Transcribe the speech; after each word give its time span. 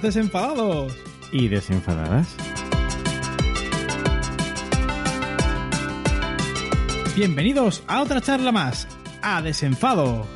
desenfadados. 0.00 0.94
Y 1.32 1.48
desenfadadas. 1.48 2.36
Bienvenidos 7.14 7.82
a 7.88 8.00
otra 8.00 8.22
charla 8.22 8.52
más, 8.52 8.88
a 9.20 9.42
Desenfado. 9.42 10.26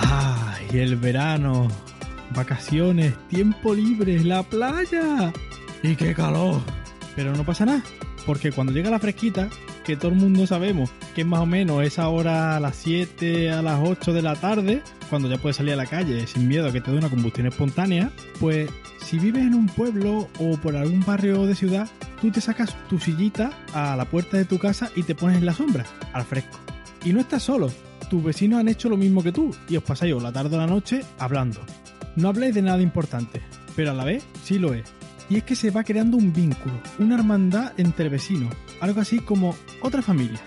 Ay, 0.00 0.78
el 0.78 0.96
verano, 0.96 1.68
vacaciones, 2.34 3.14
tiempo 3.28 3.74
libre, 3.74 4.24
la 4.24 4.42
playa. 4.42 5.30
Y 5.82 5.94
qué 5.94 6.14
calor. 6.14 6.62
Pero 7.14 7.36
no 7.36 7.44
pasa 7.44 7.66
nada, 7.66 7.82
porque 8.24 8.52
cuando 8.52 8.72
llega 8.72 8.88
la 8.90 8.98
fresquita, 8.98 9.50
que 9.86 9.96
todo 9.96 10.10
el 10.10 10.18
mundo 10.18 10.48
sabemos 10.48 10.90
que 11.14 11.20
es 11.20 11.26
más 11.26 11.38
o 11.38 11.46
menos 11.46 11.84
esa 11.84 12.08
hora 12.08 12.56
a 12.56 12.60
las 12.60 12.74
7, 12.74 13.52
a 13.52 13.62
las 13.62 13.78
8 13.80 14.12
de 14.12 14.20
la 14.20 14.34
tarde, 14.34 14.82
cuando 15.08 15.30
ya 15.30 15.38
puedes 15.38 15.58
salir 15.58 15.74
a 15.74 15.76
la 15.76 15.86
calle 15.86 16.26
sin 16.26 16.48
miedo 16.48 16.66
a 16.66 16.72
que 16.72 16.80
te 16.80 16.90
dé 16.90 16.98
una 16.98 17.08
combustión 17.08 17.46
espontánea, 17.46 18.10
pues 18.40 18.68
si 18.98 19.20
vives 19.20 19.46
en 19.46 19.54
un 19.54 19.66
pueblo 19.66 20.28
o 20.40 20.56
por 20.56 20.74
algún 20.74 21.04
barrio 21.06 21.46
de 21.46 21.54
ciudad, 21.54 21.88
tú 22.20 22.32
te 22.32 22.40
sacas 22.40 22.74
tu 22.88 22.98
sillita 22.98 23.52
a 23.72 23.94
la 23.94 24.06
puerta 24.06 24.36
de 24.36 24.44
tu 24.44 24.58
casa 24.58 24.90
y 24.96 25.04
te 25.04 25.14
pones 25.14 25.38
en 25.38 25.46
la 25.46 25.54
sombra, 25.54 25.86
al 26.12 26.24
fresco. 26.24 26.58
Y 27.04 27.12
no 27.12 27.20
estás 27.20 27.44
solo, 27.44 27.70
tus 28.10 28.24
vecinos 28.24 28.58
han 28.58 28.66
hecho 28.66 28.88
lo 28.88 28.96
mismo 28.96 29.22
que 29.22 29.30
tú 29.30 29.54
y 29.68 29.76
os 29.76 29.84
pasáis 29.84 30.20
la 30.20 30.32
tarde 30.32 30.56
o 30.56 30.58
la 30.58 30.66
noche 30.66 31.04
hablando. 31.20 31.60
No 32.16 32.28
habléis 32.28 32.56
de 32.56 32.62
nada 32.62 32.82
importante, 32.82 33.40
pero 33.76 33.92
a 33.92 33.94
la 33.94 34.02
vez 34.02 34.24
sí 34.42 34.58
lo 34.58 34.74
es. 34.74 34.82
Y 35.28 35.36
es 35.36 35.44
que 35.44 35.54
se 35.54 35.70
va 35.70 35.84
creando 35.84 36.16
un 36.16 36.32
vínculo, 36.32 36.74
una 36.98 37.14
hermandad 37.14 37.72
entre 37.78 38.08
vecinos, 38.08 38.52
algo 38.80 39.00
así 39.00 39.20
como 39.20 39.56
otra 39.80 40.02
familia. 40.02 40.40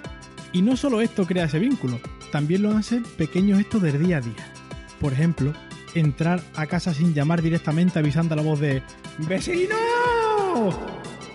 Y 0.51 0.61
no 0.61 0.75
solo 0.75 1.01
esto 1.01 1.25
crea 1.25 1.45
ese 1.45 1.59
vínculo, 1.59 1.99
también 2.31 2.63
lo 2.63 2.75
hacen 2.75 3.03
pequeños 3.17 3.59
gestos 3.59 3.81
del 3.81 4.03
día 4.03 4.17
a 4.17 4.21
día. 4.21 4.53
Por 4.99 5.13
ejemplo, 5.13 5.53
entrar 5.95 6.41
a 6.55 6.67
casa 6.67 6.93
sin 6.93 7.13
llamar 7.13 7.41
directamente 7.41 7.99
avisando 7.99 8.33
a 8.33 8.37
la 8.37 8.43
voz 8.43 8.59
de 8.59 8.81
¡Vecino! 9.19 9.75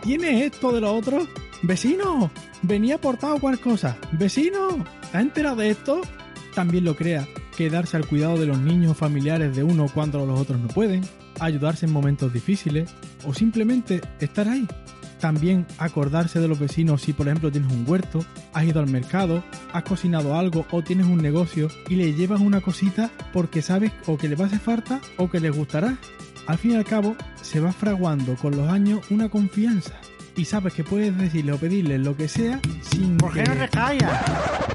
¿Tienes 0.03 0.53
esto 0.53 0.73
de 0.73 0.81
lo 0.81 0.95
otro? 0.95 1.27
¡Vecino! 1.63 2.31
Venía 2.63 2.97
aportado 2.97 3.39
cualquier 3.39 3.73
cosa. 3.73 3.97
¡Vecino! 4.13 4.85
¿Has 5.13 5.23
enterado 5.23 5.57
de 5.57 5.71
esto? 5.71 6.01
También 6.55 6.85
lo 6.85 6.95
crea 6.95 7.27
quedarse 7.57 7.97
al 7.97 8.07
cuidado 8.07 8.37
de 8.39 8.47
los 8.47 8.59
niños 8.59 8.97
familiares 8.97 9.55
de 9.55 9.63
uno 9.63 9.87
cuando 9.93 10.25
los 10.27 10.39
otros 10.39 10.61
no 10.61 10.69
pueden, 10.69 11.03
ayudarse 11.41 11.87
en 11.87 11.93
momentos 11.93 12.33
difíciles 12.33 12.91
o 13.25 13.33
simplemente 13.33 14.01
estar 14.21 14.49
ahí. 14.49 14.67
También 15.25 15.67
acordarse 15.79 16.39
de 16.39 16.49
los 16.49 16.59
vecinos 16.59 17.01
si 17.01 17.15
por 17.15 17.27
ejemplo 17.29 17.51
tienes 17.51 17.73
un 17.73 17.87
huerto, 17.89 18.23
has 18.53 18.65
ido 18.65 18.79
al 18.81 18.91
mercado, 18.91 19.43
has 19.73 19.83
cocinado 19.85 20.37
algo 20.39 20.67
o 20.71 20.83
tienes 20.83 21.07
un 21.07 21.17
negocio 21.17 21.69
y 21.89 21.95
le 21.95 22.13
llevas 22.13 22.43
una 22.43 22.61
cosita 22.61 23.11
porque 23.33 23.63
sabes 23.63 23.91
o 24.07 24.19
que 24.19 24.29
le 24.29 24.37
va 24.37 24.45
a 24.45 24.47
hacer 24.49 24.59
falta 24.59 25.01
o 25.17 25.31
que 25.31 25.41
les 25.41 25.57
gustará. 25.57 25.97
Al 26.47 26.59
fin 26.59 26.73
y 26.73 26.75
al 26.75 26.85
cabo 26.85 27.17
se 27.41 27.59
va 27.59 27.73
fraguando 27.73 28.37
con 28.37 28.55
los 28.55 28.69
años 28.69 29.01
una 29.11 29.31
confianza 29.31 29.95
y 30.37 30.45
sabes 30.45 30.75
que 30.75 30.85
puedes 30.85 31.17
decirle 31.17 31.53
o 31.53 31.57
pedirle 31.57 31.97
lo 31.99 32.15
que 32.15 32.29
sea 32.29 32.61
sin 32.83 33.17
¿Por 33.17 33.33
qué 33.33 33.45
que... 33.45 33.49
no 33.49 33.57
te 33.57 33.69
callas? 33.71 34.23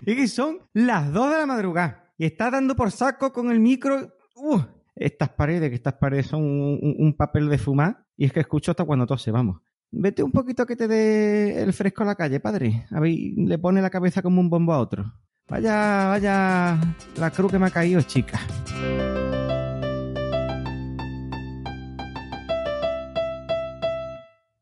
Es 0.04 0.16
que 0.16 0.28
son 0.28 0.58
las 0.74 1.14
2 1.14 1.30
de 1.30 1.38
la 1.38 1.46
madrugada 1.46 2.12
y 2.18 2.26
estás 2.26 2.52
dando 2.52 2.76
por 2.76 2.90
saco 2.90 3.32
con 3.32 3.52
el 3.52 3.59
micro. 3.59 4.16
¡Uh! 4.36 4.62
estas 4.96 5.30
paredes, 5.30 5.70
que 5.70 5.76
estas 5.76 5.94
paredes 5.94 6.26
son 6.26 6.42
un, 6.42 6.80
un- 6.82 6.96
un 6.98 7.14
papel 7.16 7.48
de 7.50 7.59
fumar 7.59 8.04
y 8.18 8.26
es 8.26 8.34
que 8.34 8.40
escucho 8.40 8.72
hasta 8.72 8.84
cuando 8.84 9.06
tose, 9.06 9.30
vamos. 9.30 9.62
Vete 9.92 10.22
un 10.22 10.32
poquito 10.32 10.66
que 10.66 10.76
te 10.76 10.88
dé 10.88 11.64
el 11.64 11.74
fresco 11.74 12.04
a 12.04 12.06
la 12.06 12.16
calle, 12.16 12.40
padre. 12.40 12.86
A 12.92 13.00
ver, 13.00 13.12
le 13.36 13.58
pone 13.58 13.82
la 13.82 13.90
cabeza 13.90 14.22
como 14.22 14.40
un 14.40 14.50
bombo 14.50 14.74
a 14.74 14.80
otro. 14.80 15.14
Vaya, 15.48 16.10
vaya, 16.10 16.80
la 17.18 17.32
cruz 17.32 17.52
que 17.52 17.58
me 17.58 17.66
ha 17.66 17.72
caído, 17.72 18.02
chica. 18.04 18.40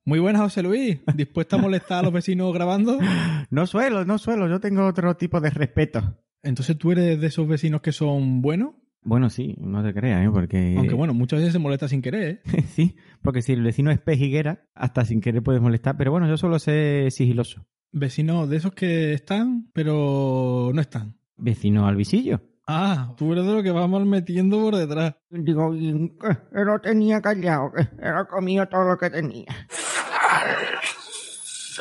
Muy 0.06 0.20
buenas, 0.20 0.42
José 0.44 0.64
Luis. 0.64 1.00
¿Dispuesta 1.14 1.58
a 1.58 1.60
molestar 1.60 2.00
a 2.00 2.04
los 2.04 2.14
vecinos 2.14 2.54
grabando? 2.54 2.98
No 3.50 3.66
suelo, 3.66 4.04
no 4.04 4.18
suelo, 4.18 4.50
yo 4.50 4.60
tengo 4.60 4.86
otro 4.86 5.16
tipo 5.16 5.40
de 5.40 5.50
respeto. 5.50 6.18
Entonces 6.44 6.78
tú 6.78 6.92
eres 6.92 7.22
de 7.22 7.28
esos 7.28 7.48
vecinos 7.48 7.80
que 7.80 7.94
son 7.94 8.42
buenos, 8.42 8.72
Bueno, 9.08 9.30
sí, 9.30 9.56
no 9.58 9.82
te 9.82 9.94
creas, 9.94 10.26
¿eh? 10.26 10.30
Porque... 10.30 10.76
aunque 10.78 10.94
bueno, 10.94 11.14
muchas 11.14 11.40
veces 11.40 11.54
se 11.54 11.60
molesta 11.60 11.88
sin 11.88 12.02
querer, 12.02 12.42
¿eh? 12.44 12.64
sí, 12.76 12.98
porque 13.22 13.42
si 13.42 13.54
el 13.54 13.64
vecino 13.64 13.90
es 13.90 14.02
pejiguera, 14.02 14.68
hasta 14.76 15.06
sin 15.06 15.22
querer 15.22 15.42
puedes 15.42 15.62
molestar. 15.62 15.96
Pero 15.96 16.12
bueno, 16.12 16.28
yo 16.28 16.36
suelo 16.36 16.60
ser 16.60 17.10
sigiloso. 17.14 17.66
Vecinos 17.94 18.50
de 18.50 18.58
esos 18.58 18.74
que 18.74 19.14
están, 19.14 19.70
pero 19.72 20.72
no 20.74 20.82
están. 20.82 21.16
Vecino 21.38 21.88
al 21.88 21.96
visillo. 21.96 22.42
Ah, 22.68 23.14
tú 23.16 23.32
eres 23.32 23.46
de 23.46 23.54
los 23.54 23.64
que 23.64 23.72
vamos 23.72 24.06
metiendo 24.06 24.60
por 24.60 24.76
detrás. 24.76 25.16
Digo, 25.30 25.72
que 25.72 26.66
lo 26.66 26.82
tenía 26.82 27.22
callado, 27.22 27.72
que 27.72 27.88
era 28.06 28.26
comido 28.26 28.68
todo 28.68 28.90
lo 28.90 28.98
que 28.98 29.10
tenía. 29.10 29.46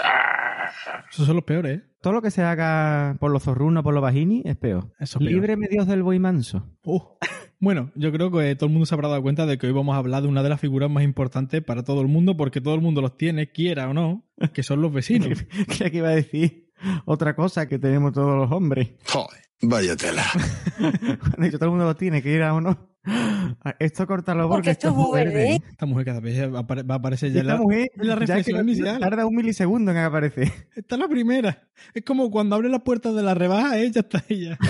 Esos 1.11 1.27
son 1.27 1.37
los 1.37 1.45
peores, 1.45 1.79
¿eh? 1.79 1.85
Todo 2.01 2.15
lo 2.15 2.23
que 2.23 2.31
se 2.31 2.43
haga 2.43 3.17
por 3.19 3.31
los 3.31 3.43
zorrunos, 3.43 3.83
por 3.83 3.95
los 3.95 4.03
vagini, 4.03 4.43
es 4.45 4.57
peor. 4.57 4.93
Eso 5.01 5.19
es 5.19 5.25
peor. 5.25 5.33
Líbreme 5.33 5.69
Dios 5.69 5.87
del 5.87 6.03
buey 6.03 6.19
manso. 6.19 6.69
Uh. 6.85 7.01
Bueno, 7.59 7.91
yo 7.95 8.13
creo 8.13 8.31
que 8.31 8.55
todo 8.55 8.67
el 8.67 8.73
mundo 8.73 8.87
se 8.87 8.95
habrá 8.95 9.09
dado 9.09 9.23
cuenta 9.23 9.47
de 9.47 9.57
que 9.57 9.67
hoy 9.67 9.73
vamos 9.73 9.95
a 9.95 9.99
hablar 9.99 10.23
de 10.23 10.29
una 10.29 10.43
de 10.43 10.51
las 10.51 10.61
figuras 10.61 10.91
más 10.91 11.05
importantes 11.05 11.63
para 11.63 11.85
todo 11.85 12.03
el 12.03 12.07
mundo, 12.07 12.37
porque 12.37 12.61
todo 12.61 12.75
el 12.75 12.83
mundo 12.83 13.01
los 13.01 13.17
tiene, 13.17 13.51
quiera 13.51 13.89
o 13.89 13.95
no, 13.95 14.25
que 14.53 14.63
son 14.63 14.83
los 14.83 14.93
vecinos. 14.93 15.45
Creía 15.67 15.91
que 15.91 15.97
iba 15.97 16.09
a 16.09 16.15
decir 16.15 16.71
otra 17.07 17.35
cosa 17.35 17.67
que 17.67 17.79
tenemos 17.79 18.13
todos 18.13 18.37
los 18.37 18.53
hombres. 18.53 18.91
Joder, 19.07 19.41
vaya 19.63 19.97
tela. 19.97 20.25
Cuando 20.79 21.51
todo 21.59 21.65
el 21.65 21.71
mundo 21.71 21.85
lo 21.87 21.97
tiene, 21.97 22.23
quiera 22.23 22.53
o 22.53 22.61
no. 22.61 22.96
Esto 23.79 24.07
córtalo 24.07 24.49
porque, 24.49 24.57
Porque 24.57 24.71
esto 24.71 24.89
es 24.89 24.95
muy 24.95 25.19
verde. 25.19 25.63
Esta 25.69 25.87
mujer 25.87 26.05
cada 26.05 26.21
vez 26.21 26.53
va 26.53 26.59
a 26.95 26.95
aparecer 26.97 27.33
ya 27.33 27.41
Esta 27.41 27.53
la, 27.55 27.61
mujer 27.61 27.91
en 27.95 28.09
la 28.09 28.15
ya 28.15 28.21
que 28.21 28.27
reflexión 28.27 28.69
inicial. 28.69 28.99
tarda 28.99 29.27
un 29.27 29.35
milisegundo 29.35 29.91
en 29.93 29.99
aparecer. 29.99 30.53
Esta 30.75 30.95
es 30.97 31.01
la 31.01 31.09
primera. 31.09 31.69
Es 31.95 32.05
como 32.05 32.31
cuando 32.31 32.57
abre 32.57 32.69
la 32.69 32.83
puerta 32.83 33.13
de 33.13 33.23
la 33.23 33.35
rebaja, 33.35 33.79
¿eh? 33.79 33.91
ya 33.91 34.01
está 34.01 34.25
ella. 34.29 34.59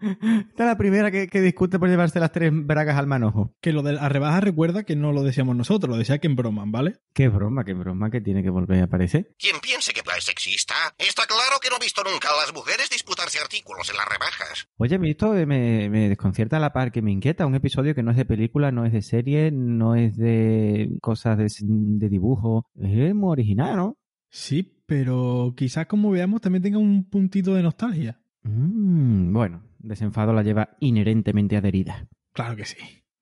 Esta 0.00 0.64
es 0.64 0.66
la 0.66 0.76
primera 0.78 1.10
que, 1.10 1.28
que 1.28 1.40
discute 1.40 1.78
por 1.78 1.88
llevarse 1.88 2.20
las 2.20 2.32
tres 2.32 2.52
bragas 2.52 2.96
al 2.96 3.06
manojo. 3.06 3.54
Que 3.60 3.72
lo 3.72 3.82
de 3.82 3.94
la 3.94 4.08
rebaja 4.08 4.40
recuerda 4.40 4.84
que 4.84 4.96
no 4.96 5.12
lo 5.12 5.22
decíamos 5.22 5.56
nosotros, 5.56 5.90
lo 5.90 5.98
decía 5.98 6.18
que 6.18 6.26
en 6.26 6.36
broman, 6.36 6.72
¿vale? 6.72 7.00
Qué 7.12 7.28
broma, 7.28 7.64
qué 7.64 7.74
broma 7.74 8.10
que 8.10 8.20
tiene 8.20 8.42
que 8.42 8.50
volver 8.50 8.80
a 8.80 8.84
aparecer. 8.84 9.34
Quien 9.38 9.56
piense 9.60 9.92
que 9.92 10.00
es 10.00 10.24
sexista, 10.24 10.74
está 10.98 11.26
claro 11.26 11.58
que 11.62 11.70
no 11.70 11.76
ha 11.76 11.78
visto 11.78 12.02
nunca 12.04 12.28
a 12.28 12.44
las 12.44 12.54
mujeres 12.54 12.90
disputarse 12.90 13.38
artículos 13.38 13.88
en 13.90 13.96
las 13.96 14.06
rebajas. 14.06 14.68
Oye, 14.76 14.96
a 14.96 14.98
mí 14.98 15.10
esto 15.10 15.32
me, 15.32 15.88
me 15.88 16.08
desconcierta 16.08 16.56
a 16.56 16.60
la 16.60 16.72
par 16.72 16.92
que 16.92 17.02
me 17.02 17.12
inquieta. 17.12 17.46
Un 17.46 17.54
episodio 17.54 17.94
que 17.94 18.02
no 18.02 18.10
es 18.10 18.16
de 18.16 18.24
película, 18.24 18.70
no 18.70 18.84
es 18.84 18.92
de 18.92 19.02
serie, 19.02 19.50
no 19.50 19.94
es 19.94 20.16
de 20.16 20.90
cosas 21.00 21.38
de, 21.38 21.46
de 21.60 22.08
dibujo. 22.08 22.66
Es 22.76 23.14
muy 23.14 23.32
original, 23.32 23.76
¿no? 23.76 23.96
Sí, 24.28 24.82
pero 24.86 25.54
quizás 25.56 25.86
como 25.86 26.10
veamos 26.10 26.40
también 26.40 26.62
tenga 26.62 26.78
un 26.78 27.08
puntito 27.08 27.54
de 27.54 27.62
nostalgia. 27.62 28.20
Mm, 28.42 29.32
bueno, 29.32 29.62
desenfado 29.80 30.32
la 30.32 30.42
lleva 30.42 30.76
inherentemente 30.80 31.56
adherida. 31.56 32.08
Claro 32.32 32.56
que 32.56 32.64
sí. 32.64 32.76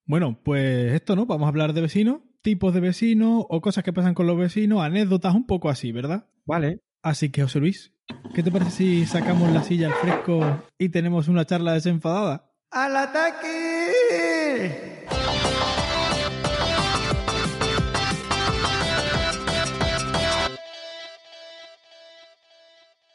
Bueno, 0.05 0.41
pues 0.43 0.93
esto, 0.93 1.17
¿no? 1.17 1.27
Vamos 1.27 1.47
a 1.47 1.49
hablar 1.49 1.73
de 1.73 1.81
vecinos, 1.83 2.21
tipos 2.43 2.73
de 2.75 2.81
vecinos 2.81 3.45
o 3.49 3.61
cosas 3.61 3.85
que 3.85 3.93
pasan 3.93 4.15
con 4.15 4.27
los 4.27 4.39
vecinos, 4.39 4.83
anécdotas 4.83 5.35
un 5.35 5.47
poco 5.47 5.69
así, 5.69 5.93
¿verdad? 5.93 6.27
Vale. 6.47 6.81
Así 7.03 7.31
que, 7.31 7.43
José 7.43 7.61
Luis, 7.61 7.93
¿qué 8.35 8.43
te 8.43 8.51
parece 8.51 8.71
si 8.71 9.07
sacamos 9.07 9.53
la 9.53 9.63
silla 9.63 9.89
al 9.89 9.95
fresco 9.95 10.63
y 10.79 10.89
tenemos 10.89 11.29
una 11.29 11.45
charla 11.45 11.75
desenfadada? 11.75 12.51
¡Al 12.71 12.97
ataque! 12.97 13.93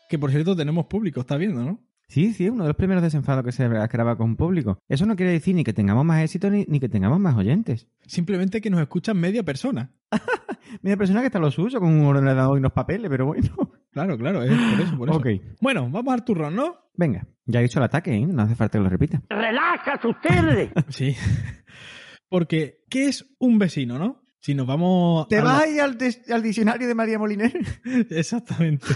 Que 0.09 0.19
por 0.19 0.29
cierto 0.29 0.55
tenemos 0.55 0.85
público, 0.85 1.21
está 1.21 1.37
viendo, 1.37 1.63
¿no? 1.63 1.79
Sí, 2.13 2.31
sí, 2.31 2.47
uno 2.47 2.65
de 2.65 2.69
los 2.69 2.75
primeros 2.75 3.01
desenfados 3.01 3.43
que 3.43 3.51
se 3.51 3.67
graba 3.67 4.15
con 4.15 4.35
público. 4.35 4.77
Eso 4.87 5.07
no 5.07 5.15
quiere 5.15 5.31
decir 5.31 5.55
ni 5.55 5.63
que 5.63 5.73
tengamos 5.73 6.05
más 6.05 6.21
éxito 6.21 6.47
ni, 6.51 6.63
ni 6.67 6.79
que 6.79 6.87
tengamos 6.87 7.19
más 7.19 7.35
oyentes. 7.35 7.87
Simplemente 8.05 8.61
que 8.61 8.69
nos 8.69 8.81
escuchan 8.81 9.17
media 9.17 9.41
persona. 9.41 9.91
Media 10.83 10.97
persona 10.97 11.21
que 11.21 11.27
está 11.27 11.39
lo 11.39 11.49
suyo 11.49 11.79
con 11.79 11.89
un 11.89 12.05
ordenador 12.05 12.57
y 12.57 12.59
unos 12.59 12.71
papeles, 12.71 13.09
pero 13.09 13.25
bueno. 13.25 13.49
Claro, 13.91 14.17
claro, 14.17 14.43
es 14.43 14.49
por 14.51 14.81
eso, 14.81 14.97
por 14.97 15.09
eso. 15.09 15.17
Ok. 15.17 15.27
Bueno, 15.61 15.89
vamos 15.89 16.13
al 16.13 16.23
turrón, 16.23 16.55
¿no? 16.55 16.77
Venga, 16.95 17.27
ya 17.45 17.61
he 17.61 17.65
hecho 17.65 17.79
el 17.79 17.85
ataque, 17.85 18.11
¿eh? 18.13 18.25
No 18.25 18.41
hace 18.41 18.55
falta 18.55 18.77
que 18.77 18.83
lo 18.83 18.89
repita. 18.89 19.21
¡Relájate 19.29 20.07
ustedes! 20.07 20.71
Sí. 20.89 21.15
Porque, 22.29 22.79
¿qué 22.89 23.07
es 23.07 23.35
un 23.39 23.59
vecino, 23.59 23.99
no? 23.99 24.22
Si 24.43 24.53
nos 24.53 24.67
vamos... 24.67 25.25
¿Te 25.29 25.39
vas 25.39 25.63
ahí 25.63 25.79
al, 25.79 25.97
des- 25.97 26.29
al 26.29 26.43
diccionario 26.43 26.85
de 26.85 26.93
María 26.93 27.17
Moliner? 27.17 27.53
Exactamente. 28.09 28.87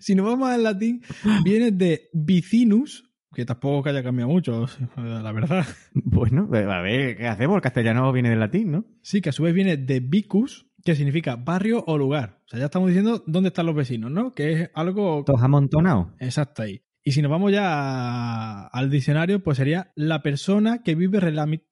si 0.00 0.16
nos 0.16 0.26
vamos 0.26 0.50
al 0.50 0.64
latín, 0.64 1.02
viene 1.44 1.70
de 1.70 2.10
vicinus, 2.12 3.08
que 3.32 3.44
tampoco 3.44 3.84
que 3.84 3.90
haya 3.90 4.02
cambiado 4.02 4.28
mucho, 4.32 4.66
la 4.96 5.30
verdad. 5.30 5.64
bueno, 5.94 6.48
a 6.52 6.80
ver, 6.80 7.16
¿qué 7.16 7.28
hacemos? 7.28 7.54
El 7.56 7.62
castellano 7.62 8.10
viene 8.12 8.30
del 8.30 8.40
latín, 8.40 8.72
¿no? 8.72 8.84
Sí, 9.02 9.20
que 9.20 9.28
a 9.28 9.32
su 9.32 9.44
vez 9.44 9.54
viene 9.54 9.76
de 9.76 10.00
vicus, 10.00 10.66
que 10.84 10.96
significa 10.96 11.36
barrio 11.36 11.84
o 11.86 11.96
lugar. 11.96 12.40
O 12.46 12.48
sea, 12.48 12.58
ya 12.58 12.64
estamos 12.64 12.88
diciendo 12.88 13.22
dónde 13.24 13.50
están 13.50 13.66
los 13.66 13.76
vecinos, 13.76 14.10
¿no? 14.10 14.34
Que 14.34 14.52
es 14.52 14.70
algo 14.74 15.22
Todos 15.24 15.42
amontonados. 15.42 16.08
exacto 16.18 16.62
ahí. 16.62 16.82
Y 17.04 17.12
si 17.12 17.20
nos 17.22 17.30
vamos 17.32 17.50
ya 17.50 17.64
a- 17.66 18.66
al 18.68 18.88
diccionario, 18.90 19.42
pues 19.42 19.56
sería 19.58 19.90
la 19.96 20.22
persona 20.22 20.82
que 20.82 20.94
vive 20.94 21.18
relativamente... 21.20 21.66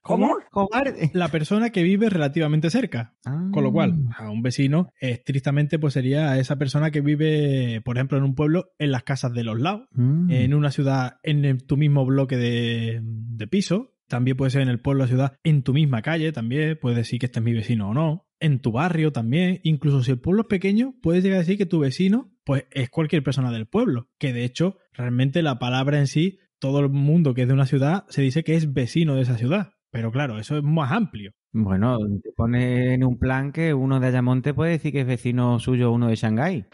¿Cómo? 0.00 0.36
Cobarde. 0.50 1.10
La 1.14 1.28
persona 1.28 1.70
que 1.70 1.82
vive 1.82 2.08
relativamente 2.08 2.70
cerca. 2.70 3.14
Con 3.52 3.64
lo 3.64 3.72
cual, 3.72 3.94
a 4.16 4.30
un 4.30 4.40
vecino, 4.42 4.88
estrictamente, 5.00 5.78
pues 5.78 5.94
sería 5.94 6.38
esa 6.38 6.56
persona 6.56 6.90
que 6.90 7.00
vive, 7.00 7.80
por 7.84 7.96
ejemplo, 7.96 8.16
en 8.16 8.24
un 8.24 8.34
pueblo, 8.34 8.70
en 8.78 8.92
las 8.92 9.02
casas 9.02 9.32
de 9.32 9.44
los 9.44 9.60
lados, 9.60 9.88
Mm. 9.92 10.30
en 10.30 10.54
una 10.54 10.70
ciudad, 10.70 11.16
en 11.22 11.58
tu 11.58 11.76
mismo 11.76 12.06
bloque 12.06 12.36
de, 12.36 13.00
de 13.02 13.46
piso. 13.46 13.92
También 14.08 14.36
puede 14.36 14.50
ser 14.50 14.62
en 14.62 14.68
el 14.68 14.80
pueblo 14.80 15.04
o 15.04 15.06
ciudad, 15.06 15.36
en 15.42 15.62
tu 15.62 15.72
misma 15.72 16.02
calle 16.02 16.32
también. 16.32 16.78
Puedes 16.80 16.96
decir 16.96 17.18
que 17.18 17.26
este 17.26 17.40
es 17.40 17.44
mi 17.44 17.52
vecino 17.52 17.90
o 17.90 17.94
no. 17.94 18.26
En 18.38 18.60
tu 18.60 18.72
barrio 18.72 19.12
también. 19.12 19.60
Incluso 19.62 20.02
si 20.02 20.12
el 20.12 20.20
pueblo 20.20 20.42
es 20.42 20.48
pequeño, 20.48 20.94
puedes 21.02 21.24
llegar 21.24 21.36
a 21.36 21.40
decir 21.40 21.58
que 21.58 21.66
tu 21.66 21.80
vecino, 21.80 22.32
pues 22.44 22.64
es 22.70 22.90
cualquier 22.90 23.22
persona 23.22 23.50
del 23.50 23.66
pueblo. 23.66 24.08
Que 24.18 24.32
de 24.32 24.44
hecho, 24.44 24.76
realmente 24.92 25.42
la 25.42 25.58
palabra 25.58 25.98
en 25.98 26.06
sí, 26.06 26.38
todo 26.58 26.80
el 26.80 26.90
mundo 26.90 27.34
que 27.34 27.42
es 27.42 27.48
de 27.48 27.54
una 27.54 27.66
ciudad 27.66 28.04
se 28.08 28.22
dice 28.22 28.44
que 28.44 28.54
es 28.54 28.72
vecino 28.72 29.14
de 29.14 29.22
esa 29.22 29.36
ciudad. 29.36 29.72
Pero 29.90 30.12
claro, 30.12 30.38
eso 30.38 30.56
es 30.56 30.62
más 30.62 30.92
amplio. 30.92 31.32
Bueno, 31.52 31.96
te 32.22 32.30
pone 32.36 32.94
en 32.94 33.02
un 33.02 33.18
plan 33.18 33.50
que 33.50 33.72
uno 33.72 33.98
de 33.98 34.08
Ayamonte 34.08 34.52
puede 34.52 34.72
decir 34.72 34.92
que 34.92 35.00
es 35.00 35.06
vecino 35.06 35.58
suyo 35.58 35.90
uno 35.90 36.08
de 36.08 36.16
Shanghái. 36.16 36.66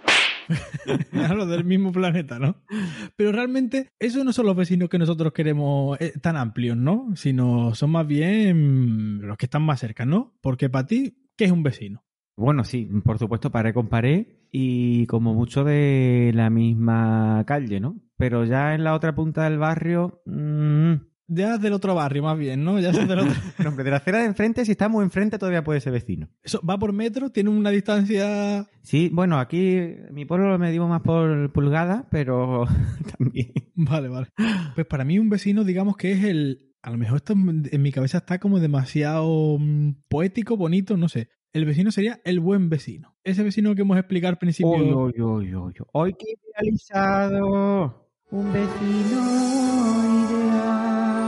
Hablo 1.13 1.47
del 1.47 1.65
mismo 1.65 1.93
planeta, 1.93 2.39
¿no? 2.39 2.57
Pero 3.17 3.33
realmente, 3.33 3.89
esos 3.99 4.25
no 4.25 4.33
son 4.33 4.47
los 4.47 4.57
vecinos 4.57 4.89
que 4.89 4.99
nosotros 4.99 5.33
queremos 5.33 6.01
eh, 6.01 6.13
tan 6.21 6.37
amplios, 6.37 6.77
¿no? 6.77 7.11
Sino 7.15 7.75
son 7.75 7.91
más 7.91 8.07
bien 8.07 9.21
los 9.23 9.37
que 9.37 9.47
están 9.47 9.63
más 9.63 9.81
cerca, 9.81 10.05
¿no? 10.05 10.35
Porque 10.41 10.69
para 10.69 10.87
ti, 10.87 11.29
¿qué 11.37 11.45
es 11.45 11.53
un 11.53 11.63
vecino? 11.63 12.05
Bueno, 12.37 12.65
sí, 12.65 12.89
por 13.05 13.19
supuesto, 13.19 13.51
paré 13.51 13.75
con 13.75 13.89
pared 13.89 14.27
y 14.51 15.07
como 15.07 15.35
mucho 15.35 15.65
de 15.65 16.33
la 16.35 16.51
misma 16.51 17.45
calle, 17.47 17.79
¿no? 17.81 18.01
Pero 18.17 18.45
ya 18.45 18.75
en 18.75 18.85
la 18.85 18.95
otra 18.95 19.15
punta 19.15 19.45
del 19.45 19.59
barrio... 19.59 20.23
mm, 20.27 21.12
Ya 21.35 21.57
del 21.57 21.73
otro 21.73 21.95
barrio, 21.95 22.23
más 22.23 22.39
bien, 22.39 22.63
¿no? 22.63 22.79
Ya 22.79 22.93
son 22.93 23.09
del 23.09 23.21
otro. 23.21 23.33
no, 23.59 23.69
hombre, 23.71 23.85
de 23.85 23.91
la 23.91 23.97
acera 23.97 24.19
de 24.19 24.27
enfrente, 24.27 24.65
si 24.65 24.73
estamos 24.73 25.03
enfrente, 25.03 25.39
todavía 25.39 25.65
puede 25.65 25.81
ser 25.81 25.93
vecino. 25.93 26.29
Eso 26.43 26.61
va 26.69 26.79
por 26.79 26.93
metro, 26.93 27.31
tiene 27.31 27.51
una 27.51 27.71
distancia. 27.71 28.69
Sí, 28.83 29.11
bueno, 29.13 29.39
aquí 29.39 29.79
mi 30.11 30.25
pueblo 30.25 30.51
lo 30.51 30.59
medimos 30.59 30.91
más 30.91 31.01
por 31.01 31.53
pulgada, 31.53 32.07
pero 32.11 32.67
también... 33.19 33.53
Vale, 33.75 34.09
vale. 34.09 34.29
Pues 34.75 34.87
para 34.87 35.05
mí, 35.05 35.19
un 35.19 35.31
vecino, 35.31 35.65
digamos 35.65 35.97
que 35.97 36.13
es 36.13 36.25
el. 36.25 36.69
A 36.83 36.91
lo 36.91 36.99
mejor 36.99 37.19
esto 37.19 37.33
en 37.33 37.83
mi 37.83 37.93
cabeza 37.93 38.19
está 38.19 38.39
como 38.39 38.59
demasiado 38.59 39.57
mm, 39.59 40.03
poético, 40.09 40.57
bonito, 40.57 40.97
no 40.97 41.09
sé. 41.09 41.29
El 41.53 41.65
vecino 41.65 41.93
sería 41.93 42.21
el 42.25 42.41
buen 42.41 42.69
vecino. 42.69 43.15
Ese 43.25 43.43
vecino 43.43 43.75
que 43.75 43.83
hemos 43.83 43.99
explicado 43.99 44.31
al 44.31 44.39
principio. 44.39 44.73
Uy, 44.73 45.21
uy, 45.21 45.55
uy. 45.55 45.75
¡Ay, 45.95 46.15
qué 46.19 46.35
idealizado! 46.59 48.09
Un 48.31 48.53
vecino 48.53 49.21
ideal. 50.31 51.22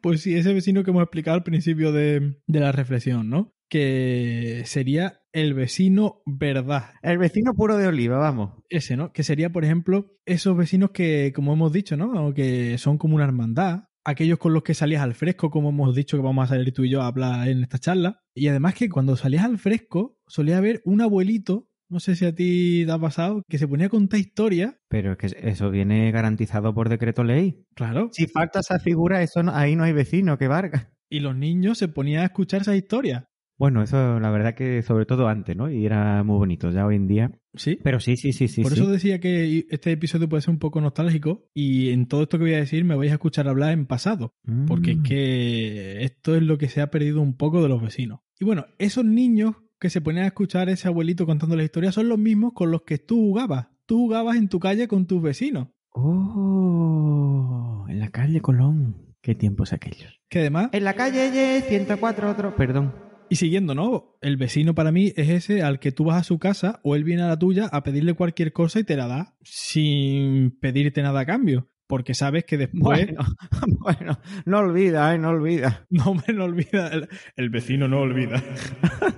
Pues 0.00 0.20
sí, 0.22 0.34
ese 0.34 0.52
vecino 0.52 0.84
que 0.84 0.90
hemos 0.90 1.02
explicado 1.02 1.36
al 1.36 1.42
principio 1.42 1.92
de, 1.92 2.38
de 2.46 2.60
la 2.60 2.72
reflexión, 2.72 3.28
¿no? 3.30 3.52
Que 3.68 4.62
sería 4.66 5.20
el 5.32 5.54
vecino 5.54 6.22
verdad. 6.24 6.92
El 7.02 7.18
vecino 7.18 7.52
puro 7.54 7.76
de 7.76 7.86
oliva, 7.86 8.16
vamos. 8.18 8.62
Ese, 8.68 8.96
¿no? 8.96 9.12
Que 9.12 9.22
sería, 9.22 9.50
por 9.50 9.64
ejemplo, 9.64 10.16
esos 10.24 10.56
vecinos 10.56 10.90
que, 10.92 11.32
como 11.34 11.52
hemos 11.52 11.72
dicho, 11.72 11.96
¿no? 11.96 12.32
Que 12.32 12.78
son 12.78 12.98
como 12.98 13.16
una 13.16 13.24
hermandad. 13.24 13.84
Aquellos 14.04 14.38
con 14.38 14.54
los 14.54 14.62
que 14.62 14.74
salías 14.74 15.02
al 15.02 15.14
fresco, 15.14 15.50
como 15.50 15.70
hemos 15.70 15.94
dicho 15.96 16.16
que 16.16 16.22
vamos 16.22 16.44
a 16.44 16.54
salir 16.54 16.72
tú 16.72 16.84
y 16.84 16.90
yo 16.90 17.02
a 17.02 17.08
hablar 17.08 17.48
en 17.48 17.62
esta 17.64 17.78
charla. 17.78 18.20
Y 18.34 18.46
además 18.46 18.74
que 18.74 18.88
cuando 18.88 19.16
salías 19.16 19.44
al 19.44 19.58
fresco, 19.58 20.16
solía 20.28 20.58
haber 20.58 20.80
un 20.84 21.00
abuelito, 21.00 21.68
no 21.88 22.00
sé 22.00 22.16
si 22.16 22.24
a 22.26 22.34
ti 22.34 22.84
te 22.86 22.92
ha 22.92 22.98
pasado, 22.98 23.42
que 23.48 23.58
se 23.58 23.68
ponía 23.68 23.86
a 23.86 23.90
contar 23.90 24.20
historias. 24.20 24.74
Pero 24.88 25.12
es 25.12 25.18
que 25.18 25.26
eso 25.48 25.70
viene 25.70 26.10
garantizado 26.10 26.74
por 26.74 26.88
decreto 26.88 27.24
ley. 27.24 27.64
Claro. 27.74 28.08
Si 28.12 28.26
falta 28.26 28.60
esa 28.60 28.78
figura, 28.78 29.22
eso 29.22 29.42
no- 29.42 29.54
ahí 29.54 29.76
no 29.76 29.84
hay 29.84 29.92
vecino, 29.92 30.38
que 30.38 30.48
varga. 30.48 30.92
Y 31.08 31.20
los 31.20 31.36
niños 31.36 31.78
se 31.78 31.88
ponían 31.88 32.22
a 32.22 32.26
escuchar 32.26 32.62
esas 32.62 32.76
historias. 32.76 33.24
Bueno, 33.58 33.82
eso 33.82 34.20
la 34.20 34.28
verdad 34.30 34.54
que 34.54 34.82
sobre 34.82 35.06
todo 35.06 35.28
antes, 35.28 35.56
¿no? 35.56 35.70
Y 35.70 35.86
era 35.86 36.22
muy 36.24 36.36
bonito, 36.36 36.70
ya 36.70 36.84
hoy 36.84 36.96
en 36.96 37.06
día. 37.06 37.30
Sí. 37.54 37.78
Pero 37.82 38.00
sí, 38.00 38.16
sí, 38.18 38.34
sí, 38.34 38.48
sí. 38.48 38.60
Por 38.62 38.74
sí. 38.74 38.80
eso 38.80 38.90
decía 38.90 39.18
que 39.18 39.64
este 39.70 39.92
episodio 39.92 40.28
puede 40.28 40.42
ser 40.42 40.50
un 40.50 40.58
poco 40.58 40.78
nostálgico 40.82 41.48
y 41.54 41.88
en 41.88 42.06
todo 42.06 42.24
esto 42.24 42.36
que 42.36 42.44
voy 42.44 42.52
a 42.54 42.58
decir 42.58 42.84
me 42.84 42.96
vais 42.96 43.10
a 43.12 43.14
escuchar 43.14 43.48
hablar 43.48 43.72
en 43.72 43.86
pasado, 43.86 44.34
porque 44.66 44.90
es 44.90 44.98
Mm. 44.98 45.02
que 45.04 46.02
esto 46.02 46.36
es 46.36 46.42
lo 46.42 46.58
que 46.58 46.68
se 46.68 46.82
ha 46.82 46.90
perdido 46.90 47.22
un 47.22 47.34
poco 47.36 47.62
de 47.62 47.70
los 47.70 47.80
vecinos. 47.80 48.20
Y 48.38 48.44
bueno, 48.44 48.66
esos 48.78 49.06
niños 49.06 49.54
que 49.78 49.90
se 49.90 50.00
ponían 50.00 50.24
a 50.24 50.28
escuchar 50.28 50.68
a 50.68 50.72
ese 50.72 50.88
abuelito 50.88 51.26
contando 51.26 51.56
la 51.56 51.64
historia 51.64 51.92
son 51.92 52.08
los 52.08 52.18
mismos 52.18 52.52
con 52.54 52.70
los 52.70 52.82
que 52.82 52.98
tú 52.98 53.16
jugabas. 53.16 53.68
Tú 53.86 53.98
jugabas 53.98 54.36
en 54.36 54.48
tu 54.48 54.58
calle 54.58 54.88
con 54.88 55.06
tus 55.06 55.22
vecinos. 55.22 55.68
Oh, 55.90 57.84
en 57.88 57.98
la 57.98 58.08
calle 58.10 58.40
Colón. 58.40 59.14
Qué 59.22 59.34
tiempos 59.34 59.72
aquellos. 59.72 60.20
Que 60.28 60.40
además, 60.40 60.68
En 60.72 60.84
la 60.84 60.94
calle 60.94 61.58
Y, 61.58 61.62
104 61.62 62.30
otro. 62.30 62.54
Perdón. 62.56 62.94
y 63.28 63.36
siguiendo, 63.36 63.74
¿no? 63.74 64.16
El 64.20 64.36
vecino 64.36 64.74
para 64.74 64.92
mí 64.92 65.12
es 65.16 65.28
ese 65.28 65.62
al 65.62 65.80
que 65.80 65.92
tú 65.92 66.04
vas 66.04 66.20
a 66.20 66.24
su 66.24 66.38
casa 66.38 66.80
o 66.84 66.94
él 66.94 67.04
viene 67.04 67.22
a 67.22 67.28
la 67.28 67.38
tuya 67.38 67.66
a 67.72 67.82
pedirle 67.82 68.14
cualquier 68.14 68.52
cosa 68.52 68.78
y 68.80 68.84
te 68.84 68.96
la 68.96 69.06
da 69.08 69.36
sin 69.42 70.56
pedirte 70.60 71.02
nada 71.02 71.20
a 71.20 71.26
cambio. 71.26 71.68
Porque 71.86 72.14
sabes 72.14 72.44
que 72.44 72.56
después... 72.58 73.06
Bueno, 73.06 73.24
bueno, 73.80 74.18
no 74.44 74.58
olvida, 74.58 75.14
¿eh? 75.14 75.18
No 75.18 75.30
olvida. 75.30 75.86
No 75.90 76.14
me 76.14 76.32
lo 76.32 76.44
olvida. 76.44 76.88
El, 76.88 77.08
el 77.36 77.50
vecino 77.50 77.88
no 77.88 78.00
olvida. 78.00 78.42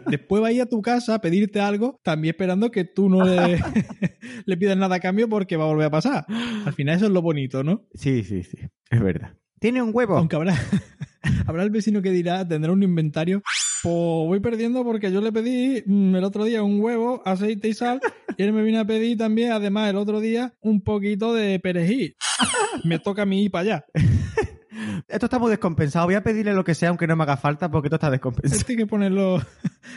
Después 0.07 0.43
va 0.43 0.49
a 0.49 0.53
ir 0.53 0.63
a 0.63 0.67
tu 0.67 0.81
casa 0.81 1.15
a 1.15 1.21
pedirte 1.21 1.61
algo, 1.61 2.01
también 2.03 2.35
esperando 2.35 2.71
que 2.71 2.85
tú 2.85 3.09
no 3.09 3.25
le, 3.25 3.61
le 4.47 4.57
pidas 4.57 4.77
nada 4.77 4.97
a 4.97 5.01
cambio 5.01 5.29
porque 5.29 5.57
va 5.57 5.65
a 5.65 5.69
volver 5.69 5.87
a 5.87 5.91
pasar. 5.91 6.27
Al 6.65 6.73
final 6.73 6.97
eso 6.97 7.07
es 7.07 7.13
lo 7.13 7.23
bonito, 7.23 7.65
¿no? 7.65 7.87
Sí, 7.95 8.23
sí, 8.23 8.43
sí. 8.43 8.59
Es 8.91 9.01
verdad. 9.01 9.35
¿Tiene 9.59 9.83
un 9.83 9.91
huevo? 9.93 10.17
Aunque 10.17 10.37
habrá, 10.37 10.55
habrá 11.47 11.63
el 11.63 11.71
vecino 11.71 12.03
que 12.03 12.11
dirá, 12.11 12.47
tendrá 12.47 12.73
un 12.73 12.83
inventario. 12.83 13.43
Pues 13.83 13.95
voy 13.95 14.41
perdiendo 14.41 14.85
porque 14.85 15.13
yo 15.13 15.21
le 15.21 15.33
pedí 15.33 15.83
mm, 15.87 16.17
el 16.17 16.25
otro 16.25 16.45
día 16.45 16.63
un 16.63 16.81
huevo, 16.81 17.23
aceite 17.25 17.69
y 17.69 17.75
sal. 17.75 18.01
Y 18.37 18.43
él 18.43 18.53
me 18.53 18.63
vino 18.63 18.81
a 18.81 18.85
pedir 18.85 19.19
también, 19.19 19.53
además, 19.53 19.91
el 19.91 19.97
otro 19.97 20.21
día 20.21 20.55
un 20.61 20.83
poquito 20.83 21.33
de 21.35 21.59
perejil. 21.61 22.17
Me 22.85 22.99
toca 22.99 23.23
a 23.23 23.27
mí 23.27 23.45
ir 23.45 23.51
para 23.51 23.63
allá. 23.63 23.85
Esto 25.09 25.27
está 25.27 25.39
muy 25.39 25.51
descompensado. 25.51 26.07
Voy 26.07 26.15
a 26.15 26.23
pedirle 26.23 26.55
lo 26.55 26.65
que 26.65 26.75
sea, 26.75 26.91
aunque 26.91 27.07
no 27.07 27.17
me 27.17 27.23
haga 27.25 27.37
falta, 27.37 27.71
porque 27.71 27.87
esto 27.87 27.97
está 27.97 28.11
descompensado. 28.11 28.61
Este 28.61 28.73
hay 28.73 28.77
que 28.77 28.87
ponerlo, 28.87 29.41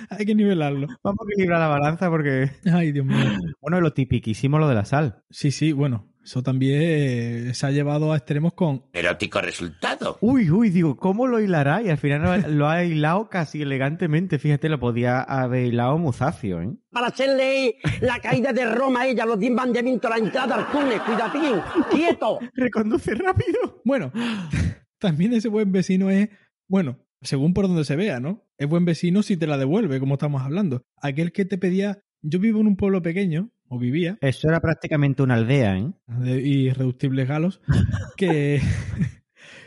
hay 0.10 0.26
que 0.26 0.36
nivelarlo. 0.36 0.88
Vamos 1.04 1.20
a 1.22 1.34
equilibrar 1.34 1.60
la 1.60 1.68
balanza 1.68 2.10
porque... 2.10 2.52
Ay, 2.72 2.92
Dios 2.92 3.06
mío. 3.06 3.18
Bueno, 3.62 3.80
lo 3.82 3.94
tipiquísimo 3.94 4.58
lo 4.58 4.68
de 4.68 4.76
la 4.76 4.86
sal. 4.86 5.24
Sí, 5.30 5.52
sí, 5.52 5.72
bueno, 5.72 6.11
eso 6.24 6.44
también 6.44 6.82
eh, 6.84 7.54
se 7.54 7.66
ha 7.66 7.72
llevado 7.72 8.14
a 8.14 8.18
extremos 8.18 8.54
con... 8.54 8.84
Erótico 8.94 9.42
resultado. 9.42 10.18
Uy, 10.22 10.52
uy, 10.52 10.70
digo, 10.70 10.98
¿cómo 10.98 11.28
lo 11.28 11.40
hilará? 11.40 11.82
Y 11.82 11.90
al 11.90 11.98
final 11.98 12.58
lo, 12.58 12.70
ha 12.70 12.84
hilado 12.84 13.30
casi 13.30 13.64
elegantemente. 13.64 14.38
Fíjate, 14.38 14.70
lo 14.70 14.80
podía 14.80 15.22
haber 15.22 15.66
hilado 15.66 15.98
Muzacio, 15.98 16.62
¿eh? 16.62 16.76
Para 16.92 17.08
hacerle 17.08 17.78
la 18.02 18.20
caída 18.20 18.54
de 18.54 18.66
Roma 18.66 19.02
a 19.02 19.08
ella, 19.08 19.26
los 19.26 19.40
diez 19.40 19.52
mandamientos, 19.52 20.10
la 20.10 20.18
entrada 20.18 20.56
al 20.56 20.72
túnel, 20.72 21.02
cuidadín, 21.02 21.60
quieto. 21.90 22.40
Reconduce 22.54 23.16
rápido. 23.16 23.82
Bueno, 23.84 24.12
también 25.00 25.34
ese 25.34 25.50
buen 25.50 25.72
vecino 25.72 26.10
es, 26.12 26.30
bueno, 26.68 27.00
según 27.22 27.54
por 27.54 27.68
donde 27.68 27.86
se 27.86 27.96
vea, 27.96 28.20
¿no? 28.20 28.46
Es 28.58 28.68
buen 28.68 28.86
vecino 28.86 29.24
si 29.24 29.38
te 29.38 29.48
la 29.48 29.58
devuelve, 29.58 30.00
como 30.00 30.16
estamos 30.16 30.44
hablando. 30.44 30.84
Aquel 31.02 31.32
que 31.32 31.46
te 31.46 31.58
pedía, 31.58 32.04
yo 32.22 32.40
vivo 32.40 32.60
en 32.60 32.68
un 32.68 32.76
pueblo 32.76 33.02
pequeño, 33.02 33.52
o 33.72 33.80
vivía, 33.80 34.18
Eso 34.20 34.50
era 34.50 34.60
prácticamente 34.60 35.24
una 35.24 35.36
aldea, 35.36 35.78
¿eh? 35.78 35.94
de 36.08 36.42
irreductibles 36.42 37.26
galos, 37.26 37.62
que, 38.18 38.60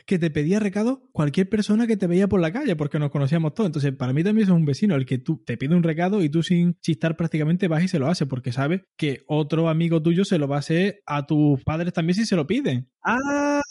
que 0.05 0.19
te 0.19 0.31
pedía 0.31 0.61
recado 0.61 1.09
cualquier 1.13 1.49
persona 1.49 1.87
que 1.87 1.97
te 1.97 2.07
veía 2.07 2.29
por 2.29 2.39
la 2.39 2.53
calle, 2.53 2.77
porque 2.77 2.99
nos 2.99 3.11
conocíamos 3.11 3.55
todos. 3.55 3.69
Entonces, 3.69 3.97
para 3.97 4.13
mí 4.13 4.23
también 4.23 4.47
es 4.47 4.53
un 4.53 4.67
vecino 4.67 4.95
el 4.95 5.07
que 5.07 5.17
tú 5.17 5.43
te 5.43 5.57
pide 5.57 5.75
un 5.75 5.83
recado 5.83 6.23
y 6.23 6.29
tú 6.29 6.43
sin 6.43 6.79
chistar 6.81 7.17
prácticamente 7.17 7.67
vas 7.67 7.83
y 7.83 7.89
se 7.89 7.99
lo 7.99 8.09
hace, 8.09 8.27
porque 8.27 8.53
sabes 8.53 8.83
que 8.99 9.23
otro 9.27 9.71
amigo 9.71 10.03
tuyo 10.03 10.27
se 10.27 10.37
lo 10.37 10.49
va 10.49 10.57
a 10.57 10.59
hacer 10.59 11.01
a 11.07 11.25
tus 11.25 11.65
padres 11.65 11.95
también 11.95 12.15
si 12.15 12.27
se 12.27 12.37
lo 12.37 12.47
piden. 12.47 12.91
¡Ah! 13.03 13.63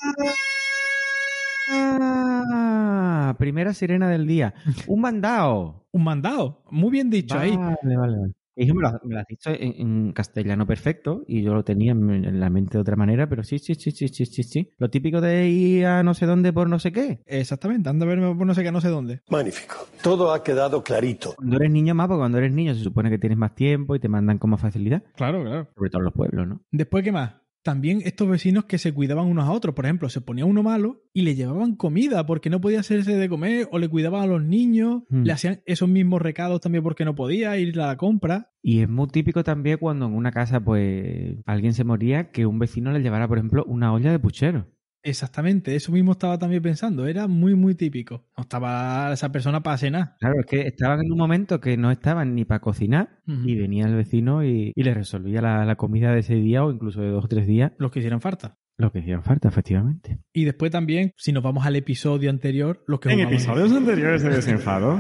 Primera 3.38 3.74
sirena 3.75 4.10
del 4.10 4.25
día. 4.25 4.56
Un 4.88 5.02
mandado. 5.02 5.86
Un 5.92 6.04
mandado. 6.04 6.63
Muy 6.72 6.90
bien 6.90 7.12
dicho 7.12 7.38
ahí. 7.38 7.56
Vale, 7.56 7.98
vale, 7.98 8.34
me, 8.55 8.65
lo, 8.81 9.00
me 9.03 9.13
lo 9.15 9.19
has 9.19 9.27
dicho 9.27 9.50
en, 9.50 9.74
en 9.77 10.12
castellano 10.13 10.65
perfecto 10.67 11.24
y 11.27 11.41
yo 11.41 11.53
lo 11.53 11.63
tenía 11.63 11.91
en, 11.93 12.10
en 12.25 12.39
la 12.39 12.50
mente 12.50 12.77
de 12.77 12.81
otra 12.81 12.95
manera, 12.95 13.27
pero 13.27 13.43
sí, 13.43 13.60
sí, 13.60 13.75
sí, 13.75 13.91
sí, 13.91 14.07
sí, 14.07 14.25
sí, 14.25 14.43
sí. 14.43 14.69
Lo 14.77 14.89
típico 14.89 15.22
de 15.22 15.48
ir 15.50 15.86
a 15.86 16.03
no 16.03 16.13
sé 16.13 16.25
dónde 16.25 16.53
por 16.53 16.69
no 16.69 16.79
sé 16.79 16.91
qué. 16.91 17.22
Exactamente, 17.25 17.89
anda 17.89 18.05
a 18.05 18.10
verme 18.10 18.36
por 18.36 18.45
no 18.45 18.53
sé 18.53 18.63
qué, 18.63 18.72
no 18.72 18.81
sé 18.81 18.89
dónde. 18.89 19.22
Magnífico. 19.29 19.75
Todo 20.01 20.31
ha 20.33 20.43
quedado 20.43 20.83
clarito. 20.83 21.33
Cuando 21.36 21.55
eres 21.57 21.72
niño 21.72 21.95
más, 21.95 22.07
porque 22.07 22.19
cuando 22.19 22.38
eres 22.38 22.51
niño 22.53 22.74
se 22.75 22.83
supone 22.83 23.10
que 23.10 23.17
tienes 23.17 23.38
más 23.38 23.55
tiempo 23.55 23.95
y 23.95 24.00
te 24.00 24.10
mandan 24.10 24.38
con 24.38 24.50
más 24.50 24.62
facilidad, 24.62 25.03
Claro, 25.15 25.43
claro. 25.43 25.67
sobre 25.75 25.89
todo 25.89 26.00
en 26.01 26.05
los 26.05 26.13
pueblos, 26.13 26.48
¿no? 26.48 26.62
Después, 26.72 27.03
¿qué 27.03 27.12
más? 27.12 27.33
También 27.63 28.01
estos 28.03 28.27
vecinos 28.29 28.65
que 28.65 28.77
se 28.77 28.93
cuidaban 28.93 29.25
unos 29.27 29.46
a 29.48 29.51
otros. 29.51 29.74
Por 29.74 29.86
ejemplo, 29.86 30.10
se 30.10 30.22
ponía 30.22 30.46
uno 30.46 30.62
malo 30.63 31.01
y 31.13 31.22
le 31.22 31.34
llevaban 31.36 31.75
comida 31.75 32.25
porque 32.25 32.50
no 32.50 32.60
podía 32.62 32.82
hacerse 32.82 33.15
de 33.15 33.29
comer, 33.29 33.67
o 33.72 33.79
le 33.79 33.88
cuidaban 33.88 34.22
a 34.22 34.27
los 34.27 34.43
niños, 34.43 35.03
Mm. 35.10 35.24
le 35.24 35.32
hacían 35.32 35.62
esos 35.65 35.88
mismos 35.89 36.22
recados 36.22 36.62
también 36.62 36.84
porque 36.84 37.05
no 37.05 37.15
podía 37.15 37.58
ir 37.58 37.79
a 37.79 37.88
la 37.88 37.98
compra. 37.98 38.51
Y 38.62 38.82
es 38.82 38.89
muy 38.89 39.08
típico 39.08 39.43
también 39.43 39.77
cuando 39.77 40.05
en 40.05 40.13
una 40.13 40.32
casa, 40.32 40.60
pues, 40.60 41.38
alguien 41.46 41.74
se 41.74 41.84
moría, 41.84 42.32
que 42.32 42.46
un 42.46 42.60
vecino 42.60 42.91
le 42.91 43.00
llevara, 43.01 43.27
por 43.27 43.38
ejemplo, 43.38 43.63
una 43.65 43.93
olla 43.93 44.12
de 44.12 44.20
puchero. 44.20 44.67
Exactamente, 45.03 45.75
eso 45.75 45.91
mismo 45.91 46.13
estaba 46.13 46.39
también 46.39 46.62
pensando. 46.62 47.05
Era 47.05 47.27
muy, 47.27 47.55
muy 47.55 47.75
típico. 47.75 48.25
No 48.38 48.41
estaba 48.43 49.12
esa 49.13 49.31
persona 49.31 49.62
para 49.62 49.77
cenar. 49.77 50.15
Claro, 50.19 50.39
es 50.39 50.45
que 50.45 50.62
estaban 50.62 51.01
en 51.03 51.12
un 51.12 51.17
momento 51.17 51.60
que 51.60 51.75
no 51.77 51.91
estaban 51.91 52.33
ni 52.36 52.45
para 52.45 52.62
cocinar 52.62 53.19
y 53.27 53.55
venía 53.55 53.86
el 53.86 53.95
vecino 53.95 54.43
y, 54.45 54.72
y 54.75 54.83
le 54.83 54.93
resolvía 54.93 55.41
la, 55.41 55.65
la 55.65 55.75
comida 55.75 56.12
de 56.13 56.19
ese 56.19 56.36
día 56.36 56.63
o 56.63 56.72
incluso 56.72 57.01
de 57.01 57.10
dos 57.10 57.25
o 57.25 57.27
tres 57.27 57.45
días, 57.48 57.74
Los 57.77 57.91
que 57.91 58.00
hicieran 58.00 58.22
falta. 58.22 58.55
lo 58.77 58.91
que 58.91 59.00
hicieron 59.00 59.24
falta, 59.24 59.50
efectivamente. 59.50 60.19
Y 60.33 60.45
después 60.45 60.72
también, 60.72 61.12
si 61.17 61.31
nos 61.31 61.43
vamos 61.43 61.65
al 61.65 61.75
episodio 61.75 62.29
anterior, 62.29 62.83
los 62.88 63.00
que 63.00 63.13
jugaban, 63.13 63.75
anteriores 63.75 64.24
de 64.24 64.29
Desenfado. 64.29 65.00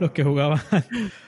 los 0.00 0.10
que 0.12 0.24
jugaban 0.24 0.60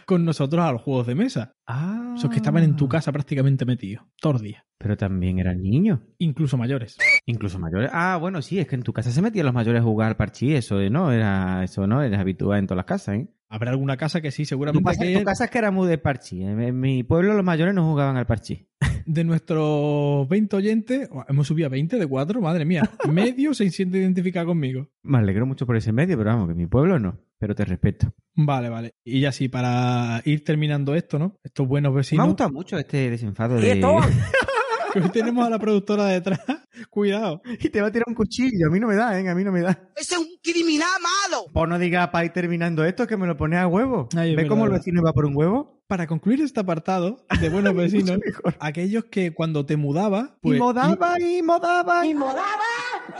con 0.06 0.24
nosotros 0.24 0.62
a 0.64 0.72
los 0.72 0.82
juegos 0.82 1.06
de 1.06 1.14
mesa. 1.14 1.52
Ah. 1.66 2.14
Esos 2.16 2.30
que 2.30 2.36
estaban 2.36 2.62
en 2.62 2.76
tu 2.76 2.88
casa 2.88 3.10
prácticamente 3.12 3.64
metidos, 3.64 4.04
todos 4.20 4.34
los 4.34 4.42
días. 4.42 4.62
Pero 4.78 4.96
también 4.96 5.38
eran 5.38 5.62
niños, 5.62 6.00
Incluso 6.18 6.56
mayores. 6.58 6.96
incluso 7.26 7.58
mayores. 7.58 7.90
Ah, 7.92 8.18
bueno, 8.20 8.42
sí, 8.42 8.58
es 8.58 8.66
que 8.66 8.74
en 8.74 8.82
tu 8.82 8.92
casa 8.92 9.10
se 9.10 9.22
metían 9.22 9.46
los 9.46 9.54
mayores 9.54 9.80
a 9.80 9.84
jugar 9.84 10.16
parchí, 10.16 10.52
eso 10.54 10.78
no 10.90 11.10
era, 11.10 11.64
eso 11.64 11.86
no 11.86 12.02
era 12.02 12.20
habitual 12.20 12.58
en 12.58 12.66
todas 12.66 12.76
las 12.78 12.86
casas, 12.86 13.16
¿eh? 13.16 13.28
Habrá 13.48 13.70
alguna 13.70 13.96
casa 13.96 14.20
que 14.20 14.30
sí, 14.32 14.42
Tu, 14.42 14.48
seguramente 14.48 14.84
casa- 14.84 15.04
que 15.04 15.16
tu 15.18 15.24
casa 15.24 15.44
es 15.44 15.50
que 15.50 15.58
era 15.58 15.70
muy 15.70 15.86
de 15.88 15.96
parchí. 15.98 16.42
En, 16.42 16.78
mi 16.80 17.04
pueblo 17.04 17.34
los 17.34 17.44
mayores 17.44 17.72
no 17.72 17.84
jugaban 17.88 18.16
al 18.16 18.26
parchí. 18.26 18.68
de 19.06 19.22
nuestros 19.24 20.28
20 20.28 20.56
oyentes, 20.56 21.08
hemos 21.28 21.46
subido 21.46 21.66
a 21.66 21.70
20 21.70 21.98
de 21.98 22.06
4, 22.06 22.40
madre 22.40 22.64
mía. 22.64 22.82
Medio 23.10 23.54
se 23.54 23.70
siente 23.70 23.98
identificado 23.98 24.46
conmigo. 24.46 24.88
Me 25.02 25.18
alegro 25.18 25.46
mucho 25.46 25.66
por 25.66 25.76
ese 25.76 25.92
medio, 25.92 26.16
pero 26.18 26.30
vamos, 26.30 26.46
que 26.48 26.52
en 26.52 26.58
mi 26.58 26.66
pueblo 26.66 26.98
no. 26.98 27.18
Pero 27.44 27.54
te 27.54 27.66
respeto. 27.66 28.10
Vale, 28.36 28.70
vale. 28.70 28.94
Y 29.04 29.20
ya 29.20 29.30
sí, 29.30 29.50
para 29.50 30.22
ir 30.24 30.42
terminando 30.44 30.94
esto, 30.94 31.18
¿no? 31.18 31.38
Estos 31.44 31.68
buenos 31.68 31.92
Me 31.92 31.96
ha 31.96 31.98
vecinos. 31.98 32.26
gustado 32.28 32.50
mucho 32.50 32.78
este 32.78 33.10
desenfado 33.10 33.56
de... 33.56 33.60
Hoy 35.02 35.08
tenemos 35.10 35.46
a 35.46 35.50
la 35.50 35.58
productora 35.58 36.06
detrás. 36.06 36.40
Cuidado. 36.90 37.42
y 37.60 37.68
te 37.68 37.80
va 37.80 37.88
a 37.88 37.92
tirar 37.92 38.06
un 38.08 38.14
cuchillo. 38.14 38.68
A 38.68 38.70
mí 38.70 38.78
no 38.78 38.86
me 38.86 38.94
da, 38.94 39.18
¿eh? 39.18 39.28
A 39.28 39.34
mí 39.34 39.44
no 39.44 39.52
me 39.52 39.60
da. 39.60 39.90
Ese 39.96 40.14
es 40.14 40.20
un 40.20 40.28
criminal 40.42 40.88
malo. 41.02 41.46
Pues 41.52 41.68
no 41.68 41.78
diga 41.78 42.10
para 42.10 42.24
ir 42.24 42.32
terminando 42.32 42.84
esto 42.84 43.06
que 43.06 43.16
me 43.16 43.26
lo 43.26 43.36
pone 43.36 43.56
a 43.56 43.66
huevo. 43.66 44.08
Ay, 44.16 44.30
es 44.30 44.36
¿Ves 44.36 44.48
cómo 44.48 44.66
el 44.66 44.72
vecino 44.72 45.00
iba 45.00 45.12
por 45.12 45.24
un 45.26 45.36
huevo? 45.36 45.82
Para 45.86 46.06
concluir 46.06 46.40
este 46.40 46.60
apartado 46.60 47.26
de 47.40 47.48
buenos 47.50 47.74
vecinos, 47.74 48.18
aquellos 48.58 49.04
que 49.04 49.34
cuando 49.34 49.66
te 49.66 49.76
mudabas, 49.76 50.30
pues, 50.40 50.56
y 50.56 50.60
modaba, 50.60 51.20
y 51.20 51.42
modaba. 51.42 52.06
Y 52.06 52.14
modaba, 52.14 52.52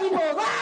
y 0.00 0.11
modaba. 0.11 0.54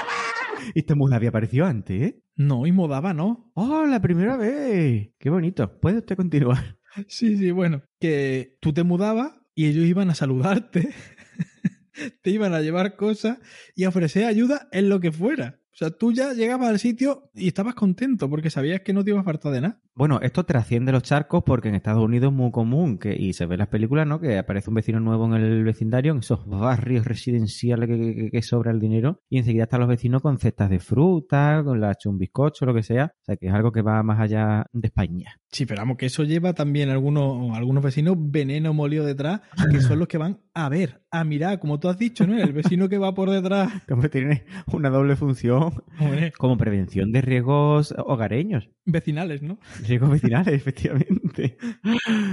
Y 0.75 0.79
este 0.81 0.95
muda 0.95 1.17
había 1.17 1.29
aparecido 1.29 1.67
antes, 1.67 2.03
¿eh? 2.03 2.23
No, 2.37 2.67
y 2.67 2.73
modaba, 2.73 3.13
¿no? 3.13 3.53
¡Oh, 3.55 3.85
la 3.87 4.01
primera 4.01 4.37
vez! 4.37 5.11
¡Qué 5.19 5.31
bonito! 5.31 5.79
¿Puede 5.81 5.99
usted 5.99 6.17
continuar? 6.17 6.79
Sí, 7.09 7.37
sí, 7.37 7.51
bueno. 7.51 7.83
Que 8.01 8.57
tú 8.61 8.73
te 8.73 8.83
mudabas 8.83 9.33
y 9.55 9.67
ellos 9.67 9.85
iban 9.87 10.11
a 10.11 10.15
saludarte, 10.15 10.91
te 12.23 12.31
iban 12.31 12.55
a 12.55 12.61
llevar 12.61 12.97
cosas 12.97 13.39
y 13.75 13.85
a 13.85 13.89
ofrecer 13.89 14.25
ayuda 14.25 14.69
en 14.73 14.89
lo 14.89 15.01
que 15.01 15.13
fuera. 15.13 15.61
O 15.73 15.77
sea, 15.77 15.91
tú 15.91 16.13
ya 16.13 16.35
llegabas 16.35 16.69
al 16.69 16.79
sitio 16.79 17.31
y 17.35 17.49
estabas 17.49 17.75
contento 17.75 18.29
porque 18.29 18.51
sabías 18.51 18.83
que 18.83 18.93
no 18.93 19.05
te 19.05 19.11
iba 19.11 19.21
a 19.21 19.25
faltar 19.25 19.53
de 19.53 19.63
nada. 19.63 19.81
Bueno, 19.95 20.21
esto 20.23 20.45
trasciende 20.45 20.91
los 20.91 21.03
charcos 21.03 21.43
porque 21.45 21.69
en 21.69 21.75
Estados 21.75 22.03
Unidos 22.03 22.33
es 22.33 22.37
muy 22.37 22.51
común 22.51 22.99
que, 22.99 23.15
y 23.15 23.35
se 23.35 23.45
ve 23.45 23.57
en 23.57 23.59
las 23.59 23.69
películas, 23.69 24.07
¿no? 24.07 24.21
Que 24.21 24.39
aparece 24.39 24.71
un 24.71 24.75
vecino 24.77 25.01
nuevo 25.01 25.27
en 25.27 25.35
el 25.35 25.65
vecindario, 25.65 26.13
en 26.13 26.19
esos 26.21 26.47
barrios 26.47 27.07
residenciales 27.07 27.89
que, 27.89 28.15
que- 28.15 28.31
que 28.31 28.43
sobra 28.43 28.71
el 28.71 28.81
dinero, 28.81 29.21
y 29.29 29.37
enseguida 29.39 29.65
están 29.65 29.81
los 29.81 29.89
vecinos 29.91 30.23
con 30.23 30.39
cestas 30.39 30.71
de 30.71 30.79
fruta, 30.81 31.63
con 31.65 31.81
la 31.81 31.93
un 32.07 32.19
bizcocho, 32.19 32.65
lo 32.65 32.75
que 32.75 32.83
sea. 32.83 33.13
O 33.21 33.25
sea, 33.25 33.37
que 33.37 33.47
es 33.49 33.53
algo 33.53 33.71
que 33.71 33.83
va 33.83 34.03
más 34.03 34.19
allá 34.19 34.65
de 34.73 34.87
España. 34.89 35.37
Sí, 35.51 35.67
pero 35.67 35.83
vamos, 35.83 35.99
que 35.99 36.07
eso 36.07 36.25
lleva 36.25 36.55
también 36.55 36.89
algunos, 36.89 37.55
algunos 37.55 37.85
vecinos 37.85 38.17
veneno 38.19 38.73
molido 38.73 39.05
detrás, 39.05 39.43
que 39.71 39.81
son 39.83 39.99
los 39.99 40.09
que 40.09 40.17
van 40.17 40.39
a 40.55 40.71
ver, 40.71 41.03
a 41.11 41.25
mirar, 41.25 41.59
como 41.61 41.79
tú 41.79 41.89
has 41.91 41.99
dicho, 41.99 42.27
¿no? 42.27 42.39
El 42.39 42.55
vecino 42.55 42.89
que 42.89 42.97
va 42.97 43.15
por 43.15 43.29
detrás. 43.31 43.71
Como 43.89 44.09
tiene 44.09 44.45
una 44.73 44.89
doble 44.89 45.17
función 45.17 45.83
Hombre, 46.01 46.33
como 46.39 46.57
prevención 46.57 47.13
de 47.13 47.21
riesgos 47.21 47.95
hogareños. 47.99 48.71
vecinales, 48.87 49.43
¿no? 49.43 49.59
Riesgos 49.87 50.11
vecinales, 50.11 50.55
efectivamente. 50.55 51.57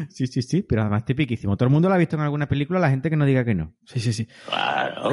Sí, 0.09 0.27
sí, 0.27 0.41
sí, 0.41 0.61
pero 0.61 0.81
además 0.81 1.05
tipiquísimo. 1.05 1.57
Todo 1.57 1.67
el 1.67 1.73
mundo 1.73 1.89
lo 1.89 1.95
ha 1.95 1.97
visto 1.97 2.15
en 2.15 2.21
alguna 2.21 2.47
película, 2.47 2.79
la 2.79 2.89
gente 2.89 3.09
que 3.09 3.15
no 3.15 3.25
diga 3.25 3.43
que 3.43 3.55
no. 3.55 3.75
Sí, 3.85 3.99
sí, 3.99 4.13
sí. 4.13 4.27
Claro. 4.47 5.11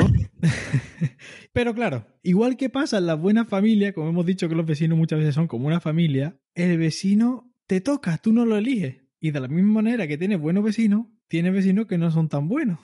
Pero 1.52 1.74
claro, 1.74 2.06
igual 2.22 2.56
que 2.56 2.68
pasa 2.68 2.98
en 2.98 3.06
las 3.06 3.18
buenas 3.18 3.48
familias, 3.48 3.94
como 3.94 4.10
hemos 4.10 4.26
dicho 4.26 4.48
que 4.48 4.54
los 4.54 4.66
vecinos 4.66 4.98
muchas 4.98 5.18
veces 5.18 5.34
son 5.34 5.46
como 5.46 5.66
una 5.66 5.80
familia, 5.80 6.36
el 6.54 6.76
vecino 6.76 7.50
te 7.66 7.80
toca, 7.80 8.18
tú 8.18 8.32
no 8.32 8.44
lo 8.44 8.56
eliges. 8.56 9.02
Y 9.20 9.30
de 9.30 9.40
la 9.40 9.48
misma 9.48 9.74
manera 9.74 10.06
que 10.06 10.18
tienes 10.18 10.38
buenos 10.38 10.62
vecinos, 10.62 11.06
tienes 11.28 11.52
vecinos 11.52 11.86
que 11.86 11.98
no 11.98 12.10
son 12.10 12.28
tan 12.28 12.48
buenos. 12.48 12.78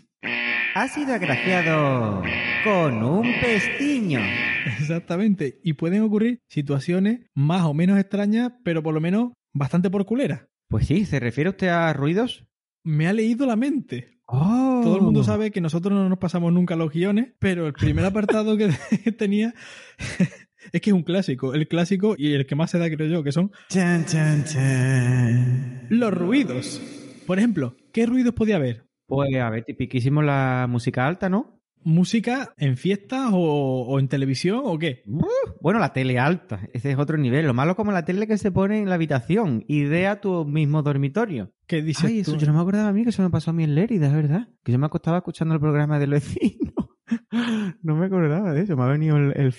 Ha 0.75 0.89
sido 0.89 1.13
agraciado 1.13 2.23
con 2.65 3.03
un 3.03 3.31
pestiño. 3.43 4.21
Exactamente. 4.79 5.61
Y 5.63 5.75
pueden 5.75 6.03
ocurrir 6.03 6.41
situaciones 6.49 7.21
más 7.35 7.63
o 7.63 7.75
menos 7.75 7.99
extrañas, 7.99 8.53
pero 8.65 8.83
por 8.83 8.95
lo 8.95 9.01
menos 9.01 9.33
bastante 9.53 9.91
por 9.91 10.05
culera. 10.05 10.49
Pues 10.69 10.87
sí, 10.87 11.05
¿se 11.05 11.21
refiere 11.21 11.51
usted 11.51 11.69
a 11.69 11.93
ruidos? 11.93 12.47
Me 12.85 13.07
ha 13.07 13.13
leído 13.13 13.47
la 13.47 13.57
mente. 13.57 14.21
Oh. 14.27 14.81
Todo 14.83 14.97
el 14.97 15.03
mundo 15.03 15.23
sabe 15.23 15.51
que 15.51 15.61
nosotros 15.61 15.93
no 15.93 16.09
nos 16.09 16.19
pasamos 16.19 16.53
nunca 16.53 16.77
los 16.77 16.91
guiones, 16.93 17.35
pero 17.39 17.67
el 17.67 17.73
primer 17.75 18.05
apartado 18.05 18.57
que 18.57 18.71
tenía 19.19 19.55
es 20.73 20.81
que 20.81 20.91
es 20.91 20.95
un 20.95 21.03
clásico. 21.03 21.55
El 21.55 21.69
clásico 21.69 22.15
y 22.17 22.33
el 22.33 22.47
que 22.47 22.55
más 22.55 22.71
se 22.71 22.79
da, 22.79 22.89
creo 22.89 23.09
yo, 23.09 23.23
que 23.23 23.33
son 23.33 23.53
Chan, 23.69 24.07
chan, 24.07 24.45
chan. 24.45 25.87
los 25.91 26.13
ruidos. 26.15 26.81
Por 27.27 27.39
ejemplo, 27.39 27.77
¿qué 27.93 28.07
ruidos 28.07 28.35
podía 28.35 28.57
haber? 28.57 28.87
Pues 29.07 29.35
a 29.37 29.51
ver, 29.51 29.65
tipiquísimo 29.65 30.23
la 30.23 30.67
música 30.69 31.07
alta, 31.07 31.29
¿no? 31.29 31.62
¿Música 31.85 32.53
en 32.57 32.77
fiestas 32.77 33.31
o, 33.33 33.83
o 33.89 33.99
en 33.99 34.09
televisión 34.09 34.61
o 34.65 34.79
qué? 34.79 35.03
Bueno, 35.61 35.79
la 35.79 35.93
tele 35.93 36.19
alta, 36.19 36.61
ese 36.73 36.91
es 36.91 36.99
otro 36.99 37.17
nivel. 37.19 37.47
Lo 37.47 37.55
malo 37.55 37.77
como 37.77 37.93
la 37.93 38.05
tele 38.05 38.27
que 38.27 38.39
se 38.39 38.51
pone 38.53 38.81
en 38.81 38.89
la 38.89 38.95
habitación. 38.97 39.65
Idea 39.69 40.21
tu 40.21 40.45
mismo 40.45 40.83
dormitorio. 40.83 41.53
¿Qué 41.67 41.83
dices 41.83 42.05
Ay, 42.05 42.21
eso 42.21 42.33
tú? 42.33 42.39
yo 42.39 42.47
no 42.47 42.55
me 42.55 42.61
acordaba 42.61 42.89
a 42.89 42.93
mí 42.93 43.03
que 43.03 43.11
eso 43.11 43.23
me 43.23 43.31
pasó 43.31 43.51
a 43.51 43.55
mí 43.55 43.65
en 43.65 43.75
Lérida, 43.75 44.07
es 44.09 44.13
verdad. 44.15 44.49
Que 44.63 44.73
yo 44.73 44.79
me 44.79 44.87
acostaba 44.87 45.19
escuchando 45.19 45.55
el 45.55 45.61
programa 45.61 45.99
del 45.99 46.11
vecino. 46.11 46.73
No 47.83 47.97
me 47.97 48.07
acordaba 48.07 48.53
de 48.53 48.63
eso, 48.63 48.77
me 48.77 48.85
ha 48.85 48.87
venido 48.87 49.17
el, 49.17 49.33
el. 49.37 49.55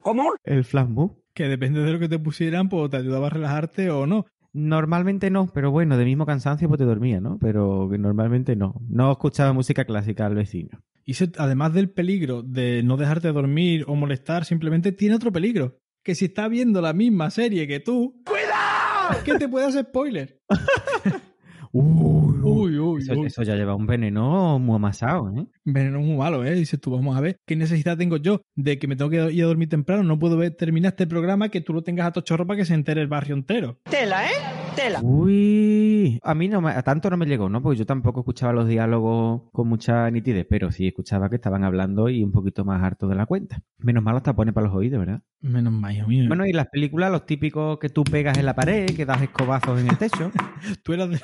¿Cómo? 0.00 0.34
El 0.42 0.64
flash 0.64 0.88
move. 0.88 1.14
Que 1.34 1.44
depende 1.44 1.80
de 1.82 1.92
lo 1.92 1.98
que 1.98 2.08
te 2.08 2.18
pusieran, 2.18 2.68
pues 2.68 2.90
te 2.90 2.96
ayudaba 2.96 3.26
a 3.26 3.30
relajarte 3.30 3.90
o 3.90 4.06
no. 4.06 4.26
Normalmente 4.52 5.30
no, 5.30 5.48
pero 5.52 5.70
bueno, 5.70 5.98
de 5.98 6.04
mismo 6.04 6.24
cansancio 6.24 6.66
pues 6.68 6.78
te 6.78 6.84
dormía, 6.84 7.20
¿no? 7.20 7.38
Pero 7.38 7.90
normalmente 7.98 8.56
no. 8.56 8.80
No 8.88 9.12
escuchaba 9.12 9.52
música 9.52 9.84
clásica 9.84 10.24
al 10.26 10.34
vecino. 10.34 10.80
Y 11.06 11.14
además 11.38 11.72
del 11.72 11.88
peligro 11.90 12.42
de 12.42 12.82
no 12.82 12.96
dejarte 12.96 13.32
dormir 13.32 13.84
o 13.86 13.94
molestar, 13.94 14.44
simplemente 14.44 14.90
tiene 14.92 15.14
otro 15.14 15.32
peligro. 15.32 15.78
Que 16.02 16.14
si 16.16 16.26
está 16.26 16.48
viendo 16.48 16.80
la 16.80 16.92
misma 16.92 17.30
serie 17.30 17.66
que 17.68 17.78
tú... 17.80 18.22
¡Cuidado! 18.26 19.22
Que 19.24 19.34
te 19.38 19.48
puede 19.48 19.66
hacer 19.66 19.84
spoiler. 19.86 20.40
Uy, 21.72 22.36
Uy, 22.42 22.78
uy, 22.78 23.02
Eso, 23.02 23.12
uy. 23.14 23.26
eso 23.26 23.42
ya 23.42 23.54
lleva 23.54 23.74
un 23.74 23.86
veneno 23.86 24.58
muy 24.58 24.76
amasado, 24.76 25.30
¿eh? 25.36 25.46
Veneno 25.64 26.00
muy 26.00 26.16
malo, 26.16 26.44
¿eh? 26.44 26.54
Dices 26.54 26.80
tú, 26.80 26.90
vamos 26.92 27.16
a 27.16 27.20
ver, 27.20 27.36
¿qué 27.46 27.54
necesidad 27.56 27.98
tengo 27.98 28.16
yo 28.16 28.40
de 28.54 28.78
que 28.78 28.86
me 28.86 28.96
tengo 28.96 29.10
que 29.10 29.30
ir 29.32 29.42
a 29.42 29.46
dormir 29.46 29.68
temprano? 29.68 30.02
No 30.04 30.18
puedo 30.18 30.36
ver, 30.36 30.52
terminar 30.54 30.92
este 30.92 31.06
programa 31.06 31.48
que 31.50 31.60
tú 31.60 31.74
lo 31.74 31.82
tengas 31.82 32.06
a 32.06 32.12
tochorro 32.12 32.46
para 32.46 32.58
que 32.58 32.64
se 32.64 32.74
entere 32.74 33.02
el 33.02 33.08
barrio 33.08 33.34
entero. 33.34 33.78
Tela, 33.90 34.24
¿eh? 34.26 34.34
Tela. 34.76 35.00
Uy, 35.02 36.20
a 36.22 36.34
mí 36.34 36.48
no 36.48 36.60
me, 36.60 36.70
a 36.70 36.82
tanto 36.82 37.10
no 37.10 37.16
me 37.16 37.26
llegó, 37.26 37.48
¿no? 37.48 37.62
Porque 37.62 37.78
yo 37.78 37.86
tampoco 37.86 38.20
escuchaba 38.20 38.52
los 38.52 38.68
diálogos 38.68 39.42
con 39.52 39.68
mucha 39.68 40.10
nitidez, 40.10 40.46
pero 40.48 40.70
sí 40.70 40.86
escuchaba 40.86 41.28
que 41.28 41.36
estaban 41.36 41.64
hablando 41.64 42.08
y 42.08 42.22
un 42.22 42.32
poquito 42.32 42.64
más 42.64 42.82
harto 42.82 43.08
de 43.08 43.16
la 43.16 43.26
cuenta. 43.26 43.62
Menos 43.78 44.04
mal 44.04 44.16
hasta 44.16 44.36
pone 44.36 44.52
para 44.52 44.68
los 44.68 44.76
oídos, 44.76 45.00
¿verdad? 45.00 45.22
Menos 45.40 45.72
mal, 45.72 45.96
hijo 45.96 46.06
mío. 46.06 46.24
Bueno, 46.28 46.46
y 46.46 46.52
las 46.52 46.68
películas, 46.68 47.10
los 47.10 47.26
típicos 47.26 47.78
que 47.78 47.88
tú 47.88 48.04
pegas 48.04 48.38
en 48.38 48.46
la 48.46 48.54
pared, 48.54 48.86
que 48.94 49.06
das 49.06 49.22
escobazos 49.22 49.80
en 49.80 49.88
el 49.88 49.98
techo. 49.98 50.30
Tú 50.82 50.92
eras 50.92 51.10
de, 51.10 51.20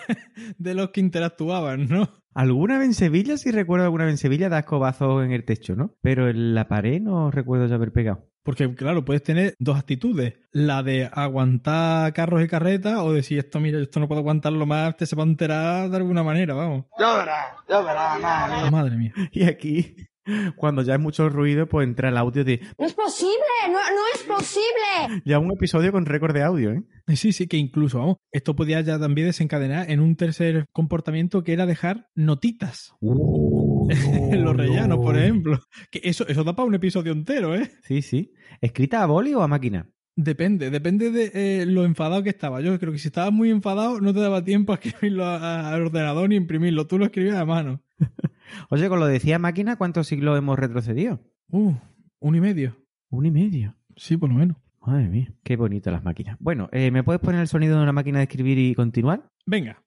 de 0.58 0.74
los 0.74 0.90
que 0.90 1.00
interactuaban, 1.00 1.88
¿no? 1.88 2.08
Alguna 2.34 2.78
vez 2.78 2.88
en 2.88 2.94
Sevilla, 2.94 3.36
sí 3.36 3.50
recuerdo 3.50 3.84
alguna 3.84 4.04
vez 4.04 4.14
en 4.14 4.18
Sevilla, 4.18 4.48
da 4.48 4.60
escobazos 4.60 5.24
en 5.24 5.32
el 5.32 5.44
techo, 5.44 5.76
¿no? 5.76 5.96
Pero 6.00 6.28
en 6.28 6.54
la 6.54 6.66
pared 6.66 7.00
no 7.00 7.30
recuerdo 7.30 7.66
yo 7.66 7.74
haber 7.74 7.92
pegado. 7.92 8.31
Porque, 8.42 8.74
claro, 8.74 9.04
puedes 9.04 9.22
tener 9.22 9.54
dos 9.58 9.78
actitudes. 9.78 10.34
La 10.50 10.82
de 10.82 11.08
aguantar 11.12 12.12
carros 12.12 12.42
y 12.42 12.48
carretas 12.48 12.98
o 12.98 13.12
decir, 13.12 13.38
esto, 13.38 13.60
mira, 13.60 13.80
esto 13.80 14.00
no 14.00 14.08
puedo 14.08 14.20
aguantarlo 14.20 14.66
más, 14.66 14.96
te 14.96 15.06
se 15.06 15.16
va 15.16 15.22
a 15.22 15.26
enterar 15.26 15.88
de 15.88 15.96
alguna 15.96 16.22
manera, 16.22 16.54
vamos. 16.54 16.86
Ya 16.98 17.16
verás, 17.16 17.46
ya 17.68 17.80
verás, 17.80 18.20
madre. 18.20 18.70
Madre 18.70 18.96
mía. 18.96 19.12
Y 19.32 19.44
aquí 19.44 19.96
Cuando 20.56 20.82
ya 20.82 20.94
hay 20.94 20.98
mucho 20.98 21.28
ruido, 21.28 21.66
pues 21.66 21.86
entra 21.86 22.08
el 22.08 22.16
audio 22.16 22.44
de... 22.44 22.60
No 22.78 22.86
es 22.86 22.94
posible, 22.94 23.32
no, 23.66 23.74
no 23.74 24.02
es 24.14 24.22
posible. 24.22 25.22
Ya 25.24 25.38
un 25.38 25.52
episodio 25.52 25.92
con 25.92 26.06
récord 26.06 26.34
de 26.34 26.42
audio, 26.42 26.72
¿eh? 26.72 26.82
Sí, 27.16 27.32
sí, 27.32 27.46
que 27.46 27.56
incluso, 27.56 27.98
vamos, 27.98 28.16
esto 28.30 28.54
podía 28.54 28.80
ya 28.80 28.98
también 28.98 29.26
desencadenar 29.26 29.90
en 29.90 30.00
un 30.00 30.16
tercer 30.16 30.66
comportamiento 30.72 31.42
que 31.42 31.52
era 31.52 31.66
dejar 31.66 32.08
notitas 32.14 32.94
en 33.00 33.88
los 34.44 34.56
rellanos, 34.56 34.98
por 34.98 35.16
ejemplo. 35.16 35.58
Que 35.90 36.00
eso, 36.04 36.26
eso 36.28 36.44
da 36.44 36.54
para 36.54 36.66
un 36.66 36.74
episodio 36.74 37.12
entero, 37.12 37.54
¿eh? 37.54 37.70
Sí, 37.82 38.02
sí. 38.02 38.32
¿Escrita 38.60 39.02
a 39.02 39.06
boli 39.06 39.34
o 39.34 39.42
a 39.42 39.48
máquina? 39.48 39.90
Depende, 40.14 40.68
depende 40.68 41.10
de 41.10 41.30
eh, 41.34 41.66
lo 41.66 41.84
enfadado 41.84 42.22
que 42.22 42.28
estaba. 42.28 42.60
Yo 42.60 42.78
creo 42.78 42.92
que 42.92 42.98
si 42.98 43.08
estabas 43.08 43.32
muy 43.32 43.50
enfadado 43.50 44.00
no 44.00 44.12
te 44.12 44.20
daba 44.20 44.44
tiempo 44.44 44.72
a 44.72 44.76
escribirlo 44.76 45.26
al 45.26 45.82
ordenador 45.82 46.28
ni 46.28 46.36
imprimirlo. 46.36 46.86
Tú 46.86 46.98
lo 46.98 47.06
escribías 47.06 47.36
a 47.36 47.46
mano. 47.46 47.80
Oye, 48.68 48.88
con 48.88 49.00
lo 49.00 49.06
decía 49.06 49.38
máquina, 49.38 49.76
¿cuántos 49.76 50.06
siglos 50.06 50.36
hemos 50.36 50.58
retrocedido? 50.58 51.20
Uh, 51.48 51.74
un 52.20 52.34
y 52.34 52.40
medio. 52.40 52.76
Un 53.08 53.26
y 53.26 53.30
medio. 53.30 53.74
Sí, 53.96 54.16
por 54.16 54.28
lo 54.28 54.34
menos. 54.36 54.58
Madre 54.84 55.08
mía, 55.08 55.32
qué 55.44 55.56
bonito 55.56 55.90
las 55.90 56.02
máquinas. 56.02 56.36
Bueno, 56.40 56.68
eh, 56.72 56.90
¿me 56.90 57.04
puedes 57.04 57.20
poner 57.20 57.40
el 57.40 57.48
sonido 57.48 57.76
de 57.76 57.82
una 57.82 57.92
máquina 57.92 58.18
de 58.18 58.24
escribir 58.24 58.58
y 58.58 58.74
continuar? 58.74 59.30
Venga. 59.46 59.82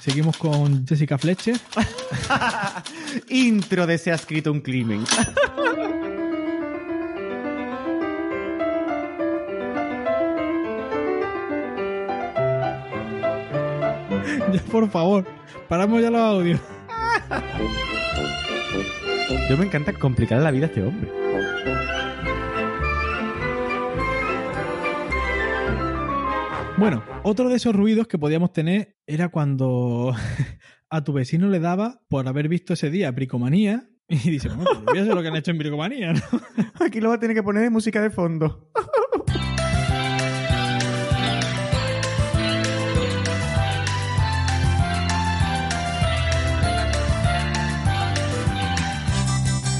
Seguimos 0.00 0.38
con 0.38 0.86
Jessica 0.86 1.18
Fletcher. 1.18 1.56
Intro 3.28 3.86
de 3.86 3.98
Se 3.98 4.12
ha 4.12 4.14
escrito 4.14 4.52
un 4.52 4.60
crimen. 4.60 5.04
Ya, 14.52 14.62
por 14.62 14.88
favor, 14.88 15.24
paramos 15.68 16.00
ya 16.00 16.10
los 16.10 16.20
audios. 16.20 16.60
Yo 19.48 19.56
me 19.58 19.66
encanta 19.66 19.92
complicar 19.92 20.40
la 20.40 20.50
vida 20.50 20.66
a 20.66 20.68
este 20.68 20.82
hombre. 20.82 21.10
Bueno, 26.78 27.02
otro 27.24 27.48
de 27.48 27.56
esos 27.56 27.74
ruidos 27.74 28.06
que 28.06 28.18
podíamos 28.18 28.52
tener 28.52 28.96
era 29.06 29.28
cuando 29.30 30.14
a 30.90 31.04
tu 31.04 31.12
vecino 31.12 31.48
le 31.48 31.60
daba 31.60 32.00
por 32.08 32.28
haber 32.28 32.48
visto 32.48 32.72
ese 32.72 32.88
día 32.88 33.10
Bricomanía 33.10 33.90
y 34.08 34.30
dice, 34.30 34.48
bueno, 34.48 34.64
pues 34.64 34.84
voy 34.84 34.98
a 34.98 35.02
hacer 35.02 35.14
lo 35.14 35.22
que 35.22 35.28
han 35.28 35.36
hecho 35.36 35.50
en 35.50 35.58
Bricomanía, 35.58 36.12
¿no? 36.12 36.20
Aquí 36.86 37.00
lo 37.00 37.10
va 37.10 37.16
a 37.16 37.20
tener 37.20 37.36
que 37.36 37.42
poner 37.42 37.64
de 37.64 37.70
música 37.70 38.00
de 38.00 38.10
fondo. 38.10 38.70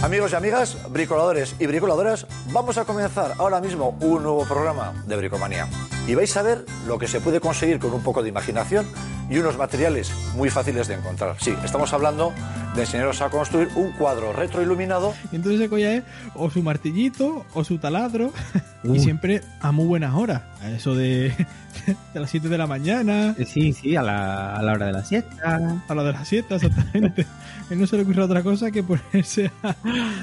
Amigos 0.09 0.33
y 0.33 0.37
amigas, 0.37 0.79
bricoladores 0.91 1.55
y 1.59 1.67
bricoladoras, 1.67 2.27
vamos 2.50 2.79
a 2.79 2.87
comenzar 2.87 3.35
ahora 3.37 3.61
mismo 3.61 3.95
un 4.00 4.23
nuevo 4.23 4.43
programa 4.47 4.95
de 5.07 5.15
Bricomanía. 5.17 5.69
Y 6.07 6.15
vais 6.15 6.35
a 6.35 6.41
ver 6.41 6.65
lo 6.87 6.99
que 6.99 7.07
se 7.07 7.21
puede 7.21 7.41
conseguir 7.41 7.79
con 7.79 7.93
un 7.93 8.03
poco 8.03 8.23
de 8.23 8.31
imaginación 8.31 8.87
y 9.29 9.37
unos 9.37 9.59
materiales 9.59 10.11
muy 10.35 10.49
fáciles 10.49 10.88
de 10.88 10.95
encontrar. 10.95 11.37
Sí, 11.38 11.55
estamos 11.62 11.93
hablando 11.93 12.33
de 12.75 12.81
enseñaros 12.81 13.21
a 13.21 13.29
construir 13.29 13.69
un 13.77 13.93
cuadro 13.93 14.33
retroiluminado 14.33 15.12
Y 15.31 15.37
entonces 15.37 15.69
se 15.69 15.97
eh, 15.97 16.03
o 16.35 16.49
su 16.49 16.62
martillito 16.62 17.45
o 17.53 17.62
su 17.62 17.77
taladro 17.77 18.33
y 18.85 19.00
siempre 19.00 19.43
a 19.61 19.73
muy 19.73 19.85
buenas 19.85 20.15
horas. 20.15 20.41
A 20.62 20.71
eso 20.71 20.95
de, 20.95 21.35
de 22.15 22.21
las 22.21 22.31
7 22.31 22.49
de 22.49 22.57
la 22.57 22.67
mañana, 22.67 23.35
Sí, 23.47 23.75
sí, 23.75 23.95
a 23.95 24.03
la, 24.03 24.55
a 24.55 24.62
la 24.62 24.73
hora 24.73 24.87
de 24.87 24.93
la 24.93 25.05
siesta. 25.05 25.61
a 25.87 25.95
la 25.95 26.03
de 26.03 26.12
las 26.12 26.27
7 26.29 26.55
exactamente. 26.55 27.27
Y 27.71 27.77
no 27.77 27.87
se 27.87 27.97
le 27.97 28.03
ocurre 28.03 28.23
otra 28.23 28.43
cosa 28.43 28.71
que 28.71 28.83
ponerse 28.83 29.51
a, 29.63 29.75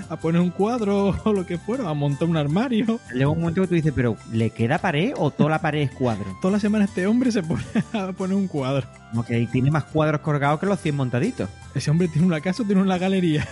a 0.09 0.15
poner 0.17 0.41
un 0.41 0.49
cuadro 0.49 1.15
o 1.23 1.33
lo 1.33 1.45
que 1.45 1.57
fuera, 1.57 1.87
a 1.89 1.93
montar 1.93 2.27
un 2.27 2.37
armario. 2.37 2.99
Llega 3.13 3.29
un 3.29 3.39
momento 3.39 3.61
que 3.61 3.67
tú 3.67 3.75
dices, 3.75 3.93
pero 3.95 4.17
¿le 4.31 4.49
queda 4.49 4.79
pared 4.79 5.13
o 5.17 5.31
toda 5.31 5.49
la 5.51 5.61
pared 5.61 5.81
es 5.81 5.91
cuadro? 5.91 6.25
Toda 6.41 6.53
la 6.53 6.59
semana 6.59 6.85
este 6.85 7.05
hombre 7.07 7.31
se 7.31 7.43
pone 7.43 7.63
a 7.93 8.11
poner 8.13 8.35
un 8.35 8.47
cuadro. 8.47 8.87
Como 9.11 9.25
que 9.25 9.47
tiene 9.51 9.71
más 9.71 9.83
cuadros 9.85 10.21
colgados 10.21 10.59
que 10.59 10.65
los 10.65 10.79
100 10.79 10.95
montaditos. 10.95 11.49
Ese 11.73 11.91
hombre 11.91 12.07
tiene 12.07 12.27
una 12.27 12.41
casa 12.41 12.63
o 12.63 12.65
tiene 12.65 12.81
una 12.81 12.97
galería. 12.97 13.47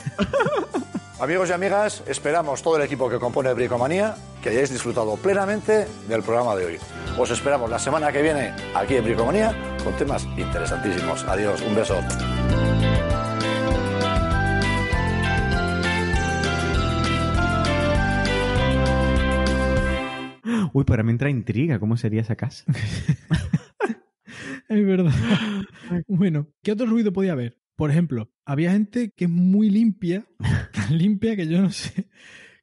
Amigos 1.19 1.49
y 1.49 1.53
amigas, 1.53 2.03
esperamos 2.05 2.61
todo 2.61 2.75
el 2.75 2.83
equipo 2.83 3.09
que 3.09 3.17
compone 3.17 3.53
Bricomanía 3.53 4.15
que 4.41 4.49
hayáis 4.49 4.71
disfrutado 4.71 5.15
plenamente 5.15 5.87
del 6.09 6.21
programa 6.21 6.53
de 6.55 6.65
hoy. 6.65 6.77
Os 7.17 7.29
esperamos 7.29 7.69
la 7.69 7.79
semana 7.79 8.11
que 8.11 8.21
viene 8.21 8.53
aquí 8.75 8.95
en 8.95 9.05
Bricomanía 9.05 9.55
con 9.83 9.95
temas 9.95 10.25
interesantísimos. 10.37 11.23
Adiós, 11.23 11.61
un 11.61 11.75
beso. 11.75 11.95
Uy, 20.73 20.83
pero 20.85 21.03
me 21.03 21.11
entra 21.11 21.29
intriga, 21.29 21.79
¿cómo 21.79 21.97
sería 21.97 22.21
esa 22.21 22.35
casa? 22.35 22.65
Es 24.69 24.85
verdad. 24.85 25.13
Bueno, 26.07 26.47
¿qué 26.63 26.71
otro 26.71 26.85
ruido 26.87 27.13
podía 27.13 27.33
haber? 27.33 27.59
Por 27.75 27.91
ejemplo, 27.91 28.31
había 28.45 28.71
gente 28.71 29.11
que 29.15 29.25
es 29.25 29.29
muy 29.29 29.69
limpia, 29.69 30.25
tan 30.73 30.97
limpia 30.97 31.35
que 31.35 31.47
yo 31.47 31.61
no 31.61 31.69
sé, 31.69 32.09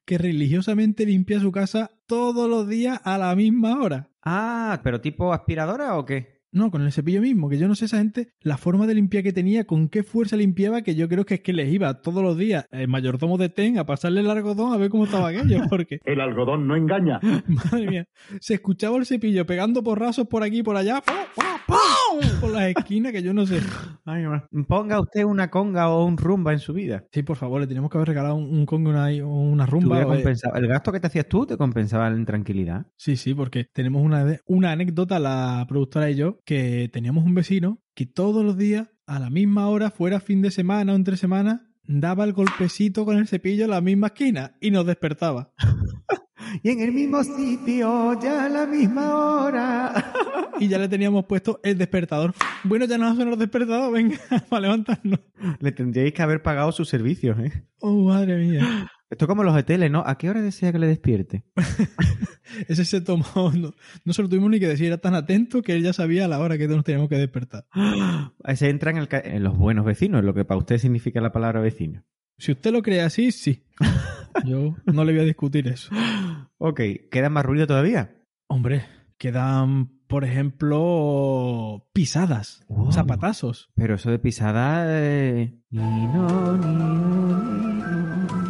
que 0.05 0.17
religiosamente 0.17 1.05
limpia 1.05 1.39
su 1.39 1.51
casa 1.51 1.91
todos 2.07 2.49
los 2.49 2.67
días 2.67 2.99
a 3.03 3.17
la 3.17 3.35
misma 3.35 3.79
hora. 3.81 4.09
Ah, 4.23 4.81
pero 4.83 5.01
tipo 5.01 5.33
aspiradora 5.33 5.97
o 5.97 6.05
qué? 6.05 6.40
No, 6.53 6.69
con 6.69 6.81
el 6.81 6.91
cepillo 6.91 7.21
mismo, 7.21 7.49
que 7.49 7.57
yo 7.57 7.67
no 7.69 7.75
sé 7.75 7.85
esa 7.85 7.97
gente, 7.97 8.33
la 8.41 8.57
forma 8.57 8.85
de 8.85 8.95
limpiar 8.95 9.23
que 9.23 9.31
tenía, 9.31 9.65
con 9.65 9.87
qué 9.87 10.03
fuerza 10.03 10.35
limpiaba, 10.35 10.81
que 10.81 10.95
yo 10.95 11.07
creo 11.07 11.25
que 11.25 11.35
es 11.35 11.39
que 11.39 11.53
les 11.53 11.71
iba 11.71 12.01
todos 12.01 12.21
los 12.21 12.37
días 12.37 12.65
el 12.71 12.89
mayordomo 12.89 13.37
de 13.37 13.47
Ten 13.49 13.77
a 13.77 13.85
pasarle 13.85 14.19
el 14.19 14.29
algodón 14.29 14.73
a 14.73 14.77
ver 14.77 14.89
cómo 14.89 15.05
estaba 15.05 15.29
aquello, 15.29 15.61
porque, 15.69 15.99
El 16.05 16.19
algodón 16.19 16.67
no 16.67 16.75
engaña. 16.75 17.19
madre 17.47 17.87
mía, 17.87 18.07
se 18.39 18.55
escuchaba 18.55 18.97
el 18.97 19.05
cepillo 19.05 19.45
pegando 19.45 19.81
porrazos 19.81 20.27
por 20.27 20.43
aquí 20.43 20.59
y 20.59 20.63
por 20.63 20.75
allá, 20.75 21.01
¡pum, 21.01 21.15
pum, 21.35 21.45
pum! 21.67 22.41
por 22.41 22.51
las 22.51 22.63
esquinas, 22.75 23.11
que 23.11 23.23
yo 23.23 23.33
no 23.33 23.45
sé. 23.45 23.59
Ay. 24.05 24.25
Ponga 24.67 24.99
usted 24.99 25.23
una 25.23 25.49
conga 25.49 25.89
o 25.89 26.05
un 26.05 26.17
rumba 26.17 26.53
en 26.53 26.59
su 26.59 26.73
vida. 26.73 27.05
Sí, 27.11 27.23
por 27.23 27.37
favor, 27.37 27.61
le 27.61 27.67
tenemos 27.67 27.89
que 27.89 27.97
haber 27.97 28.09
regalado 28.09 28.35
un, 28.35 28.53
un 28.53 28.65
congo, 28.65 28.89
una, 28.89 29.07
una 29.25 29.65
rumba. 29.65 30.05
o, 30.05 30.13
eh. 30.15 30.23
El 30.55 30.67
gasto 30.67 30.91
que 30.91 30.99
te 30.99 31.07
hacías 31.07 31.27
tú 31.27 31.45
te 31.45 31.57
compensaba 31.57 32.07
en 32.07 32.25
tranquilidad. 32.25 32.85
Sí, 32.97 33.15
sí, 33.15 33.33
porque 33.33 33.67
tenemos 33.73 34.03
una, 34.03 34.37
una 34.47 34.71
anécdota, 34.71 35.19
la 35.19 35.65
productora 35.67 36.09
y 36.09 36.15
yo, 36.15 36.39
que 36.45 36.89
teníamos 36.91 37.25
un 37.25 37.35
vecino 37.35 37.81
que 37.93 38.05
todos 38.05 38.43
los 38.43 38.57
días, 38.57 38.89
a 39.05 39.19
la 39.19 39.29
misma 39.29 39.67
hora, 39.67 39.91
fuera 39.91 40.19
fin 40.19 40.41
de 40.41 40.51
semana 40.51 40.93
o 40.93 40.95
entre 40.95 41.17
semana, 41.17 41.71
daba 41.83 42.23
el 42.23 42.33
golpecito 42.33 43.05
con 43.05 43.17
el 43.17 43.27
cepillo 43.27 43.65
en 43.65 43.71
la 43.71 43.81
misma 43.81 44.07
esquina 44.07 44.55
y 44.61 44.71
nos 44.71 44.85
despertaba. 44.85 45.53
Y 46.63 46.69
en 46.69 46.81
el 46.81 46.91
mismo 46.91 47.23
sitio, 47.23 48.19
ya 48.19 48.45
a 48.45 48.49
la 48.49 48.65
misma 48.65 49.15
hora. 49.15 50.13
Y 50.59 50.67
ya 50.67 50.77
le 50.77 50.87
teníamos 50.87 51.25
puesto 51.25 51.59
el 51.63 51.77
despertador. 51.77 52.35
Bueno, 52.63 52.85
ya 52.85 52.97
nos 52.97 53.15
suena 53.15 53.31
el 53.31 53.39
despertador, 53.39 53.91
venga, 53.91 54.19
para 54.49 54.61
levantarnos. 54.63 55.19
Le 55.59 55.71
tendríais 55.71 56.13
que 56.13 56.21
haber 56.21 56.43
pagado 56.43 56.71
sus 56.71 56.87
servicios, 56.87 57.39
¿eh? 57.39 57.65
Oh, 57.79 58.09
madre 58.09 58.37
mía. 58.37 58.91
Esto 59.11 59.25
es 59.25 59.27
como 59.27 59.43
los 59.43 59.53
hoteles, 59.55 59.91
¿no? 59.91 60.03
¿A 60.07 60.17
qué 60.17 60.29
hora 60.29 60.41
desea 60.41 60.71
que 60.71 60.79
le 60.79 60.87
despierte? 60.87 61.43
Ese 62.67 62.85
se 62.85 63.01
tomó, 63.01 63.25
no, 63.53 63.73
no 64.05 64.13
se 64.13 64.21
lo 64.21 64.29
tuvimos 64.29 64.49
ni 64.49 64.59
que 64.59 64.67
decir, 64.69 64.87
era 64.87 64.97
tan 64.99 65.15
atento 65.15 65.61
que 65.61 65.73
él 65.75 65.83
ya 65.83 65.91
sabía 65.93 66.25
a 66.25 66.27
la 66.29 66.39
hora 66.39 66.57
que 66.57 66.67
nos 66.67 66.83
teníamos 66.85 67.09
que 67.09 67.17
despertar. 67.17 67.65
Ese 68.45 68.69
entra 68.69 68.91
en, 68.91 68.97
el 68.97 69.09
en 69.11 69.43
los 69.43 69.57
buenos 69.57 69.85
vecinos, 69.85 70.23
lo 70.23 70.33
que 70.33 70.45
para 70.45 70.57
usted 70.57 70.77
significa 70.77 71.19
la 71.21 71.31
palabra 71.33 71.59
vecino. 71.61 72.03
Si 72.37 72.53
usted 72.53 72.71
lo 72.71 72.81
cree 72.81 73.01
así, 73.01 73.31
sí. 73.31 73.65
Yo 74.45 74.75
no 74.85 75.03
le 75.03 75.11
voy 75.11 75.21
a 75.21 75.25
discutir 75.25 75.67
eso. 75.67 75.91
Ok, 76.63 76.79
¿queda 77.09 77.29
más 77.31 77.43
ruido 77.43 77.65
todavía? 77.65 78.15
Hombre, 78.47 78.85
quedan, 79.17 79.87
por 80.07 80.23
ejemplo, 80.23 81.89
pisadas, 81.91 82.63
Wow. 82.69 82.91
zapatazos. 82.91 83.71
Pero 83.75 83.95
eso 83.95 84.11
de 84.11 84.19
pisada... 84.19 84.85
eh, 84.87 85.59
ni 85.71 85.81
no, 85.81 86.55
ni 86.57 86.65
no, 86.75 87.43
ni 87.43 87.81
no. 87.81 88.40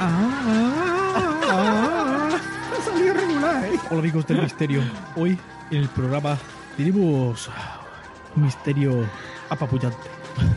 Ah, 0.00 1.10
salió 2.84 3.12
regular, 3.14 3.64
¿eh? 3.64 3.80
Hola 3.90 4.00
amigos 4.00 4.26
del 4.28 4.42
misterio. 4.42 4.80
Hoy 5.16 5.36
en 5.70 5.78
el 5.78 5.88
programa 5.88 6.38
tenemos 6.76 7.50
un 8.36 8.44
misterio 8.44 9.04
apabullante. 9.50 9.96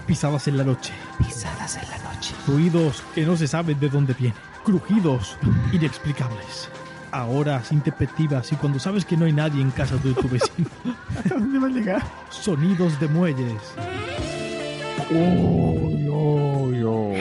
Pisadas 0.05 0.47
en 0.47 0.57
la 0.57 0.63
noche. 0.63 0.93
Pisadas 1.17 1.77
en 1.77 1.89
la 1.89 1.97
noche. 2.13 2.35
Ruidos 2.45 3.01
que 3.15 3.25
no 3.25 3.35
se 3.35 3.47
saben 3.47 3.79
de 3.79 3.89
dónde 3.89 4.13
vienen. 4.13 4.37
Crujidos 4.63 5.37
inexplicables. 5.71 6.69
A 7.11 7.25
horas 7.25 7.71
intempestivas 7.71 8.51
y 8.51 8.57
cuando 8.57 8.77
sabes 8.79 9.05
que 9.05 9.17
no 9.17 9.25
hay 9.25 9.33
nadie 9.33 9.61
en 9.61 9.71
casa 9.71 9.97
de 9.97 10.13
tu 10.13 10.29
vecino. 10.29 10.69
¿A 11.25 11.29
dónde 11.29 11.57
va 11.57 11.65
a 11.67 11.71
llegar? 11.71 12.03
Sonidos 12.29 12.99
de 12.99 13.07
muelles. 13.07 13.73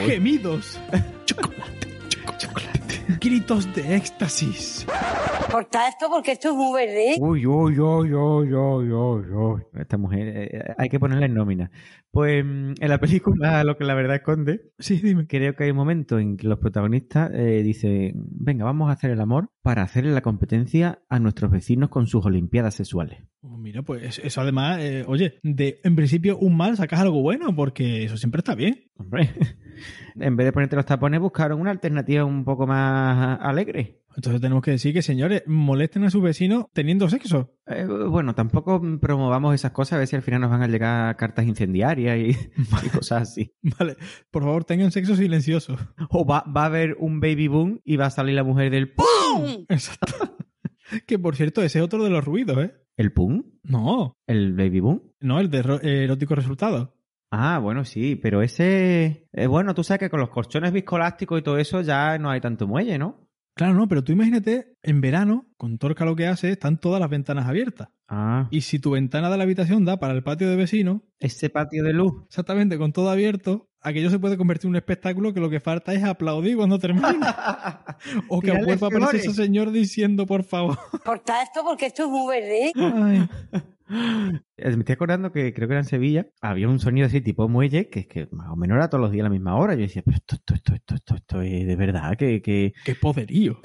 Gemidos. 0.05 0.79
chocolate. 1.25 1.80
Gritos 3.21 3.73
de 3.75 3.95
éxtasis. 3.95 4.85
Corta 5.51 5.87
esto 5.87 6.07
porque 6.09 6.31
esto 6.31 6.49
es 6.49 6.55
muy 6.55 6.73
verde. 6.73 7.15
Uy, 7.19 7.45
uy, 7.45 7.77
uy, 7.77 8.13
uy, 8.13 8.53
uy, 8.53 8.91
uy, 8.91 9.25
uy. 9.31 9.61
Esta 9.73 9.97
mujer, 9.97 10.27
eh, 10.35 10.73
hay 10.77 10.89
que 10.89 10.99
ponerla 10.99 11.25
en 11.27 11.33
nómina. 11.33 11.71
Pues 12.09 12.43
mm, 12.43 12.73
en 12.79 12.89
la 12.89 12.97
película, 12.99 13.63
lo 13.63 13.77
que 13.77 13.83
la 13.83 13.93
verdad 13.93 14.15
esconde, 14.15 14.71
Sí, 14.79 14.99
dime. 15.01 15.27
creo 15.27 15.55
que 15.55 15.65
hay 15.65 15.71
un 15.71 15.77
momento 15.77 16.19
en 16.19 16.37
que 16.37 16.47
los 16.47 16.57
protagonistas 16.59 17.31
eh, 17.33 17.61
dicen, 17.63 18.13
venga, 18.15 18.65
vamos 18.65 18.89
a 18.89 18.93
hacer 18.93 19.11
el 19.11 19.21
amor 19.21 19.49
para 19.61 19.83
hacerle 19.83 20.11
la 20.11 20.21
competencia 20.21 21.03
a 21.09 21.19
nuestros 21.19 21.51
vecinos 21.51 21.89
con 21.89 22.07
sus 22.07 22.25
olimpiadas 22.25 22.75
sexuales. 22.75 23.19
Oh, 23.43 23.57
Mira, 23.57 23.81
pues 23.81 24.19
eso 24.19 24.41
además, 24.41 24.79
eh, 24.81 25.03
oye, 25.07 25.39
de 25.41 25.79
en 25.83 25.95
principio 25.95 26.37
un 26.37 26.55
mal 26.55 26.77
sacas 26.77 26.99
algo 26.99 27.21
bueno, 27.21 27.55
porque 27.55 28.03
eso 28.03 28.15
siempre 28.15 28.39
está 28.39 28.53
bien. 28.53 28.91
Hombre, 28.97 29.31
en 30.15 30.35
vez 30.35 30.45
de 30.45 30.51
ponerte 30.51 30.75
los 30.75 30.85
tapones, 30.85 31.19
buscaron 31.19 31.59
una 31.59 31.71
alternativa 31.71 32.23
un 32.23 32.43
poco 32.43 32.67
más 32.67 33.39
alegre. 33.41 34.01
Entonces 34.15 34.41
tenemos 34.41 34.61
que 34.61 34.71
decir 34.71 34.93
que, 34.93 35.01
señores, 35.01 35.41
molesten 35.47 36.03
a 36.03 36.11
sus 36.11 36.21
vecinos 36.21 36.65
teniendo 36.73 37.09
sexo. 37.09 37.55
Eh, 37.65 37.85
bueno, 37.85 38.35
tampoco 38.35 38.81
promovamos 38.99 39.55
esas 39.55 39.71
cosas, 39.71 39.93
a 39.93 39.97
ver 39.99 40.07
si 40.07 40.17
al 40.17 40.21
final 40.21 40.41
nos 40.41 40.51
van 40.51 40.61
a 40.61 40.67
llegar 40.67 41.15
cartas 41.15 41.45
incendiarias 41.45 42.17
y, 42.17 42.31
y 42.31 42.89
cosas 42.93 43.23
así. 43.23 43.55
Vale, 43.79 43.95
por 44.29 44.43
favor, 44.43 44.65
tengan 44.65 44.91
sexo 44.91 45.15
silencioso. 45.15 45.77
O 46.09 46.25
va, 46.25 46.43
va 46.55 46.63
a 46.63 46.65
haber 46.65 46.95
un 46.99 47.21
baby 47.21 47.47
boom 47.47 47.81
y 47.83 47.95
va 47.95 48.07
a 48.07 48.11
salir 48.11 48.35
la 48.35 48.43
mujer 48.43 48.69
del 48.69 48.93
¡pum! 48.93 49.65
Exacto. 49.69 50.37
que 51.07 51.17
por 51.17 51.35
cierto, 51.35 51.63
ese 51.63 51.79
es 51.79 51.85
otro 51.85 52.03
de 52.03 52.09
los 52.09 52.23
ruidos, 52.23 52.57
¿eh? 52.57 52.73
¿El 53.01 53.13
pum? 53.13 53.43
No, 53.63 54.13
¿El 54.27 54.53
baby 54.53 54.79
boom? 54.79 55.01
no, 55.21 55.39
el 55.39 55.49
de 55.49 55.59
eh, 55.83 56.03
erótico 56.03 56.35
resultado. 56.35 56.95
Ah, 57.31 57.59
bueno, 57.59 57.83
sí, 57.85 58.15
pero 58.15 58.41
ese... 58.41 59.27
eh, 59.31 59.47
bueno, 59.47 59.73
tú 59.73 59.83
sabes 59.83 59.99
que 60.01 60.09
con 60.09 60.19
los 60.19 60.29
colchones 60.29 60.71
viscolásticos 60.73 61.39
y 61.39 61.43
todo 61.43 61.57
eso 61.57 61.81
ya 61.81 62.17
no 62.19 62.29
hay 62.29 62.41
tanto 62.41 62.67
muelle, 62.67 62.97
¿no? 62.97 63.27
Claro, 63.55 63.73
no, 63.73 63.87
pero 63.87 64.03
tú 64.03 64.11
imagínate, 64.11 64.77
en 64.83 65.01
verano, 65.01 65.47
con 65.57 65.77
todo 65.77 65.89
el 65.89 65.95
calor 65.95 66.15
que 66.15 66.27
hace, 66.27 66.51
están 66.51 66.77
todas 66.79 66.99
las 66.99 67.09
ventanas 67.09 67.47
abiertas. 67.47 67.89
Ah, 68.07 68.47
Y 68.51 68.61
si 68.61 68.79
tu 68.79 68.91
ventana 68.91 69.29
de 69.29 69.37
la 69.37 69.43
habitación 69.43 69.83
da 69.85 69.97
para 69.99 70.13
el 70.13 70.23
patio 70.23 70.49
de 70.49 70.55
vecino, 70.57 71.03
ese 71.19 71.49
patio 71.49 71.83
de 71.83 71.93
luz. 71.93 72.13
exactamente 72.27 72.77
con 72.77 72.91
todo 72.93 73.09
abierto, 73.09 73.69
aquello 73.81 74.09
se 74.09 74.19
puede 74.19 74.37
convertir 74.37 74.67
en 74.67 74.71
un 74.71 74.75
espectáculo 74.77 75.33
que 75.33 75.39
lo 75.39 75.49
que 75.49 75.59
falta 75.59 75.93
es 75.93 76.03
aplaudir 76.03 76.57
cuando 76.57 76.79
termina. 76.79 77.85
o 78.29 78.39
que 78.39 78.51
vuelva 78.51 78.87
a 78.87 78.89
aparecer 78.89 79.15
ese 79.15 79.33
señor 79.33 79.71
diciendo, 79.71 80.25
por 80.25 80.43
favor. 80.43 80.77
Corta 81.03 81.41
esto 81.43 81.61
porque 81.63 81.87
esto 81.87 82.03
es 82.03 82.09
muy 82.09 82.27
verde. 82.33 82.71
Ay, 82.75 83.29
Eh, 84.57 84.75
Me 84.75 84.79
estoy 84.79 84.93
acordando 84.93 85.31
que 85.31 85.53
creo 85.53 85.67
que 85.67 85.73
era 85.73 85.81
en 85.81 85.87
Sevilla, 85.87 86.27
había 86.39 86.69
un 86.69 86.79
sonido 86.79 87.07
así 87.07 87.21
tipo 87.21 87.49
muelle, 87.49 87.89
que 87.89 88.01
es 88.01 88.07
que 88.07 88.27
más 88.31 88.49
o 88.49 88.55
menos 88.55 88.77
era 88.77 88.89
todos 88.89 89.01
los 89.01 89.11
días 89.11 89.23
a 89.23 89.25
la 89.25 89.29
misma 89.29 89.55
hora. 89.57 89.73
Yo 89.75 89.81
decía, 89.81 90.01
pero 90.05 90.17
esto, 90.17 90.35
esto, 90.35 90.53
esto, 90.55 90.73
esto, 90.75 90.95
esto, 90.95 91.15
esto 91.15 91.41
es 91.41 91.67
de 91.67 91.75
verdad, 91.75 92.15
que, 92.17 92.41
que... 92.41 92.73
qué 92.85 92.95
poderío. 92.95 93.59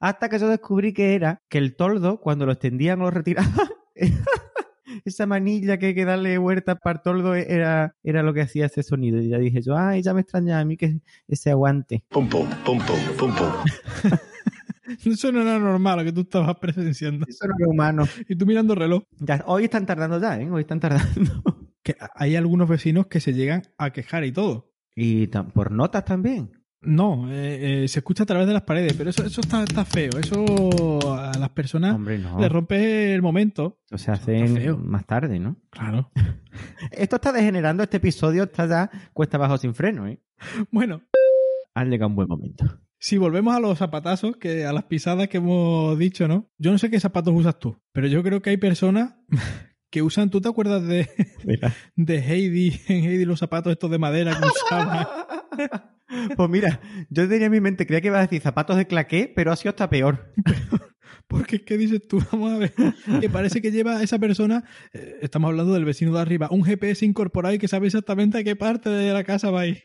Hasta 0.00 0.28
que 0.28 0.38
yo 0.38 0.48
descubrí 0.48 0.92
que 0.92 1.14
era 1.14 1.42
que 1.48 1.58
el 1.58 1.74
toldo, 1.74 2.20
cuando 2.20 2.46
lo 2.46 2.52
extendían 2.52 3.00
o 3.00 3.04
lo 3.04 3.10
retiraban, 3.10 3.52
esa 5.04 5.26
manilla 5.26 5.78
que 5.78 5.86
hay 5.86 5.94
que 5.94 6.04
darle 6.04 6.38
vueltas 6.38 6.78
para 6.82 6.98
el 6.98 7.02
toldo 7.02 7.34
era, 7.34 7.96
era 8.02 8.22
lo 8.22 8.32
que 8.32 8.42
hacía 8.42 8.66
ese 8.66 8.82
sonido. 8.82 9.20
Y 9.20 9.28
ya 9.28 9.38
dije 9.38 9.62
yo, 9.62 9.76
ay, 9.76 10.02
ya 10.02 10.14
me 10.14 10.22
extraña 10.22 10.60
a 10.60 10.64
mí 10.64 10.76
que 10.76 11.00
ese 11.28 11.50
aguante. 11.50 12.04
Pum 12.08 12.28
pum, 12.28 12.48
pum 12.64 12.78
pum, 12.78 12.98
pum 13.18 13.34
pum. 13.34 13.48
Eso 15.04 15.32
no 15.32 15.42
era 15.42 15.58
normal 15.58 15.98
lo 15.98 16.04
que 16.04 16.12
tú 16.12 16.22
estabas 16.22 16.56
presenciando. 16.58 17.26
Eso 17.28 17.46
no 17.46 17.54
es 17.58 17.66
humano. 17.66 18.04
Y 18.28 18.36
tú 18.36 18.46
mirando 18.46 18.74
el 18.74 18.80
reloj. 18.80 19.04
Ya, 19.18 19.42
hoy 19.46 19.64
están 19.64 19.86
tardando 19.86 20.20
ya, 20.20 20.38
¿eh? 20.38 20.50
Hoy 20.50 20.62
están 20.62 20.80
tardando. 20.80 21.42
Que 21.82 21.96
hay 22.14 22.36
algunos 22.36 22.68
vecinos 22.68 23.08
que 23.08 23.20
se 23.20 23.34
llegan 23.34 23.62
a 23.76 23.92
quejar 23.92 24.24
y 24.24 24.32
todo. 24.32 24.72
Y 24.94 25.26
por 25.26 25.70
notas 25.70 26.04
también. 26.04 26.63
No, 26.86 27.30
eh, 27.32 27.84
eh, 27.84 27.88
se 27.88 28.00
escucha 28.00 28.22
a 28.24 28.26
través 28.26 28.46
de 28.46 28.52
las 28.52 28.62
paredes, 28.62 28.92
pero 28.94 29.10
eso, 29.10 29.24
eso 29.24 29.40
está, 29.40 29.62
está 29.64 29.84
feo. 29.84 30.10
Eso 30.20 31.12
a 31.12 31.36
las 31.38 31.50
personas 31.50 31.94
Hombre, 31.94 32.18
no. 32.18 32.38
les 32.38 32.50
rompe 32.50 33.14
el 33.14 33.22
momento. 33.22 33.78
Eso 33.90 33.98
se 34.04 34.12
Está 34.12 34.24
feo. 34.26 34.44
hace 34.44 34.72
más 34.74 35.06
tarde, 35.06 35.38
¿no? 35.38 35.56
Claro. 35.70 36.10
Esto 36.92 37.16
está 37.16 37.32
degenerando, 37.32 37.82
este 37.82 37.96
episodio 37.96 38.44
está 38.44 38.66
ya 38.66 38.90
cuesta 39.12 39.36
abajo 39.36 39.58
sin 39.58 39.74
freno, 39.74 40.06
¿eh? 40.06 40.20
Bueno, 40.70 41.02
Ha 41.74 41.84
llegado 41.84 42.08
un 42.08 42.16
buen 42.16 42.28
momento. 42.28 42.64
si 42.98 43.18
volvemos 43.18 43.54
a 43.54 43.60
los 43.60 43.78
zapatazos, 43.78 44.36
que 44.36 44.64
a 44.64 44.72
las 44.72 44.84
pisadas 44.84 45.28
que 45.28 45.38
hemos 45.38 45.98
dicho, 45.98 46.28
¿no? 46.28 46.48
Yo 46.58 46.70
no 46.70 46.78
sé 46.78 46.90
qué 46.90 47.00
zapatos 47.00 47.34
usas 47.34 47.58
tú, 47.58 47.76
pero 47.92 48.06
yo 48.06 48.22
creo 48.22 48.40
que 48.42 48.50
hay 48.50 48.56
personas 48.56 49.14
que 49.94 50.02
usan, 50.02 50.28
¿tú 50.28 50.40
te 50.40 50.48
acuerdas 50.48 50.84
de, 50.84 51.08
Mira. 51.44 51.72
de 51.94 52.18
Heidi, 52.18 52.80
en 52.88 53.04
Heidi 53.04 53.24
los 53.24 53.38
zapatos 53.38 53.70
estos 53.70 53.88
de 53.92 53.98
madera 53.98 54.36
que 54.36 54.46
usaba? 54.48 55.28
Pues 56.36 56.50
mira, 56.50 56.80
yo 57.10 57.28
tenía 57.28 57.46
en 57.46 57.52
mi 57.52 57.60
mente, 57.60 57.86
creía 57.86 58.00
que 58.00 58.08
iba 58.08 58.18
a 58.18 58.22
decir 58.22 58.40
zapatos 58.40 58.76
de 58.76 58.86
claqué, 58.86 59.32
pero 59.34 59.50
ha 59.50 59.56
sido 59.56 59.70
hasta 59.70 59.88
peor. 59.88 60.32
Porque 61.28 61.56
es 61.56 61.62
que 61.62 61.78
dices 61.78 62.06
tú, 62.06 62.22
vamos 62.30 62.52
a 62.52 62.58
ver, 62.58 62.72
que 63.20 63.30
parece 63.30 63.62
que 63.62 63.72
lleva 63.72 64.02
esa 64.02 64.18
persona, 64.18 64.64
eh, 64.92 65.16
estamos 65.22 65.48
hablando 65.48 65.72
del 65.72 65.84
vecino 65.84 66.12
de 66.12 66.20
arriba, 66.20 66.48
un 66.50 66.62
GPS 66.64 67.04
incorporado 67.06 67.54
y 67.54 67.58
que 67.58 67.68
sabe 67.68 67.86
exactamente 67.86 68.38
a 68.38 68.44
qué 68.44 68.54
parte 68.54 68.90
de 68.90 69.12
la 69.12 69.24
casa 69.24 69.50
va 69.50 69.62
a 69.62 69.66
ir. 69.66 69.84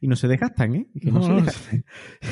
Y 0.00 0.06
no 0.08 0.16
se 0.16 0.28
desgastan, 0.28 0.74
¿eh? 0.76 0.86
Que 1.00 1.10
no, 1.10 1.18
No, 1.20 1.26
se 1.26 1.32
desgastan. 1.34 1.84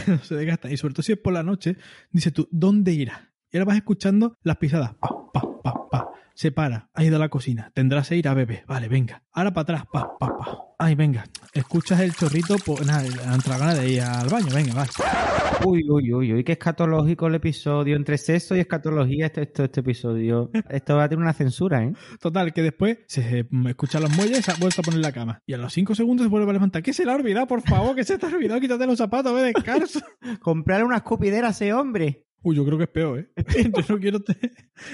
no 0.06 0.18
se 0.18 0.34
desgasta. 0.36 0.70
Y 0.70 0.76
sobre 0.76 0.94
todo 0.94 1.02
si 1.02 1.12
es 1.12 1.18
por 1.18 1.32
la 1.32 1.42
noche, 1.42 1.76
dices 2.10 2.32
tú, 2.32 2.48
¿dónde 2.52 2.92
irá? 2.92 3.32
Y 3.50 3.56
ahora 3.56 3.66
vas 3.66 3.76
escuchando 3.76 4.38
las 4.44 4.56
pisadas. 4.58 4.94
Pa, 4.94 5.08
pa, 5.32 5.42
pa, 5.62 5.88
pa. 5.90 6.12
Se 6.34 6.52
para, 6.52 6.90
ha 6.94 7.04
ido 7.04 7.16
a 7.16 7.18
la 7.18 7.28
cocina, 7.28 7.70
tendrás 7.74 8.08
que 8.08 8.16
ir 8.16 8.28
a 8.28 8.34
beber. 8.34 8.64
Vale, 8.66 8.88
venga. 8.88 9.22
Ahora 9.32 9.52
para 9.52 9.62
atrás, 9.62 9.84
pa, 9.92 10.16
pa, 10.18 10.36
pa. 10.36 10.58
Ay, 10.78 10.94
venga. 10.94 11.24
Escuchas 11.52 12.00
el 12.00 12.12
chorrito, 12.14 12.56
pues 12.64 12.86
nada, 12.86 13.04
entra 13.34 13.58
ganas 13.58 13.78
de 13.78 13.90
ir 13.90 14.00
al 14.02 14.28
baño, 14.28 14.48
venga, 14.52 14.74
vale. 14.74 14.90
Uy, 15.64 15.88
uy, 15.88 16.12
uy, 16.12 16.32
uy, 16.32 16.44
qué 16.44 16.52
escatológico 16.52 17.28
el 17.28 17.36
episodio. 17.36 17.94
Entre 17.94 18.18
sexo 18.18 18.56
y 18.56 18.60
escatología, 18.60 19.26
este, 19.26 19.42
este, 19.42 19.64
este 19.64 19.80
episodio. 19.80 20.50
Esto 20.70 20.96
va 20.96 21.04
a 21.04 21.08
tener 21.08 21.22
una 21.22 21.32
censura, 21.32 21.84
¿eh? 21.84 21.92
Total, 22.20 22.52
que 22.52 22.62
después 22.62 22.98
se 23.06 23.46
mm, 23.48 23.68
escuchan 23.68 24.02
los 24.02 24.10
muelles 24.16 24.40
y 24.40 24.42
se 24.42 24.50
ha 24.50 24.54
vuelto 24.56 24.80
a 24.80 24.84
poner 24.84 25.00
la 25.00 25.12
cama. 25.12 25.40
Y 25.46 25.52
a 25.52 25.58
los 25.58 25.72
5 25.72 25.94
segundos 25.94 26.24
se 26.24 26.30
vuelve 26.30 26.50
a 26.50 26.54
levantar. 26.54 26.82
¿Qué 26.82 26.92
se 26.92 27.04
le 27.04 27.12
ha 27.12 27.14
olvidado, 27.14 27.46
por 27.46 27.62
favor? 27.62 27.94
¿Qué 27.94 28.02
se 28.02 28.18
te 28.18 28.26
ha 28.26 28.30
olvidado? 28.30 28.60
Quítate 28.60 28.86
los 28.86 28.98
zapatos, 28.98 29.32
ve 29.34 29.52
descalzo. 29.52 30.00
Comprarle 30.40 30.84
una 30.84 30.96
escupidera 30.96 31.48
a 31.48 31.50
ese 31.50 31.72
hombre. 31.72 32.26
Uy, 32.42 32.57
yo 32.57 32.64
creo 32.64 32.76
que 32.78 32.85
es 32.85 32.90
peor, 32.90 33.18
¿eh? 33.20 33.28
Yo 33.76 33.94
no 33.94 34.00
quiero... 34.00 34.20
te- 34.20 34.37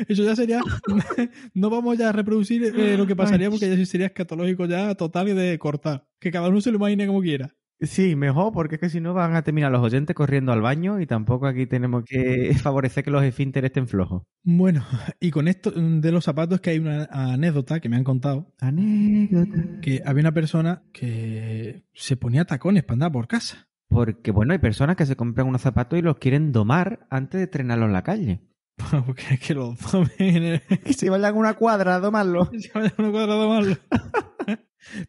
Eso 0.09 0.23
ya 0.25 0.37
sería... 0.37 0.61
No 1.55 1.71
vamos 1.71 1.97
ya 1.99 2.11
a 2.11 2.13
reproducir 2.13 2.63
eh, 2.65 2.97
lo 2.97 3.07
que 3.07 3.17
pasaría 3.17 3.51
porque 3.51 3.69
ya 3.69 3.77
sí 3.77 3.87
sería 3.87 4.09
escatológico 4.09 4.67
ya 4.67 4.95
total 4.95 5.29
y 5.31 5.33
de 5.35 5.59
cortar. 5.59 6.07
Que 6.21 6.31
cada 6.31 6.49
uno 6.49 6.61
se 6.61 6.71
lo 6.71 6.77
imagine 6.77 7.07
como 7.07 7.21
quiera. 7.23 7.55
Sí, 7.81 8.17
mejor, 8.17 8.53
porque 8.53 8.75
es 8.75 8.81
que 8.81 8.91
si 8.91 9.01
no 9.01 9.15
van 9.15 9.37
a 9.37 9.43
terminar 9.43 9.71
los 9.71 9.81
oyentes 9.83 10.15
corriendo 10.17 10.51
al 10.51 10.61
baño 10.61 11.01
y 11.01 11.07
tampoco 11.07 11.47
aquí 11.47 11.65
tenemos 11.67 12.03
que 12.05 12.53
favorecer 12.61 13.05
que 13.05 13.13
los 13.13 13.23
esfínteres 13.23 13.69
estén 13.69 13.87
flojos. 13.87 14.25
Bueno, 14.43 14.85
y 15.21 15.31
con 15.31 15.47
esto 15.47 15.73
mm, 15.75 16.01
de 16.01 16.11
los 16.11 16.25
zapatos 16.25 16.61
que 16.61 16.71
hay 16.71 16.81
una 16.81 17.05
anécdota 17.11 17.79
que 17.79 17.89
me 17.89 17.95
han 17.95 18.03
contado 18.03 18.53
Anécdota. 18.59 19.81
que 19.81 20.03
había 20.05 20.23
una 20.23 20.33
persona 20.35 20.83
que 20.93 21.85
se 21.95 22.17
ponía 22.17 22.45
tacones 22.45 22.83
para 22.83 22.95
andar 22.95 23.13
por 23.13 23.29
casa. 23.29 23.68
Porque, 23.89 24.31
bueno, 24.31 24.53
hay 24.53 24.59
personas 24.59 24.97
que 24.97 25.07
se 25.07 25.17
compran 25.17 25.47
unos 25.47 25.63
zapatos 25.63 25.99
y 25.99 26.03
los 26.03 26.19
quieren 26.19 26.53
domar 26.53 27.07
antes 27.11 27.39
de 27.39 27.45
estrenarlos 27.45 27.87
en 27.87 27.93
la 27.93 28.03
calle. 28.03 28.41
Porque 29.07 29.35
es 29.35 29.41
que 29.41 29.55
los 29.55 29.79
tomen 29.79 30.11
en 30.19 30.43
el... 30.43 30.63
Que 30.85 30.93
se 30.93 31.11
vayan 31.11 31.35
a 31.35 31.39
una 31.39 31.55
cuadra 31.55 31.97
a 31.97 32.01
domarlos. 32.01 32.49
Se 32.59 32.71
vaya 32.75 32.93
a 32.97 33.03
un 33.03 33.11
cuadrado 33.11 33.49
malo. 33.49 33.77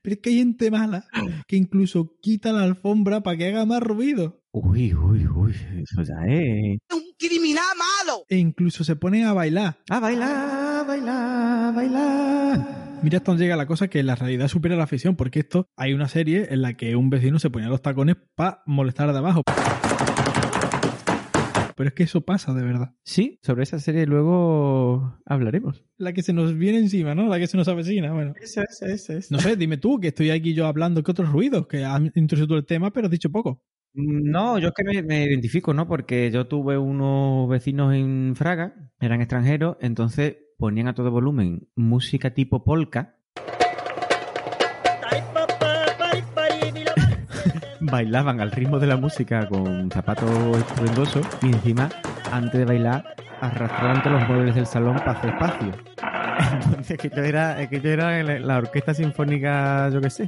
Pero 0.02 0.14
es 0.16 0.20
que 0.22 0.30
hay 0.30 0.38
gente 0.40 0.72
mala 0.72 1.06
que 1.48 1.56
incluso 1.56 2.18
quita 2.22 2.52
la 2.52 2.64
alfombra 2.64 3.22
para 3.22 3.38
que 3.38 3.48
haga 3.48 3.66
más 3.66 3.82
ruido. 3.82 4.42
Uy, 4.52 4.94
uy, 4.94 5.28
uy, 5.28 5.56
eso 5.84 6.02
ya 6.02 6.26
es. 6.28 6.80
Un 6.92 7.04
criminal 7.18 7.64
malo. 7.78 8.26
E 8.28 8.38
incluso 8.38 8.84
se 8.84 8.96
ponen 8.96 9.26
a 9.26 9.34
bailar. 9.34 9.78
A 9.90 10.00
bailar, 10.00 10.88
bailar, 10.88 11.74
bailar. 11.76 12.89
Mira 13.02 13.18
hasta 13.20 13.32
dónde 13.32 13.46
llega 13.46 13.56
la 13.56 13.66
cosa 13.66 13.88
que 13.88 14.04
la 14.04 14.16
realidad 14.16 14.50
supera 14.50 14.76
la 14.76 14.86
ficción, 14.86 15.16
porque 15.16 15.40
esto 15.40 15.70
hay 15.78 15.94
una 15.94 16.10
serie 16.10 16.48
en 16.50 16.62
la 16.62 16.74
que 16.74 16.98
un 16.98 17.10
vecino 17.10 17.40
se 17.40 17.50
ponía 17.50 17.70
los 17.70 17.82
tacones 17.82 18.18
para 18.36 18.62
molestar 18.66 19.12
de 19.14 19.18
abajo. 19.18 19.42
Pero 21.78 21.88
es 21.88 21.94
que 21.96 22.04
eso 22.04 22.26
pasa 22.26 22.54
de 22.54 22.62
verdad. 22.62 22.94
Sí, 23.06 23.40
sobre 23.42 23.64
esa 23.64 23.80
serie 23.80 24.06
luego 24.06 25.18
hablaremos. 25.26 25.86
La 25.98 26.12
que 26.12 26.24
se 26.24 26.34
nos 26.34 26.58
viene 26.58 26.80
encima, 26.80 27.16
¿no? 27.16 27.30
La 27.30 27.40
que 27.40 27.48
se 27.48 27.56
nos 27.56 27.70
avecina. 27.70 28.12
Bueno, 28.12 28.34
Eso, 28.42 28.62
eso, 28.70 28.86
eso, 28.86 29.14
eso. 29.14 29.34
no 29.34 29.40
sé, 29.40 29.56
dime 29.56 29.78
tú, 29.78 29.98
que 30.02 30.10
estoy 30.10 30.32
aquí 30.32 30.54
yo 30.54 30.66
hablando 30.66 31.02
que 31.02 31.12
otros 31.12 31.32
ruidos, 31.32 31.68
que 31.68 31.86
has 31.86 32.02
introducido 32.16 32.58
el 32.58 32.66
tema, 32.66 32.92
pero 32.92 33.06
has 33.06 33.12
dicho 33.12 33.32
poco. 33.32 33.64
No, 33.94 34.60
yo 34.60 34.68
es 34.68 34.74
que 34.74 34.84
me, 34.84 35.02
me 35.04 35.24
identifico, 35.24 35.74
¿no? 35.74 35.88
Porque 35.88 36.30
yo 36.32 36.48
tuve 36.48 36.78
unos 36.78 37.48
vecinos 37.48 37.96
en 37.96 38.34
Fraga, 38.36 38.92
eran 39.00 39.22
extranjeros, 39.22 39.78
entonces 39.80 40.36
ponían 40.60 40.90
a 40.90 40.94
todo 40.94 41.10
volumen 41.10 41.70
música 41.76 42.34
tipo 42.34 42.64
polka. 42.64 43.16
Bailaban 47.80 48.42
al 48.42 48.52
ritmo 48.52 48.78
de 48.78 48.88
la 48.88 48.98
música 48.98 49.48
con 49.48 49.90
zapatos 49.90 50.30
estruendosos 50.58 51.26
y 51.42 51.46
encima, 51.48 51.88
antes 52.32 52.60
de 52.60 52.66
bailar, 52.66 53.16
arrastraban 53.40 54.04
todos 54.04 54.20
los 54.20 54.28
muebles 54.28 54.56
del 54.56 54.66
salón 54.66 54.98
para 54.98 55.14
hacer 55.14 55.30
espacio. 55.30 55.72
Entonces, 56.66 56.98
que 56.98 57.10
era, 57.16 57.70
que 57.70 57.80
yo 57.80 57.90
era 57.90 58.22
la 58.22 58.58
orquesta 58.58 58.94
sinfónica, 58.94 59.88
yo 59.90 60.02
qué 60.02 60.10
sé. 60.10 60.28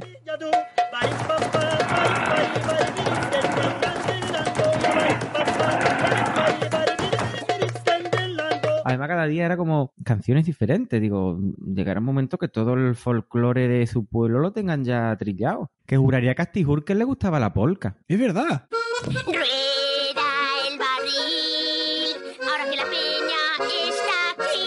Cada 8.98 9.26
día 9.26 9.46
era 9.46 9.56
como 9.56 9.92
canciones 10.04 10.46
diferentes. 10.46 11.00
Digo, 11.00 11.38
llegará 11.74 12.00
un 12.00 12.06
momento 12.06 12.38
que 12.38 12.48
todo 12.48 12.74
el 12.74 12.94
folclore 12.94 13.68
de 13.68 13.86
su 13.86 14.06
pueblo 14.06 14.40
lo 14.40 14.52
tengan 14.52 14.84
ya 14.84 15.16
trillado. 15.16 15.70
Que 15.86 15.96
juraría 15.96 16.32
a 16.32 16.34
Castijur 16.34 16.84
que 16.84 16.94
le 16.94 17.04
gustaba 17.04 17.40
la 17.40 17.52
polca. 17.52 17.96
Es 18.08 18.18
verdad. 18.18 18.68
Rueda 19.04 20.28
el 20.68 20.78
barril, 20.78 22.16
ahora 22.48 22.70
que 22.70 22.76
la 22.76 22.84
peña 22.84 23.40
está 23.88 24.16
aquí. 24.44 24.62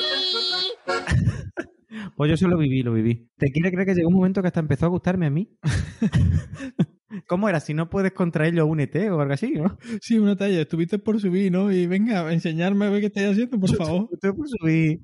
Pues 2.15 2.29
yo 2.29 2.35
eso 2.35 2.47
lo 2.47 2.57
viví, 2.57 2.81
lo 2.81 2.93
viví. 2.93 3.29
¿Te 3.37 3.51
quiere 3.51 3.71
creer 3.71 3.87
que 3.87 3.93
llegó 3.93 4.07
un 4.07 4.15
momento 4.15 4.41
que 4.41 4.47
hasta 4.47 4.61
empezó 4.61 4.85
a 4.85 4.89
gustarme 4.89 5.25
a 5.25 5.29
mí? 5.29 5.49
¿Cómo 7.27 7.47
era? 7.47 7.59
Si 7.59 7.73
no 7.73 7.89
puedes 7.89 8.13
contra 8.13 8.47
ello, 8.47 8.65
únete 8.65 9.11
o 9.11 9.21
algo 9.21 9.33
así, 9.33 9.51
¿no? 9.53 9.77
Sí, 10.01 10.17
una 10.17 10.35
talla. 10.35 10.61
Estuviste 10.61 10.97
por 10.99 11.19
subir, 11.19 11.51
¿no? 11.51 11.71
Y 11.71 11.85
venga, 11.87 12.31
enseñarme 12.33 12.85
a 12.85 12.89
ver 12.89 12.99
qué 13.01 13.05
estáis 13.07 13.29
haciendo, 13.31 13.59
por 13.59 13.69
favor. 13.75 14.09
Estoy 14.11 14.31
por 14.33 14.47
subir 14.49 14.99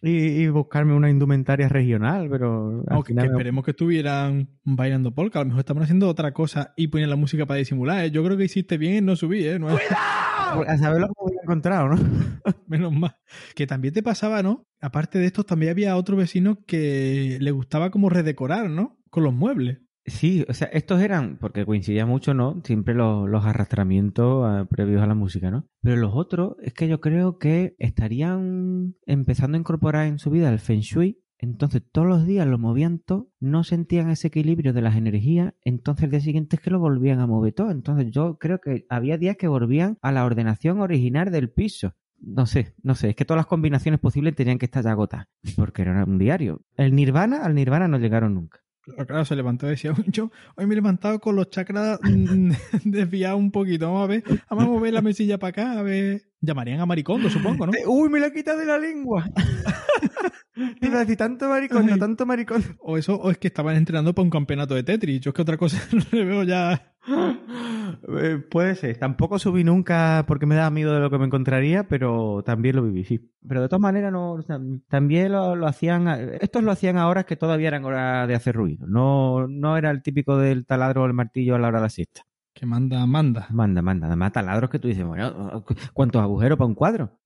y, 0.00 0.10
y 0.10 0.48
buscarme 0.48 0.94
una 0.94 1.10
indumentaria 1.10 1.68
regional, 1.68 2.28
pero 2.30 2.82
al 2.88 2.94
Aunque 2.96 3.12
final 3.12 3.26
me- 3.26 3.32
esperemos 3.32 3.64
que 3.64 3.72
estuvieran 3.72 4.48
bailando 4.64 5.14
polka. 5.14 5.40
A 5.40 5.42
lo 5.42 5.48
mejor 5.48 5.60
estaban 5.60 5.82
haciendo 5.82 6.08
otra 6.08 6.32
cosa 6.32 6.72
y 6.76 6.88
ponían 6.88 7.10
la 7.10 7.16
música 7.16 7.44
para 7.46 7.58
disimular. 7.58 8.04
¿eh? 8.04 8.10
Yo 8.10 8.24
creo 8.24 8.36
que 8.38 8.44
hiciste 8.44 8.78
bien 8.78 8.94
en 8.94 9.04
no 9.06 9.16
subir, 9.16 9.46
¿eh? 9.46 9.58
No 9.58 9.68
es- 9.70 9.80
a 9.92 10.76
saber 10.78 11.00
lo 11.00 11.06
que 11.08 11.12
había 11.26 11.40
encontrado, 11.42 11.88
¿no? 11.88 11.96
Menos 12.66 12.92
mal. 12.92 13.16
Que 13.54 13.66
también 13.66 13.92
te 13.94 14.02
pasaba, 14.02 14.42
¿no? 14.42 14.64
Aparte 14.80 15.18
de 15.18 15.26
estos, 15.26 15.44
también 15.46 15.70
había 15.72 15.96
otro 15.96 16.16
vecino 16.16 16.58
que 16.66 17.36
le 17.40 17.50
gustaba 17.50 17.90
como 17.90 18.08
redecorar, 18.08 18.68
¿no? 18.70 18.98
Con 19.10 19.24
los 19.24 19.34
muebles. 19.34 19.78
Sí, 20.04 20.44
o 20.48 20.52
sea, 20.52 20.66
estos 20.68 21.00
eran, 21.00 21.38
porque 21.38 21.64
coincidía 21.64 22.06
mucho, 22.06 22.34
¿no? 22.34 22.60
Siempre 22.64 22.94
los, 22.94 23.28
los 23.28 23.44
arrastramientos 23.44 24.62
eh, 24.62 24.66
previos 24.68 25.00
a 25.00 25.06
la 25.06 25.14
música, 25.14 25.50
¿no? 25.50 25.68
Pero 25.80 25.96
los 25.96 26.12
otros 26.14 26.56
es 26.60 26.74
que 26.74 26.88
yo 26.88 27.00
creo 27.00 27.38
que 27.38 27.76
estarían 27.78 28.96
empezando 29.06 29.56
a 29.56 29.60
incorporar 29.60 30.06
en 30.06 30.18
su 30.18 30.30
vida 30.30 30.50
el 30.50 30.58
Feng 30.58 30.80
Shui. 30.80 31.20
Entonces 31.38 31.82
todos 31.90 32.06
los 32.06 32.26
días 32.26 32.46
lo 32.46 32.58
movían 32.58 33.00
todo, 33.00 33.28
no 33.40 33.64
sentían 33.64 34.10
ese 34.10 34.28
equilibrio 34.28 34.72
de 34.72 34.82
las 34.82 34.96
energías, 34.96 35.54
entonces 35.64 36.04
el 36.04 36.10
día 36.12 36.20
siguiente 36.20 36.54
es 36.54 36.62
que 36.62 36.70
lo 36.70 36.78
volvían 36.78 37.18
a 37.18 37.26
mover 37.26 37.52
todo. 37.52 37.70
Entonces 37.70 38.10
yo 38.10 38.38
creo 38.38 38.60
que 38.60 38.86
había 38.88 39.18
días 39.18 39.36
que 39.36 39.48
volvían 39.48 39.98
a 40.02 40.12
la 40.12 40.24
ordenación 40.24 40.80
original 40.80 41.30
del 41.30 41.50
piso. 41.50 41.94
No 42.20 42.46
sé, 42.46 42.74
no 42.82 42.94
sé, 42.94 43.10
es 43.10 43.16
que 43.16 43.24
todas 43.24 43.38
las 43.38 43.46
combinaciones 43.46 43.98
posibles 43.98 44.36
tenían 44.36 44.58
que 44.58 44.66
estar 44.66 44.84
ya 44.84 44.92
agotadas, 44.92 45.26
porque 45.56 45.82
era 45.82 46.04
un 46.04 46.18
diario. 46.18 46.62
El 46.76 46.94
Nirvana, 46.94 47.44
al 47.44 47.56
Nirvana 47.56 47.88
no 47.88 47.98
llegaron 47.98 48.34
nunca. 48.34 48.60
Claro, 49.06 49.24
se 49.24 49.36
levantó 49.36 49.66
y 49.66 49.70
decía, 49.70 49.94
yo 50.06 50.32
hoy 50.56 50.66
me 50.66 50.74
he 50.74 50.76
levantado 50.76 51.20
con 51.20 51.36
los 51.36 51.50
chakras 51.50 52.00
mm, 52.02 52.50
desviados 52.84 53.38
un 53.38 53.52
poquito. 53.52 53.86
Vamos 53.86 54.04
a 54.04 54.06
ver, 54.08 54.24
vamos 54.50 54.64
a 54.64 54.68
mover 54.68 54.92
la 54.92 55.02
mesilla 55.02 55.38
para 55.38 55.50
acá, 55.50 55.78
a 55.78 55.82
ver. 55.82 56.22
Llamarían 56.40 56.80
a 56.80 56.86
Maricondo, 56.86 57.30
supongo, 57.30 57.66
¿no? 57.66 57.72
Uy, 57.86 58.08
me 58.08 58.18
la 58.18 58.26
he 58.26 58.32
quitado 58.32 58.58
de 58.58 58.66
la 58.66 58.78
lengua. 58.78 59.30
A 60.54 60.98
decir 60.98 61.16
tanto 61.16 61.48
maricón, 61.48 61.86
no 61.86 61.96
tanto 61.96 62.26
maricón. 62.26 62.62
O 62.80 62.98
eso, 62.98 63.14
o 63.14 63.30
es 63.30 63.38
que 63.38 63.48
estaban 63.48 63.74
entrenando 63.74 64.14
para 64.14 64.24
un 64.24 64.30
campeonato 64.30 64.74
de 64.74 64.82
Tetris. 64.82 65.20
Yo 65.20 65.30
es 65.30 65.34
que 65.34 65.42
otra 65.42 65.56
cosa 65.56 65.80
no 65.92 66.04
le 66.12 66.24
veo 66.24 66.42
ya. 66.42 66.91
Eh, 67.06 68.38
puede 68.50 68.74
ser. 68.74 68.96
Tampoco 68.96 69.38
subí 69.38 69.64
nunca 69.64 70.24
porque 70.26 70.46
me 70.46 70.54
daba 70.54 70.70
miedo 70.70 70.94
de 70.94 71.00
lo 71.00 71.10
que 71.10 71.18
me 71.18 71.26
encontraría, 71.26 71.86
pero 71.88 72.42
también 72.44 72.76
lo 72.76 72.82
viví, 72.82 73.04
sí. 73.04 73.30
Pero 73.46 73.62
de 73.62 73.68
todas 73.68 73.80
maneras, 73.80 74.12
no, 74.12 74.32
o 74.32 74.42
sea, 74.42 74.58
también 74.88 75.32
lo, 75.32 75.56
lo 75.56 75.66
hacían. 75.66 76.08
Estos 76.40 76.62
lo 76.62 76.70
hacían 76.70 76.96
a 76.98 77.08
horas 77.08 77.24
que 77.24 77.36
todavía 77.36 77.68
eran 77.68 77.84
horas 77.84 78.28
de 78.28 78.34
hacer 78.34 78.54
ruido. 78.54 78.86
No, 78.86 79.46
no 79.48 79.76
era 79.76 79.90
el 79.90 80.02
típico 80.02 80.36
del 80.36 80.66
taladro 80.66 81.02
o 81.02 81.06
el 81.06 81.12
martillo 81.12 81.54
a 81.54 81.58
la 81.58 81.68
hora 81.68 81.78
de 81.78 81.84
la 81.84 81.90
siesta. 81.90 82.22
Que 82.54 82.66
manda, 82.66 83.04
manda. 83.06 83.46
Manda, 83.50 83.82
manda. 83.82 84.06
Además, 84.06 84.32
taladros 84.32 84.70
que 84.70 84.78
tú 84.78 84.88
dices, 84.88 85.04
bueno, 85.04 85.64
¿cuántos 85.92 86.22
agujeros 86.22 86.58
para 86.58 86.68
un 86.68 86.74
cuadro? 86.74 87.18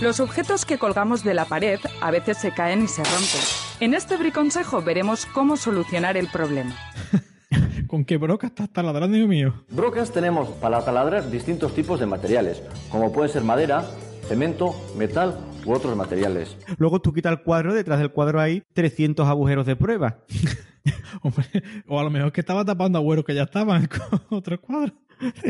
Los 0.00 0.20
objetos 0.20 0.64
que 0.64 0.78
colgamos 0.78 1.24
de 1.24 1.34
la 1.34 1.44
pared 1.44 1.78
a 2.00 2.10
veces 2.10 2.38
se 2.38 2.52
caen 2.52 2.82
y 2.82 2.88
se 2.88 3.02
rompen. 3.02 3.40
En 3.80 3.94
este 3.94 4.16
briconsejo 4.16 4.82
veremos 4.82 5.26
cómo 5.26 5.56
solucionar 5.56 6.16
el 6.16 6.28
problema. 6.28 6.74
¿Con 7.86 8.04
qué 8.04 8.16
broca 8.16 8.46
estás 8.46 8.70
taladrando, 8.70 9.16
Dios 9.16 9.28
mío? 9.28 9.64
Brocas 9.70 10.12
tenemos 10.12 10.48
para 10.48 10.84
taladrar 10.84 11.30
distintos 11.30 11.74
tipos 11.74 12.00
de 12.00 12.06
materiales, 12.06 12.62
como 12.90 13.12
pueden 13.12 13.32
ser 13.32 13.42
madera, 13.42 13.84
cemento, 14.28 14.74
metal 14.96 15.38
u 15.64 15.72
otros 15.72 15.96
materiales. 15.96 16.56
Luego 16.78 17.00
tú 17.00 17.12
quitas 17.12 17.32
el 17.32 17.42
cuadro, 17.42 17.74
detrás 17.74 17.98
del 17.98 18.10
cuadro 18.10 18.40
hay 18.40 18.62
300 18.72 19.26
agujeros 19.28 19.66
de 19.66 19.76
prueba. 19.76 20.18
Hombre, 21.22 21.46
o 21.86 21.98
a 21.98 22.04
lo 22.04 22.10
mejor 22.10 22.32
que 22.32 22.40
estaba 22.40 22.64
tapando 22.64 22.98
agüeros 22.98 23.24
que 23.24 23.34
ya 23.34 23.44
estaban 23.44 23.86
con 24.10 24.20
otros 24.30 24.60
cuadros. 24.60 24.98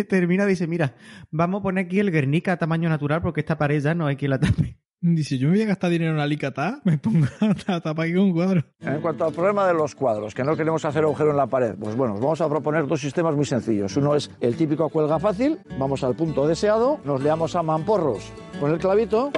Termina 0.08 0.44
y 0.44 0.48
dice, 0.48 0.66
mira, 0.66 0.94
vamos 1.30 1.60
a 1.60 1.62
poner 1.62 1.86
aquí 1.86 1.98
el 1.98 2.10
Guernica 2.10 2.52
a 2.52 2.56
tamaño 2.58 2.88
natural 2.88 3.22
porque 3.22 3.40
esta 3.40 3.58
pared 3.58 3.82
ya 3.82 3.94
no 3.94 4.06
hay 4.06 4.16
quien 4.16 4.30
la 4.30 4.38
tape. 4.38 4.78
Dice, 5.06 5.36
yo 5.36 5.48
me 5.48 5.56
voy 5.56 5.62
a 5.64 5.66
gastar 5.66 5.90
dinero 5.90 6.12
en 6.12 6.18
alicatá, 6.18 6.80
me 6.82 6.96
pongo 6.96 7.26
a 7.66 7.80
tapar 7.82 8.06
aquí 8.06 8.14
con 8.14 8.22
un 8.22 8.32
cuadro. 8.32 8.64
En 8.80 9.02
cuanto 9.02 9.26
al 9.26 9.34
problema 9.34 9.66
de 9.66 9.74
los 9.74 9.94
cuadros, 9.94 10.32
que 10.34 10.42
no 10.42 10.56
queremos 10.56 10.82
hacer 10.86 11.04
agujero 11.04 11.30
en 11.30 11.36
la 11.36 11.46
pared, 11.46 11.74
pues 11.78 11.94
bueno, 11.94 12.14
os 12.14 12.20
vamos 12.20 12.40
a 12.40 12.48
proponer 12.48 12.86
dos 12.86 13.02
sistemas 13.02 13.36
muy 13.36 13.44
sencillos. 13.44 13.94
Uno 13.98 14.14
es 14.14 14.30
el 14.40 14.56
típico 14.56 14.88
cuelga 14.88 15.18
fácil, 15.18 15.58
vamos 15.78 16.02
al 16.04 16.16
punto 16.16 16.48
deseado, 16.48 17.00
nos 17.04 17.22
leamos 17.22 17.54
a 17.54 17.62
mamporros 17.62 18.32
con 18.58 18.70
el 18.70 18.78
clavito, 18.78 19.30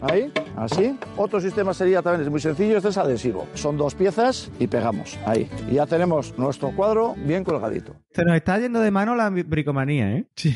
ahí, 0.00 0.32
así. 0.56 0.98
Otro 1.16 1.40
sistema 1.40 1.72
sería 1.72 2.02
también, 2.02 2.22
es 2.22 2.28
muy 2.28 2.40
sencillo, 2.40 2.78
este 2.78 2.88
es 2.88 2.98
adhesivo. 2.98 3.46
Son 3.54 3.76
dos 3.76 3.94
piezas 3.94 4.50
y 4.58 4.66
pegamos, 4.66 5.16
ahí. 5.24 5.48
Y 5.70 5.74
ya 5.74 5.86
tenemos 5.86 6.36
nuestro 6.36 6.74
cuadro 6.74 7.14
bien 7.16 7.44
colgadito. 7.44 7.94
Se 8.10 8.24
nos 8.24 8.34
está 8.34 8.58
yendo 8.58 8.80
de 8.80 8.90
mano 8.90 9.14
la 9.14 9.30
bricomanía, 9.30 10.16
¿eh? 10.16 10.26
Sí. 10.34 10.52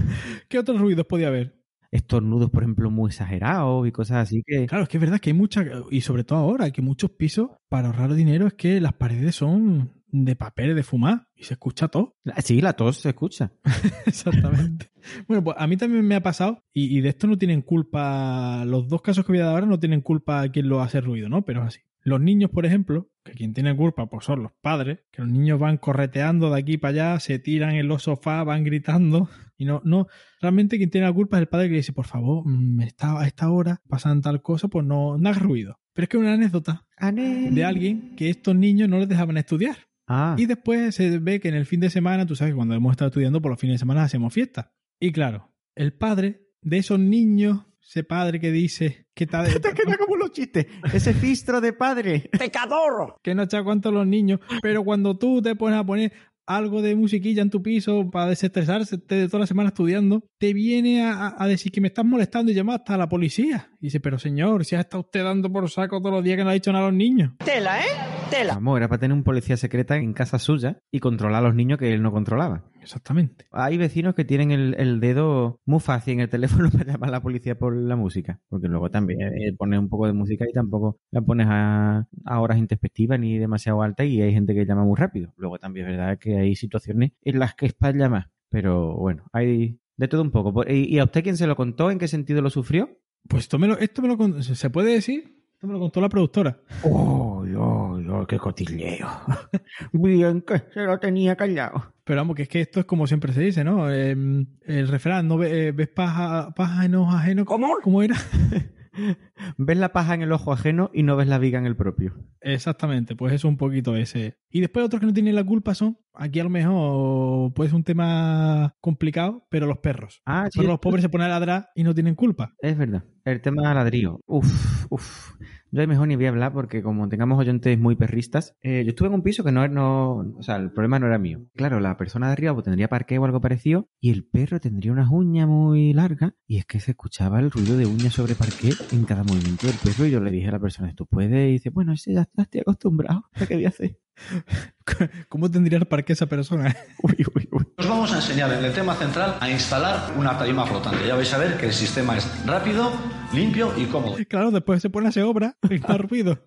¿Qué 0.50 0.58
otros 0.58 0.78
ruidos 0.78 1.06
podía 1.06 1.28
haber? 1.28 1.59
Estornudos, 1.90 2.50
por 2.50 2.62
ejemplo, 2.62 2.90
muy 2.90 3.08
exagerados 3.08 3.86
y 3.86 3.92
cosas 3.92 4.18
así 4.18 4.42
que... 4.46 4.66
Claro, 4.66 4.84
es 4.84 4.88
que 4.88 4.96
es 4.96 5.00
verdad 5.00 5.18
que 5.18 5.30
hay 5.30 5.34
muchas, 5.34 5.66
y 5.90 6.02
sobre 6.02 6.24
todo 6.24 6.38
ahora, 6.38 6.70
que 6.70 6.82
muchos 6.82 7.10
pisos, 7.10 7.50
para 7.68 7.88
ahorrar 7.88 8.14
dinero, 8.14 8.46
es 8.46 8.54
que 8.54 8.80
las 8.80 8.92
paredes 8.92 9.34
son 9.34 9.92
de 10.12 10.36
papel, 10.36 10.74
de 10.74 10.82
fumar, 10.82 11.26
y 11.34 11.44
se 11.44 11.54
escucha 11.54 11.88
todo. 11.88 12.16
Sí, 12.44 12.60
la 12.60 12.74
tos 12.74 12.98
se 12.98 13.10
escucha. 13.10 13.52
Exactamente. 14.06 14.90
Bueno, 15.26 15.42
pues 15.42 15.56
a 15.58 15.66
mí 15.66 15.76
también 15.76 16.06
me 16.06 16.14
ha 16.14 16.22
pasado, 16.22 16.62
y, 16.72 16.96
y, 16.96 17.00
de 17.00 17.08
esto 17.08 17.26
no 17.26 17.38
tienen 17.38 17.62
culpa, 17.62 18.64
los 18.66 18.88
dos 18.88 19.02
casos 19.02 19.24
que 19.24 19.32
voy 19.32 19.40
a 19.40 19.44
dar 19.44 19.54
ahora 19.54 19.66
no 19.66 19.80
tienen 19.80 20.00
culpa 20.00 20.48
quien 20.48 20.68
lo 20.68 20.80
hace 20.80 21.00
ruido, 21.00 21.28
¿no? 21.28 21.44
Pero 21.44 21.62
es 21.62 21.68
así. 21.68 21.80
Los 22.02 22.20
niños, 22.20 22.50
por 22.50 22.64
ejemplo, 22.64 23.10
que 23.24 23.32
quien 23.32 23.52
tiene 23.52 23.76
culpa 23.76 24.06
pues 24.06 24.24
son 24.24 24.42
los 24.42 24.52
padres, 24.62 25.00
que 25.10 25.22
los 25.22 25.30
niños 25.30 25.58
van 25.58 25.76
correteando 25.76 26.50
de 26.50 26.58
aquí 26.58 26.78
para 26.78 27.12
allá, 27.12 27.20
se 27.20 27.38
tiran 27.38 27.74
en 27.74 27.88
los 27.88 28.04
sofás, 28.04 28.46
van 28.46 28.64
gritando, 28.64 29.28
y 29.60 29.66
no, 29.66 29.82
no, 29.84 30.06
realmente 30.40 30.78
quien 30.78 30.88
tiene 30.88 31.06
la 31.06 31.12
culpa 31.12 31.36
es 31.36 31.42
el 31.42 31.48
padre 31.48 31.68
que 31.68 31.74
dice, 31.74 31.92
por 31.92 32.06
favor, 32.06 32.44
mm, 32.46 32.80
está, 32.80 33.20
a 33.20 33.26
esta 33.26 33.50
hora 33.50 33.82
pasan 33.90 34.22
tal 34.22 34.40
cosa, 34.40 34.68
pues 34.68 34.86
no, 34.86 35.18
no 35.18 35.28
hagas 35.28 35.42
ruido. 35.42 35.78
Pero 35.92 36.04
es 36.04 36.08
que 36.08 36.16
es 36.16 36.20
una 36.22 36.32
anécdota 36.32 36.86
de 36.98 37.62
alguien 37.62 38.16
que 38.16 38.30
estos 38.30 38.56
niños 38.56 38.88
no 38.88 38.98
les 38.98 39.06
dejaban 39.06 39.36
estudiar. 39.36 39.76
Ah. 40.06 40.34
Y 40.38 40.46
después 40.46 40.94
se 40.94 41.18
ve 41.18 41.40
que 41.40 41.48
en 41.48 41.56
el 41.56 41.66
fin 41.66 41.78
de 41.80 41.90
semana, 41.90 42.24
tú 42.24 42.36
sabes 42.36 42.52
que 42.52 42.56
cuando 42.56 42.74
hemos 42.74 42.92
estado 42.92 43.10
estudiando 43.10 43.42
por 43.42 43.50
los 43.50 43.60
fines 43.60 43.74
de 43.74 43.80
semana 43.80 44.02
hacemos 44.02 44.32
fiesta. 44.32 44.72
Y 44.98 45.12
claro, 45.12 45.52
el 45.74 45.92
padre 45.92 46.48
de 46.62 46.78
esos 46.78 46.98
niños, 46.98 47.66
ese 47.86 48.02
padre 48.02 48.40
que 48.40 48.52
dice 48.52 49.08
que 49.14 49.24
está 49.24 49.42
de... 49.42 49.50
Te 49.60 49.74
queda 49.74 49.98
como 49.98 50.16
los 50.16 50.32
chistes. 50.32 50.68
Ese 50.90 51.12
fistro 51.12 51.60
de 51.60 51.74
padre. 51.74 52.30
¡Pecador! 52.38 53.16
que 53.22 53.34
no 53.34 53.42
echa 53.42 53.62
cuánto 53.62 53.90
los 53.90 54.06
niños, 54.06 54.40
pero 54.62 54.82
cuando 54.84 55.18
tú 55.18 55.42
te 55.42 55.54
pones 55.54 55.78
a 55.78 55.84
poner 55.84 56.12
algo 56.56 56.82
de 56.82 56.96
musiquilla 56.96 57.42
en 57.42 57.50
tu 57.50 57.62
piso 57.62 58.10
para 58.10 58.26
desestresarse 58.26 58.96
de 58.96 59.26
toda 59.28 59.40
la 59.40 59.46
semana 59.46 59.68
estudiando, 59.68 60.24
te 60.38 60.52
viene 60.52 61.02
a, 61.02 61.34
a, 61.38 61.46
decir 61.46 61.70
que 61.70 61.80
me 61.80 61.88
estás 61.88 62.04
molestando 62.04 62.50
y 62.50 62.54
llama 62.54 62.74
hasta 62.74 62.94
a 62.94 62.98
la 62.98 63.08
policía. 63.08 63.70
Y 63.80 63.86
dice, 63.86 64.00
pero 64.00 64.18
señor, 64.18 64.64
si 64.64 64.74
has 64.74 64.80
estado 64.80 65.02
usted 65.02 65.22
dando 65.24 65.50
por 65.50 65.70
saco 65.70 66.00
todos 66.00 66.14
los 66.16 66.24
días 66.24 66.36
que 66.36 66.44
no 66.44 66.50
ha 66.50 66.54
dicho 66.54 66.72
nada 66.72 66.86
a 66.86 66.88
los 66.88 66.96
niños. 66.96 67.32
Tela, 67.44 67.80
¿eh? 67.80 67.84
Tela. 68.30 68.54
Vamos, 68.54 68.76
era 68.76 68.88
para 68.88 69.00
tener 69.00 69.16
un 69.16 69.24
policía 69.24 69.56
secreta 69.56 69.96
en 69.96 70.12
casa 70.12 70.38
suya 70.38 70.78
y 70.90 71.00
controlar 71.00 71.42
a 71.44 71.48
los 71.48 71.54
niños 71.54 71.78
que 71.78 71.92
él 71.92 72.02
no 72.02 72.12
controlaba. 72.12 72.64
Exactamente. 72.80 73.46
Hay 73.52 73.76
vecinos 73.76 74.14
que 74.14 74.24
tienen 74.24 74.50
el, 74.50 74.74
el 74.78 75.00
dedo 75.00 75.60
muy 75.64 75.80
fácil 75.80 76.14
en 76.14 76.20
el 76.20 76.28
teléfono 76.28 76.70
para 76.72 76.84
llamar 76.84 77.10
a 77.10 77.12
la 77.12 77.22
policía 77.22 77.58
por 77.58 77.76
la 77.76 77.96
música. 77.96 78.40
Porque 78.48 78.68
luego 78.68 78.90
también 78.90 79.20
eh, 79.22 79.52
pones 79.56 79.78
un 79.78 79.88
poco 79.88 80.06
de 80.06 80.12
música 80.12 80.44
y 80.48 80.52
tampoco 80.52 80.98
la 81.10 81.20
pones 81.20 81.46
a, 81.48 82.06
a 82.24 82.40
horas 82.40 82.58
introspectivas 82.58 83.18
ni 83.20 83.38
demasiado 83.38 83.82
alta 83.82 84.04
y 84.04 84.20
hay 84.20 84.32
gente 84.32 84.54
que 84.54 84.66
llama 84.66 84.84
muy 84.84 84.96
rápido. 84.96 85.32
Luego 85.36 85.58
también 85.58 85.86
es 85.86 85.96
verdad 85.96 86.18
que 86.18 86.36
hay 86.36 86.56
situaciones 86.56 87.12
en 87.22 87.38
las 87.38 87.54
que 87.54 87.66
es 87.66 87.74
para 87.74 87.96
llamar. 87.96 88.30
Pero 88.48 88.96
bueno, 88.96 89.24
hay 89.32 89.78
de 89.96 90.08
todo 90.08 90.22
un 90.22 90.30
poco. 90.30 90.64
¿Y 90.68 90.98
a 90.98 91.04
usted 91.04 91.22
quién 91.22 91.36
se 91.36 91.46
lo 91.46 91.56
contó? 91.56 91.90
¿En 91.90 91.98
qué 91.98 92.08
sentido 92.08 92.42
lo 92.42 92.50
sufrió? 92.50 92.98
Pues 93.28 93.44
esto 93.44 93.58
me 93.58 93.68
lo, 93.68 93.78
esto 93.78 94.02
me 94.02 94.08
lo 94.08 94.42
¿se 94.42 94.70
puede 94.70 94.92
decir? 94.92 95.39
Esto 95.60 95.66
me 95.66 95.74
lo 95.74 95.80
contó 95.80 96.00
la 96.00 96.08
productora. 96.08 96.56
¡Oh, 96.84 97.44
oh, 97.58 98.00
oh 98.12 98.26
qué 98.26 98.38
cotilleo! 98.38 99.06
Bien 99.92 100.40
que 100.40 100.62
se 100.72 100.80
lo 100.80 100.98
tenía 100.98 101.36
callado. 101.36 101.92
Pero 102.02 102.20
vamos, 102.22 102.34
que 102.34 102.44
es 102.44 102.48
que 102.48 102.62
esto 102.62 102.80
es 102.80 102.86
como 102.86 103.06
siempre 103.06 103.34
se 103.34 103.42
dice, 103.42 103.62
¿no? 103.62 103.92
Eh, 103.92 104.12
el 104.12 104.88
refrán, 104.88 105.28
¿no 105.28 105.36
ves, 105.36 105.76
ves 105.76 105.88
paja, 105.88 106.54
paja 106.54 106.86
en 106.86 106.94
ojos 106.94 107.14
ajenos? 107.14 107.44
¿Cómo? 107.44 107.76
¿Cómo 107.82 108.02
era? 108.02 108.16
Ves 109.58 109.78
la 109.78 109.92
paja 109.92 110.14
en 110.14 110.22
el 110.22 110.32
ojo 110.32 110.52
ajeno 110.52 110.90
y 110.92 111.02
no 111.02 111.16
ves 111.16 111.28
la 111.28 111.38
viga 111.38 111.58
en 111.58 111.66
el 111.66 111.76
propio. 111.76 112.14
Exactamente, 112.40 113.16
pues 113.16 113.32
eso 113.32 113.48
un 113.48 113.56
poquito 113.56 113.96
ese. 113.96 114.38
Y 114.50 114.60
después 114.60 114.84
otros 114.84 115.00
que 115.00 115.06
no 115.06 115.12
tienen 115.12 115.34
la 115.34 115.44
culpa 115.44 115.74
son, 115.74 115.98
aquí 116.14 116.40
a 116.40 116.44
lo 116.44 116.50
mejor 116.50 117.52
puede 117.54 117.70
ser 117.70 117.76
un 117.76 117.84
tema 117.84 118.74
complicado, 118.80 119.46
pero 119.50 119.66
los 119.66 119.78
perros. 119.78 120.22
Ah, 120.26 120.48
Pero 120.54 120.68
los 120.68 120.78
pobres 120.78 121.02
se 121.02 121.08
ponen 121.08 121.26
a 121.26 121.30
ladrar 121.30 121.70
y 121.74 121.84
no 121.84 121.94
tienen 121.94 122.14
culpa. 122.14 122.54
Es 122.60 122.76
verdad. 122.76 123.04
El 123.24 123.40
tema 123.40 123.72
ladrillo. 123.74 124.20
Uf, 124.26 124.86
uf. 124.90 125.34
Yo 125.72 125.80
ahí 125.80 125.86
mejor 125.86 126.08
ni 126.08 126.16
voy 126.16 126.26
a 126.26 126.30
hablar 126.30 126.52
porque 126.52 126.82
como 126.82 127.08
tengamos 127.08 127.38
oyentes 127.38 127.78
muy 127.78 127.94
perristas, 127.94 128.56
eh, 128.60 128.82
yo 128.84 128.90
estuve 128.90 129.06
en 129.06 129.14
un 129.14 129.22
piso 129.22 129.44
que 129.44 129.52
no, 129.52 129.68
no, 129.68 130.16
o 130.36 130.42
sea, 130.42 130.56
el 130.56 130.72
problema 130.72 130.98
no 130.98 131.06
era 131.06 131.18
mío. 131.18 131.46
Claro, 131.54 131.78
la 131.78 131.96
persona 131.96 132.26
de 132.26 132.32
arriba 132.32 132.52
pues, 132.54 132.64
tendría 132.64 132.88
parque 132.88 133.18
o 133.18 133.24
algo 133.24 133.40
parecido 133.40 133.88
y 134.00 134.10
el 134.10 134.24
perro 134.24 134.58
tendría 134.58 134.90
unas 134.90 135.10
uñas 135.10 135.46
muy 135.46 135.92
largas 135.92 136.32
y 136.48 136.58
es 136.58 136.66
que 136.66 136.80
se 136.80 136.90
escuchaba 136.90 137.38
el 137.38 137.52
ruido 137.52 137.76
de 137.76 137.86
uñas 137.86 138.14
sobre 138.14 138.34
parqué 138.34 138.72
en 138.90 139.04
cada 139.04 139.22
movimiento 139.22 139.68
del 139.68 139.76
perro 139.76 140.06
y 140.06 140.10
yo 140.10 140.20
le 140.20 140.32
dije 140.32 140.48
a 140.48 140.52
la 140.52 140.58
persona, 140.58 140.88
¿esto 140.88 141.06
puede? 141.06 141.50
Y 141.50 141.52
dice, 141.52 141.70
bueno, 141.70 141.92
ese 141.92 142.14
ya 142.14 142.22
está, 142.22 142.42
estoy 142.42 142.62
acostumbrado. 142.62 143.24
¿Qué 143.46 143.54
voy 143.54 143.66
a 143.66 143.68
hacer? 143.68 143.96
¿Cómo 145.28 145.50
tendría 145.50 145.78
el 145.78 145.86
parque 145.86 146.12
esa 146.12 146.26
persona? 146.26 146.74
Uy, 147.02 147.24
uy, 147.34 147.48
uy. 147.52 147.66
Os 147.76 147.88
vamos 147.88 148.12
a 148.12 148.16
enseñar 148.16 148.52
en 148.52 148.64
el 148.64 148.72
tema 148.72 148.94
central 148.94 149.36
a 149.40 149.50
instalar 149.50 150.12
una 150.16 150.36
tarima 150.38 150.66
flotante. 150.66 151.06
Ya 151.06 151.14
vais 151.14 151.32
a 151.32 151.38
ver 151.38 151.56
que 151.56 151.66
el 151.66 151.72
sistema 151.72 152.16
es 152.16 152.46
rápido, 152.46 152.92
limpio 153.32 153.72
y 153.76 153.86
cómodo. 153.86 154.16
Claro, 154.28 154.50
después 154.50 154.82
se 154.82 154.90
pone 154.90 155.06
a 155.06 155.10
hacer 155.10 155.24
obra 155.24 155.56
y 155.68 155.78
no 155.78 155.98
ruido. 155.98 156.46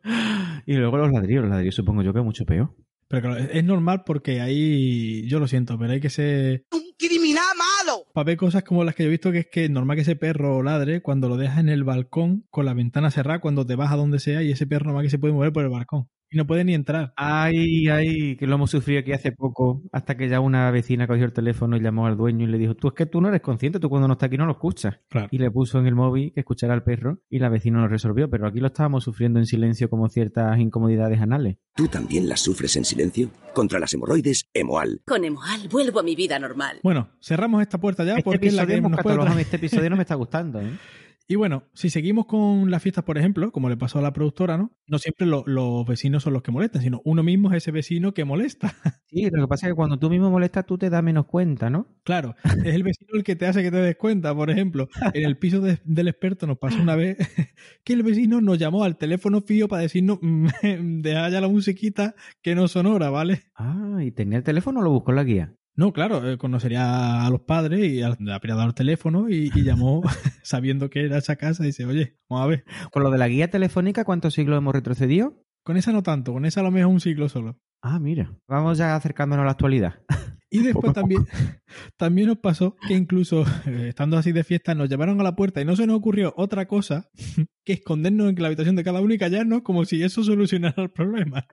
Y 0.65 0.75
luego 0.75 0.97
los 0.97 1.11
ladrillos, 1.11 1.43
los 1.43 1.51
ladrillos 1.51 1.75
supongo 1.75 2.03
yo 2.03 2.13
que 2.13 2.19
es 2.19 2.25
mucho 2.25 2.45
peor. 2.45 2.75
Pero 3.07 3.21
claro, 3.21 3.37
es 3.51 3.63
normal 3.63 4.03
porque 4.05 4.41
ahí, 4.41 5.27
yo 5.27 5.39
lo 5.39 5.47
siento, 5.47 5.77
pero 5.77 5.93
hay 5.93 5.99
que 5.99 6.09
ser... 6.09 6.65
¡Un 6.71 6.81
criminal 6.97 7.43
malo! 7.57 8.05
Para 8.13 8.25
ver 8.25 8.37
cosas 8.37 8.63
como 8.63 8.83
las 8.83 8.95
que 8.95 9.03
yo 9.03 9.07
he 9.07 9.11
visto, 9.11 9.31
que 9.31 9.39
es 9.39 9.47
que 9.51 9.65
es 9.65 9.69
normal 9.69 9.97
que 9.97 10.01
ese 10.01 10.15
perro 10.15 10.63
ladre 10.63 11.01
cuando 11.01 11.29
lo 11.29 11.37
dejas 11.37 11.59
en 11.59 11.69
el 11.69 11.83
balcón 11.83 12.45
con 12.49 12.65
la 12.65 12.73
ventana 12.73 13.11
cerrada, 13.11 13.39
cuando 13.39 13.65
te 13.65 13.75
vas 13.75 13.91
a 13.91 13.97
donde 13.97 14.19
sea 14.19 14.41
y 14.41 14.51
ese 14.51 14.65
perro 14.65 14.85
normal 14.85 15.03
que 15.03 15.11
se 15.11 15.19
puede 15.19 15.33
mover 15.33 15.53
por 15.53 15.63
el 15.63 15.69
balcón. 15.69 16.09
Y 16.33 16.37
no 16.37 16.47
puede 16.47 16.63
ni 16.63 16.73
entrar. 16.73 17.13
Ay, 17.15 17.87
ay, 17.89 18.35
que 18.37 18.47
lo 18.47 18.55
hemos 18.55 18.71
sufrido 18.71 19.01
aquí 19.01 19.11
hace 19.11 19.31
poco, 19.31 19.83
hasta 19.91 20.17
que 20.17 20.27
ya 20.27 20.39
una 20.39 20.71
vecina 20.71 21.05
cogió 21.05 21.25
el 21.25 21.31
teléfono 21.31 21.77
y 21.77 21.79
llamó 21.79 22.07
al 22.07 22.17
dueño 22.17 22.45
y 22.45 22.47
le 22.47 22.57
dijo, 22.57 22.73
tú 22.73 22.87
es 22.87 22.95
que 22.95 23.05
tú 23.05 23.21
no 23.21 23.29
eres 23.29 23.41
consciente, 23.41 23.79
tú 23.79 23.87
cuando 23.87 24.07
no 24.07 24.13
estás 24.13 24.27
aquí 24.27 24.37
no 24.37 24.47
lo 24.47 24.53
escuchas. 24.53 24.95
Claro. 25.09 25.27
Y 25.29 25.37
le 25.37 25.51
puso 25.51 25.77
en 25.77 25.85
el 25.85 25.93
móvil 25.93 26.33
que 26.33 26.39
escuchara 26.39 26.73
al 26.73 26.83
perro 26.83 27.19
y 27.29 27.37
la 27.37 27.49
vecina 27.49 27.81
lo 27.81 27.87
resolvió, 27.87 28.31
pero 28.31 28.47
aquí 28.47 28.59
lo 28.59 28.67
estábamos 28.67 29.03
sufriendo 29.03 29.37
en 29.37 29.45
silencio 29.45 29.91
como 29.91 30.09
ciertas 30.09 30.57
incomodidades 30.57 31.21
anales. 31.21 31.57
¿Tú 31.75 31.87
también 31.87 32.27
las 32.27 32.39
sufres 32.39 32.75
en 32.77 32.85
silencio? 32.85 33.29
Contra 33.53 33.77
las 33.77 33.93
hemorroides, 33.93 34.49
Emoal. 34.55 35.01
Con 35.05 35.23
Emoal 35.23 35.67
vuelvo 35.69 35.99
a 35.99 36.03
mi 36.03 36.15
vida 36.15 36.39
normal. 36.39 36.79
Bueno, 36.81 37.09
cerramos 37.21 37.61
esta 37.61 37.77
puerta 37.79 38.03
ya 38.03 38.13
Este 38.13 38.23
porque 38.23 38.47
es 38.47 38.55
la 38.55 38.63
episodio, 38.63 38.89
que 38.89 38.89
nos 38.89 39.01
puede 39.03 39.41
este 39.41 39.57
episodio 39.57 39.89
no 39.91 39.97
me 39.97 40.01
está 40.01 40.15
gustando, 40.15 40.59
¿eh? 40.61 40.71
Y 41.27 41.35
bueno, 41.35 41.63
si 41.73 41.89
seguimos 41.89 42.25
con 42.25 42.69
las 42.69 42.83
fiestas, 42.83 43.05
por 43.05 43.17
ejemplo, 43.17 43.51
como 43.53 43.69
le 43.69 43.77
pasó 43.77 43.97
a 43.99 44.01
la 44.01 44.11
productora, 44.11 44.57
¿no? 44.57 44.71
No 44.87 44.99
siempre 44.99 45.25
lo- 45.25 45.43
los 45.47 45.85
vecinos 45.85 46.23
son 46.23 46.33
los 46.33 46.43
que 46.43 46.51
molestan, 46.51 46.81
sino 46.81 47.01
uno 47.05 47.23
mismo 47.23 47.49
es 47.51 47.57
ese 47.57 47.71
vecino 47.71 48.13
que 48.13 48.25
molesta. 48.25 48.67
Sí, 49.13 49.29
lo 49.31 49.43
que 49.43 49.47
pasa 49.47 49.67
es 49.67 49.71
que 49.71 49.75
cuando 49.75 49.99
tú 49.99 50.09
mismo 50.09 50.31
molestas, 50.31 50.65
tú 50.65 50.75
te 50.79 50.89
das 50.89 51.03
menos 51.03 51.25
cuenta, 51.27 51.69
¿no? 51.69 51.87
Claro, 52.03 52.33
es 52.65 52.73
el 52.73 52.81
vecino 52.81 53.11
el 53.13 53.23
que 53.23 53.35
te 53.35 53.45
hace 53.45 53.61
que 53.61 53.69
te 53.69 53.77
des 53.77 53.95
cuenta. 53.95 54.33
Por 54.33 54.49
ejemplo, 54.49 54.87
en 55.13 55.23
el 55.25 55.37
piso 55.37 55.61
de- 55.61 55.79
del 55.85 56.07
experto 56.07 56.47
nos 56.47 56.57
pasó 56.57 56.81
una 56.81 56.95
vez 56.95 57.17
que 57.83 57.93
el 57.93 58.01
vecino 58.03 58.41
nos 58.41 58.57
llamó 58.57 58.83
al 58.83 58.97
teléfono 58.97 59.41
fío 59.41 59.67
para 59.67 59.83
decirnos, 59.83 60.17
"Mm, 60.21 60.47
deja 61.03 61.29
ya 61.29 61.41
la 61.41 61.47
musiquita 61.47 62.15
que 62.41 62.55
no 62.55 62.67
sonora, 62.67 63.11
¿vale? 63.11 63.43
Ah, 63.55 63.99
y 64.03 64.11
tenía 64.11 64.39
el 64.39 64.43
teléfono 64.43 64.79
o 64.79 64.83
lo 64.83 64.89
buscó 64.91 65.11
en 65.11 65.15
la 65.17 65.23
guía. 65.23 65.55
No, 65.75 65.91
claro, 65.91 66.29
eh, 66.29 66.37
conocería 66.37 67.25
a 67.25 67.29
los 67.31 67.41
padres 67.41 67.91
y 67.91 68.01
habría 68.01 68.55
dado 68.55 68.67
el 68.67 68.75
teléfono 68.75 69.29
y, 69.29 69.51
y 69.53 69.63
llamó 69.63 70.01
sabiendo 70.43 70.89
que 70.89 71.05
era 71.05 71.17
esa 71.17 71.35
casa 71.35 71.63
y 71.63 71.67
dice, 71.67 71.85
oye, 71.85 72.17
vamos 72.29 72.45
a 72.45 72.47
ver. 72.47 72.65
Con 72.91 73.03
lo 73.03 73.09
de 73.09 73.17
la 73.17 73.27
guía 73.27 73.49
telefónica, 73.49 74.05
¿cuántos 74.05 74.35
siglos 74.35 74.57
hemos 74.57 74.73
retrocedido? 74.73 75.43
Con 75.63 75.77
esa 75.77 75.91
no 75.91 76.03
tanto, 76.03 76.33
con 76.33 76.45
esa 76.45 76.59
a 76.59 76.63
lo 76.63 76.71
mejor 76.71 76.91
un 76.91 76.99
siglo 76.99 77.29
solo. 77.29 77.57
Ah, 77.81 77.99
mira. 77.99 78.33
Vamos 78.47 78.77
ya 78.77 78.95
acercándonos 78.95 79.43
a 79.43 79.45
la 79.45 79.51
actualidad. 79.51 80.01
Y 80.53 80.59
después 80.59 80.93
también, 80.93 81.25
también 81.97 82.27
nos 82.27 82.37
pasó 82.37 82.75
que 82.87 82.93
incluso 82.93 83.43
eh, 83.65 83.87
estando 83.89 84.17
así 84.17 84.31
de 84.31 84.43
fiesta 84.43 84.75
nos 84.75 84.87
llamaron 84.87 85.19
a 85.19 85.23
la 85.23 85.35
puerta 85.35 85.59
y 85.59 85.65
no 85.65 85.75
se 85.75 85.87
nos 85.87 85.97
ocurrió 85.97 86.31
otra 86.37 86.67
cosa 86.67 87.09
que 87.65 87.73
escondernos 87.73 88.29
en 88.29 88.35
la 88.39 88.47
habitación 88.47 88.75
de 88.75 88.83
cada 88.83 89.01
uno 89.01 89.13
y 89.15 89.17
callarnos 89.17 89.63
como 89.63 89.83
si 89.85 90.03
eso 90.03 90.23
solucionara 90.23 90.83
el 90.83 90.91
problema. 90.91 91.47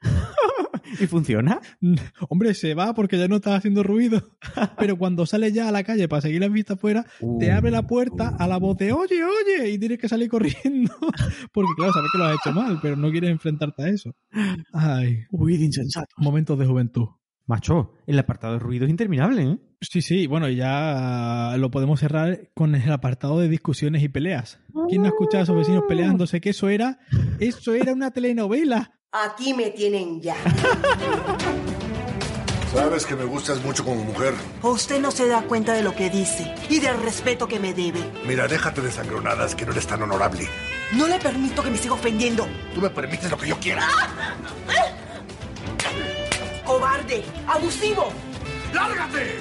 ¿Y 0.98 1.06
funciona? 1.06 1.60
Hombre, 2.28 2.52
se 2.52 2.74
va 2.74 2.92
porque 2.94 3.16
ya 3.16 3.28
no 3.28 3.36
está 3.36 3.54
haciendo 3.54 3.82
ruido. 3.82 4.36
Pero 4.78 4.98
cuando 4.98 5.24
sale 5.24 5.52
ya 5.52 5.68
a 5.68 5.72
la 5.72 5.84
calle 5.84 6.08
para 6.08 6.20
seguir 6.20 6.40
la 6.40 6.48
vista 6.48 6.74
afuera, 6.74 7.06
te 7.38 7.52
abre 7.52 7.70
la 7.70 7.86
puerta 7.86 8.28
a 8.28 8.46
la 8.46 8.58
voz 8.58 8.76
de 8.76 8.92
oye, 8.92 9.22
oye, 9.24 9.70
y 9.70 9.78
tienes 9.78 9.98
que 9.98 10.08
salir 10.08 10.28
corriendo. 10.28 10.92
Porque 11.52 11.70
claro, 11.76 11.92
sabes 11.92 12.10
que 12.12 12.18
lo 12.18 12.24
has 12.24 12.36
hecho 12.36 12.52
mal, 12.52 12.78
pero 12.82 12.96
no 12.96 13.10
quieres 13.10 13.30
enfrentarte 13.30 13.82
a 13.82 13.88
eso. 13.88 14.14
Ay, 14.72 15.20
Uy, 15.30 15.56
de 15.56 15.64
insensato. 15.64 16.08
momentos 16.18 16.58
de 16.58 16.66
juventud. 16.66 17.08
Macho, 17.46 17.94
el 18.06 18.18
apartado 18.18 18.54
de 18.54 18.58
ruido 18.60 18.84
es 18.84 18.90
interminable, 18.90 19.42
¿eh? 19.42 19.58
Sí, 19.80 20.02
sí, 20.02 20.26
bueno, 20.26 20.48
ya 20.48 21.54
lo 21.56 21.70
podemos 21.70 22.00
cerrar 22.00 22.50
con 22.54 22.74
el 22.74 22.92
apartado 22.92 23.40
de 23.40 23.48
discusiones 23.48 24.02
y 24.02 24.08
peleas. 24.08 24.60
¿Quién 24.88 25.02
no 25.02 25.08
ha 25.08 25.10
escuchado 25.10 25.40
a 25.40 25.44
esos 25.44 25.56
vecinos 25.56 25.84
peleándose? 25.88 26.40
Que 26.40 26.50
eso 26.50 26.68
era, 26.68 26.98
eso 27.38 27.72
era 27.74 27.92
una 27.92 28.10
telenovela. 28.10 28.92
Aquí 29.12 29.54
me 29.54 29.70
tienen 29.70 30.20
ya. 30.20 30.36
Sabes 32.72 33.04
que 33.04 33.16
me 33.16 33.24
gustas 33.24 33.64
mucho 33.64 33.84
como 33.84 34.04
mujer. 34.04 34.32
Usted 34.62 35.00
no 35.00 35.10
se 35.10 35.26
da 35.26 35.42
cuenta 35.42 35.72
de 35.72 35.82
lo 35.82 35.96
que 35.96 36.08
dice 36.08 36.54
y 36.68 36.78
del 36.78 37.02
respeto 37.02 37.48
que 37.48 37.58
me 37.58 37.74
debe. 37.74 37.98
Mira, 38.28 38.46
déjate 38.46 38.80
de 38.80 38.92
sangronadas, 38.92 39.56
que 39.56 39.66
no 39.66 39.72
eres 39.72 39.88
tan 39.88 40.00
honorable. 40.02 40.46
No 40.96 41.08
le 41.08 41.18
permito 41.18 41.62
que 41.64 41.70
me 41.70 41.78
siga 41.78 41.94
ofendiendo. 41.94 42.46
Tú 42.74 42.80
me 42.80 42.90
permites 42.90 43.28
lo 43.28 43.36
que 43.36 43.48
yo 43.48 43.56
quiera. 43.58 43.82
¡Cobarde! 46.70 47.24
¡Abusivo! 47.48 48.12
¡Lárgate! 48.72 49.34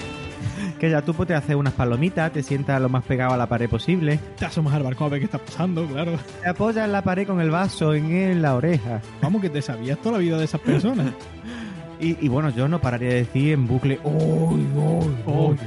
Que 0.80 0.90
ya 0.90 1.04
tú 1.04 1.14
pues, 1.14 1.28
te 1.28 1.36
haces 1.36 1.56
unas 1.56 1.74
palomitas, 1.74 2.32
te 2.34 2.42
sientas 2.42 2.82
lo 2.82 2.90
más 2.90 3.04
pegado 3.04 3.34
a 3.36 3.38
la 3.38 3.48
pared 3.48 3.70
posible, 3.70 4.20
Te 4.40 4.46
asomas 4.46 4.74
al 4.74 4.82
balcón 4.82 5.06
a 5.06 5.10
ver 5.12 5.20
qué 5.20 5.26
está 5.26 5.38
pasando, 5.38 5.86
claro. 5.86 6.14
te 6.42 6.50
apoyas 6.50 6.86
en 6.86 6.92
la 6.92 7.04
pared 7.04 7.28
con 7.28 7.40
el 7.40 7.52
vaso 7.52 7.94
en, 7.94 8.12
en 8.12 8.42
la 8.42 8.56
oreja. 8.56 9.00
Vamos, 9.22 9.44
que 9.44 9.50
te 9.52 9.62
sabías 9.62 10.00
toda 10.00 10.14
la 10.14 10.18
vida 10.18 10.40
de 10.40 10.46
esas 10.46 10.62
personas. 10.62 11.14
Y, 12.02 12.16
y 12.26 12.30
bueno, 12.30 12.50
yo 12.52 12.70
no 12.70 12.80
pararía 12.80 13.10
de 13.10 13.16
decir 13.16 13.52
en 13.52 13.68
bucle, 13.68 14.00
¡Uy, 14.06 14.66
uy, 14.74 15.18
Oy, 15.26 15.58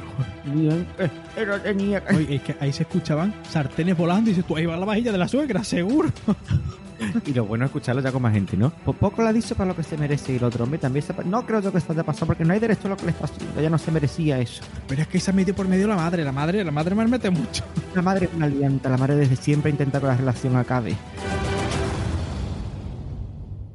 uy! 0.55 0.87
Pero 1.35 1.61
tenía 1.61 2.03
que... 2.03 2.17
oy, 2.17 2.27
es 2.37 2.41
que 2.43 2.57
ahí 2.59 2.73
se 2.73 2.85
escuchaban 2.85 3.35
sartenes 3.51 3.95
volando 3.99 4.31
y 4.31 4.33
dices, 4.33 4.47
tú 4.47 4.57
ahí 4.57 4.65
va 4.65 4.79
la 4.79 4.87
vajilla 4.87 5.13
de 5.13 5.19
la 5.19 5.29
suegra, 5.29 5.63
seguro. 5.63 6.09
Y 7.27 7.33
lo 7.33 7.45
bueno 7.45 7.65
es 7.65 7.71
escucharlo 7.71 8.03
ya 8.03 8.13
con 8.13 8.23
más 8.23 8.33
gente, 8.33 8.57
¿no? 8.57 8.71
Pues 8.85 8.97
poco 8.99 9.23
le 9.23 9.29
ha 9.29 9.33
dicho 9.33 9.55
para 9.55 9.69
lo 9.69 9.77
que 9.77 9.83
se 9.83 9.97
merece 9.97 10.33
y 10.33 10.37
el 10.37 10.45
otro 10.45 10.65
hombre 10.65 10.79
también 10.79 11.05
se... 11.05 11.15
No 11.25 11.47
creo 11.47 11.61
yo 11.61 11.73
que 11.73 11.79
esto 11.79 11.93
haya 11.93 12.05
pasado 12.05 12.27
porque 12.27 12.45
no 12.45 12.53
hay 12.53 12.61
derecho 12.61 12.87
a 12.87 12.91
lo 12.91 12.97
que 12.97 13.07
le 13.07 13.11
está 13.13 13.25
haciendo. 13.25 13.61
Ella 13.61 13.71
no 13.71 13.79
se 13.79 13.91
merecía 13.91 14.39
eso. 14.39 14.63
Pero 14.89 15.03
es 15.03 15.09
que 15.09 15.21
se 15.21 15.33
metió 15.33 15.55
por 15.55 15.69
medio 15.69 15.87
la 15.87 15.97
madre, 15.97 16.25
la 16.25 16.33
madre, 16.33 16.65
la 16.65 16.71
madre 16.71 16.95
me 16.95 17.07
mete 17.07 17.31
mucho. 17.31 17.65
La 17.95 18.03
madre 18.03 18.27
es 18.27 18.35
una 18.35 18.47
alianta, 18.47 18.89
la 18.89 18.97
madre 18.97 19.17
desde 19.17 19.37
siempre 19.37 19.71
intenta 19.71 20.01
que 20.01 20.07
la 20.07 20.17
relación 20.17 20.57
acabe. 20.57 20.97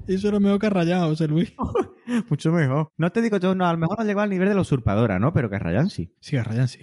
Eso 0.07 0.29
era 0.29 0.39
mejor 0.39 0.59
que 0.59 0.69
rayado, 0.69 1.09
José 1.09 1.27
Luis. 1.27 1.53
Mucho 2.29 2.51
mejor. 2.51 2.91
No 2.97 3.11
te 3.11 3.21
digo 3.21 3.37
yo, 3.37 3.53
no, 3.55 3.67
a 3.67 3.73
lo 3.73 3.77
mejor 3.77 3.99
no 3.99 4.05
llegó 4.05 4.21
al 4.21 4.29
nivel 4.29 4.47
de 4.47 4.55
la 4.55 4.61
usurpadora, 4.61 5.19
¿no? 5.19 5.33
Pero 5.33 5.49
que 5.49 5.59
Rayan 5.59 5.89
sí. 5.89 6.13
Sí, 6.21 6.37
a 6.37 6.43
Ryan 6.43 6.67
sí. 6.69 6.79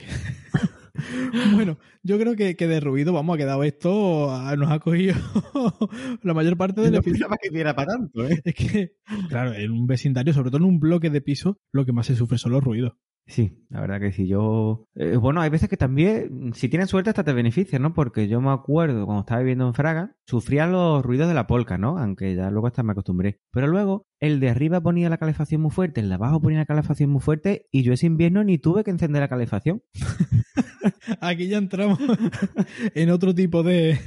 bueno, 1.54 1.78
yo 2.02 2.18
creo 2.18 2.36
que, 2.36 2.56
que 2.56 2.68
de 2.68 2.80
ruido, 2.80 3.12
vamos, 3.12 3.34
ha 3.34 3.38
quedado 3.38 3.64
esto, 3.64 4.28
nos 4.56 4.70
ha 4.70 4.78
cogido 4.78 5.14
la 6.22 6.34
mayor 6.34 6.56
parte 6.56 6.80
del 6.80 6.92
No 6.92 6.98
episodio. 6.98 7.28
que 7.42 7.50
diera 7.50 7.74
para 7.74 7.94
tanto, 7.94 8.26
¿eh? 8.28 8.40
Es 8.44 8.54
que, 8.54 8.92
claro, 9.28 9.54
en 9.54 9.72
un 9.72 9.86
vecindario, 9.86 10.32
sobre 10.32 10.50
todo 10.50 10.58
en 10.58 10.68
un 10.68 10.78
bloque 10.78 11.10
de 11.10 11.20
piso, 11.20 11.58
lo 11.72 11.84
que 11.84 11.92
más 11.92 12.06
se 12.06 12.16
sufre 12.16 12.38
son 12.38 12.52
los 12.52 12.62
ruidos. 12.62 12.94
Sí, 13.26 13.64
la 13.70 13.80
verdad 13.80 14.00
que 14.00 14.12
sí. 14.12 14.26
Yo. 14.26 14.86
eh, 14.94 15.16
bueno, 15.16 15.40
hay 15.40 15.48
veces 15.48 15.68
que 15.70 15.78
también, 15.78 16.52
si 16.54 16.68
tienes 16.68 16.90
suerte, 16.90 17.08
hasta 17.10 17.24
te 17.24 17.32
beneficia, 17.32 17.78
¿no? 17.78 17.94
Porque 17.94 18.28
yo 18.28 18.40
me 18.40 18.50
acuerdo 18.50 19.06
cuando 19.06 19.20
estaba 19.20 19.40
viviendo 19.40 19.66
en 19.66 19.72
Fraga, 19.74 20.16
sufría 20.26 20.66
los 20.66 21.02
ruidos 21.02 21.28
de 21.28 21.34
la 21.34 21.46
polca, 21.46 21.78
¿no? 21.78 21.98
Aunque 21.98 22.34
ya 22.34 22.50
luego 22.50 22.66
hasta 22.66 22.82
me 22.82 22.92
acostumbré. 22.92 23.40
Pero 23.50 23.66
luego, 23.66 24.06
el 24.20 24.40
de 24.40 24.50
arriba 24.50 24.80
ponía 24.82 25.08
la 25.08 25.16
calefacción 25.18 25.62
muy 25.62 25.70
fuerte, 25.70 26.00
el 26.00 26.08
de 26.10 26.14
abajo 26.16 26.40
ponía 26.40 26.58
la 26.58 26.66
calefacción 26.66 27.10
muy 27.10 27.20
fuerte, 27.22 27.66
y 27.70 27.82
yo 27.82 27.94
ese 27.94 28.06
invierno 28.06 28.44
ni 28.44 28.58
tuve 28.58 28.84
que 28.84 28.90
encender 28.90 29.22
la 29.22 29.28
calefacción. 29.28 29.82
Aquí 31.20 31.48
ya 31.48 31.58
entramos 31.58 31.98
en 32.94 33.10
otro 33.10 33.34
tipo 33.34 33.62
de, 33.62 33.98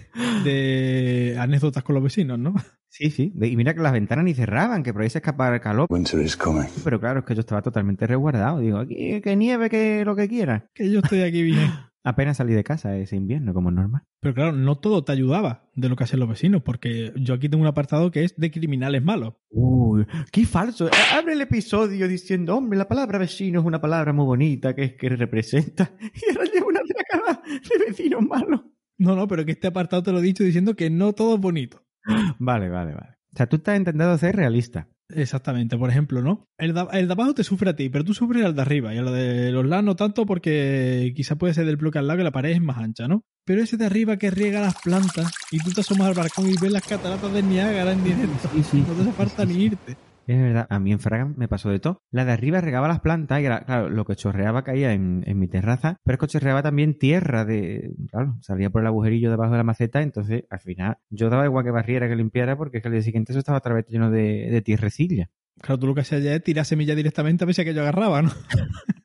de 0.43 1.06
anécdotas 1.37 1.83
con 1.83 1.95
los 1.95 2.03
vecinos, 2.03 2.37
¿no? 2.39 2.53
Sí, 2.89 3.11
sí. 3.11 3.33
Y 3.41 3.55
mira 3.57 3.73
que 3.73 3.81
las 3.81 3.91
ventanas 3.91 4.23
ni 4.23 4.33
cerraban, 4.33 4.81
que 4.81 4.93
por 4.93 5.01
ahí 5.03 5.09
se 5.09 5.17
escapaba 5.17 5.53
el 5.53 5.61
calor. 5.61 5.87
Winter 5.89 6.21
is 6.21 6.37
coming. 6.37 6.67
Pero 6.85 6.99
claro, 7.01 7.19
es 7.19 7.25
que 7.25 7.35
yo 7.35 7.41
estaba 7.41 7.61
totalmente 7.61 8.07
resguardado. 8.07 8.59
Digo, 8.59 8.77
aquí 8.79 9.19
que 9.21 9.35
nieve, 9.35 9.69
que 9.69 10.03
lo 10.05 10.15
que 10.15 10.27
quiera. 10.29 10.69
Que 10.73 10.89
yo 10.89 10.99
estoy 10.99 11.21
aquí 11.21 11.43
bien. 11.43 11.69
Apenas 12.05 12.37
salí 12.37 12.53
de 12.53 12.63
casa 12.63 12.95
ese 12.97 13.17
invierno, 13.17 13.53
como 13.53 13.69
es 13.69 13.75
normal. 13.75 14.03
Pero 14.21 14.33
claro, 14.33 14.51
no 14.53 14.77
todo 14.77 15.03
te 15.03 15.11
ayudaba 15.11 15.65
de 15.75 15.89
lo 15.89 15.97
que 15.97 16.05
hacen 16.05 16.21
los 16.21 16.29
vecinos, 16.29 16.63
porque 16.63 17.11
yo 17.17 17.33
aquí 17.33 17.49
tengo 17.49 17.61
un 17.61 17.67
apartado 17.67 18.09
que 18.09 18.23
es 18.23 18.33
de 18.37 18.49
criminales 18.49 19.03
malos. 19.03 19.33
Uy, 19.49 20.05
qué 20.31 20.45
falso. 20.45 20.87
A- 20.87 21.17
Abre 21.17 21.33
el 21.33 21.41
episodio 21.41 22.07
diciendo, 22.07 22.55
hombre, 22.55 22.79
la 22.79 22.87
palabra 22.87 23.19
vecino 23.19 23.59
es 23.59 23.65
una 23.65 23.81
palabra 23.81 24.13
muy 24.13 24.25
bonita 24.25 24.73
que 24.73 24.83
es 24.85 24.93
que 24.93 25.09
representa. 25.09 25.91
Y 26.15 26.31
ahora 26.31 26.49
lleva 26.51 26.67
una 26.67 26.79
tracada 26.87 27.41
de 27.45 27.85
vecinos 27.85 28.21
malos. 28.21 28.61
No, 28.97 29.15
no, 29.15 29.27
pero 29.27 29.45
que 29.45 29.51
este 29.51 29.67
apartado 29.67 30.03
te 30.03 30.11
lo 30.11 30.19
he 30.19 30.23
dicho 30.23 30.43
diciendo 30.43 30.75
que 30.75 30.89
no 30.89 31.13
todo 31.13 31.35
es 31.35 31.41
bonito. 31.41 31.83
Vale, 32.39 32.69
vale, 32.69 32.93
vale. 32.93 33.17
O 33.33 33.37
sea, 33.37 33.47
tú 33.47 33.57
estás 33.57 33.77
intentando 33.77 34.17
ser 34.17 34.35
realista. 34.35 34.87
Exactamente, 35.09 35.77
por 35.77 35.89
ejemplo, 35.89 36.21
¿no? 36.21 36.49
El 36.57 36.73
de, 36.73 36.85
el 36.93 37.07
de 37.07 37.13
abajo 37.13 37.33
te 37.33 37.43
sufre 37.43 37.69
a 37.69 37.75
ti, 37.75 37.89
pero 37.89 38.03
tú 38.03 38.13
sufres 38.13 38.43
al 38.43 38.55
de 38.55 38.61
arriba. 38.61 38.93
Y 38.93 38.97
el 38.97 39.05
de 39.05 39.51
los 39.51 39.65
lados 39.65 39.85
no 39.85 39.95
tanto 39.95 40.25
porque 40.25 41.13
quizá 41.15 41.35
puede 41.37 41.53
ser 41.53 41.65
del 41.65 41.77
bloque 41.77 41.99
al 41.99 42.07
lado 42.07 42.17
que 42.17 42.23
la 42.23 42.31
pared 42.31 42.51
es 42.51 42.61
más 42.61 42.77
ancha, 42.77 43.07
¿no? 43.07 43.23
Pero 43.45 43.61
ese 43.61 43.77
de 43.77 43.85
arriba 43.85 44.17
que 44.17 44.31
riega 44.31 44.59
las 44.59 44.81
plantas 44.81 45.31
y 45.51 45.59
tú 45.59 45.71
te 45.71 45.81
asomas 45.81 46.07
al 46.07 46.13
balcón 46.13 46.49
y 46.49 46.55
ves 46.59 46.71
las 46.71 46.85
cataratas 46.85 47.31
de 47.31 47.43
Niágara 47.43 47.93
en 47.93 48.03
directo. 48.03 48.49
No 48.53 48.93
te 48.95 49.01
hace 49.01 49.11
falta 49.13 49.45
ni 49.45 49.65
irte. 49.65 49.97
Es 50.27 50.37
verdad, 50.37 50.67
a 50.69 50.79
mí 50.79 50.91
en 50.91 50.99
Fraga 50.99 51.25
me 51.37 51.47
pasó 51.47 51.69
de 51.69 51.79
todo. 51.79 52.01
La 52.11 52.25
de 52.25 52.33
arriba 52.33 52.59
regaba 52.59 52.89
las 52.89 52.99
plantas 52.99 53.39
y 53.39 53.45
era, 53.45 53.61
claro, 53.61 53.89
lo 53.89 54.03
que 54.03 54.17
chorreaba 54.17 54.63
caía 54.63 54.91
en, 54.91 55.23
mi 55.39 55.47
terraza, 55.47 56.01
pero 56.03 56.15
es 56.15 56.19
que 56.19 56.27
chorreaba 56.27 56.61
también 56.61 56.97
tierra 56.97 57.45
de, 57.45 57.93
claro, 58.11 58.35
salía 58.41 58.69
por 58.69 58.81
el 58.81 58.87
agujerillo 58.87 59.31
debajo 59.31 59.51
de 59.53 59.57
la 59.57 59.63
maceta, 59.63 60.01
entonces 60.01 60.43
al 60.49 60.59
final 60.59 60.97
yo 61.09 61.29
daba 61.29 61.45
igual 61.45 61.63
que 61.63 61.71
barriera 61.71 62.09
que 62.09 62.15
limpiara 62.17 62.57
porque 62.57 62.77
es 62.77 62.83
que 62.83 62.89
al 62.89 62.93
día 62.93 63.01
siguiente 63.03 63.31
eso 63.31 63.39
estaba 63.39 63.59
otra 63.59 63.73
vez 63.73 63.85
lleno 63.87 64.11
de, 64.11 64.49
de 64.51 64.61
tierrecilla. 64.61 65.29
Claro, 65.61 65.79
tú 65.79 65.87
lo 65.87 65.95
que 65.95 66.01
hacías 66.01 66.23
ya 66.23 66.33
es 66.33 66.43
tirar 66.43 66.65
semilla 66.65 66.95
directamente 66.95 67.43
a 67.43 67.45
ver 67.45 67.55
si 67.55 67.61
aquello 67.61 67.81
agarraba, 67.81 68.21
¿no? 68.21 68.31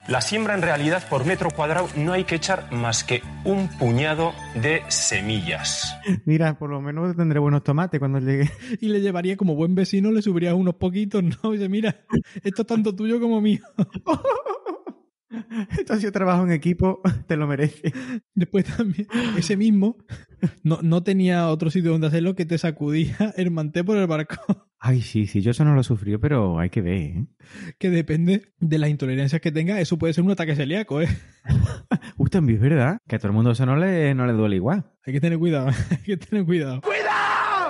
La 0.08 0.20
siembra 0.20 0.54
en 0.54 0.62
realidad 0.62 1.02
por 1.08 1.24
metro 1.24 1.50
cuadrado 1.50 1.88
no 1.96 2.12
hay 2.12 2.24
que 2.24 2.34
echar 2.34 2.72
más 2.72 3.04
que 3.04 3.22
un 3.44 3.68
puñado 3.78 4.32
de 4.60 4.82
semillas. 4.88 5.96
Mira, 6.24 6.58
por 6.58 6.70
lo 6.70 6.80
menos 6.80 7.16
tendré 7.16 7.38
buenos 7.38 7.62
tomates 7.62 8.00
cuando 8.00 8.18
llegue. 8.18 8.50
Y 8.80 8.88
le 8.88 9.00
llevaría 9.00 9.36
como 9.36 9.54
buen 9.54 9.74
vecino, 9.74 10.10
le 10.10 10.20
subiría 10.20 10.54
unos 10.54 10.74
poquitos, 10.74 11.22
¿no? 11.22 11.54
Y 11.54 11.58
dice, 11.58 11.68
mira, 11.68 12.04
esto 12.42 12.62
es 12.62 12.66
tanto 12.66 12.94
tuyo 12.94 13.20
como 13.20 13.40
mío. 13.40 13.62
Esto 15.78 15.94
ha 15.94 15.98
sido 15.98 16.12
trabajo 16.12 16.44
en 16.44 16.52
equipo, 16.52 17.00
te 17.26 17.36
lo 17.36 17.46
merece. 17.46 17.92
Después 18.34 18.64
también, 18.64 19.08
ese 19.36 19.56
mismo 19.56 19.96
no, 20.62 20.80
no 20.82 21.02
tenía 21.02 21.48
otro 21.48 21.70
sitio 21.70 21.92
donde 21.92 22.08
hacerlo 22.08 22.34
que 22.34 22.44
te 22.44 22.58
sacudía 22.58 23.32
el 23.36 23.50
manté 23.50 23.82
por 23.84 23.96
el 23.96 24.06
barco. 24.06 24.68
Ay, 24.84 25.00
sí, 25.00 25.28
sí, 25.28 25.42
yo 25.42 25.52
eso 25.52 25.64
no 25.64 25.76
lo 25.76 25.84
sufrió, 25.84 26.18
pero 26.18 26.58
hay 26.58 26.68
que 26.68 26.82
ver, 26.82 26.94
¿eh? 26.94 27.26
Que 27.78 27.88
depende 27.88 28.52
de 28.58 28.78
las 28.78 28.90
intolerancias 28.90 29.40
que 29.40 29.52
tenga, 29.52 29.80
eso 29.80 29.96
puede 29.96 30.12
ser 30.12 30.24
un 30.24 30.32
ataque 30.32 30.56
celíaco, 30.56 31.00
¿eh? 31.00 31.06
Uy, 32.16 32.28
también 32.28 32.56
es 32.56 32.62
verdad 32.62 32.98
que 33.06 33.14
a 33.14 33.20
todo 33.20 33.28
el 33.28 33.34
mundo 33.34 33.52
eso 33.52 33.64
no 33.64 33.76
le, 33.76 34.12
no 34.16 34.26
le 34.26 34.32
duele 34.32 34.56
igual. 34.56 34.90
Hay 35.06 35.12
que 35.12 35.20
tener 35.20 35.38
cuidado, 35.38 35.68
hay 35.90 35.98
que 35.98 36.16
tener 36.16 36.44
cuidado. 36.44 36.80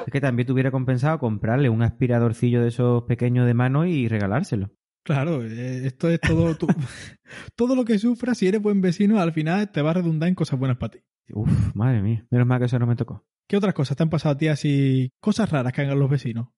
Es 0.07 0.11
que 0.11 0.23
también 0.23 0.47
te 0.47 0.55
hubiera 0.55 0.71
compensado 0.71 1.19
comprarle 1.19 1.69
un 1.69 1.83
aspiradorcillo 1.83 2.63
de 2.63 2.69
esos 2.69 3.03
pequeños 3.03 3.47
de 3.47 3.53
mano 3.53 3.85
y 3.85 4.09
regalárselo. 4.09 4.71
Claro, 5.05 5.45
eh, 5.45 5.87
esto 5.87 6.09
es 6.09 6.19
todo. 6.19 6.57
todo 7.57 7.77
lo 7.77 7.85
que 7.85 7.99
sufras, 7.99 8.39
si 8.39 8.49
eres 8.49 8.63
buen 8.63 8.81
vecino, 8.81 9.21
al 9.21 9.35
final 9.35 9.71
te 9.71 9.83
va 9.83 9.91
a 9.91 9.95
redundar 9.95 10.31
en 10.31 10.35
cosas 10.35 10.59
buenas 10.59 10.79
para 10.79 10.93
ti. 10.93 11.01
Uf, 11.35 11.75
madre 11.75 12.01
mía. 12.01 12.27
Menos 12.31 12.47
mal 12.47 12.59
que 12.59 12.65
eso 12.65 12.79
no 12.79 12.87
me 12.87 12.97
tocó. 12.97 13.27
¿Qué 13.47 13.59
otras 13.59 13.75
cosas 13.75 13.99
te 13.99 14.03
han 14.03 14.09
pasado 14.09 14.35
a 14.35 14.39
ti 14.39 14.49
así? 14.49 15.11
Cosas 15.21 15.51
raras 15.51 15.75
que 15.75 15.83
hagan 15.83 15.99
los 15.99 16.09
vecinos. 16.09 16.49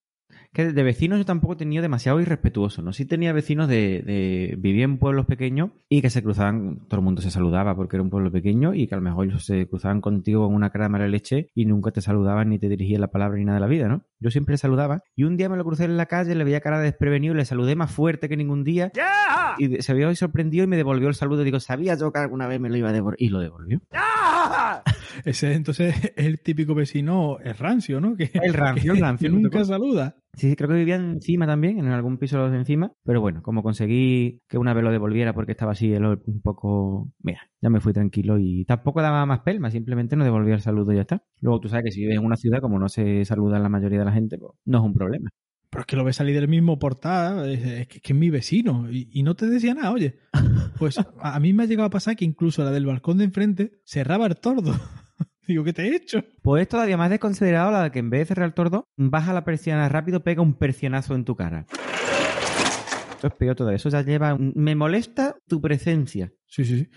Que 0.54 0.72
de 0.72 0.82
vecinos 0.84 1.18
yo 1.18 1.24
tampoco 1.24 1.56
tenido 1.56 1.82
demasiado 1.82 2.20
irrespetuoso, 2.20 2.80
¿no? 2.80 2.92
Sí 2.92 3.04
tenía 3.04 3.32
vecinos 3.32 3.68
de, 3.68 4.02
de 4.02 4.54
vivía 4.56 4.84
en 4.84 4.98
pueblos 4.98 5.26
pequeños 5.26 5.70
y 5.88 6.00
que 6.00 6.10
se 6.10 6.22
cruzaban, 6.22 6.86
todo 6.88 7.00
el 7.00 7.04
mundo 7.04 7.20
se 7.22 7.30
saludaba 7.32 7.74
porque 7.74 7.96
era 7.96 8.02
un 8.04 8.08
pueblo 8.10 8.30
pequeño 8.30 8.72
y 8.72 8.86
que 8.86 8.94
a 8.94 8.98
lo 8.98 9.02
mejor 9.02 9.26
ellos 9.26 9.44
se 9.44 9.66
cruzaban 9.68 10.00
contigo 10.00 10.46
con 10.46 10.54
una 10.54 10.70
cámara 10.70 11.04
de 11.04 11.10
leche 11.10 11.50
y 11.56 11.66
nunca 11.66 11.90
te 11.90 12.00
saludaban 12.00 12.48
ni 12.50 12.58
te 12.60 12.68
dirigían 12.68 13.00
la 13.00 13.08
palabra 13.10 13.36
ni 13.36 13.44
nada 13.44 13.56
de 13.56 13.60
la 13.62 13.66
vida, 13.66 13.88
¿no? 13.88 14.04
Yo 14.20 14.30
siempre 14.30 14.56
saludaba 14.56 15.02
y 15.16 15.24
un 15.24 15.36
día 15.36 15.48
me 15.48 15.56
lo 15.56 15.64
crucé 15.64 15.84
en 15.86 15.96
la 15.96 16.06
calle, 16.06 16.34
le 16.36 16.44
veía 16.44 16.60
cara 16.60 16.78
de 16.78 16.84
desprevenido, 16.84 17.34
le 17.34 17.44
saludé 17.44 17.74
más 17.74 17.90
fuerte 17.90 18.28
que 18.28 18.36
ningún 18.36 18.62
día 18.64 18.92
y 19.58 19.66
de- 19.66 19.82
se 19.82 19.90
había 19.90 20.06
hoy 20.06 20.14
sorprendido 20.14 20.62
y 20.64 20.68
me 20.68 20.76
devolvió 20.76 21.08
el 21.08 21.14
saludo. 21.14 21.42
Digo, 21.42 21.58
sabía 21.58 21.96
yo 21.96 22.12
que 22.12 22.20
alguna 22.20 22.46
vez 22.46 22.60
me 22.60 22.70
lo 22.70 22.76
iba 22.76 22.90
a 22.90 22.92
devolver 22.92 23.20
y 23.20 23.28
lo 23.28 23.40
devolvió. 23.40 23.80
Ese 25.24 25.54
entonces 25.54 25.94
es 25.96 26.12
el 26.16 26.40
típico 26.40 26.74
vecino 26.74 27.38
es 27.42 27.58
rancio, 27.58 28.00
¿no? 28.00 28.16
Que, 28.16 28.30
El 28.34 28.54
rancio, 28.54 28.92
el 28.92 28.98
que 28.98 29.04
rancio, 29.04 29.30
me 29.30 29.40
nunca 29.40 29.64
saluda. 29.64 30.16
Sí, 30.36 30.50
sí, 30.50 30.56
creo 30.56 30.68
que 30.68 30.76
vivían 30.76 31.12
encima 31.12 31.46
también, 31.46 31.78
en 31.78 31.86
algún 31.88 32.18
piso 32.18 32.48
de 32.50 32.56
encima. 32.56 32.92
Pero 33.04 33.20
bueno, 33.20 33.42
como 33.42 33.62
conseguí 33.62 34.40
que 34.48 34.58
una 34.58 34.74
vez 34.74 34.84
lo 34.84 34.90
devolviera 34.90 35.32
porque 35.32 35.52
estaba 35.52 35.72
así 35.72 35.92
el 35.92 36.04
un 36.04 36.40
poco... 36.42 37.10
Mira, 37.22 37.40
ya 37.60 37.70
me 37.70 37.80
fui 37.80 37.92
tranquilo 37.92 38.38
y 38.38 38.64
tampoco 38.64 39.02
daba 39.02 39.24
más 39.26 39.40
pelma, 39.40 39.70
simplemente 39.70 40.16
no 40.16 40.24
devolvía 40.24 40.54
el 40.54 40.60
saludo 40.60 40.92
y 40.92 40.96
ya 40.96 41.02
está. 41.02 41.22
Luego 41.40 41.60
tú 41.60 41.68
sabes 41.68 41.84
que 41.84 41.90
si 41.92 42.00
vives 42.00 42.18
en 42.18 42.24
una 42.24 42.36
ciudad, 42.36 42.60
como 42.60 42.78
no 42.78 42.88
se 42.88 43.24
saluda 43.24 43.58
la 43.58 43.68
mayoría 43.68 44.00
de 44.00 44.04
la 44.04 44.12
gente, 44.12 44.38
pues 44.38 44.52
no 44.64 44.78
es 44.78 44.84
un 44.84 44.94
problema. 44.94 45.30
Pero 45.70 45.80
es 45.80 45.86
que 45.86 45.96
lo 45.96 46.04
ves 46.04 46.16
salir 46.16 46.34
del 46.36 46.46
mismo 46.48 46.78
portal, 46.78 47.50
es, 47.50 47.60
que, 47.60 47.80
es 47.80 47.88
que 47.88 48.12
es 48.12 48.18
mi 48.18 48.30
vecino 48.30 48.88
y, 48.90 49.08
y 49.12 49.22
no 49.24 49.34
te 49.34 49.46
decía 49.46 49.74
nada, 49.74 49.92
oye. 49.92 50.18
Pues 50.78 50.98
a, 50.98 51.34
a 51.34 51.40
mí 51.40 51.52
me 51.52 51.64
ha 51.64 51.66
llegado 51.66 51.86
a 51.86 51.90
pasar 51.90 52.16
que 52.16 52.24
incluso 52.24 52.62
la 52.62 52.70
del 52.70 52.86
balcón 52.86 53.18
de 53.18 53.24
enfrente 53.24 53.80
cerraba 53.84 54.26
el 54.26 54.36
tordo. 54.36 54.72
Digo, 55.46 55.62
¿qué 55.64 55.72
te 55.72 55.82
he 55.86 55.94
hecho? 55.96 56.24
Pues 56.42 56.62
es 56.62 56.68
todavía 56.68 56.96
más 56.96 57.10
desconsiderado 57.10 57.70
la 57.70 57.82
de 57.84 57.90
que 57.90 57.98
en 57.98 58.10
vez 58.10 58.20
de 58.20 58.26
cerrar 58.26 58.46
el 58.46 58.54
tordo, 58.54 58.84
baja 58.96 59.32
la 59.34 59.44
persiana 59.44 59.88
rápido, 59.88 60.22
pega 60.22 60.40
un 60.42 60.54
persianazo 60.54 61.14
en 61.14 61.24
tu 61.24 61.36
cara. 61.36 61.66
Eso 63.18 63.26
es 63.26 63.34
peor 63.34 63.54
todo 63.54 63.70
eso, 63.70 63.88
ya 63.88 64.02
lleva... 64.02 64.34
un- 64.34 64.52
Me 64.54 64.74
molesta 64.74 65.36
tu 65.46 65.60
presencia. 65.60 66.32
Sí, 66.46 66.64
sí, 66.64 66.78
sí. 66.80 66.90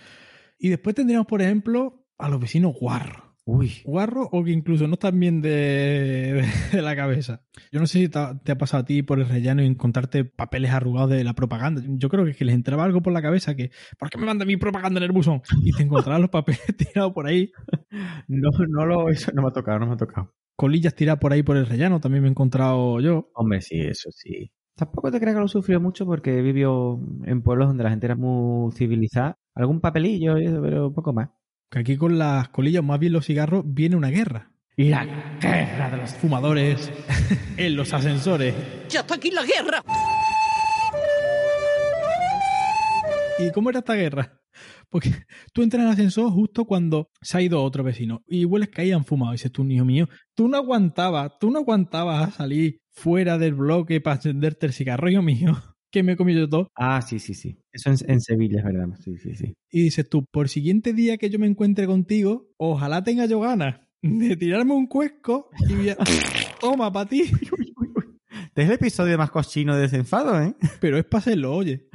Y 0.60 0.70
después 0.70 0.96
tendríamos, 0.96 1.28
por 1.28 1.42
ejemplo, 1.42 2.06
a 2.18 2.30
los 2.30 2.40
vecinos 2.40 2.74
guarros. 2.80 3.24
Uy. 3.50 3.82
Guarros 3.86 4.28
o 4.34 4.44
que 4.44 4.52
incluso 4.52 4.88
no 4.88 4.96
están 4.96 5.18
bien 5.18 5.42
de, 5.42 6.44
de 6.74 6.82
la 6.82 6.98
cabeza. 6.98 7.44
Yo 7.72 7.80
no 7.80 7.88
sé 7.88 8.00
si 8.00 8.10
te 8.10 8.20
ha, 8.20 8.38
te 8.38 8.52
ha 8.52 8.58
pasado 8.58 8.82
a 8.82 8.86
ti 8.86 9.04
por 9.04 9.20
el 9.20 9.30
rellano 9.30 9.64
y 9.64 9.68
encontrarte 9.68 10.26
papeles 10.26 10.72
arrugados 10.72 11.12
de 11.12 11.24
la 11.24 11.34
propaganda. 11.34 11.82
Yo 11.88 12.10
creo 12.10 12.26
que, 12.26 12.32
es 12.32 12.38
que 12.38 12.44
les 12.44 12.56
entraba 12.56 12.84
algo 12.84 13.02
por 13.02 13.14
la 13.14 13.22
cabeza 13.22 13.56
que, 13.56 13.72
¿por 13.98 14.10
qué 14.10 14.18
me 14.18 14.26
manda 14.26 14.44
mi 14.44 14.58
propaganda 14.58 15.00
en 15.00 15.06
el 15.06 15.14
buzón? 15.14 15.42
Y 15.64 15.72
te 15.72 15.84
encontrabas 15.84 16.20
los 16.20 16.30
papeles 16.30 16.62
tirados 16.78 17.14
por 17.14 17.26
ahí. 17.26 17.50
No, 18.28 18.50
no 18.68 18.86
lo... 18.86 19.08
Eso 19.08 19.32
no 19.34 19.44
me 19.44 19.48
ha 19.48 19.52
tocado, 19.52 19.80
no 19.80 19.88
me 19.88 19.94
ha 19.94 19.98
tocado. 19.98 20.34
Colillas 20.58 20.94
tiradas 20.94 21.22
por 21.22 21.32
ahí 21.32 21.42
por 21.42 21.56
el 21.56 21.68
rellano, 21.68 22.02
también 22.02 22.24
me 22.24 22.28
he 22.28 22.32
encontrado 22.32 23.00
yo. 23.00 23.32
Hombre, 23.34 23.62
sí, 23.62 23.80
eso 23.80 24.10
sí. 24.12 24.52
Tampoco 24.76 25.10
te 25.10 25.22
creas 25.22 25.36
que 25.38 25.42
lo 25.42 25.48
sufrió 25.48 25.80
mucho 25.80 26.06
porque 26.06 26.42
vivió 26.42 27.00
en 27.24 27.42
pueblos 27.42 27.70
donde 27.70 27.86
la 27.86 27.92
gente 27.92 28.08
era 28.08 28.16
muy 28.18 28.74
civilizada. 28.74 29.40
Algún 29.56 29.80
papelillo 29.80 30.36
pero 30.62 30.94
poco 30.94 31.14
más. 31.14 31.30
Que 31.70 31.80
aquí 31.80 31.98
con 31.98 32.18
las 32.18 32.48
colillas, 32.50 32.84
más 32.84 33.00
bien 33.00 33.14
los 33.14 33.26
cigarros, 33.26 33.64
viene 33.66 33.96
una 33.96 34.10
guerra. 34.10 34.52
La 34.78 35.06
guerra 35.42 35.90
de 35.90 35.98
los 35.98 36.14
fumadores 36.14 36.92
en 37.58 37.76
los 37.76 37.94
ascensores. 37.94 38.56
¡Ya 38.90 39.02
está 39.02 39.16
aquí 39.16 39.32
la 39.32 39.44
guerra! 39.44 39.84
¿Y 43.40 43.52
cómo 43.52 43.70
era 43.70 43.80
esta 43.80 43.96
guerra? 43.96 44.40
Porque 44.90 45.12
tú 45.54 45.62
entras 45.62 45.82
en 45.82 45.88
el 45.88 45.94
ascensor 45.94 46.32
justo 46.32 46.66
cuando 46.66 47.10
se 47.22 47.38
ha 47.38 47.42
ido 47.42 47.62
otro 47.62 47.84
vecino 47.84 48.24
y 48.26 48.46
hueles 48.46 48.70
que 48.70 48.82
hayan 48.82 49.04
fumado. 49.04 49.34
Y 49.34 49.36
dices 49.36 49.52
tú, 49.52 49.66
hijo 49.66 49.84
mío, 49.84 50.08
tú 50.34 50.48
no 50.48 50.58
aguantabas, 50.58 51.34
tú 51.40 51.52
no 51.52 51.60
aguantabas 51.60 52.30
a 52.30 52.32
salir 52.32 52.80
fuera 52.92 53.38
del 53.38 53.56
bloque 53.56 54.00
para 54.00 54.16
encenderte 54.16 54.66
el 54.66 54.74
cigarro, 54.74 55.10
hijo 55.10 55.22
mío, 55.22 55.62
que 55.92 56.04
me 56.04 56.14
he 56.14 56.18
comido 56.18 56.42
yo 56.42 56.50
todo. 56.50 56.68
Ah, 56.76 57.02
sí, 57.02 57.20
sí, 57.20 57.34
sí. 57.34 57.58
Eso 57.72 57.90
en, 57.92 57.98
en 58.12 58.22
Sevilla 58.22 58.60
es 58.60 58.66
verdad. 58.66 58.88
Sí, 59.04 59.18
sí, 59.18 59.36
sí. 59.36 59.54
Y 59.72 59.84
dices 59.84 60.08
tú, 60.10 60.26
por 60.32 60.50
siguiente 60.50 60.94
día 60.94 61.18
que 61.18 61.30
yo 61.30 61.40
me 61.40 61.48
encuentre 61.48 61.86
contigo, 61.88 62.50
ojalá 62.58 63.04
tenga 63.04 63.26
yo 63.26 63.40
ganas 63.40 63.80
de 64.02 64.36
tirarme 64.38 64.74
un 64.74 64.88
cuesco 64.88 65.50
y 65.70 65.90
a- 65.90 65.98
toma 66.62 66.92
para 66.92 67.10
ti. 67.10 67.24
Este 68.58 68.64
es 68.64 68.70
el 68.70 68.76
episodio 68.78 69.20
más 69.20 69.30
cochino 69.30 69.76
de 69.76 69.82
desenfado, 69.82 70.42
¿eh? 70.42 70.56
Pero 70.82 70.98
es 70.98 71.06
para 71.06 71.20
hacerlo, 71.20 71.54
oye. 71.54 71.88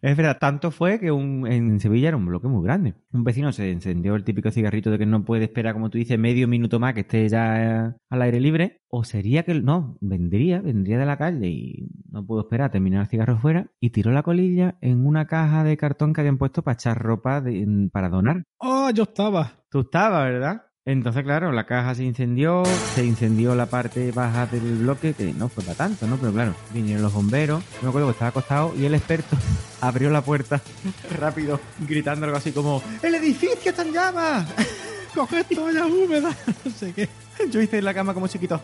Es 0.00 0.16
verdad, 0.16 0.38
tanto 0.40 0.70
fue 0.70 0.98
que 0.98 1.10
un, 1.12 1.46
en 1.46 1.78
Sevilla 1.78 2.08
era 2.08 2.16
un 2.16 2.24
bloque 2.24 2.48
muy 2.48 2.64
grande. 2.64 2.94
Un 3.12 3.22
vecino 3.22 3.52
se 3.52 3.70
encendió 3.70 4.14
el 4.16 4.24
típico 4.24 4.50
cigarrito 4.50 4.90
de 4.90 4.96
que 4.96 5.04
no 5.04 5.26
puede 5.26 5.44
esperar, 5.44 5.74
como 5.74 5.90
tú 5.90 5.98
dices, 5.98 6.18
medio 6.18 6.48
minuto 6.48 6.80
más 6.80 6.94
que 6.94 7.00
esté 7.00 7.28
ya 7.28 7.88
eh, 7.88 7.92
al 8.08 8.22
aire 8.22 8.40
libre. 8.40 8.78
O 8.88 9.04
sería 9.04 9.42
que, 9.42 9.52
no, 9.60 9.98
vendría, 10.00 10.62
vendría 10.62 10.98
de 10.98 11.04
la 11.04 11.18
calle 11.18 11.48
y 11.48 11.90
no 12.10 12.24
pudo 12.24 12.40
esperar 12.40 12.68
a 12.68 12.70
terminar 12.70 13.02
el 13.02 13.08
cigarro 13.08 13.38
fuera 13.38 13.66
y 13.78 13.90
tiró 13.90 14.10
la 14.10 14.22
colilla 14.22 14.78
en 14.80 15.06
una 15.06 15.26
caja 15.26 15.64
de 15.64 15.76
cartón 15.76 16.14
que 16.14 16.22
habían 16.22 16.38
puesto 16.38 16.62
para 16.62 16.76
echar 16.76 16.96
ropa 16.98 17.42
de- 17.42 17.90
para 17.92 18.08
donar. 18.08 18.44
Oh, 18.56 18.88
yo 18.88 19.02
estaba. 19.02 19.52
Tú 19.70 19.80
estabas, 19.80 20.24
¿verdad? 20.24 20.62
Entonces, 20.90 21.22
claro, 21.22 21.52
la 21.52 21.66
caja 21.66 21.94
se 21.94 22.02
incendió, 22.02 22.64
se 22.96 23.04
incendió 23.04 23.54
la 23.54 23.66
parte 23.66 24.10
baja 24.10 24.46
del 24.46 24.78
bloque, 24.78 25.14
que 25.14 25.32
no 25.32 25.48
fue 25.48 25.62
para 25.62 25.76
tanto, 25.76 26.08
¿no? 26.08 26.16
Pero 26.16 26.32
claro, 26.32 26.54
vinieron 26.74 27.00
los 27.00 27.12
bomberos, 27.12 27.62
me 27.80 27.88
acuerdo 27.88 28.08
que 28.08 28.12
estaba 28.12 28.30
acostado 28.30 28.74
y 28.76 28.86
el 28.86 28.94
experto 28.94 29.36
abrió 29.80 30.10
la 30.10 30.22
puerta 30.22 30.60
rápido, 31.20 31.60
gritando 31.86 32.26
algo 32.26 32.38
así 32.38 32.50
como 32.50 32.82
¡El 33.02 33.14
edificio 33.14 33.70
está 33.70 33.82
en 33.82 33.92
llamas! 33.92 34.48
Coge 35.14 35.44
toallas 35.44 35.86
húmedas, 35.86 36.36
no 36.64 36.70
sé 36.72 36.92
qué. 36.92 37.08
Yo 37.50 37.60
hice 37.60 37.78
en 37.78 37.84
la 37.84 37.94
cama 37.94 38.12
como 38.12 38.26
chiquito. 38.26 38.60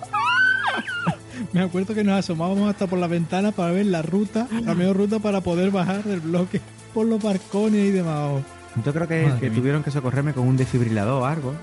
Me 1.52 1.60
acuerdo 1.60 1.94
que 1.94 2.02
nos 2.02 2.18
asomábamos 2.18 2.68
hasta 2.68 2.88
por 2.88 2.98
la 2.98 3.06
ventana 3.06 3.52
para 3.52 3.70
ver 3.70 3.86
la 3.86 4.02
ruta, 4.02 4.48
la 4.64 4.74
mejor 4.74 4.96
ruta 4.96 5.20
para 5.20 5.40
poder 5.42 5.70
bajar 5.70 6.02
del 6.02 6.20
bloque 6.20 6.60
por 6.92 7.06
los 7.06 7.22
balcones 7.22 7.86
y 7.86 7.90
demás. 7.92 8.42
Yo 8.84 8.92
creo 8.92 9.08
que, 9.08 9.32
que 9.40 9.50
tuvieron 9.50 9.82
que 9.82 9.90
socorrerme 9.90 10.34
con 10.34 10.46
un 10.46 10.56
desfibrilador 10.56 11.22
o 11.22 11.26
algo. 11.26 11.54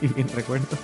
Si 0.00 0.08
bien 0.08 0.28
recuerdo. 0.34 0.76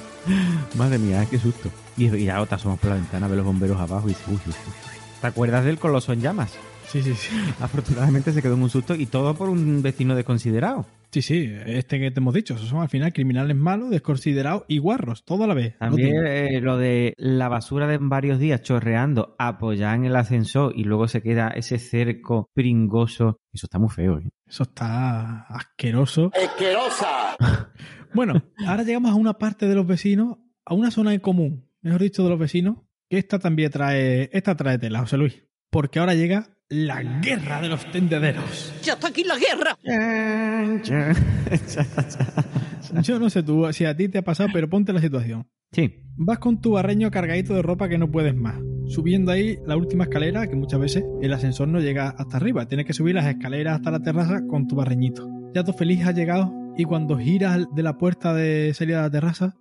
Madre 0.76 0.98
mía, 0.98 1.26
qué 1.30 1.38
susto. 1.38 1.70
Y, 1.96 2.14
y 2.16 2.28
ahora 2.28 2.46
te 2.46 2.54
asomas 2.54 2.78
por 2.78 2.90
la 2.90 2.96
ventana, 2.96 3.28
ves 3.28 3.36
los 3.36 3.46
bomberos 3.46 3.80
abajo 3.80 4.06
y 4.06 4.10
dices, 4.12 4.26
uy, 4.28 4.34
uy, 4.46 4.52
uy. 4.52 4.72
¿Te 5.20 5.26
acuerdas 5.26 5.64
del 5.64 5.78
coloso 5.78 6.12
en 6.12 6.20
llamas? 6.20 6.58
Sí, 6.88 7.02
sí, 7.02 7.14
sí. 7.14 7.30
Afortunadamente 7.60 8.32
se 8.32 8.42
quedó 8.42 8.54
en 8.54 8.62
un 8.64 8.68
susto 8.68 8.94
y 8.94 9.06
todo 9.06 9.34
por 9.34 9.48
un 9.48 9.80
vecino 9.80 10.14
desconsiderado. 10.14 10.84
Sí, 11.10 11.22
sí, 11.22 11.50
este 11.66 11.98
que 11.98 12.10
te 12.10 12.20
hemos 12.20 12.34
dicho, 12.34 12.54
esos 12.54 12.68
son 12.68 12.80
al 12.80 12.88
final 12.88 13.12
criminales 13.12 13.56
malos, 13.56 13.90
desconsiderados 13.90 14.64
y 14.66 14.78
guarros, 14.78 15.24
todo 15.24 15.44
a 15.44 15.46
la 15.46 15.54
vez. 15.54 15.76
También 15.78 16.16
No 16.16 16.26
eh, 16.26 16.60
lo 16.60 16.78
de 16.78 17.14
la 17.18 17.48
basura 17.48 17.86
de 17.86 17.98
varios 17.98 18.38
días 18.38 18.62
chorreando, 18.62 19.34
apoyada 19.38 19.94
en 19.94 20.06
el 20.06 20.16
ascensor 20.16 20.72
y 20.74 20.84
luego 20.84 21.08
se 21.08 21.22
queda 21.22 21.48
ese 21.48 21.78
cerco 21.78 22.50
pringoso. 22.54 23.38
Eso 23.52 23.66
está 23.66 23.78
muy 23.78 23.90
feo, 23.90 24.18
¿eh? 24.18 24.28
Eso 24.46 24.64
está 24.64 25.46
asqueroso. 25.48 26.30
¡Asquerosa! 26.34 27.36
Bueno, 28.14 28.42
ahora 28.66 28.82
llegamos 28.82 29.10
a 29.10 29.14
una 29.14 29.34
parte 29.34 29.66
de 29.66 29.74
los 29.74 29.86
vecinos, 29.86 30.38
a 30.64 30.74
una 30.74 30.90
zona 30.90 31.14
en 31.14 31.20
común, 31.20 31.68
mejor 31.80 32.02
dicho, 32.02 32.22
de 32.22 32.30
los 32.30 32.38
vecinos, 32.38 32.78
que 33.08 33.18
esta 33.18 33.38
también 33.38 33.70
trae, 33.70 34.30
esta 34.32 34.56
trae 34.56 34.78
tela, 34.78 35.00
José 35.00 35.16
Luis. 35.16 35.42
Porque 35.70 35.98
ahora 35.98 36.14
llega 36.14 36.48
la 36.68 37.02
guerra 37.02 37.60
de 37.60 37.68
los 37.68 37.90
tendederos. 37.90 38.72
¡Ya 38.82 38.94
está 38.94 39.08
aquí 39.08 39.24
la 39.24 39.36
guerra! 39.36 39.76
Yo 43.02 43.18
no 43.18 43.30
sé 43.30 43.42
tú 43.42 43.72
si 43.72 43.84
a 43.84 43.96
ti 43.96 44.08
te 44.08 44.18
ha 44.18 44.22
pasado, 44.22 44.50
pero 44.52 44.68
ponte 44.68 44.92
la 44.92 45.00
situación. 45.00 45.46
Sí. 45.72 46.02
Vas 46.16 46.38
con 46.38 46.60
tu 46.60 46.72
barreño 46.72 47.10
cargadito 47.10 47.54
de 47.54 47.62
ropa 47.62 47.88
que 47.88 47.98
no 47.98 48.10
puedes 48.10 48.34
más. 48.34 48.56
Subiendo 48.86 49.32
ahí 49.32 49.58
la 49.66 49.76
última 49.76 50.04
escalera, 50.04 50.46
que 50.46 50.56
muchas 50.56 50.80
veces 50.80 51.04
el 51.22 51.32
ascensor 51.32 51.68
no 51.68 51.80
llega 51.80 52.10
hasta 52.10 52.36
arriba. 52.36 52.66
Tienes 52.66 52.86
que 52.86 52.92
subir 52.92 53.14
las 53.14 53.26
escaleras 53.26 53.76
hasta 53.76 53.90
la 53.90 54.00
terraza 54.00 54.46
con 54.46 54.68
tu 54.68 54.76
barreñito. 54.76 55.28
Ya 55.54 55.64
tú 55.64 55.72
feliz 55.72 56.04
has 56.06 56.14
llegado 56.14 56.52
y 56.76 56.84
cuando 56.84 57.18
giras 57.18 57.66
de 57.74 57.82
la 57.82 57.98
puerta 57.98 58.34
de 58.34 58.72
salida 58.74 58.98
de 58.98 59.02
la 59.02 59.10
terraza, 59.10 59.56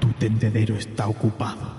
tu 0.00 0.08
tendedero 0.18 0.74
está 0.76 1.08
ocupado. 1.08 1.76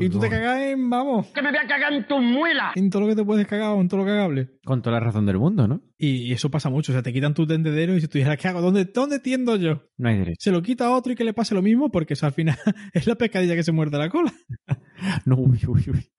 y 0.00 0.08
tú 0.08 0.18
te 0.18 0.28
cagas 0.28 0.60
en, 0.62 0.90
vamos, 0.90 1.28
¡Que 1.28 1.42
me 1.42 1.50
voy 1.50 1.58
a 1.58 1.66
cagar 1.66 1.92
en 1.92 2.06
tus 2.06 2.20
muelas! 2.20 2.72
en 2.76 2.90
todo 2.90 3.02
lo 3.02 3.08
que 3.08 3.16
te 3.16 3.24
puedes 3.24 3.46
cagar 3.46 3.70
o 3.72 3.80
en 3.80 3.88
todo 3.88 4.00
lo 4.00 4.06
cagable. 4.06 4.50
Con 4.64 4.82
toda 4.82 4.98
la 4.98 5.00
razón 5.04 5.26
del 5.26 5.38
mundo, 5.38 5.66
¿no? 5.68 5.80
Y 5.96 6.32
eso 6.32 6.50
pasa 6.50 6.68
mucho, 6.70 6.92
o 6.92 6.94
sea, 6.94 7.02
te 7.02 7.12
quitan 7.12 7.34
tu 7.34 7.46
tendedero 7.46 7.96
y 7.96 8.00
si 8.00 8.08
tú 8.08 8.18
dijeras, 8.18 8.38
¿qué 8.38 8.48
hago? 8.48 8.60
¿Dónde, 8.60 8.84
¿Dónde 8.86 9.20
tiendo 9.20 9.56
yo? 9.56 9.82
No 9.96 10.08
hay 10.08 10.18
derecho. 10.18 10.36
Se 10.40 10.50
lo 10.50 10.60
quita 10.62 10.86
a 10.86 10.90
otro 10.96 11.12
y 11.12 11.16
que 11.16 11.24
le 11.24 11.32
pase 11.34 11.54
lo 11.54 11.62
mismo 11.62 11.90
porque 11.90 12.14
eso 12.14 12.26
al 12.26 12.32
final 12.32 12.56
es 12.92 13.06
la 13.06 13.14
pescadilla 13.14 13.54
que 13.54 13.62
se 13.62 13.72
muerde 13.72 13.98
la 13.98 14.10
cola. 14.10 14.32
No, 15.24 15.36
uy, 15.36 15.58
uy, 15.66 15.82
uy. 15.94 16.10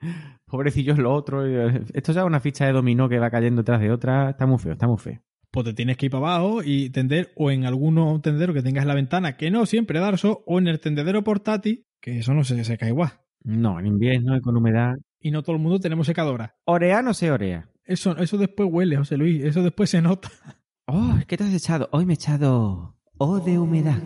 Pobrecillos 0.48 0.98
lo 0.98 1.14
otro. 1.14 1.46
eh, 1.46 1.84
Esto 1.94 2.14
ya 2.14 2.22
es 2.22 2.26
una 2.26 2.40
ficha 2.40 2.66
de 2.66 2.72
dominó 2.72 3.08
que 3.08 3.20
va 3.20 3.30
cayendo 3.30 3.62
detrás 3.62 3.80
de 3.80 3.92
otra. 3.92 4.32
Está 4.32 4.48
muy 4.48 4.58
feo, 4.58 4.72
está 4.72 4.88
muy 4.88 4.98
feo. 4.98 5.20
Pues 5.52 5.66
te 5.66 5.74
tienes 5.74 5.98
que 5.98 6.06
ir 6.06 6.12
para 6.12 6.36
abajo 6.36 6.64
y 6.64 6.90
tender 6.90 7.32
o 7.36 7.52
en 7.52 7.66
alguno 7.66 8.22
tendedero 8.22 8.54
que 8.54 8.62
tengas 8.62 8.84
en 8.84 8.88
la 8.88 8.96
ventana, 8.96 9.36
que 9.36 9.52
no 9.52 9.66
siempre 9.66 10.00
darso, 10.00 10.44
o 10.48 10.60
en 10.60 10.68
el 10.68 10.80
tendedero 10.80 11.24
portátil, 11.24 11.86
que 12.00 12.20
eso 12.20 12.34
no 12.34 12.44
se 12.44 12.64
seca 12.64 12.88
igual. 12.88 13.12
No, 13.44 13.80
en 13.80 13.88
invierno 13.88 14.38
y 14.38 14.42
con 14.42 14.56
humedad. 14.56 14.96
Y 15.20 15.32
no 15.32 15.44
todo 15.44 15.56
el 15.56 15.62
mundo 15.62 15.80
tenemos 15.80 16.08
secadora. 16.08 16.56
Orea 16.66 17.02
no 17.02 17.14
se 17.14 17.32
orea. 17.32 17.70
Eso, 17.84 18.18
eso 18.18 18.38
después 18.38 18.70
huele, 18.72 18.96
José 18.96 19.18
Luis, 19.18 19.44
eso 19.44 19.62
después 19.62 19.90
se 19.90 20.02
nota. 20.02 20.32
Oh, 20.88 21.16
¿qué 21.28 21.38
te 21.38 21.44
has 21.44 21.54
echado? 21.54 21.90
Hoy 21.92 22.06
me 22.06 22.14
he 22.14 22.16
echado 22.16 22.96
O 23.24 23.40
de 23.40 23.60
humedad 23.60 24.02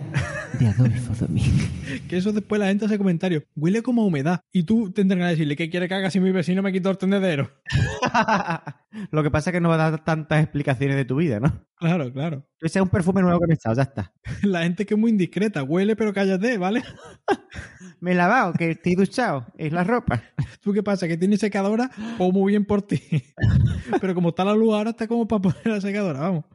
de 0.59 0.67
Adolfo 0.67 1.13
Domínguez. 1.15 1.71
Que 2.09 2.17
eso 2.17 2.33
después 2.33 2.59
la 2.59 2.67
gente 2.67 2.83
hace 2.83 2.97
comentarios. 2.97 3.43
Huele 3.55 3.81
como 3.81 4.01
a 4.01 4.05
humedad. 4.05 4.41
Y 4.51 4.63
tú 4.63 4.91
tendrás 4.91 5.19
que 5.19 5.29
decirle, 5.29 5.55
¿qué 5.55 5.69
quiere 5.69 5.87
que 5.87 5.93
haga 5.93 6.11
si 6.11 6.19
mi 6.19 6.33
vecino 6.33 6.61
me 6.61 6.73
quitó 6.73 6.89
el 6.89 6.97
tendedero? 6.97 7.49
Lo 9.11 9.23
que 9.23 9.31
pasa 9.31 9.51
es 9.51 9.53
que 9.53 9.61
no 9.61 9.69
va 9.69 9.75
a 9.75 9.91
dar 9.91 10.03
tantas 10.03 10.43
explicaciones 10.43 10.97
de 10.97 11.05
tu 11.05 11.15
vida, 11.15 11.39
¿no? 11.39 11.65
Claro, 11.77 12.11
claro. 12.11 12.45
Ese 12.61 12.79
es 12.79 12.83
un 12.83 12.89
perfume 12.89 13.21
nuevo 13.21 13.39
que 13.39 13.47
me 13.47 13.53
he 13.53 13.55
echado, 13.55 13.75
ya 13.75 13.83
está. 13.83 14.13
La 14.43 14.63
gente 14.63 14.85
que 14.85 14.93
es 14.93 14.99
muy 14.99 15.11
indiscreta, 15.11 15.63
huele 15.63 15.95
pero 15.95 16.13
cállate, 16.13 16.57
¿vale? 16.57 16.83
Me 17.99 18.11
he 18.11 18.15
lavado, 18.15 18.53
que 18.53 18.71
estoy 18.71 18.95
duchado. 18.95 19.45
Es 19.57 19.71
la 19.71 19.83
ropa. 19.83 20.21
¿Tú 20.61 20.73
qué 20.73 20.83
pasa? 20.83 21.07
¿Que 21.07 21.17
tienes 21.17 21.39
secadora? 21.39 21.89
O 22.19 22.31
muy 22.31 22.51
bien 22.51 22.65
por 22.65 22.81
ti. 22.81 23.01
pero 24.01 24.13
como 24.13 24.29
está 24.29 24.45
la 24.45 24.53
luz 24.53 24.73
ahora, 24.73 24.91
está 24.91 25.07
como 25.07 25.27
para 25.27 25.41
poner 25.41 25.65
la 25.65 25.81
secadora, 25.81 26.19
vamos. 26.19 26.45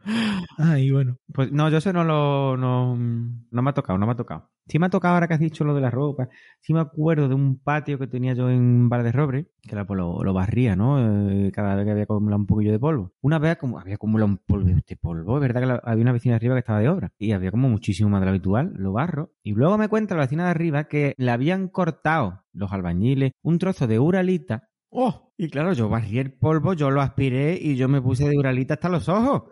Ay, 0.58 0.90
bueno. 0.90 1.16
Pues 1.32 1.50
no, 1.50 1.68
yo 1.68 1.78
eso 1.78 1.92
no 1.92 2.04
lo. 2.04 2.56
No, 2.56 2.96
no 2.96 3.62
me 3.62 3.70
ha 3.70 3.74
tocado, 3.74 3.98
no 3.98 4.06
me 4.06 4.12
ha 4.12 4.16
tocado. 4.16 4.50
Sí 4.70 4.78
me 4.78 4.86
ha 4.86 4.90
tocado 4.90 5.14
ahora 5.14 5.28
que 5.28 5.34
has 5.34 5.40
dicho 5.40 5.64
lo 5.64 5.74
de 5.74 5.80
la 5.80 5.90
ropa. 5.90 6.28
Sí 6.60 6.72
me 6.72 6.80
acuerdo 6.80 7.28
de 7.28 7.34
un 7.34 7.58
patio 7.58 7.98
que 7.98 8.06
tenía 8.06 8.32
yo 8.34 8.48
en 8.48 8.88
Bar 8.88 9.02
de 9.02 9.12
Robre, 9.12 9.46
que 9.62 9.72
era, 9.74 9.84
pues, 9.86 9.98
lo, 9.98 10.22
lo 10.22 10.32
barría, 10.32 10.76
¿no? 10.76 11.28
Eh, 11.30 11.50
cada 11.52 11.74
vez 11.74 11.84
que 11.84 11.90
había 11.90 12.04
acumulado 12.04 12.40
un 12.40 12.46
poquillo 12.46 12.72
de 12.72 12.78
polvo. 12.78 13.12
Una 13.20 13.38
vez 13.38 13.56
como, 13.58 13.78
había 13.78 13.96
acumulado 13.96 14.30
un 14.30 14.38
polvo, 14.38 14.68
este 14.70 14.96
polvo. 14.96 15.36
Es 15.36 15.40
verdad 15.42 15.60
que 15.60 15.66
la- 15.66 15.80
había 15.84 16.02
una 16.02 16.12
vecina 16.12 16.34
de 16.34 16.36
arriba 16.36 16.54
que 16.54 16.60
estaba 16.60 16.78
de 16.80 16.88
obra. 16.88 17.12
Y 17.18 17.32
había 17.32 17.50
como 17.50 17.68
muchísimo 17.68 18.08
más 18.10 18.20
de 18.20 18.26
lo 18.26 18.30
habitual, 18.30 18.72
lo 18.76 18.92
barro. 18.92 19.32
Y 19.42 19.52
luego 19.54 19.76
me 19.76 19.88
cuenta 19.88 20.14
la 20.14 20.22
vecina 20.22 20.44
de 20.44 20.50
arriba 20.50 20.84
que 20.84 21.14
le 21.18 21.30
habían 21.30 21.68
cortado 21.68 22.44
los 22.52 22.72
albañiles 22.72 23.32
un 23.42 23.58
trozo 23.58 23.86
de 23.86 23.98
uralita. 23.98 24.68
¡Oh! 24.90 25.32
Y 25.36 25.48
claro, 25.48 25.72
yo 25.72 25.88
barrí 25.88 26.18
el 26.18 26.32
polvo, 26.32 26.74
yo 26.74 26.90
lo 26.90 27.00
aspiré 27.00 27.58
y 27.60 27.76
yo 27.76 27.88
me 27.88 28.00
puse 28.02 28.28
de 28.28 28.36
uralita 28.36 28.74
hasta 28.74 28.88
los 28.88 29.08
ojos. 29.08 29.42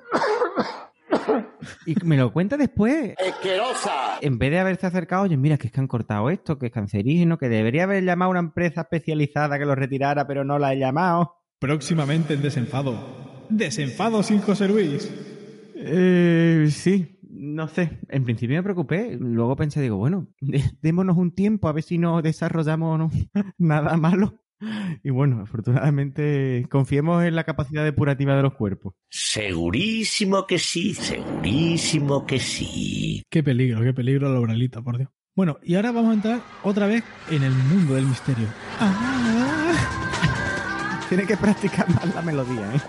Y 1.86 1.94
me 2.04 2.16
lo 2.16 2.32
cuenta 2.32 2.56
después. 2.56 3.14
¡Asquerosa! 3.18 4.18
En 4.20 4.38
vez 4.38 4.50
de 4.50 4.58
haberse 4.58 4.86
acercado, 4.86 5.22
oye, 5.24 5.36
mira, 5.36 5.56
que 5.58 5.66
es 5.68 5.72
que 5.72 5.80
han 5.80 5.86
cortado 5.88 6.30
esto, 6.30 6.58
que 6.58 6.66
es 6.66 6.72
cancerígeno, 6.72 7.38
que 7.38 7.48
debería 7.48 7.84
haber 7.84 8.04
llamado 8.04 8.28
a 8.28 8.32
una 8.32 8.40
empresa 8.40 8.82
especializada 8.82 9.58
que 9.58 9.64
lo 9.66 9.74
retirara, 9.74 10.26
pero 10.26 10.44
no 10.44 10.58
la 10.58 10.72
he 10.72 10.78
llamado. 10.78 11.34
Próximamente 11.58 12.34
en 12.34 12.42
Desenfado. 12.42 13.46
Desenfado 13.50 14.22
sin 14.22 14.40
José 14.40 14.68
Luis. 14.68 15.10
Eh, 15.74 16.68
sí, 16.70 17.18
no 17.30 17.68
sé. 17.68 17.98
En 18.08 18.24
principio 18.24 18.56
me 18.56 18.62
preocupé. 18.62 19.16
Luego 19.18 19.56
pensé, 19.56 19.80
digo, 19.80 19.96
bueno, 19.96 20.28
dé- 20.40 20.62
démonos 20.82 21.16
un 21.16 21.32
tiempo 21.34 21.68
a 21.68 21.72
ver 21.72 21.82
si 21.84 21.98
no 21.98 22.20
desarrollamos 22.22 22.98
no- 22.98 23.10
nada 23.58 23.96
malo. 23.96 24.34
Y 25.02 25.11
bueno, 25.11 25.42
afortunadamente 25.42 26.66
confiemos 26.70 27.24
en 27.24 27.36
la 27.36 27.44
capacidad 27.44 27.84
depurativa 27.84 28.36
de 28.36 28.42
los 28.42 28.54
cuerpos. 28.54 28.94
Segurísimo 29.09 30.46
que 30.46 30.59
sí, 30.59 30.94
segurísimo 30.94 32.26
que 32.26 32.40
sí. 32.40 33.22
Qué 33.30 33.42
peligro, 33.42 33.82
qué 33.82 33.92
peligro 33.92 34.32
la 34.32 34.40
oralita, 34.40 34.82
por 34.82 34.98
Dios. 34.98 35.11
Bueno, 35.36 35.59
y 35.62 35.76
ahora 35.76 35.92
vamos 35.92 36.11
a 36.11 36.14
entrar 36.14 36.40
otra 36.64 36.88
vez 36.88 37.04
en 37.30 37.44
el 37.44 37.52
mundo 37.52 37.94
del 37.94 38.06
misterio. 38.06 38.48
Tiene 41.09 41.24
que 41.26 41.36
practicar 41.36 41.88
más 41.88 42.14
la 42.14 42.22
melodía, 42.22 42.74
¿eh? 42.74 42.80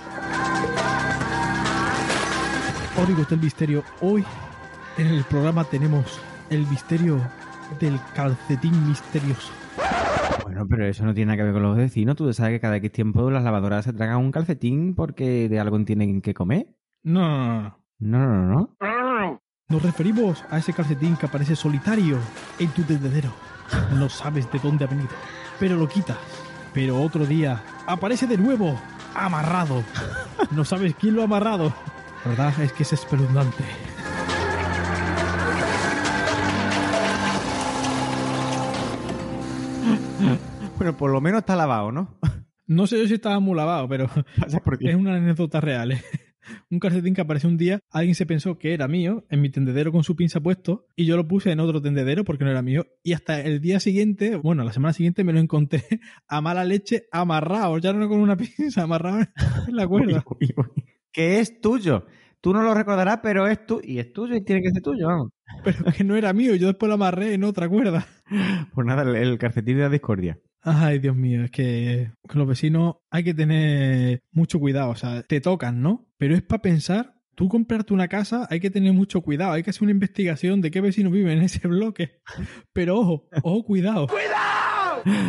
Órigo 2.97 3.24
del 3.24 3.39
misterio. 3.39 3.84
Hoy 4.01 4.26
en 4.97 5.07
el 5.07 5.24
programa 5.26 5.63
tenemos 5.63 6.20
el 6.49 6.65
misterio 6.67 7.22
del 7.80 7.99
calcetín 8.15 8.88
misterioso. 8.88 9.53
Bueno, 10.43 10.65
pero 10.67 10.86
eso 10.86 11.05
no 11.05 11.13
tiene 11.13 11.27
nada 11.27 11.38
que 11.38 11.43
ver 11.43 11.53
con 11.53 11.63
los 11.63 11.77
vecinos. 11.77 12.15
Tú 12.15 12.32
sabes 12.34 12.53
que 12.53 12.59
cada 12.59 12.77
X 12.77 12.91
tiempo 12.91 13.30
las 13.30 13.43
lavadoras 13.43 13.86
se 13.86 13.93
tragan 13.93 14.17
un 14.17 14.32
calcetín 14.32 14.95
porque 14.95 15.47
de 15.49 15.59
algo 15.59 15.84
tienen 15.86 16.21
que 16.21 16.34
comer. 16.34 16.67
No, 17.03 17.77
no, 17.99 18.19
no, 18.19 18.27
No, 18.27 18.27
no, 18.27 18.43
no. 18.45 18.75
no. 18.82 19.41
Nos 19.69 19.84
referimos 19.84 20.43
a 20.49 20.57
ese 20.57 20.73
calcetín 20.73 21.15
que 21.15 21.27
aparece 21.27 21.55
solitario 21.55 22.17
en 22.57 22.69
tu 22.69 22.82
tendedero. 22.84 23.32
No 23.95 24.09
sabes 24.09 24.51
de 24.51 24.57
dónde 24.59 24.86
ha 24.86 24.88
venido, 24.88 25.09
pero 25.59 25.75
lo 25.75 25.88
quitas. 25.88 26.17
Pero 26.73 26.99
otro 27.01 27.25
día 27.25 27.61
aparece 27.86 28.25
de 28.25 28.38
nuevo, 28.38 28.80
amarrado. 29.15 29.84
No 30.51 30.65
sabes 30.65 30.95
quién 30.95 31.15
lo 31.15 31.21
ha 31.21 31.25
amarrado. 31.25 31.71
La 32.25 32.32
verdad 32.32 32.59
es 32.61 32.73
que 32.73 32.82
es 32.84 32.93
espeluznante. 32.93 33.63
Bueno, 40.80 40.95
por 40.95 41.11
lo 41.11 41.19
menos 41.19 41.39
está 41.39 41.57
lavado, 41.57 41.91
¿no? 41.91 42.17
No 42.65 42.86
sé 42.86 42.99
yo 42.99 43.07
si 43.07 43.15
estaba 43.15 43.39
muy 43.39 43.55
lavado, 43.57 43.89
pero 43.89 44.05
es 44.80 44.95
una 44.95 45.15
anécdota 45.15 45.59
real. 45.59 45.91
¿eh? 45.91 46.03
Un 46.69 46.80
calcetín 46.80 47.15
que 47.15 47.21
apareció 47.21 47.49
un 47.49 47.57
día, 47.57 47.80
alguien 47.89 48.13
se 48.13 48.27
pensó 48.27 48.59
que 48.59 48.75
era 48.75 48.88
mío 48.88 49.25
en 49.32 49.41
mi 49.41 49.49
tendedero 49.49 49.91
con 49.91 50.03
su 50.03 50.15
pinza 50.15 50.39
puesto 50.39 50.86
y 50.95 51.05
yo 51.05 51.17
lo 51.17 51.27
puse 51.27 51.51
en 51.51 51.59
otro 51.59 51.82
tendedero 51.82 52.23
porque 52.23 52.43
no 52.43 52.51
era 52.51 52.61
mío. 52.61 52.86
Y 53.03 53.13
hasta 53.13 53.41
el 53.41 53.59
día 53.59 53.80
siguiente, 53.80 54.36
bueno, 54.36 54.63
la 54.63 54.71
semana 54.71 54.93
siguiente 54.93 55.23
me 55.23 55.34
lo 55.34 55.39
encontré 55.39 55.84
a 56.27 56.41
mala 56.41 56.63
leche 56.63 57.07
amarrado, 57.11 57.80
ya 57.80 57.91
no 57.91 58.07
con 58.07 58.19
una 58.19 58.38
pinza, 58.38 58.84
amarrado 58.84 59.21
en 59.67 59.75
la 59.75 59.88
cuerda. 59.88 60.23
Uy, 60.39 60.53
uy, 60.55 60.63
uy. 60.75 60.84
Que 61.11 61.39
es 61.39 61.59
tuyo. 61.59 62.05
Tú 62.39 62.53
no 62.53 62.61
lo 62.61 62.75
recordarás, 62.75 63.19
pero 63.23 63.47
es 63.47 63.65
tu 63.65 63.82
y 63.84 63.97
es 63.97 64.13
tuyo 64.13 64.36
y 64.36 64.45
tiene 64.45 64.61
que 64.61 64.69
ser 64.69 64.84
tuyo, 64.84 65.07
vamos. 65.07 65.32
Pero 65.63 65.86
que 65.91 66.03
no 66.03 66.15
era 66.15 66.32
mío, 66.34 66.53
yo 66.55 66.67
después 66.67 66.88
lo 66.88 66.93
amarré 66.93 67.34
en 67.34 67.43
otra 67.43 67.67
cuerda. 67.67 68.05
Pues 68.75 68.86
nada, 68.86 69.01
el, 69.01 69.15
el 69.15 69.38
calcetín 69.39 69.77
de 69.77 69.84
la 69.84 69.89
discordia. 69.89 70.39
Ay, 70.62 70.99
Dios 70.99 71.16
mío, 71.16 71.45
es 71.45 71.51
que 71.51 72.12
con 72.28 72.39
los 72.39 72.47
vecinos 72.47 72.97
hay 73.10 73.24
que 73.24 73.34
tener 73.34 74.24
mucho 74.32 74.60
cuidado. 74.60 74.91
O 74.91 74.95
sea, 74.95 75.24
te 75.24 75.41
tocan, 75.41 75.82
¿no? 75.82 76.07
Pero 76.18 76.36
es 76.36 76.41
para 76.41 76.62
pensar, 76.62 77.16
tú 77.36 77.47
comprarte 77.47 77.93
una 77.93 78.10
casa 78.10 78.47
hay 78.49 78.60
que 78.60 78.70
tener 78.70 78.93
mucho 78.93 79.22
cuidado. 79.22 79.53
Hay 79.53 79.64
que 79.64 79.70
hacer 79.70 79.84
una 79.84 79.91
investigación 79.91 80.60
de 80.62 80.72
qué 80.72 80.82
vecinos 80.82 81.14
viven 81.14 81.38
en 81.38 81.43
ese 81.45 81.68
bloque. 81.68 82.20
Pero 82.74 82.99
ojo, 82.99 83.30
ojo, 83.43 83.64
cuidado. 83.64 84.07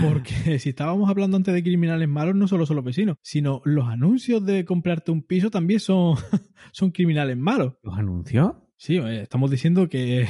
Porque 0.02 0.58
si 0.58 0.70
estábamos 0.70 1.08
hablando 1.08 1.36
antes 1.36 1.54
de 1.54 1.62
criminales 1.62 2.08
malos, 2.08 2.34
no 2.34 2.48
solo 2.48 2.66
son 2.66 2.76
los 2.76 2.84
vecinos, 2.84 3.16
sino 3.22 3.62
los 3.64 3.88
anuncios 3.88 4.44
de 4.44 4.64
comprarte 4.64 5.12
un 5.12 5.22
piso 5.22 5.50
también 5.50 5.78
son, 5.78 6.16
son 6.72 6.90
criminales 6.90 7.36
malos. 7.36 7.74
¿Los 7.82 7.96
anunció? 7.96 8.66
Sí, 8.76 8.96
eh, 8.96 9.22
estamos 9.22 9.50
diciendo 9.50 9.88
que 9.88 10.26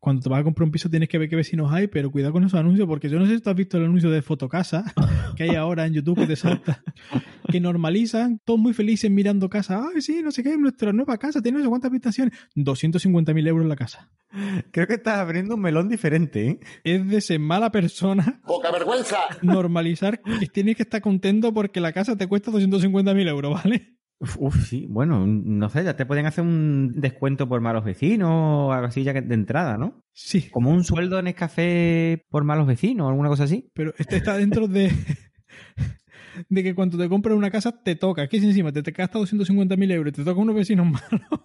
cuando 0.00 0.22
te 0.22 0.28
vas 0.30 0.40
a 0.40 0.44
comprar 0.44 0.64
un 0.64 0.72
piso 0.72 0.88
tienes 0.88 1.08
que 1.08 1.18
ver 1.18 1.28
qué 1.28 1.36
vecinos 1.36 1.70
hay, 1.72 1.86
pero 1.86 2.10
cuidado 2.10 2.32
con 2.32 2.42
esos 2.42 2.58
anuncios, 2.58 2.88
porque 2.88 3.10
yo 3.10 3.18
no 3.18 3.26
sé 3.26 3.36
si 3.36 3.40
tú 3.42 3.50
has 3.50 3.56
visto 3.56 3.76
el 3.76 3.84
anuncio 3.84 4.10
de 4.10 4.22
Fotocasa 4.22 4.84
que 5.36 5.44
hay 5.44 5.54
ahora 5.54 5.86
en 5.86 5.92
YouTube 5.92 6.18
que 6.18 6.26
te 6.26 6.36
salta, 6.36 6.82
que 7.48 7.60
normalizan, 7.60 8.40
todos 8.44 8.58
muy 8.58 8.72
felices 8.72 9.10
mirando 9.10 9.48
casa. 9.50 9.86
Ay, 9.94 10.00
sí, 10.00 10.22
no 10.22 10.30
sé 10.30 10.42
qué, 10.42 10.56
nuestra 10.56 10.92
nueva 10.92 11.18
casa 11.18 11.42
tiene 11.42 11.58
no 11.58 11.64
sé 11.64 11.68
cuántas 11.68 11.90
habitaciones. 11.90 12.34
250.000 12.56 13.48
euros 13.48 13.66
la 13.66 13.76
casa. 13.76 14.10
Creo 14.70 14.86
que 14.86 14.94
estás 14.94 15.18
abriendo 15.18 15.56
un 15.56 15.60
melón 15.60 15.88
diferente, 15.88 16.48
¿eh? 16.48 16.60
Es 16.84 17.06
de 17.06 17.20
ser 17.20 17.40
mala 17.40 17.70
persona 17.70 18.40
¡Poca 18.46 18.70
vergüenza! 18.70 19.18
normalizar 19.42 20.22
que 20.22 20.46
tienes 20.46 20.76
que 20.76 20.84
estar 20.84 21.02
contento 21.02 21.52
porque 21.52 21.80
la 21.80 21.92
casa 21.92 22.16
te 22.16 22.26
cuesta 22.26 22.50
250.000 22.50 23.28
euros, 23.28 23.62
¿vale? 23.62 23.99
Uf, 24.20 24.36
uf, 24.38 24.66
sí. 24.66 24.86
Bueno, 24.86 25.26
no 25.26 25.70
sé, 25.70 25.82
ya 25.82 25.96
te 25.96 26.04
pueden 26.04 26.26
hacer 26.26 26.44
un 26.44 26.92
descuento 26.96 27.48
por 27.48 27.62
malos 27.62 27.84
vecinos 27.84 28.30
o 28.30 28.72
algo 28.72 28.86
así 28.86 29.02
ya 29.02 29.14
de 29.14 29.34
entrada, 29.34 29.78
¿no? 29.78 30.04
Sí. 30.12 30.50
Como 30.50 30.70
un 30.70 30.84
sueldo 30.84 31.18
en 31.18 31.32
café 31.32 32.26
por 32.28 32.44
malos 32.44 32.66
vecinos 32.66 33.06
o 33.06 33.08
alguna 33.08 33.30
cosa 33.30 33.44
así. 33.44 33.70
Pero 33.72 33.94
este 33.96 34.16
está 34.16 34.36
dentro 34.36 34.68
de. 34.68 34.92
de 36.50 36.62
que 36.62 36.74
cuando 36.74 36.98
te 36.98 37.08
compras 37.08 37.34
una 37.34 37.50
casa 37.50 37.82
te 37.82 37.96
toca. 37.96 38.28
Que 38.28 38.40
si 38.40 38.46
encima 38.46 38.72
te, 38.72 38.82
te 38.82 38.90
gasta 38.90 39.18
250.000 39.18 39.90
euros 39.90 40.12
y 40.12 40.16
te 40.16 40.24
toca 40.24 40.38
unos 40.38 40.54
vecinos 40.54 40.86
malos. 40.90 41.40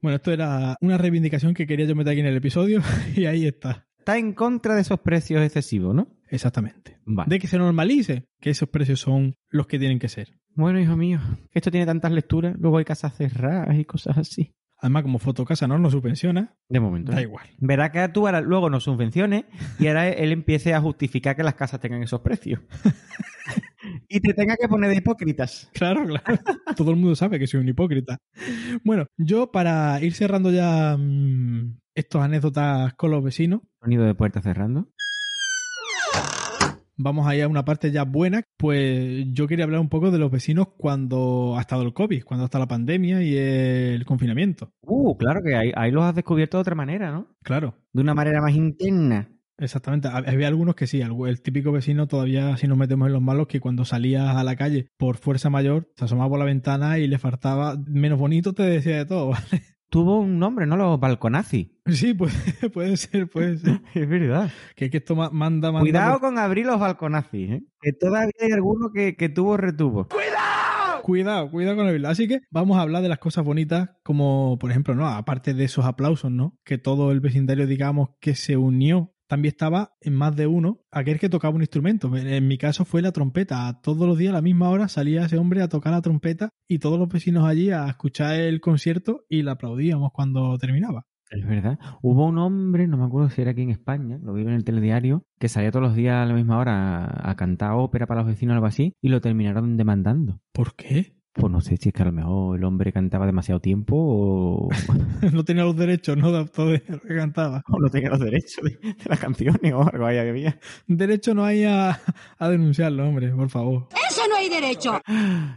Bueno, 0.00 0.16
esto 0.16 0.32
era 0.32 0.76
una 0.80 0.96
reivindicación 0.96 1.52
que 1.52 1.66
quería 1.66 1.84
yo 1.84 1.94
meter 1.94 2.12
aquí 2.12 2.20
en 2.20 2.26
el 2.26 2.36
episodio 2.36 2.80
y 3.14 3.26
ahí 3.26 3.46
está. 3.46 3.86
Está 3.98 4.16
en 4.16 4.32
contra 4.32 4.74
de 4.74 4.80
esos 4.80 5.00
precios 5.00 5.42
excesivos, 5.42 5.94
¿no? 5.94 6.15
Exactamente. 6.28 6.98
Vale. 7.04 7.28
De 7.28 7.38
que 7.38 7.46
se 7.46 7.58
normalice 7.58 8.26
que 8.40 8.50
esos 8.50 8.68
precios 8.68 9.00
son 9.00 9.36
los 9.48 9.66
que 9.66 9.78
tienen 9.78 9.98
que 9.98 10.08
ser. 10.08 10.38
Bueno, 10.54 10.80
hijo 10.80 10.96
mío, 10.96 11.20
esto 11.52 11.70
tiene 11.70 11.86
tantas 11.86 12.10
lecturas, 12.12 12.56
luego 12.58 12.78
hay 12.78 12.84
casas 12.84 13.14
cerradas 13.14 13.76
y 13.78 13.84
cosas 13.84 14.16
así. 14.18 14.54
Además, 14.78 15.04
como 15.04 15.18
Fotocasa 15.18 15.66
no 15.66 15.78
nos 15.78 15.92
subvenciona, 15.92 16.54
De 16.68 16.80
momento. 16.80 17.10
da 17.10 17.16
¿no? 17.16 17.22
igual. 17.22 17.46
Verá 17.58 17.90
que 17.90 18.06
tú 18.10 18.26
ahora 18.26 18.40
luego 18.42 18.68
nos 18.68 18.84
subvenciones 18.84 19.44
y 19.78 19.86
ahora 19.86 20.08
él 20.08 20.32
empiece 20.32 20.74
a 20.74 20.80
justificar 20.80 21.34
que 21.34 21.42
las 21.42 21.54
casas 21.54 21.80
tengan 21.80 22.02
esos 22.02 22.20
precios. 22.20 22.60
y 24.08 24.20
te 24.20 24.34
tenga 24.34 24.56
que 24.56 24.68
poner 24.68 24.90
de 24.90 24.96
hipócritas. 24.96 25.70
Claro, 25.72 26.04
claro. 26.04 26.38
Todo 26.76 26.90
el 26.90 26.96
mundo 26.96 27.16
sabe 27.16 27.38
que 27.38 27.46
soy 27.46 27.60
un 27.60 27.68
hipócrita. 27.68 28.18
Bueno, 28.84 29.06
yo 29.16 29.50
para 29.50 29.98
ir 30.02 30.12
cerrando 30.12 30.50
ya 30.50 30.96
mm, 30.98 31.78
estos 31.94 32.22
anécdotas 32.22 32.92
con 32.94 33.10
los 33.10 33.24
vecinos, 33.24 33.62
Sonido 33.80 34.04
de 34.04 34.14
puerta 34.14 34.42
cerrando. 34.42 34.88
Vamos 36.96 37.26
a 37.26 37.36
ir 37.36 37.42
a 37.42 37.48
una 37.48 37.64
parte 37.64 37.90
ya 37.90 38.04
buena. 38.04 38.42
Pues 38.56 39.26
yo 39.32 39.46
quería 39.46 39.64
hablar 39.64 39.80
un 39.80 39.88
poco 39.88 40.10
de 40.10 40.18
los 40.18 40.30
vecinos 40.30 40.68
cuando 40.76 41.54
ha 41.56 41.60
estado 41.60 41.82
el 41.82 41.92
COVID, 41.94 42.24
cuando 42.24 42.44
ha 42.44 42.46
estado 42.46 42.64
la 42.64 42.68
pandemia 42.68 43.22
y 43.22 43.36
el 43.36 44.04
confinamiento. 44.04 44.72
Uh, 44.82 45.16
claro 45.16 45.40
que 45.42 45.54
ahí, 45.56 45.72
ahí 45.76 45.90
los 45.90 46.04
has 46.04 46.14
descubierto 46.14 46.56
de 46.56 46.62
otra 46.62 46.74
manera, 46.74 47.10
¿no? 47.10 47.28
Claro. 47.42 47.74
De 47.92 48.02
una 48.02 48.14
manera 48.14 48.40
más 48.40 48.54
interna. 48.54 49.28
Exactamente, 49.58 50.08
Hab- 50.08 50.28
había 50.28 50.48
algunos 50.48 50.74
que 50.74 50.86
sí, 50.86 51.00
el 51.00 51.40
típico 51.40 51.72
vecino 51.72 52.06
todavía 52.06 52.54
si 52.58 52.66
nos 52.66 52.76
metemos 52.76 53.06
en 53.06 53.14
los 53.14 53.22
malos 53.22 53.46
que 53.46 53.58
cuando 53.58 53.86
salías 53.86 54.36
a 54.36 54.44
la 54.44 54.54
calle 54.54 54.88
por 54.98 55.16
fuerza 55.16 55.48
mayor 55.48 55.88
se 55.96 56.04
asomaba 56.04 56.28
por 56.28 56.38
la 56.38 56.44
ventana 56.44 56.98
y 56.98 57.06
le 57.08 57.16
faltaba 57.18 57.74
menos 57.86 58.18
bonito 58.18 58.52
te 58.52 58.64
decía 58.64 58.98
de 58.98 59.06
todo, 59.06 59.28
¿vale? 59.30 59.62
Tuvo 59.88 60.18
un 60.20 60.38
nombre, 60.38 60.66
¿no? 60.66 60.76
Los 60.76 60.98
balconazis. 60.98 61.68
Sí, 61.86 62.12
puede, 62.14 62.32
puede 62.74 62.96
ser, 62.96 63.28
puede 63.28 63.58
ser. 63.58 63.80
Es 63.94 64.08
verdad. 64.08 64.50
Que, 64.74 64.90
que 64.90 64.96
esto 64.98 65.14
ma- 65.14 65.30
manda, 65.30 65.70
manda 65.70 65.80
Cuidado 65.80 66.12
por- 66.14 66.20
con 66.22 66.38
abrir 66.38 66.66
los 66.66 66.78
balconazis, 66.80 67.50
¿eh? 67.50 67.62
Que 67.80 67.92
todavía 67.92 68.32
hay 68.40 68.50
alguno 68.52 68.90
que, 68.92 69.16
que 69.16 69.28
tuvo 69.28 69.56
retuvo. 69.56 70.08
Cuidado, 71.02 71.50
cuidado 71.52 71.76
con 71.76 71.86
el 71.86 71.92
Bilbao. 71.94 72.10
Así 72.10 72.26
que 72.26 72.40
vamos 72.50 72.76
a 72.78 72.80
hablar 72.80 73.00
de 73.00 73.08
las 73.08 73.18
cosas 73.18 73.44
bonitas, 73.44 73.90
como 74.02 74.58
por 74.58 74.72
ejemplo, 74.72 74.96
no, 74.96 75.06
aparte 75.06 75.54
de 75.54 75.62
esos 75.64 75.84
aplausos, 75.84 76.32
¿no? 76.32 76.58
Que 76.64 76.78
todo 76.78 77.12
el 77.12 77.20
vecindario, 77.20 77.68
digamos, 77.68 78.08
que 78.20 78.34
se 78.34 78.56
unió. 78.56 79.12
También 79.26 79.52
estaba 79.52 79.96
en 80.00 80.14
más 80.14 80.36
de 80.36 80.46
uno 80.46 80.80
aquel 80.90 81.18
que 81.18 81.28
tocaba 81.28 81.54
un 81.54 81.62
instrumento. 81.62 82.14
En, 82.16 82.46
mi 82.46 82.58
caso 82.58 82.84
fue 82.84 83.02
la 83.02 83.12
trompeta. 83.12 83.80
Todos 83.82 84.06
los 84.06 84.18
días 84.18 84.30
a 84.30 84.36
la 84.36 84.42
misma 84.42 84.68
hora 84.70 84.88
salía 84.88 85.24
ese 85.24 85.38
hombre 85.38 85.62
a 85.62 85.68
tocar 85.68 85.92
la 85.92 86.02
trompeta 86.02 86.50
y 86.68 86.78
todos 86.78 86.98
los 86.98 87.08
vecinos 87.08 87.44
allí 87.44 87.70
a 87.70 87.86
escuchar 87.88 88.34
el 88.40 88.60
concierto 88.60 89.24
y 89.28 89.42
le 89.42 89.50
aplaudíamos 89.50 90.12
cuando 90.12 90.56
terminaba. 90.58 91.06
Es 91.30 91.44
verdad. 91.44 91.78
Hubo 92.02 92.26
un 92.26 92.38
hombre, 92.38 92.86
no 92.86 92.96
me 92.96 93.04
acuerdo 93.04 93.30
si 93.30 93.42
era 93.42 93.50
aquí 93.50 93.62
en 93.62 93.70
España, 93.70 94.18
lo 94.22 94.32
vi 94.32 94.42
en 94.42 94.50
el 94.50 94.64
telediario, 94.64 95.24
que 95.40 95.48
salía 95.48 95.72
todos 95.72 95.82
los 95.82 95.96
días 95.96 96.14
a 96.14 96.24
la 96.24 96.34
misma 96.34 96.58
hora 96.58 97.04
a, 97.04 97.30
a 97.30 97.34
cantar 97.34 97.72
ópera 97.72 98.06
para 98.06 98.20
los 98.20 98.28
vecinos 98.28 98.52
o 98.52 98.54
algo 98.54 98.66
así, 98.66 98.94
y 99.02 99.08
lo 99.08 99.20
terminaron 99.20 99.76
demandando. 99.76 100.40
¿Por 100.52 100.76
qué? 100.76 101.16
Pues 101.36 101.52
no 101.52 101.60
sé 101.60 101.76
si 101.76 101.90
es 101.90 101.94
que 101.94 102.02
a 102.02 102.06
lo 102.06 102.12
mejor 102.12 102.58
el 102.58 102.64
hombre 102.64 102.92
cantaba 102.92 103.26
demasiado 103.26 103.60
tiempo 103.60 103.94
o, 103.94 104.68
no 105.32 105.44
tenía 105.44 105.64
los 105.64 105.76
derechos, 105.76 106.16
¿no? 106.16 106.32
De 106.32 106.46
todo 106.46 106.72
lo 106.72 107.00
que 107.00 107.14
cantaba. 107.14 107.62
o 107.68 107.78
no 107.78 107.90
tenía 107.90 108.08
los 108.08 108.20
derechos 108.20 108.64
de, 108.64 108.70
de 108.70 108.96
las 109.04 109.18
canciones 109.20 109.72
o 109.74 109.82
algo 109.82 110.06
ahí 110.06 110.16
había. 110.16 110.58
Derecho 110.86 111.34
no 111.34 111.44
hay 111.44 111.64
a, 111.64 112.00
a 112.38 112.48
denunciarlo, 112.48 113.06
hombre, 113.06 113.28
por 113.30 113.50
favor. 113.50 113.88
¡Eso 114.16 114.28
no 114.30 114.36
hay 114.36 114.48
derecho! 114.48 115.00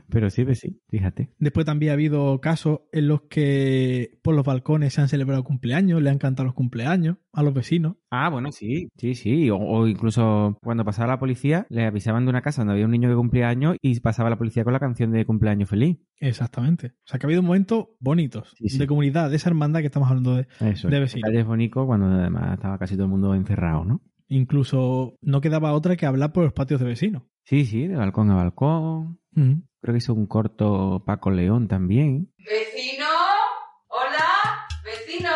Pero 0.10 0.30
sí, 0.30 0.44
pues 0.44 0.60
sí, 0.60 0.82
fíjate. 0.90 1.30
Después 1.38 1.66
también 1.66 1.92
ha 1.92 1.94
habido 1.94 2.42
casos 2.42 2.82
en 2.92 3.08
los 3.08 3.22
que 3.30 4.20
por 4.22 4.36
los 4.36 4.46
balcones 4.46 4.94
se 4.94 5.02
han 5.02 5.08
celebrado 5.08 5.44
cumpleaños, 5.44 6.02
le 6.02 6.10
han 6.10 6.18
cantado 6.18 6.46
los 6.48 6.56
cumpleaños 6.56 7.18
a 7.32 7.42
los 7.44 7.54
vecinos. 7.54 7.96
Ah, 8.12 8.30
bueno, 8.30 8.52
sí, 8.52 8.90
sí, 8.98 9.16
sí. 9.16 9.50
O, 9.50 9.58
o 9.58 9.88
incluso 9.88 10.58
cuando 10.62 10.84
pasaba 10.84 11.08
la 11.14 11.20
policía, 11.20 11.68
le 11.70 11.86
avisaban 11.86 12.26
de 12.26 12.32
una 12.32 12.42
casa 12.42 12.62
donde 12.62 12.74
había 12.74 12.86
un 12.86 12.92
niño 12.92 13.08
que 13.10 13.16
cumplía 13.16 13.48
años 13.48 13.78
y 13.82 13.98
pasaba 14.02 14.30
la 14.30 14.38
policía 14.38 14.64
con 14.64 14.74
la 14.74 14.80
canción 14.80 15.12
de 15.12 15.26
cumpleaños 15.26 15.70
feliz. 15.70 15.98
Exactamente. 16.18 16.88
O 16.88 17.08
sea 17.08 17.18
que 17.20 17.26
ha 17.26 17.30
habido 17.30 17.42
momentos 17.44 17.86
bonitos 18.00 18.54
Sí, 18.58 18.68
sí. 18.70 18.78
de 18.78 18.88
comunidad, 18.88 19.30
de 19.30 19.38
esa 19.38 19.50
hermandad 19.50 19.80
que 19.80 19.86
estamos 19.86 20.10
hablando 20.10 20.36
de. 20.36 20.48
Eso. 20.60 20.90
De 20.90 20.98
es. 20.98 21.02
vecinos. 21.14 21.30
Cuando 21.86 22.08
además 22.08 22.54
estaba 22.56 22.78
casi 22.78 22.96
todo 22.96 23.06
el 23.06 23.12
mundo 23.12 23.34
encerrado, 23.36 23.86
¿no? 23.86 24.02
Incluso 24.30 25.16
no 25.22 25.42
quedaba 25.42 25.74
otra 25.74 25.96
que 25.98 26.06
hablar 26.06 26.32
por 26.32 26.44
los 26.44 26.54
patios 26.54 26.80
de 26.80 26.86
vecinos. 26.86 27.24
Sí, 27.44 27.66
sí, 27.66 27.88
de 27.88 27.96
balcón 27.96 28.30
a 28.32 28.36
balcón. 28.36 29.20
Ujú. 29.36 29.64
Creo 29.82 29.94
que 29.94 29.98
hizo 29.98 30.14
un 30.14 30.28
corto 30.28 31.04
Paco 31.06 31.32
León 31.32 31.68
también. 31.68 32.32
Vecino, 32.38 33.08
hola, 33.88 34.68
vecino, 34.84 35.30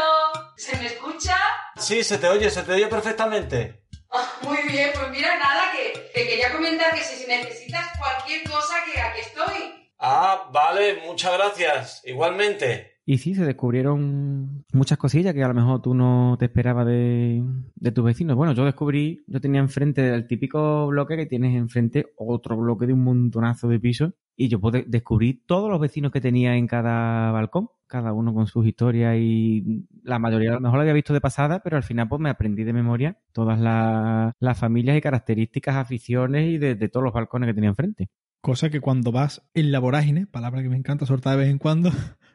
¿se 0.58 0.78
me 0.78 0.86
escucha? 0.86 1.36
Sí, 1.78 2.04
se 2.04 2.18
te 2.20 2.28
oye, 2.28 2.50
se 2.52 2.62
te 2.62 2.74
oye 2.74 2.88
perfectamente. 2.88 3.84
Ah, 4.12 4.32
muy 4.44 4.58
bien, 4.72 4.92
pues 4.94 5.10
mira, 5.10 5.40
nada, 5.40 5.64
que 5.72 6.00
te 6.14 6.28
quería 6.28 6.54
comentar 6.54 6.94
que 6.94 7.02
si 7.02 7.28
necesitas 7.28 7.88
cualquier 7.98 8.44
cosa, 8.48 8.76
que 8.86 9.02
aquí 9.02 9.22
estoy. 9.22 9.90
Ah, 9.98 10.50
vale, 10.54 11.02
muchas 11.08 11.34
gracias. 11.34 12.02
Igualmente. 12.06 12.93
Y 13.06 13.18
sí, 13.18 13.36
se 13.36 13.46
descubrieron 13.46 14.64
muchas 14.72 14.98
cosillas 14.98 15.34
que 15.34 15.44
a 15.44 15.50
lo 15.50 15.54
mejor 15.54 15.82
tú 15.82 15.94
no 15.94 16.38
te 16.40 16.46
esperabas 16.46 16.86
de, 16.88 17.44
de 17.76 17.92
tus 17.92 18.06
vecinos. 18.06 18.38
Bueno, 18.38 18.54
yo 18.54 18.64
descubrí, 18.64 19.26
yo 19.28 19.42
tenía 19.42 19.60
enfrente 19.60 20.02
del 20.04 20.26
típico 20.26 20.88
bloque 20.88 21.18
que 21.18 21.26
tienes 21.26 21.54
enfrente 21.56 22.14
otro 22.16 22.56
bloque 22.56 22.88
de 22.88 22.94
un 22.94 23.04
montonazo 23.04 23.68
de 23.68 23.80
pisos 23.80 24.14
y 24.38 24.48
yo 24.48 24.62
pude 24.62 24.86
descubrir 24.88 25.44
todos 25.46 25.70
los 25.70 25.82
vecinos 25.82 26.14
que 26.14 26.22
tenía 26.22 26.56
en 26.56 26.66
cada 26.66 27.32
balcón, 27.32 27.70
cada 27.88 28.14
uno 28.14 28.34
con 28.34 28.48
sus 28.48 28.66
historias 28.66 29.18
y 29.18 29.86
la 30.04 30.18
mayoría 30.18 30.52
a 30.52 30.54
lo 30.56 30.62
mejor 30.62 30.78
lo 30.78 30.82
había 30.82 30.94
visto 30.94 31.14
de 31.14 31.22
pasada, 31.22 31.62
pero 31.62 31.76
al 31.76 31.84
final 31.84 32.08
pues 32.08 32.22
me 32.22 32.30
aprendí 32.30 32.64
de 32.64 32.74
memoria 32.74 33.20
todas 33.34 33.60
las, 33.60 34.58
familias 34.58 34.98
y 34.98 35.02
características, 35.02 35.76
aficiones 35.76 36.50
y 36.50 36.58
de, 36.58 36.76
de 36.76 36.90
todos 36.90 37.04
los 37.04 37.14
balcones 37.14 37.48
que 37.48 37.54
tenía 37.54 37.70
enfrente. 37.70 38.10
Cosa 38.42 38.70
que 38.70 38.80
cuando 38.82 39.12
vas 39.12 39.42
en 39.54 39.72
la 39.72 39.80
vorágine, 39.80 40.26
palabra 40.26 40.62
que 40.64 40.70
me 40.70 40.78
encanta 40.78 41.06
soltar 41.06 41.34
de 41.34 41.44
vez 41.44 41.52
en 41.52 41.60
cuando, 41.60 41.92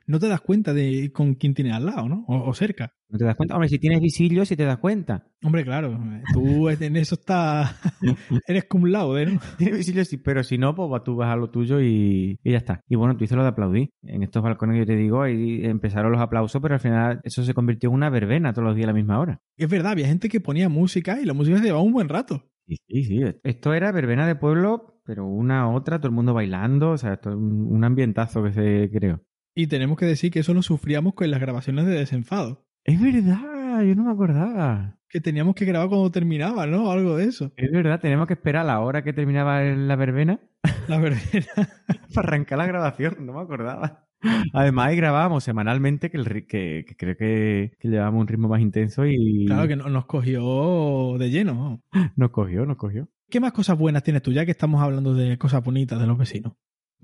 no 0.09 0.19
te 0.19 0.27
das 0.27 0.41
cuenta 0.41 0.73
de 0.73 1.13
con 1.13 1.35
quién 1.35 1.55
tienes 1.55 1.75
al 1.75 1.87
lado, 1.87 2.09
¿no? 2.09 2.25
O, 2.27 2.49
o 2.49 2.55
cerca. 2.55 2.95
¿No 3.11 3.19
te 3.19 3.25
das 3.25 3.37
cuenta? 3.37 3.55
Hombre, 3.55 3.69
si 3.69 3.79
tienes 3.79 4.01
visillos, 4.01 4.49
si 4.49 4.57
te 4.57 4.65
das 4.65 4.79
cuenta. 4.79 5.27
Hombre, 5.43 5.65
claro, 5.65 5.99
tú 6.33 6.69
en 6.69 6.97
eso 6.97 7.15
estás. 7.15 7.75
Eres 8.47 8.65
cum 8.65 8.87
laude, 8.87 9.27
¿no? 9.27 9.41
Tiene 9.59 9.77
visillos, 9.77 10.09
sí, 10.09 10.17
pero 10.17 10.43
si 10.43 10.59
no, 10.59 10.75
pues 10.75 11.03
tú 11.05 11.15
vas 11.17 11.31
a 11.31 11.37
lo 11.37 11.51
tuyo 11.51 11.81
y, 11.81 12.39
y 12.43 12.51
ya 12.51 12.57
está. 12.57 12.83
Y 12.89 12.97
bueno, 12.97 13.17
tú 13.17 13.25
hice 13.25 13.37
lo 13.37 13.43
de 13.43 13.49
aplaudir. 13.49 13.91
En 14.03 14.23
estos 14.23 14.43
balcones 14.43 14.75
que 14.75 14.81
yo 14.81 14.87
te 14.87 14.97
digo, 14.97 15.23
ahí 15.23 15.61
empezaron 15.65 16.11
los 16.11 16.21
aplausos, 16.21 16.61
pero 16.61 16.75
al 16.75 16.81
final 16.81 17.21
eso 17.23 17.45
se 17.45 17.55
convirtió 17.55 17.91
en 17.91 17.95
una 17.95 18.11
verbena 18.11 18.53
todos 18.53 18.67
los 18.67 18.77
días 18.77 18.87
a 18.87 18.93
la 18.93 18.97
misma 18.97 19.21
hora. 19.21 19.41
Es 19.57 19.69
verdad, 19.69 19.93
había 19.93 20.07
gente 20.07 20.29
que 20.29 20.41
ponía 20.41 20.69
música 20.69 21.21
y 21.21 21.27
la 21.27 21.35
música 21.35 21.59
se 21.59 21.65
llevaba 21.65 21.83
un 21.83 21.93
buen 21.93 22.09
rato. 22.09 22.51
Sí, 22.67 22.77
sí, 22.89 23.05
sí. 23.05 23.21
Esto 23.45 23.75
era 23.75 23.93
verbena 23.93 24.27
de 24.27 24.37
pueblo, 24.37 25.01
pero 25.05 25.27
una 25.27 25.63
a 25.63 25.69
otra, 25.69 25.99
todo 25.99 26.09
el 26.09 26.15
mundo 26.15 26.35
bailando, 26.35 26.91
o 26.91 26.99
sea, 26.99 27.15
esto 27.15 27.31
es 27.31 27.37
un, 27.37 27.67
un 27.71 27.85
ambientazo 27.85 28.43
que 28.43 28.53
se 28.53 28.91
creó. 28.91 29.23
Y 29.61 29.67
tenemos 29.67 29.99
que 29.99 30.07
decir 30.07 30.31
que 30.31 30.39
eso 30.39 30.55
lo 30.55 30.63
sufríamos 30.63 31.15
con 31.15 31.29
las 31.33 31.41
grabaciones 31.41 31.85
de 31.85 31.91
desenfado. 31.99 32.65
Es 32.85 33.01
verdad, 33.03 33.83
yo 33.83 33.97
no 33.97 34.05
me 34.05 34.13
acordaba. 34.13 35.01
Que 35.09 35.21
teníamos 35.21 35.57
que 35.57 35.65
grabar 35.65 35.89
cuando 35.89 36.13
terminaba, 36.13 36.69
¿no? 36.69 36.93
Algo 36.93 37.17
de 37.17 37.25
eso. 37.25 37.51
Es 37.57 37.73
verdad, 37.73 37.99
tenemos 37.99 38.29
que 38.29 38.35
esperar 38.35 38.63
a 38.63 38.67
la 38.67 38.79
hora 38.81 39.03
que 39.03 39.13
terminaba 39.13 39.61
la 39.63 39.97
verbena 39.97 40.39
La 40.87 40.99
verbena. 40.99 41.47
para 42.15 42.29
arrancar 42.29 42.59
la 42.59 42.67
grabación, 42.67 43.17
no 43.27 43.33
me 43.33 43.41
acordaba. 43.41 44.07
Además, 44.53 44.87
ahí 44.89 44.97
grabábamos 44.97 45.43
semanalmente, 45.43 46.09
que, 46.09 46.19
el, 46.19 46.47
que, 46.47 46.85
que 46.87 46.95
creo 46.97 47.17
que, 47.17 47.73
que 47.81 47.89
llevábamos 47.89 48.21
un 48.21 48.29
ritmo 48.29 48.47
más 48.49 48.61
intenso 48.61 49.07
y 49.07 49.47
Claro 49.47 49.67
que 49.67 49.75
no- 49.75 49.89
nos 49.89 50.07
cogió 50.07 51.17
de 51.19 51.31
lleno. 51.31 51.83
nos 52.15 52.31
cogió, 52.31 52.65
nos 52.65 52.77
cogió. 52.77 53.09
¿Qué 53.29 53.41
más 53.41 53.51
cosas 53.53 53.77
buenas 53.77 54.05
tienes 54.05 54.23
tú, 54.23 54.31
ya 54.33 54.45
que 54.45 54.53
estamos 54.53 54.81
hablando 54.83 55.15
de 55.15 55.37
cosas 55.37 55.65
bonitas 55.65 55.99
de 56.01 56.07
los 56.07 56.17
vecinos? 56.17 56.53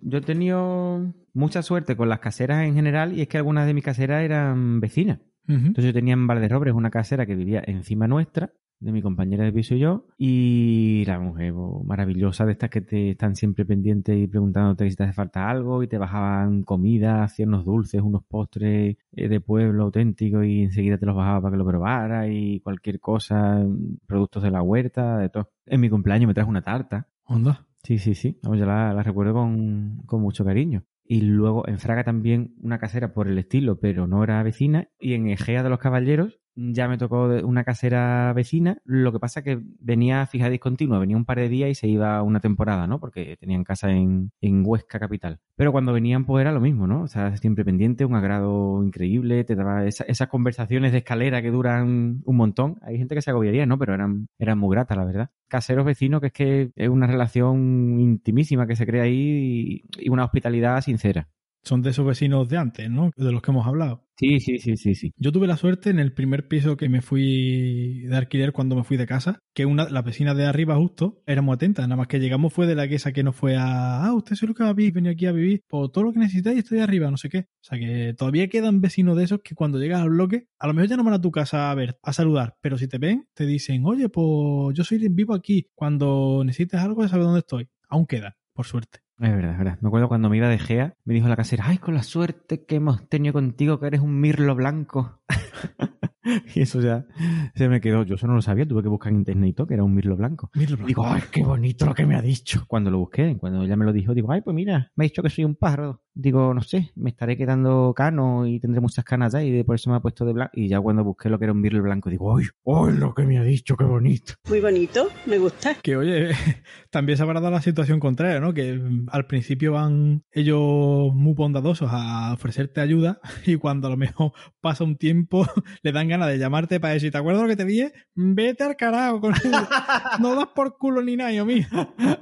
Yo 0.01 0.19
he 0.19 0.23
tenido 0.23 1.15
mucha 1.33 1.63
suerte 1.63 1.97
con 1.97 2.09
las 2.09 2.21
caseras 2.21 2.67
en 2.67 2.75
general 2.75 3.13
y 3.13 3.23
es 3.23 3.29
que 3.29 3.39
algunas 3.39 3.67
de 3.67 3.75
mis 3.75 3.85
caseras 3.85 4.23
eran 4.23 4.81
vecinas. 4.81 5.21
Entonces 5.47 5.85
yo 5.85 5.93
tenía 5.93 6.15
en 6.15 6.27
Valderrobres 6.27 6.75
una 6.75 6.91
casera 6.91 7.27
que 7.27 7.35
vivía 7.35 7.63
encima 7.67 8.09
nuestra, 8.09 8.53
de 8.81 8.93
mi 8.93 9.03
compañera 9.03 9.45
de 9.45 9.53
piso 9.53 9.75
y 9.75 9.79
yo, 9.79 10.07
y 10.19 11.05
la 11.07 11.19
mujer 11.19 11.53
bo, 11.53 11.83
maravillosa 11.85 12.45
de 12.45 12.53
estas 12.53 12.71
que 12.71 12.81
te 12.81 13.11
están 13.11 13.35
siempre 13.35 13.65
pendientes 13.65 14.17
y 14.17 14.27
preguntándote 14.27 14.89
si 14.91 14.97
te 14.97 15.05
hace 15.05 15.13
falta 15.13 15.49
algo 15.49 15.83
y 15.83 15.89
te 15.89 15.97
bajaban 15.97 16.63
comida, 16.63 17.23
hacían 17.23 17.51
unos 17.51 17.65
dulces, 17.65 18.03
unos 18.03 18.25
postres 18.25 18.97
eh, 19.13 19.29
de 19.29 19.41
pueblo 19.41 19.85
auténtico 19.85 20.43
y 20.43 20.63
enseguida 20.63 20.99
te 20.99 21.07
los 21.07 21.17
bajaba 21.17 21.41
para 21.41 21.53
que 21.53 21.59
lo 21.59 21.67
probara 21.67 22.29
y 22.29 22.61
cualquier 22.61 23.01
cosa, 23.01 23.65
productos 24.07 24.43
de 24.43 24.51
la 24.51 24.63
huerta, 24.63 25.19
de 25.19 25.29
todo. 25.31 25.51
En 25.67 25.81
mi 25.81 25.89
cumpleaños 25.89 26.29
me 26.29 26.35
trajo 26.35 26.51
una 26.51 26.63
tarta. 26.63 27.09
¿Onda? 27.25 27.67
Sí, 27.85 27.99
sí, 27.99 28.15
sí. 28.15 28.39
Vamos, 28.43 28.59
yo 28.59 28.67
la, 28.67 29.03
recuerdo 29.03 29.35
con, 29.35 29.99
con 30.07 30.23
mucho 30.23 30.45
cariño. 30.45 30.85
Y 31.05 31.21
luego 31.21 31.69
en 31.69 31.79
Fraga 31.79 32.03
también 32.03 32.55
una 32.63 32.79
casera 32.79 33.13
por 33.13 33.29
el 33.29 33.37
estilo, 33.37 33.79
pero 33.79 34.07
no 34.07 34.25
era 34.25 34.43
vecina. 34.43 34.89
Y 34.99 35.13
en 35.13 35.29
Egea 35.29 35.63
de 35.63 35.69
los 35.69 35.79
Caballeros 35.79 36.41
ya 36.57 36.89
me 36.89 36.99
tocó 36.99 37.25
una 37.45 37.65
casera 37.65 38.33
vecina. 38.33 38.79
Lo 38.85 39.13
que 39.13 39.19
pasa 39.21 39.43
que 39.43 39.61
venía 39.81 40.27
fija 40.27 40.49
discontinua, 40.51 40.99
venía 40.99 41.17
un 41.17 41.25
par 41.25 41.39
de 41.39 41.49
días 41.49 41.71
y 41.71 41.75
se 41.75 41.89
iba 41.89 42.23
una 42.23 42.41
temporada, 42.41 42.87
¿no? 42.87 43.01
Porque 43.01 43.37
tenían 43.39 43.65
casa 43.65 43.91
en, 43.91 44.31
en 44.41 44.63
Huesca 44.65 44.99
capital. 44.99 45.41
Pero 45.57 45.73
cuando 45.73 45.93
venían, 45.93 46.25
pues 46.25 46.43
era 46.43 46.53
lo 46.53 46.61
mismo, 46.61 46.87
¿no? 46.87 47.03
O 47.03 47.07
sea, 47.09 47.37
siempre 47.37 47.65
pendiente, 47.65 48.05
un 48.05 48.15
agrado 48.15 48.83
increíble, 48.85 49.45
te 49.45 49.55
daba 49.55 49.85
esa- 49.87 50.05
esas 50.05 50.29
conversaciones 50.29 50.93
de 50.93 50.99
escalera 50.99 51.43
que 51.43 51.51
duran 51.51 52.23
un 52.25 52.37
montón. 52.37 52.79
Hay 52.83 52.99
gente 52.99 53.15
que 53.15 53.23
se 53.23 53.31
agobiaría, 53.31 53.67
¿no? 53.67 53.79
Pero 53.79 53.95
eran, 53.95 54.29
eran 54.39 54.59
muy 54.59 54.75
gratas, 54.75 54.97
la 54.97 55.05
verdad. 55.05 55.31
Caseros 55.49 55.85
vecinos, 55.85 56.21
que 56.21 56.27
es 56.29 56.33
que 56.33 56.71
es 56.77 56.89
una 56.89 57.07
relación 57.07 57.99
intimísima 58.01 58.67
que 58.67 58.77
se 58.77 58.87
crea 58.87 59.05
ahí 59.05 59.83
y, 59.99 60.05
y 60.07 60.09
una 60.09 60.25
hospitalidad 60.25 60.81
sincera. 60.81 61.29
Son 61.63 61.81
de 61.83 61.91
esos 61.91 62.05
vecinos 62.07 62.49
de 62.49 62.59
antes, 62.59 62.91
¿no? 62.91 63.11
De 63.17 63.33
los 63.33 63.41
que 63.41 63.51
hemos 63.51 63.67
hablado. 63.67 64.04
Sí, 64.17 64.39
sí, 64.39 64.59
sí, 64.59 64.77
sí, 64.77 64.95
sí. 64.95 65.13
Yo 65.17 65.33
tuve 65.33 65.49
la 65.49 65.57
suerte 65.57 65.91
en 65.91 65.99
el 65.99 66.13
primer 66.15 66.47
piso 66.47 66.77
que 66.77 66.89
me 66.89 67.03
fui 67.03 68.03
de 68.07 68.17
alquiler 68.17 68.53
cuando 68.53 68.77
me 68.77 68.85
fui 68.85 68.97
de 68.97 69.09
casa, 69.09 69.41
que 69.53 69.67
una, 69.67 69.89
la 69.89 70.03
vecina 70.03 70.35
de 70.35 70.47
arriba 70.47 70.77
justo 70.77 71.21
era 71.27 71.43
muy 71.43 71.55
atenta, 71.55 71.83
nada 71.83 71.97
más 71.97 72.07
que 72.07 72.21
llegamos 72.21 72.53
fue 72.53 72.69
de 72.69 72.77
la 72.77 72.87
que 72.87 72.95
esa 72.95 73.13
que 73.13 73.25
no 73.25 73.33
fue 73.33 73.57
a, 73.57 74.05
ah, 74.07 74.15
usted 74.15 74.35
es 74.35 74.43
lo 74.45 74.55
que 74.55 74.63
vivir, 74.73 74.93
venía 74.93 75.11
aquí 75.13 75.27
a 75.27 75.33
vivir, 75.33 75.65
por 75.67 75.91
todo 75.91 76.05
lo 76.05 76.13
que 76.13 76.21
necesitáis 76.21 76.59
estoy 76.59 76.79
arriba, 76.79 77.11
no 77.11 77.17
sé 77.17 77.29
qué. 77.29 77.39
O 77.41 77.65
sea 77.65 77.77
que 77.77 78.15
todavía 78.17 78.49
quedan 78.49 78.81
vecinos 78.81 79.17
de 79.17 79.25
esos 79.25 79.41
que 79.43 79.57
cuando 79.57 79.81
llegas 79.81 80.01
al 80.01 80.11
bloque, 80.11 80.47
a 80.61 80.69
lo 80.69 80.75
mejor 80.75 80.89
ya 80.91 80.97
no 80.97 81.03
van 81.05 81.15
a 81.15 81.21
tu 81.21 81.33
casa 81.33 81.73
a 81.73 81.75
ver, 81.75 81.99
a 82.03 82.13
saludar, 82.13 82.57
pero 82.61 82.79
si 82.79 82.87
te 82.87 82.99
ven, 82.99 83.27
te 83.35 83.47
dicen, 83.47 83.85
oye, 83.85 84.09
pues 84.11 84.77
yo 84.77 84.85
soy 84.85 84.99
vivo 85.09 85.35
aquí, 85.35 85.67
cuando 85.75 86.43
necesites 86.45 86.79
algo 86.81 87.03
ya 87.03 87.09
sabes 87.09 87.25
dónde 87.27 87.41
estoy. 87.41 87.69
Aún 87.89 88.07
queda, 88.07 88.37
por 88.53 88.67
suerte. 88.67 89.04
Es 89.21 89.31
verdad, 89.31 89.53
es 89.53 89.59
verdad. 89.59 89.79
Me 89.81 89.89
acuerdo 89.89 90.09
cuando 90.09 90.29
me 90.29 90.37
iba 90.37 90.49
de 90.49 90.59
Gea, 90.59 90.97
me 91.05 91.15
dijo 91.15 91.29
la 91.29 91.37
casera, 91.37 91.65
ay, 91.69 91.79
con 91.79 91.95
la 91.95 92.03
suerte 92.03 92.65
que 92.65 92.77
hemos 92.77 93.09
tenido 93.09 93.33
contigo, 93.33 93.79
que 93.79 93.87
eres 93.87 94.01
un 94.01 94.21
mirlo 94.21 94.55
blanco. 94.55 95.21
y 96.55 96.63
eso 96.63 96.81
ya 96.81 97.07
se 97.55 97.69
me 97.69 97.81
quedó. 97.81 98.03
Yo 98.05 98.17
eso 98.17 98.27
no 98.27 98.35
lo 98.35 98.43
sabía, 98.43 98.67
tuve 98.67 98.83
que 98.83 98.89
buscar 98.89 99.13
en 99.13 99.19
internet 99.19 99.51
y 99.51 99.53
todo, 99.53 99.67
que 99.67 99.75
era 99.75 99.85
un 99.85 99.95
mirlo 99.95 100.17
blanco. 100.17 100.51
Mirlo 100.55 100.77
blanco. 100.77 100.89
Digo, 100.89 101.07
ay, 101.07 101.23
qué 101.31 101.43
bonito 101.43 101.87
lo 101.87 101.95
que 101.95 102.07
me 102.07 102.17
ha 102.17 102.23
dicho. 102.23 102.65
Cuando 102.67 102.91
lo 102.91 102.99
busqué, 102.99 103.37
cuando 103.39 103.63
ella 103.63 103.77
me 103.77 103.85
lo 103.85 103.93
dijo, 103.93 104.15
digo, 104.15 104.33
ay, 104.33 104.41
pues 104.41 104.55
mira, 104.55 104.91
me 104.97 105.05
ha 105.05 105.09
dicho 105.09 105.23
que 105.23 105.31
soy 105.31 105.45
un 105.45 105.57
pájaro. 105.57 106.03
Digo, 106.17 106.55
no 106.55 106.63
sé, 106.63 106.93
me 106.95 107.11
estaré 107.11 107.37
quedando 107.37 107.93
cano 107.95 108.47
y 108.47 108.61
tendré 108.61 108.81
muchas 108.81 109.05
canas 109.05 109.33
ya 109.33 109.43
y 109.43 109.51
de 109.51 109.65
por 109.65 109.75
eso 109.75 109.91
me 109.91 109.97
ha 109.97 110.01
puesto 110.01 110.25
de 110.25 110.33
blanco. 110.33 110.53
Y 110.55 110.69
ya 110.69 110.81
cuando 110.81 111.03
busqué 111.03 111.29
lo 111.29 111.39
que 111.39 111.45
era 111.47 111.53
un 111.53 111.61
mirlo 111.61 111.83
blanco, 111.83 112.09
digo, 112.09 112.37
ay, 112.37 112.45
ay, 112.67 112.97
lo 112.97 113.15
que 113.15 113.25
me 113.25 113.39
ha 113.39 113.43
dicho, 113.43 113.77
qué 113.77 113.85
bonito. 113.85 114.35
Muy 114.49 114.61
bonito, 114.61 115.09
me 115.27 115.39
gusta. 115.39 115.75
Que 115.83 115.97
oye, 115.97 116.31
también 116.91 117.17
se 117.17 117.25
habrá 117.25 117.41
dado 117.41 117.51
la 117.51 117.63
situación 117.63 117.99
contraria, 117.99 118.39
¿no? 118.39 118.55
Que 118.55 118.81
al 119.09 119.27
principio 119.27 119.73
van 119.73 120.23
ellos 120.31 121.13
muy 121.13 121.35
bondadosos 121.35 121.89
a 121.93 122.33
ofrecerte 122.33 122.81
ayuda 122.81 123.21
y 123.47 123.57
cuando 123.57 123.89
a 123.89 123.91
lo 123.91 123.97
mejor 123.97 124.33
pasa 124.61 124.85
un 124.85 124.97
tiempo 124.97 125.47
le 125.83 125.93
dan 125.93 126.09
ganas 126.09 126.14
de 126.23 126.39
llamarte 126.39 126.81
para 126.81 126.95
decir, 126.95 127.13
¿te 127.13 127.19
acuerdas 127.19 127.43
lo 127.43 127.49
que 127.49 127.57
te 127.57 127.65
dije? 127.65 127.93
Vete 128.15 128.65
al 128.65 128.77
carajo, 128.77 129.21
con 129.21 129.35
no 130.21 130.35
das 130.35 130.49
por 130.55 130.79
culo 130.79 131.03
ni 131.03 131.17
nada, 131.17 131.33
hijo 131.33 131.45
mío. 131.45 131.67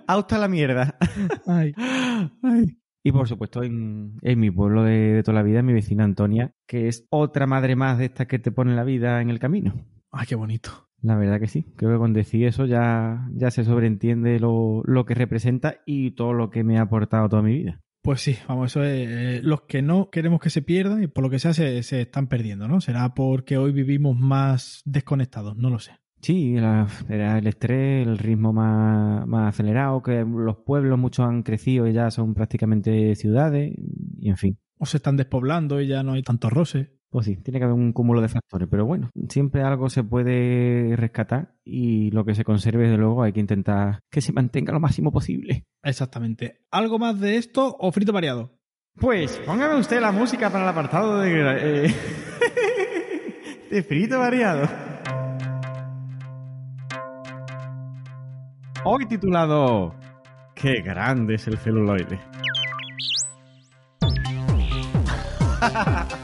Auto 0.07 0.35
a 0.35 0.39
la 0.39 0.49
mierda. 0.49 0.97
Ay. 1.47 1.73
Ay. 2.43 2.79
Y 3.05 3.13
por 3.13 3.29
supuesto, 3.29 3.63
en, 3.63 4.19
en 4.23 4.39
mi 4.39 4.51
pueblo 4.51 4.85
de, 4.85 5.15
de 5.15 5.23
toda 5.23 5.37
la 5.37 5.43
vida, 5.43 5.63
mi 5.63 5.73
vecina 5.73 6.05
Antonia, 6.05 6.55
que 6.67 6.89
es 6.89 7.07
otra 7.11 7.47
madre 7.47 7.77
más 7.77 7.99
de 7.99 8.07
estas 8.07 8.27
que 8.27 8.39
te 8.39 8.53
pone 8.53 8.77
la 8.77 8.85
vida 8.85 9.21
en 9.21 9.31
el 9.31 9.39
camino. 9.39 9.75
Ay, 10.11 10.27
qué 10.29 10.37
bonito. 10.37 10.89
La 11.03 11.17
verdad 11.17 11.41
que 11.41 11.49
sí. 11.49 11.67
Creo 11.77 11.93
que 11.93 11.99
cuando 11.99 12.19
decís 12.19 12.47
eso 12.47 12.65
ya, 12.65 13.29
ya 13.35 13.51
se 13.51 13.65
sobreentiende 13.65 14.39
lo, 14.39 14.83
lo 14.85 15.05
que 15.05 15.15
representa 15.15 15.77
y 15.85 16.13
todo 16.13 16.33
lo 16.33 16.51
que 16.51 16.63
me 16.63 16.79
ha 16.79 16.83
aportado 16.83 17.29
toda 17.29 17.43
mi 17.43 17.55
vida. 17.55 17.81
Pues 18.03 18.21
sí, 18.21 18.37
vamos, 18.49 18.73
eso 18.73 18.83
es. 18.83 19.09
eh, 19.09 19.41
los 19.45 19.63
que 19.63 19.81
no 19.81 20.11
queremos 20.11 20.41
que 20.41 20.51
se 20.51 20.61
pierdan 20.61 21.05
y 21.05 21.07
por 21.07 21.23
lo 21.23 21.31
que 21.31 21.39
sea 21.39 21.55
se, 21.55 21.83
se 21.85 22.03
están 22.03 22.27
perdiendo, 22.27 22.67
¿no? 22.67 22.81
Será 22.81 23.15
porque 23.15 23.57
hoy 23.57 23.71
vivimos 23.73 24.19
más 24.19 24.83
desconectados, 24.85 25.57
no 25.57 25.71
lo 25.71 25.79
sé. 25.79 25.93
Sí, 26.21 26.55
era, 26.57 26.87
era 27.09 27.39
el 27.39 27.47
estrés, 27.49 28.07
el 28.07 28.19
ritmo 28.19 28.53
más, 28.53 29.27
más 29.27 29.49
acelerado, 29.55 30.03
que 30.03 30.25
los 30.25 30.57
pueblos 30.59 30.99
muchos 30.99 31.27
han 31.27 31.43
crecido 31.43 31.89
y 31.89 31.93
ya 31.93 32.11
son 32.13 32.35
prácticamente 32.35 33.15
ciudades, 33.17 33.73
y 34.19 34.29
en 34.29 34.37
fin. 34.37 34.59
O 34.79 34.87
se 34.87 34.99
están 34.99 35.17
despoblando 35.17 35.81
y 35.81 35.89
ya 35.89 36.03
no 36.03 36.13
hay 36.13 36.23
tantos 36.23 36.53
roces. 36.53 36.89
Pues 37.13 37.27
sí, 37.27 37.37
tiene 37.37 37.59
que 37.59 37.65
haber 37.67 37.77
un 37.77 37.93
cúmulo 37.93 38.23
de 38.23 38.31
factores, 38.31 38.67
pero 38.71 38.87
bueno, 38.87 39.11
siempre 39.29 39.61
algo 39.63 39.91
se 39.91 40.03
puede 40.03 40.97
rescatar 40.97 41.53
y 41.63 42.11
lo 42.11 42.25
que 42.25 42.35
se 42.35 42.43
conserve, 42.43 42.85
desde 42.85 42.97
luego, 42.97 43.23
hay 43.23 43.35
que 43.35 43.41
intentar 43.41 44.01
que 44.11 44.23
se 44.23 44.33
mantenga 44.33 44.73
lo 44.73 44.81
máximo 44.81 45.13
posible. 45.13 45.67
Exactamente. 45.83 46.63
¿Algo 46.71 46.99
más 46.99 47.21
de 47.21 47.37
esto 47.37 47.77
o 47.79 47.93
frito 47.93 48.15
variado? 48.15 48.57
Pues 48.99 49.37
póngame 49.45 49.79
usted 49.79 50.01
la 50.01 50.11
música 50.11 50.49
para 50.49 50.65
el 50.65 50.71
apartado 50.71 51.21
de, 51.21 51.85
eh, 51.85 51.95
de 53.71 53.83
frito 53.83 54.19
variado. 54.19 54.67
Hoy 58.85 59.05
titulado 59.05 59.95
Qué 60.55 60.81
grande 60.81 61.35
es 61.35 61.47
el 61.47 61.59
celuloide. 61.59 62.19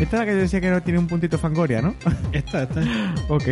Esta 0.00 0.02
es 0.02 0.12
la 0.12 0.24
que 0.26 0.32
yo 0.32 0.38
decía 0.38 0.60
que 0.60 0.70
no 0.70 0.82
tiene 0.82 0.98
un 0.98 1.06
puntito 1.06 1.38
fangoria, 1.38 1.80
¿no? 1.82 1.94
Esta, 2.32 2.64
esta. 2.64 2.82
ok. 3.28 3.44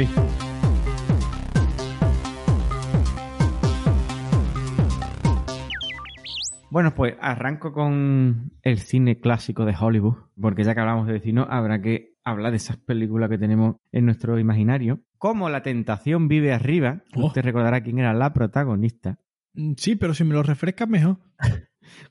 Bueno, 6.70 6.94
pues 6.94 7.14
arranco 7.20 7.72
con 7.72 8.52
el 8.62 8.78
cine 8.78 9.20
clásico 9.20 9.66
de 9.66 9.74
Hollywood, 9.78 10.16
porque 10.40 10.64
ya 10.64 10.74
que 10.74 10.80
hablamos 10.80 11.06
de 11.06 11.12
vecinos, 11.14 11.46
habrá 11.50 11.82
que 11.82 12.14
hablar 12.24 12.52
de 12.52 12.56
esas 12.56 12.78
películas 12.78 13.28
que 13.28 13.36
tenemos 13.36 13.76
en 13.92 14.06
nuestro 14.06 14.38
imaginario. 14.38 15.00
Como 15.18 15.50
La 15.50 15.62
Tentación 15.62 16.28
vive 16.28 16.52
arriba, 16.54 17.02
Oh. 17.14 17.26
usted 17.26 17.42
recordará 17.42 17.82
quién 17.82 17.98
era 17.98 18.14
la 18.14 18.32
protagonista. 18.32 19.18
Mm, 19.54 19.72
Sí, 19.76 19.96
pero 19.96 20.14
si 20.14 20.24
me 20.24 20.32
lo 20.32 20.42
refrescas 20.42 20.88
mejor. 20.88 21.18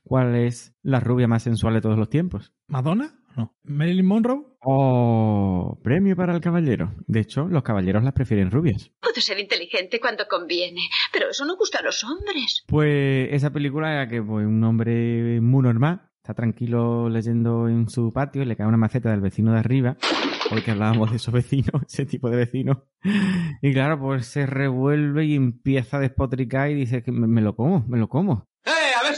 ¿Cuál 0.02 0.34
es 0.34 0.74
la 0.82 1.00
rubia 1.00 1.28
más 1.28 1.42
sensual 1.42 1.74
de 1.74 1.80
todos 1.80 1.98
los 1.98 2.08
tiempos? 2.08 2.52
¿Madonna? 2.66 3.18
No. 3.36 3.54
¿Marilyn 3.64 4.06
Monroe? 4.06 4.44
Oh, 4.62 5.78
premio 5.82 6.14
para 6.14 6.34
el 6.34 6.40
caballero. 6.40 6.94
De 7.06 7.20
hecho, 7.20 7.46
los 7.48 7.62
caballeros 7.62 8.04
las 8.04 8.12
prefieren 8.12 8.50
rubias. 8.50 8.90
Puedo 9.00 9.20
ser 9.20 9.40
inteligente 9.40 10.00
cuando 10.00 10.26
conviene, 10.28 10.82
pero 11.12 11.30
eso 11.30 11.44
no 11.44 11.56
gusta 11.56 11.78
a 11.78 11.82
los 11.82 12.04
hombres. 12.04 12.64
Pues 12.68 13.28
esa 13.32 13.50
película 13.50 13.92
era 13.92 14.08
que 14.08 14.22
pues, 14.22 14.46
un 14.46 14.62
hombre 14.64 15.40
muy 15.40 15.62
normal 15.62 16.08
está 16.22 16.34
tranquilo 16.34 17.08
leyendo 17.08 17.68
en 17.68 17.88
su 17.88 18.12
patio 18.12 18.42
y 18.42 18.44
le 18.44 18.54
cae 18.54 18.66
una 18.66 18.76
maceta 18.76 19.10
del 19.10 19.20
vecino 19.20 19.52
de 19.52 19.58
arriba. 19.58 19.96
Hoy 20.52 20.62
que 20.62 20.70
hablábamos 20.70 21.10
de 21.10 21.16
esos 21.16 21.34
vecinos, 21.34 21.82
ese 21.88 22.06
tipo 22.06 22.30
de 22.30 22.36
vecinos. 22.36 22.78
Y 23.60 23.72
claro, 23.72 23.98
pues 23.98 24.26
se 24.26 24.46
revuelve 24.46 25.24
y 25.24 25.34
empieza 25.34 25.96
a 25.96 26.00
despotricar 26.00 26.70
y 26.70 26.74
dice 26.74 27.02
que 27.02 27.10
me, 27.10 27.26
me 27.26 27.40
lo 27.40 27.56
como, 27.56 27.84
me 27.88 27.98
lo 27.98 28.08
como. 28.08 28.46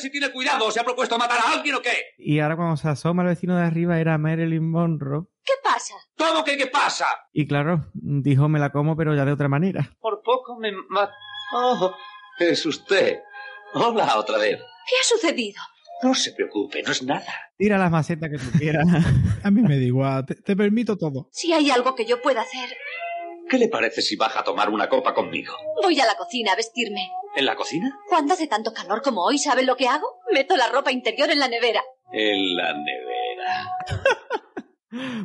Si 0.04 0.10
tiene 0.10 0.30
cuidado. 0.30 0.70
¿Se 0.70 0.78
ha 0.78 0.84
propuesto 0.84 1.16
matar 1.16 1.38
a 1.40 1.52
alguien 1.54 1.76
o 1.76 1.80
qué? 1.80 2.12
Y 2.18 2.38
ahora 2.38 2.56
cuando 2.56 2.76
se 2.76 2.88
asoma 2.88 3.22
el 3.22 3.28
vecino 3.30 3.56
de 3.56 3.62
arriba 3.64 3.98
era 3.98 4.18
Marilyn 4.18 4.70
Monroe. 4.70 5.24
¿Qué 5.42 5.54
pasa? 5.62 5.94
¿Cómo 6.18 6.44
que 6.44 6.58
qué 6.58 6.66
pasa? 6.66 7.06
Y 7.32 7.46
claro, 7.46 7.86
dijo 7.94 8.46
me 8.50 8.58
la 8.58 8.70
como 8.70 8.98
pero 8.98 9.14
ya 9.14 9.24
de 9.24 9.32
otra 9.32 9.48
manera. 9.48 9.96
Por 10.00 10.20
poco 10.22 10.58
me 10.58 10.72
ma... 10.90 11.08
Oh, 11.54 11.94
es 12.38 12.66
usted. 12.66 13.20
Hola 13.72 14.18
otra 14.18 14.36
vez. 14.36 14.58
¿Qué 14.58 14.94
ha 15.00 15.04
sucedido? 15.18 15.62
No 16.02 16.14
se 16.14 16.32
preocupe, 16.32 16.82
no 16.82 16.92
es 16.92 17.02
nada. 17.02 17.32
Tira 17.56 17.78
las 17.78 17.90
macetas 17.90 18.28
que 18.28 18.36
tú 18.36 18.58
quieras. 18.58 18.84
A 19.42 19.50
mí 19.50 19.62
me 19.62 19.76
da 19.78 19.82
igual, 19.84 20.26
te, 20.26 20.34
te 20.34 20.54
permito 20.54 20.98
todo. 20.98 21.30
Si 21.32 21.50
hay 21.54 21.70
algo 21.70 21.94
que 21.94 22.04
yo 22.04 22.20
pueda 22.20 22.42
hacer, 22.42 22.76
¿Qué 23.48 23.58
le 23.58 23.68
parece 23.68 24.02
si 24.02 24.16
baja 24.16 24.40
a 24.40 24.44
tomar 24.44 24.70
una 24.70 24.88
copa 24.88 25.14
conmigo? 25.14 25.54
voy 25.82 25.98
a 26.00 26.06
la 26.06 26.14
cocina 26.16 26.52
a 26.52 26.56
vestirme. 26.56 27.08
¿En 27.36 27.46
la 27.46 27.56
cocina? 27.56 27.98
Cuando 28.08 28.34
hace 28.34 28.46
tanto 28.46 28.72
calor 28.72 29.02
como 29.02 29.22
hoy, 29.24 29.38
¿saben 29.38 29.66
lo 29.66 29.76
que 29.76 29.88
hago? 29.88 30.06
Meto 30.32 30.56
la 30.56 30.68
ropa 30.68 30.92
interior 30.92 31.30
en 31.30 31.38
la 31.40 31.48
nevera. 31.48 31.82
En 32.12 32.56
la 32.56 32.72
nevera. 32.74 33.68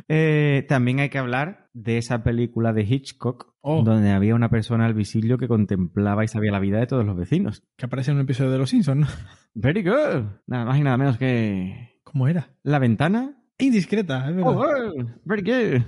Eh, 0.08 0.66
también 0.68 0.98
hay 0.98 1.10
que 1.10 1.18
hablar 1.18 1.68
de 1.74 1.96
esa 1.98 2.24
película 2.24 2.72
de 2.72 2.82
Hitchcock, 2.82 3.54
Oh. 3.62 3.82
donde 3.84 4.10
había 4.10 4.34
una 4.34 4.48
persona 4.48 4.86
al 4.86 4.94
visillo 4.94 5.38
que 5.38 5.46
contemplaba 5.46 6.24
y 6.24 6.28
sabía 6.28 6.50
la 6.50 6.58
vida 6.58 6.78
de 6.80 6.86
todos 6.88 7.04
los 7.04 7.16
vecinos. 7.16 7.62
Que 7.76 7.84
aparece 7.84 8.10
en 8.10 8.16
un 8.16 8.22
episodio 8.24 8.50
de 8.50 8.58
Los 8.58 8.70
Simpsons, 8.70 9.00
¿no? 9.02 9.06
Very 9.54 9.84
good. 9.84 10.24
Nada 10.46 10.64
más 10.64 10.78
y 10.78 10.82
nada 10.82 10.96
menos 10.96 11.18
que 11.18 12.00
¿Cómo 12.02 12.26
era? 12.26 12.48
La 12.64 12.80
Ventana 12.80 13.36
Indiscreta, 13.58 14.28
es 14.30 14.34
verdad. 14.34 14.56
Oh, 14.56 14.92
very 15.24 15.42
good. 15.42 15.82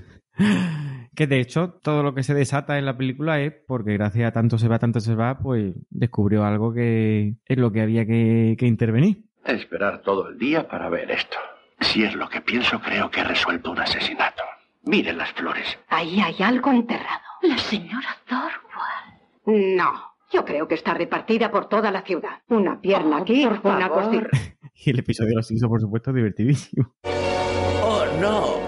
Que 1.15 1.27
de 1.27 1.41
hecho, 1.41 1.79
todo 1.83 2.03
lo 2.03 2.15
que 2.15 2.23
se 2.23 2.33
desata 2.35 2.79
en 2.79 2.87
la 2.87 2.97
película 2.97 3.41
es 3.41 3.53
porque 3.67 3.93
gracias 3.95 4.29
a 4.29 4.33
tanto 4.33 4.57
se 4.59 4.69
va, 4.69 4.79
tanto 4.79 5.01
se 5.01 5.15
va, 5.15 5.39
pues 5.39 5.75
descubrió 5.91 6.45
algo 6.45 6.73
que 6.73 7.35
es 7.45 7.59
lo 7.59 7.71
que 7.71 7.83
había 7.83 8.07
que, 8.07 8.57
que 8.59 8.67
intervenir. 8.67 9.25
Esperar 9.45 10.01
todo 10.03 10.29
el 10.29 10.39
día 10.39 10.67
para 10.69 10.89
ver 10.89 11.11
esto. 11.11 11.37
Si 11.81 12.03
es 12.05 12.15
lo 12.15 12.29
que 12.29 12.41
pienso, 12.41 12.81
creo 12.81 13.11
que 13.11 13.21
he 13.21 13.25
resuelto 13.25 13.73
un 13.73 13.81
asesinato. 13.81 14.43
Miren 14.85 15.19
las 15.19 15.33
flores. 15.33 15.79
Ahí 15.89 16.21
hay 16.21 16.37
algo 16.43 16.71
enterrado. 16.71 17.21
La 17.43 17.59
señora 17.59 18.17
Thorwald. 18.27 19.77
No. 19.77 19.93
Yo 20.33 20.45
creo 20.47 20.67
que 20.67 20.77
está 20.77 20.95
repartida 20.95 21.51
por 21.51 21.69
toda 21.69 21.91
la 21.91 22.03
ciudad. 22.03 22.41
Una 22.49 22.81
pierna 22.81 23.19
aquí, 23.19 23.45
por 23.47 23.75
una 23.77 23.89
favor. 23.89 24.03
costilla. 24.05 24.29
Y 24.85 24.91
el 24.91 24.99
episodio 25.01 25.29
de 25.31 25.35
los 25.37 25.47
Simpsons, 25.47 25.69
por 25.71 25.81
supuesto, 25.81 26.11
es 26.11 26.17
divertidísimo. 26.17 26.95
Oh, 27.05 28.05
no. 28.21 28.62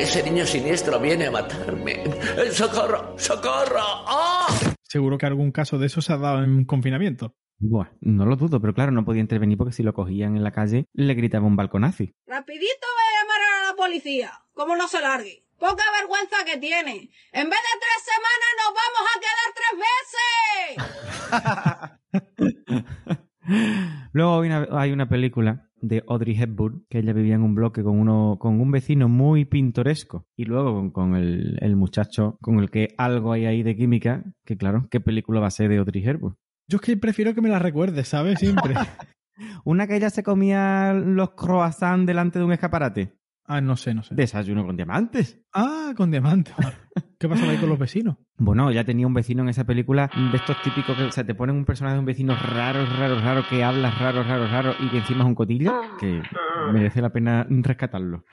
Ese 0.00 0.22
niño 0.22 0.46
siniestro 0.46 0.98
viene 0.98 1.26
a 1.26 1.30
matarme. 1.30 2.02
¡Socorro! 2.52 3.18
¡Socorro! 3.18 3.82
¡Ah! 3.82 4.46
Seguro 4.82 5.18
que 5.18 5.26
algún 5.26 5.52
caso 5.52 5.76
de 5.76 5.88
eso 5.88 6.00
se 6.00 6.14
ha 6.14 6.16
dado 6.16 6.42
en 6.42 6.64
confinamiento. 6.64 7.36
Buah, 7.58 7.90
no 8.00 8.24
lo 8.24 8.36
dudo, 8.36 8.62
pero 8.62 8.72
claro, 8.72 8.92
no 8.92 9.04
podía 9.04 9.20
intervenir 9.20 9.58
porque 9.58 9.74
si 9.74 9.82
lo 9.82 9.92
cogían 9.92 10.36
en 10.36 10.42
la 10.42 10.52
calle 10.52 10.86
le 10.94 11.12
gritaba 11.12 11.46
un 11.46 11.54
balconazi. 11.54 12.14
Rapidito 12.26 12.86
va 12.96 13.02
a 13.02 13.12
llamar 13.20 13.40
a 13.42 13.66
la 13.68 13.76
policía. 13.76 14.32
¿Cómo 14.54 14.74
no 14.74 14.88
se 14.88 15.02
largue? 15.02 15.44
Poca 15.58 15.84
vergüenza 16.00 16.46
que 16.46 16.56
tiene. 16.56 17.10
En 17.32 17.50
vez 17.50 17.60
de 17.60 17.78
tres 17.84 18.02
semanas 18.08 18.56
nos 18.56 18.72
vamos 18.80 19.04
a 19.04 19.20
quedar 19.20 19.52
tres 19.54 19.74
veces. 23.44 24.00
Luego 24.12 24.40
hay 24.40 24.48
una, 24.48 24.66
hay 24.80 24.92
una 24.92 25.10
película 25.10 25.69
de 25.80 26.04
Audrey 26.08 26.36
Hepburn, 26.40 26.84
que 26.88 26.98
ella 26.98 27.12
vivía 27.12 27.34
en 27.34 27.42
un 27.42 27.54
bloque 27.54 27.82
con 27.82 27.98
uno 27.98 28.38
con 28.40 28.60
un 28.60 28.70
vecino 28.70 29.08
muy 29.08 29.44
pintoresco. 29.44 30.26
Y 30.36 30.44
luego 30.44 30.74
con, 30.74 30.90
con 30.90 31.16
el, 31.16 31.58
el 31.60 31.76
muchacho 31.76 32.38
con 32.40 32.58
el 32.58 32.70
que 32.70 32.88
algo 32.98 33.32
hay 33.32 33.46
ahí 33.46 33.62
de 33.62 33.76
química, 33.76 34.24
que 34.44 34.56
claro, 34.56 34.86
¿qué 34.90 35.00
película 35.00 35.40
va 35.40 35.46
a 35.46 35.50
ser 35.50 35.68
de 35.68 35.78
Audrey 35.78 36.06
Hepburn? 36.06 36.36
Yo 36.68 36.76
es 36.76 36.82
que 36.82 36.96
prefiero 36.96 37.34
que 37.34 37.40
me 37.40 37.48
la 37.48 37.58
recuerdes, 37.58 38.08
¿sabes? 38.08 38.38
Siempre. 38.38 38.74
Una 39.64 39.86
que 39.86 39.96
ella 39.96 40.10
se 40.10 40.22
comía 40.22 40.92
los 40.92 41.30
croissants 41.30 42.06
delante 42.06 42.38
de 42.38 42.44
un 42.44 42.52
escaparate. 42.52 43.19
Ah, 43.50 43.60
no 43.60 43.76
sé, 43.76 43.94
no 43.94 44.02
sé. 44.02 44.14
Desayuno 44.14 44.64
con 44.64 44.76
diamantes. 44.76 45.40
Ah, 45.52 45.92
con 45.96 46.10
diamantes. 46.10 46.54
¿Qué 47.18 47.28
pasaba 47.28 47.52
ahí 47.52 47.58
con 47.58 47.68
los 47.68 47.78
vecinos? 47.78 48.16
Bueno, 48.38 48.70
ella 48.70 48.84
tenía 48.84 49.06
un 49.06 49.12
vecino 49.12 49.42
en 49.42 49.48
esa 49.48 49.64
película 49.64 50.10
de 50.14 50.36
estos 50.36 50.60
típicos 50.62 50.96
que 50.96 51.04
o 51.04 51.12
sea, 51.12 51.24
te 51.24 51.34
ponen 51.34 51.56
un 51.56 51.64
personaje 51.64 51.94
de 51.94 52.00
un 52.00 52.06
vecino 52.06 52.34
raro, 52.34 52.86
raro, 52.86 53.20
raro, 53.20 53.42
que 53.48 53.62
habla 53.62 53.90
raro, 53.90 54.22
raro, 54.22 54.46
raro 54.46 54.74
y 54.80 54.88
que 54.88 54.98
encima 54.98 55.20
es 55.20 55.26
un 55.26 55.34
cotillo, 55.34 55.72
que 55.98 56.22
merece 56.72 57.02
la 57.02 57.10
pena 57.10 57.46
rescatarlo. 57.50 58.24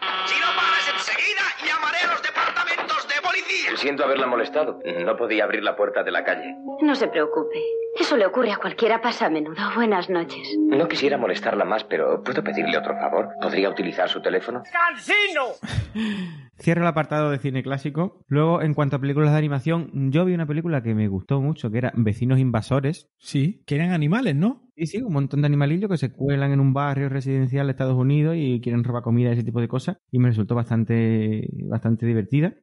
Siento 3.78 4.03
haberla 4.03 4.25
molestado. 4.25 4.80
No 5.05 5.15
podía 5.15 5.43
abrir 5.43 5.63
la 5.63 5.75
puerta 5.75 6.03
de 6.03 6.11
la 6.11 6.23
calle. 6.23 6.55
No 6.82 6.95
se 6.95 7.07
preocupe. 7.07 7.61
Eso 7.99 8.17
le 8.17 8.25
ocurre 8.25 8.51
a 8.51 8.57
cualquiera, 8.57 9.01
pasa 9.01 9.28
a 9.28 9.30
menudo. 9.30 9.61
Buenas 9.75 10.09
noches. 10.09 10.55
No 10.57 10.88
quisiera 10.88 11.17
molestarla 11.17 11.63
más, 11.63 11.84
pero 11.84 12.23
¿puedo 12.23 12.43
pedirle 12.43 12.78
otro 12.78 12.95
favor? 12.97 13.30
¿Podría 13.41 13.69
utilizar 13.69 14.09
su 14.09 14.21
teléfono? 14.21 14.63
¡Cansino! 14.71 15.53
Cierro 16.60 16.82
el 16.82 16.88
apartado 16.88 17.30
de 17.30 17.39
cine 17.39 17.64
clásico. 17.64 18.24
Luego, 18.28 18.62
en 18.62 18.74
cuanto 18.74 18.95
a 18.95 18.99
películas 18.99 19.32
de 19.32 19.38
animación, 19.38 20.12
yo 20.12 20.26
vi 20.26 20.34
una 20.34 20.47
película 20.47 20.82
que 20.82 20.95
me 20.95 21.08
gustó 21.08 21.39
mucho, 21.41 21.70
que 21.70 21.78
era 21.78 21.93
Vecinos 21.95 22.39
Invasores. 22.39 23.10
Sí, 23.20 23.64
que 23.66 23.76
eran 23.76 23.91
animales, 23.91 24.36
¿no? 24.36 24.70
Sí, 24.76 24.86
sí, 24.88 25.01
un 25.01 25.14
montón 25.14 25.41
de 25.41 25.47
animalillos 25.47 25.89
que 25.89 25.97
se 25.97 26.12
cuelan 26.12 26.51
en 26.51 26.60
un 26.60 26.74
barrio 26.74 27.10
residencial 27.10 27.68
de 27.68 27.72
Estados 27.72 27.97
Unidos 27.97 28.36
y 28.38 28.62
quieren 28.62 28.84
robar 28.84 29.03
comida 29.03 29.30
y 29.30 29.34
ese 29.34 29.43
tipo 29.43 29.62
de 29.62 29.68
cosas. 29.68 29.97
Y 30.12 30.20
me 30.20 30.30
resultó 30.30 30.55
bastante, 30.55 31.47
bastante 31.64 32.05
divertida. 32.05 32.53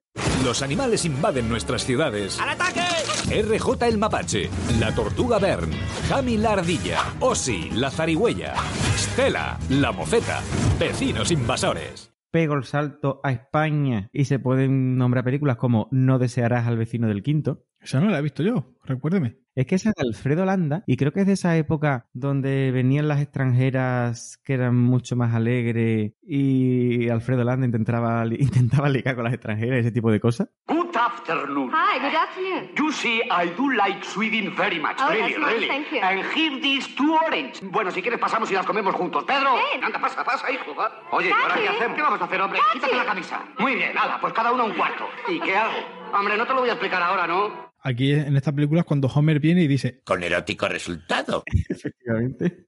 Los 0.44 0.62
animales 0.62 1.04
invaden 1.04 1.48
nuestras 1.48 1.84
ciudades. 1.84 2.40
¡Al 2.40 2.50
ataque! 2.50 2.82
RJ 3.30 3.86
el 3.88 3.98
mapache, 3.98 4.50
la 4.78 4.94
tortuga 4.94 5.38
Bern, 5.38 5.70
Jami 6.08 6.36
la 6.36 6.52
ardilla, 6.52 6.98
Osi 7.20 7.70
la 7.70 7.90
zarigüeya, 7.90 8.54
Stella 8.96 9.58
la 9.70 9.92
mofeta, 9.92 10.40
vecinos 10.78 11.32
invasores. 11.32 12.13
Pego 12.34 12.54
el 12.54 12.64
salto 12.64 13.20
a 13.22 13.30
España 13.30 14.10
y 14.12 14.24
se 14.24 14.40
pueden 14.40 14.98
nombrar 14.98 15.22
películas 15.22 15.56
como 15.56 15.86
No 15.92 16.18
desearás 16.18 16.66
al 16.66 16.76
vecino 16.76 17.06
del 17.06 17.22
quinto. 17.22 17.62
Esa 17.84 18.00
no 18.00 18.08
la 18.08 18.18
he 18.18 18.22
visto 18.22 18.42
yo, 18.42 18.64
recuérdeme. 18.84 19.36
Es 19.54 19.66
que 19.66 19.76
esa 19.76 19.90
es 19.90 19.94
de 19.94 20.08
Alfredo 20.08 20.44
Landa 20.44 20.82
y 20.86 20.96
creo 20.96 21.12
que 21.12 21.20
es 21.20 21.26
de 21.26 21.34
esa 21.34 21.56
época 21.56 22.06
donde 22.12 22.72
venían 22.72 23.06
las 23.06 23.20
extranjeras 23.20 24.40
que 24.42 24.54
eran 24.54 24.74
mucho 24.74 25.14
más 25.14 25.32
alegres 25.32 26.12
y 26.22 27.08
Alfredo 27.08 27.44
Landa 27.44 27.66
intentaba, 27.66 28.24
intentaba 28.38 28.88
ligar 28.88 29.14
con 29.14 29.24
las 29.24 29.34
extranjeras 29.34 29.76
y 29.76 29.80
ese 29.80 29.92
tipo 29.92 30.10
de 30.10 30.18
cosas. 30.18 30.48
Good 30.66 30.96
afternoon. 30.96 31.70
Hi, 31.72 32.00
good 32.00 32.16
afternoon. 32.16 32.70
You 32.76 32.90
see, 32.90 33.20
I 33.30 33.50
do 33.56 33.70
like 33.70 34.02
Sweden 34.04 34.56
very 34.56 34.80
much. 34.80 34.96
Oh, 34.98 35.10
really, 35.10 35.36
nice, 35.36 35.52
really. 35.52 35.68
thank 35.68 35.92
you. 35.92 36.00
And 36.00 36.24
here 36.34 36.60
these 36.60 36.88
two 36.96 37.14
orange. 37.14 37.60
Bueno, 37.62 37.90
si 37.92 38.00
quieres 38.02 38.18
pasamos 38.18 38.50
y 38.50 38.54
las 38.54 38.66
comemos 38.66 38.94
juntos. 38.94 39.22
Pedro, 39.24 39.54
Ven. 39.54 39.84
anda, 39.84 40.00
pasa, 40.00 40.24
pasa, 40.24 40.50
hijo. 40.50 40.74
va. 40.74 40.90
Oye, 41.12 41.28
¿y 41.28 41.32
ahora 41.32 41.54
qué 41.54 41.68
hacemos? 41.68 41.96
¿Qué 41.96 42.02
vamos 42.02 42.20
a 42.20 42.24
hacer, 42.24 42.40
hombre? 42.40 42.58
Quítate 42.72 42.96
la 42.96 43.04
camisa. 43.04 43.44
Muy 43.58 43.76
bien, 43.76 43.94
nada, 43.94 44.18
pues 44.20 44.32
cada 44.32 44.50
uno 44.52 44.64
un 44.64 44.74
cuarto. 44.74 45.06
¿Y 45.28 45.38
qué 45.38 45.54
hago? 45.54 45.78
Hombre, 46.12 46.36
no 46.36 46.46
te 46.46 46.54
lo 46.54 46.60
voy 46.60 46.70
a 46.70 46.72
explicar 46.72 47.02
ahora, 47.02 47.26
¿no? 47.26 47.63
Aquí 47.86 48.12
en 48.12 48.34
esta 48.34 48.50
película 48.50 48.80
es 48.80 48.86
cuando 48.86 49.08
Homer 49.08 49.38
viene 49.40 49.62
y 49.62 49.66
dice, 49.68 50.00
Con 50.04 50.22
erótico 50.22 50.66
resultado. 50.68 51.44
Efectivamente. 51.68 52.64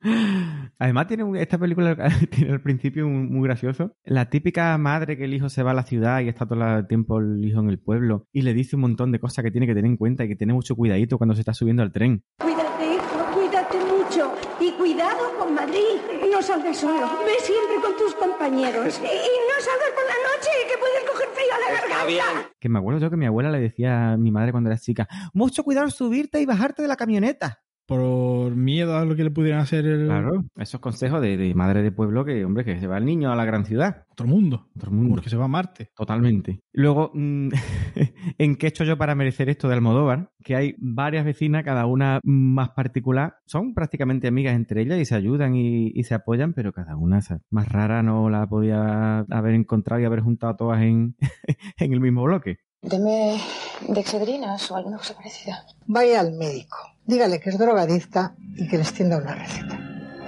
Además, 0.78 1.06
tiene 1.06 1.24
un- 1.24 1.36
esta 1.36 1.56
película 1.58 1.96
tiene 2.30 2.52
al 2.52 2.60
principio 2.60 3.06
un- 3.06 3.32
muy 3.32 3.44
gracioso. 3.48 3.96
La 4.04 4.28
típica 4.28 4.76
madre 4.76 5.16
que 5.16 5.24
el 5.24 5.32
hijo 5.34 5.48
se 5.48 5.62
va 5.62 5.70
a 5.70 5.74
la 5.74 5.84
ciudad 5.84 6.20
y 6.20 6.28
está 6.28 6.46
todo 6.46 6.62
el 6.78 6.86
tiempo 6.86 7.18
el 7.20 7.42
hijo 7.44 7.60
en 7.60 7.70
el 7.70 7.78
pueblo 7.78 8.26
y 8.32 8.42
le 8.42 8.52
dice 8.52 8.76
un 8.76 8.82
montón 8.82 9.10
de 9.10 9.18
cosas 9.18 9.42
que 9.42 9.50
tiene 9.50 9.66
que 9.66 9.74
tener 9.74 9.90
en 9.90 9.96
cuenta 9.96 10.24
y 10.24 10.28
que 10.28 10.36
tiene 10.36 10.52
mucho 10.52 10.76
cuidadito 10.76 11.16
cuando 11.16 11.34
se 11.34 11.40
está 11.40 11.54
subiendo 11.54 11.82
al 11.82 11.92
tren 11.92 12.22
hijo, 12.42 13.26
cuídate 13.34 13.78
mucho. 13.78 14.32
Y 14.60 14.70
cuidado 14.86 15.36
con 15.36 15.52
Madrid. 15.52 15.98
No 16.30 16.40
salgas 16.40 16.76
solo. 16.76 17.08
Ve 17.24 17.32
siempre 17.40 17.76
con 17.82 17.96
tus 17.96 18.14
compañeros. 18.14 19.00
Y, 19.02 19.08
y 19.08 19.38
no 19.48 19.60
salgas 19.60 19.90
por 19.94 20.04
la 20.04 20.18
noche, 20.28 20.50
que 20.68 20.78
puedes 20.78 21.10
coger 21.10 21.28
frío 21.34 21.54
a 21.54 21.58
la 21.58 21.80
garganta. 21.80 22.50
Que 22.60 22.68
me 22.68 22.78
acuerdo 22.78 23.00
yo 23.00 23.10
que 23.10 23.16
mi 23.16 23.26
abuela 23.26 23.50
le 23.50 23.60
decía 23.60 24.12
a 24.12 24.16
mi 24.16 24.30
madre 24.30 24.52
cuando 24.52 24.70
era 24.70 24.78
chica, 24.78 25.08
mucho 25.32 25.64
cuidado 25.64 25.90
subirte 25.90 26.40
y 26.40 26.46
bajarte 26.46 26.82
de 26.82 26.88
la 26.88 26.96
camioneta. 26.96 27.62
Por 27.86 28.54
miedo 28.56 28.96
a 28.96 29.04
lo 29.04 29.14
que 29.14 29.24
le 29.24 29.30
pudieran 29.30 29.60
hacer 29.60 29.86
el... 29.86 30.06
Claro, 30.06 30.44
esos 30.56 30.80
consejos 30.80 31.20
de, 31.22 31.36
de 31.36 31.54
madre 31.54 31.82
de 31.82 31.92
pueblo 31.92 32.24
que, 32.24 32.44
hombre, 32.44 32.64
que 32.64 32.78
se 32.78 32.86
va 32.86 32.98
el 32.98 33.04
niño 33.04 33.32
a 33.32 33.36
la 33.36 33.44
gran 33.44 33.64
ciudad. 33.64 34.04
Otro 34.10 34.26
mundo. 34.26 34.68
Otro 34.74 34.90
mundo. 34.90 35.10
Porque 35.14 35.30
se 35.30 35.36
va 35.36 35.44
a 35.44 35.48
Marte. 35.48 35.90
Totalmente. 35.94 36.60
Luego, 36.72 37.10
mm, 37.14 37.48
¿en 38.38 38.56
qué 38.56 38.66
he 38.66 38.68
hecho 38.70 38.84
yo 38.84 38.98
para 38.98 39.14
merecer 39.14 39.48
esto 39.48 39.68
de 39.68 39.74
Almodóvar? 39.74 40.32
Que 40.42 40.56
hay 40.56 40.74
varias 40.78 41.24
vecinas, 41.24 41.64
cada 41.64 41.86
una 41.86 42.20
más 42.24 42.70
particular. 42.70 43.36
Son 43.46 43.72
prácticamente 43.72 44.28
amigas 44.28 44.56
entre 44.56 44.82
ellas 44.82 44.98
y 44.98 45.04
se 45.04 45.14
ayudan 45.14 45.54
y, 45.54 45.92
y 45.94 46.02
se 46.04 46.14
apoyan, 46.14 46.54
pero 46.54 46.72
cada 46.72 46.96
una 46.96 47.18
esa 47.18 47.40
más 47.50 47.68
rara 47.68 48.02
no 48.02 48.28
la 48.30 48.46
podía 48.46 49.20
haber 49.30 49.54
encontrado 49.54 50.02
y 50.02 50.04
haber 50.04 50.20
juntado 50.20 50.56
todas 50.56 50.82
en, 50.82 51.16
en 51.78 51.92
el 51.92 52.00
mismo 52.00 52.24
bloque. 52.24 52.58
Deme 52.86 53.40
dexedrinas 53.88 54.70
o 54.70 54.76
alguna 54.76 54.98
cosa 54.98 55.14
parecida. 55.16 55.66
Vaya 55.86 56.20
al 56.20 56.32
médico. 56.32 56.78
Dígale 57.04 57.40
que 57.40 57.50
es 57.50 57.58
drogadicta 57.58 58.36
y 58.54 58.68
que 58.68 58.78
les 58.78 58.92
tienda 58.92 59.18
una 59.18 59.34
receta. 59.34 59.76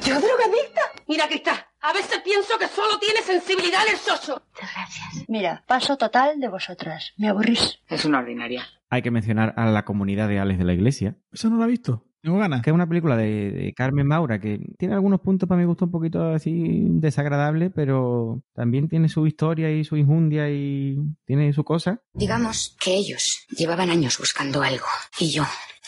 ¿Yo 0.04 0.20
drogadicta? 0.20 0.82
Mira 1.06 1.26
está. 1.26 1.68
A 1.80 1.92
veces 1.92 2.20
pienso 2.24 2.58
que 2.58 2.66
solo 2.66 2.98
tiene 2.98 3.20
sensibilidad 3.22 3.82
el 3.88 3.96
soso. 3.96 4.42
Muchas 4.52 4.74
gracias. 4.74 5.28
Mira, 5.28 5.62
paso 5.68 5.96
total 5.96 6.40
de 6.40 6.48
vosotras. 6.48 7.12
Me 7.16 7.28
aburrís. 7.28 7.78
Es 7.88 8.04
una 8.04 8.18
ordinaria. 8.18 8.66
Hay 8.90 9.02
que 9.02 9.12
mencionar 9.12 9.54
a 9.56 9.66
la 9.66 9.84
comunidad 9.84 10.26
de 10.26 10.40
Alex 10.40 10.58
de 10.58 10.64
la 10.64 10.72
Iglesia. 10.72 11.16
¿Eso 11.32 11.50
no 11.50 11.58
lo 11.58 11.62
ha 11.62 11.68
visto? 11.68 12.07
Tengo 12.22 12.38
ganas. 12.38 12.62
Que 12.62 12.70
es 12.70 12.74
una 12.74 12.88
película 12.88 13.16
de, 13.16 13.50
de 13.52 13.72
Carmen 13.74 14.06
Maura 14.06 14.40
que 14.40 14.60
tiene 14.76 14.94
algunos 14.94 15.20
puntos 15.20 15.48
para 15.48 15.60
mi 15.60 15.66
gusto 15.66 15.84
un 15.84 15.90
poquito 15.90 16.30
así 16.30 16.86
desagradable, 16.90 17.70
pero 17.70 18.42
también 18.54 18.88
tiene 18.88 19.08
su 19.08 19.26
historia 19.26 19.70
y 19.70 19.84
su 19.84 19.96
injundia 19.96 20.50
y 20.50 20.96
tiene 21.24 21.52
su 21.52 21.64
cosa. 21.64 22.02
Digamos 22.12 22.76
que 22.80 22.94
ellos 22.94 23.46
llevaban 23.56 23.90
años 23.90 24.18
buscando 24.18 24.62
algo 24.62 24.86
y 25.18 25.30
yo, 25.30 25.44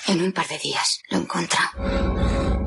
en 0.09 0.23
un 0.23 0.33
par 0.33 0.47
de 0.47 0.59
días, 0.59 1.03
lo 1.11 1.19
encontré. 1.19 1.59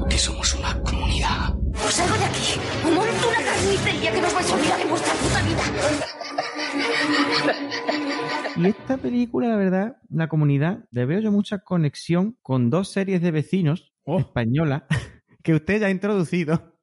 Que 0.09 0.17
somos 0.17 0.53
una 0.55 0.79
comunidad. 0.81 1.55
Os 1.73 1.93
salgo 1.93 2.15
de 2.17 2.25
aquí. 2.25 2.59
O 2.85 2.91
monto 2.91 3.29
una 3.29 3.43
carnicería 3.43 4.11
que 4.11 4.21
no 4.21 4.27
os 4.27 4.33
vais 4.33 4.51
a 4.51 4.55
olvidar 4.55 4.81
en 4.81 4.89
vuestra 4.89 5.13
puta 5.13 5.41
vida. 5.41 5.63
Y 8.55 8.67
esta 8.67 8.97
película, 8.97 9.47
la 9.47 9.55
verdad, 9.55 9.97
la 10.09 10.27
comunidad, 10.27 10.85
le 10.91 11.05
veo 11.05 11.19
yo 11.19 11.31
mucha 11.31 11.59
conexión 11.59 12.37
con 12.41 12.69
dos 12.69 12.89
series 12.89 13.21
de 13.21 13.31
vecinos 13.31 13.93
españolas 14.05 14.83
que 15.43 15.53
usted 15.55 15.81
ya 15.81 15.87
ha 15.87 15.91
introducido 15.91 16.75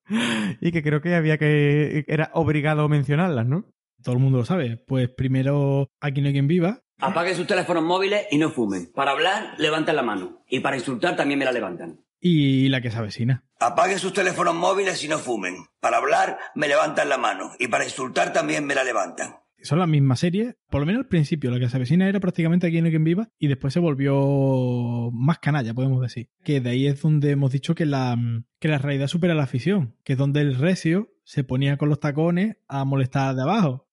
y 0.61 0.73
que 0.73 0.83
creo 0.83 1.01
que 1.01 1.15
había 1.15 1.39
que 1.39 2.05
era 2.09 2.31
obligado 2.35 2.83
a 2.83 2.89
mencionarlas, 2.89 3.47
¿no? 3.47 3.67
Todo 4.03 4.15
el 4.17 4.21
mundo 4.21 4.39
lo 4.39 4.45
sabe. 4.45 4.79
Pues 4.79 5.11
primero, 5.11 5.89
aquí 6.01 6.21
no 6.21 6.27
hay 6.29 6.33
quien 6.33 6.49
viva. 6.49 6.81
Apaguen 6.99 7.37
sus 7.37 7.47
teléfonos 7.47 7.83
móviles 7.83 8.27
y 8.31 8.39
no 8.39 8.51
fumen. 8.51 8.91
Para 8.95 9.13
hablar, 9.13 9.55
levanten 9.59 9.97
la 9.97 10.03
mano. 10.03 10.43
Y 10.49 10.61
para 10.61 10.77
insultar 10.77 11.17
también 11.17 11.39
me 11.39 11.45
la 11.45 11.53
levantan. 11.53 12.01
y 12.21 12.69
la 12.69 12.81
que 12.83 12.91
se 12.91 12.99
avecina. 12.99 13.45
Apaguen 13.61 13.99
sus 13.99 14.13
teléfonos 14.13 14.55
móviles 14.55 15.03
y 15.05 15.09
no 15.09 15.19
fumen. 15.19 15.55
Para 15.81 15.99
hablar 15.99 16.39
me 16.55 16.69
levantan 16.69 17.09
la 17.09 17.17
mano 17.17 17.53
y 17.59 17.69
para 17.69 17.85
insultar 17.85 18.33
también 18.33 18.67
me 18.67 18.75
la 18.75 18.85
levantan. 18.85 19.40
Son 19.63 19.79
la 19.79 19.87
misma 19.87 20.17
serie, 20.17 20.57
por 20.71 20.81
lo 20.81 20.87
menos 20.87 21.01
al 21.01 21.09
principio, 21.09 21.51
la 21.51 21.59
que 21.59 21.69
se 21.69 21.77
avecina 21.77 22.09
era 22.09 22.19
prácticamente 22.21 22.67
aquí 22.67 22.79
en 22.79 22.89
Quien 22.89 23.05
Viva 23.05 23.29
y 23.39 23.49
después 23.49 23.75
se 23.75 23.81
volvió 23.81 25.11
más 25.13 25.39
canalla, 25.39 25.75
podemos 25.75 26.01
decir. 26.01 26.29
Que 26.43 26.61
de 26.61 26.71
ahí 26.71 26.87
es 26.87 27.03
donde 27.03 27.31
hemos 27.31 27.53
dicho 27.53 27.75
que 27.75 27.85
la, 27.85 28.17
que 28.59 28.69
la 28.69 28.79
realidad 28.79 29.07
supera 29.07 29.35
la 29.35 29.47
ficción, 29.47 29.95
que 30.03 30.15
es 30.15 30.19
donde 30.19 30.41
el 30.41 30.57
recio 30.57 31.13
se 31.25 31.45
ponía 31.45 31.77
con 31.77 31.89
los 31.89 32.01
tacones 32.01 32.57
a 32.69 32.85
molestar 32.85 33.35
de 33.35 33.43
abajo. 33.43 33.87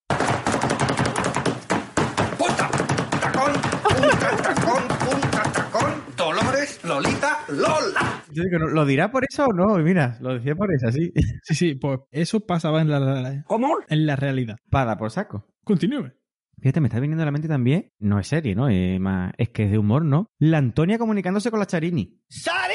Tacón, 3.20 3.52
punta, 3.84 4.36
tacón, 4.42 4.82
punta, 4.88 5.42
tacón. 5.52 5.92
Dolores, 6.16 6.80
Lolita, 6.82 7.38
Lola. 7.48 8.07
Yo 8.32 8.42
digo, 8.44 8.58
¿lo 8.58 8.84
dirá 8.84 9.10
por 9.10 9.24
eso 9.28 9.46
o 9.46 9.52
no? 9.52 9.76
Mira, 9.78 10.16
lo 10.20 10.34
decía 10.34 10.54
por 10.54 10.72
eso, 10.72 10.90
sí. 10.92 11.12
Sí, 11.42 11.54
sí, 11.54 11.74
pues 11.74 12.00
eso 12.10 12.40
pasaba 12.40 12.80
en 12.82 12.90
la, 12.90 13.42
¿Cómo? 13.46 13.76
en 13.88 14.06
la 14.06 14.16
realidad. 14.16 14.56
Para 14.70 14.96
por 14.98 15.10
saco. 15.10 15.46
Continúe. 15.64 16.12
Fíjate, 16.60 16.80
me 16.80 16.88
está 16.88 16.98
viniendo 17.00 17.22
a 17.22 17.26
la 17.26 17.30
mente 17.32 17.46
también, 17.48 17.92
no 18.00 18.18
es 18.18 18.26
serie, 18.26 18.54
¿no? 18.54 18.68
Es, 18.68 18.98
más, 19.00 19.32
es 19.38 19.50
que 19.50 19.64
es 19.64 19.70
de 19.70 19.78
humor, 19.78 20.04
¿no? 20.04 20.32
La 20.38 20.58
Antonia 20.58 20.98
comunicándose 20.98 21.50
con 21.50 21.60
la 21.60 21.66
Charini. 21.66 22.20
¡Sarini! 22.28 22.74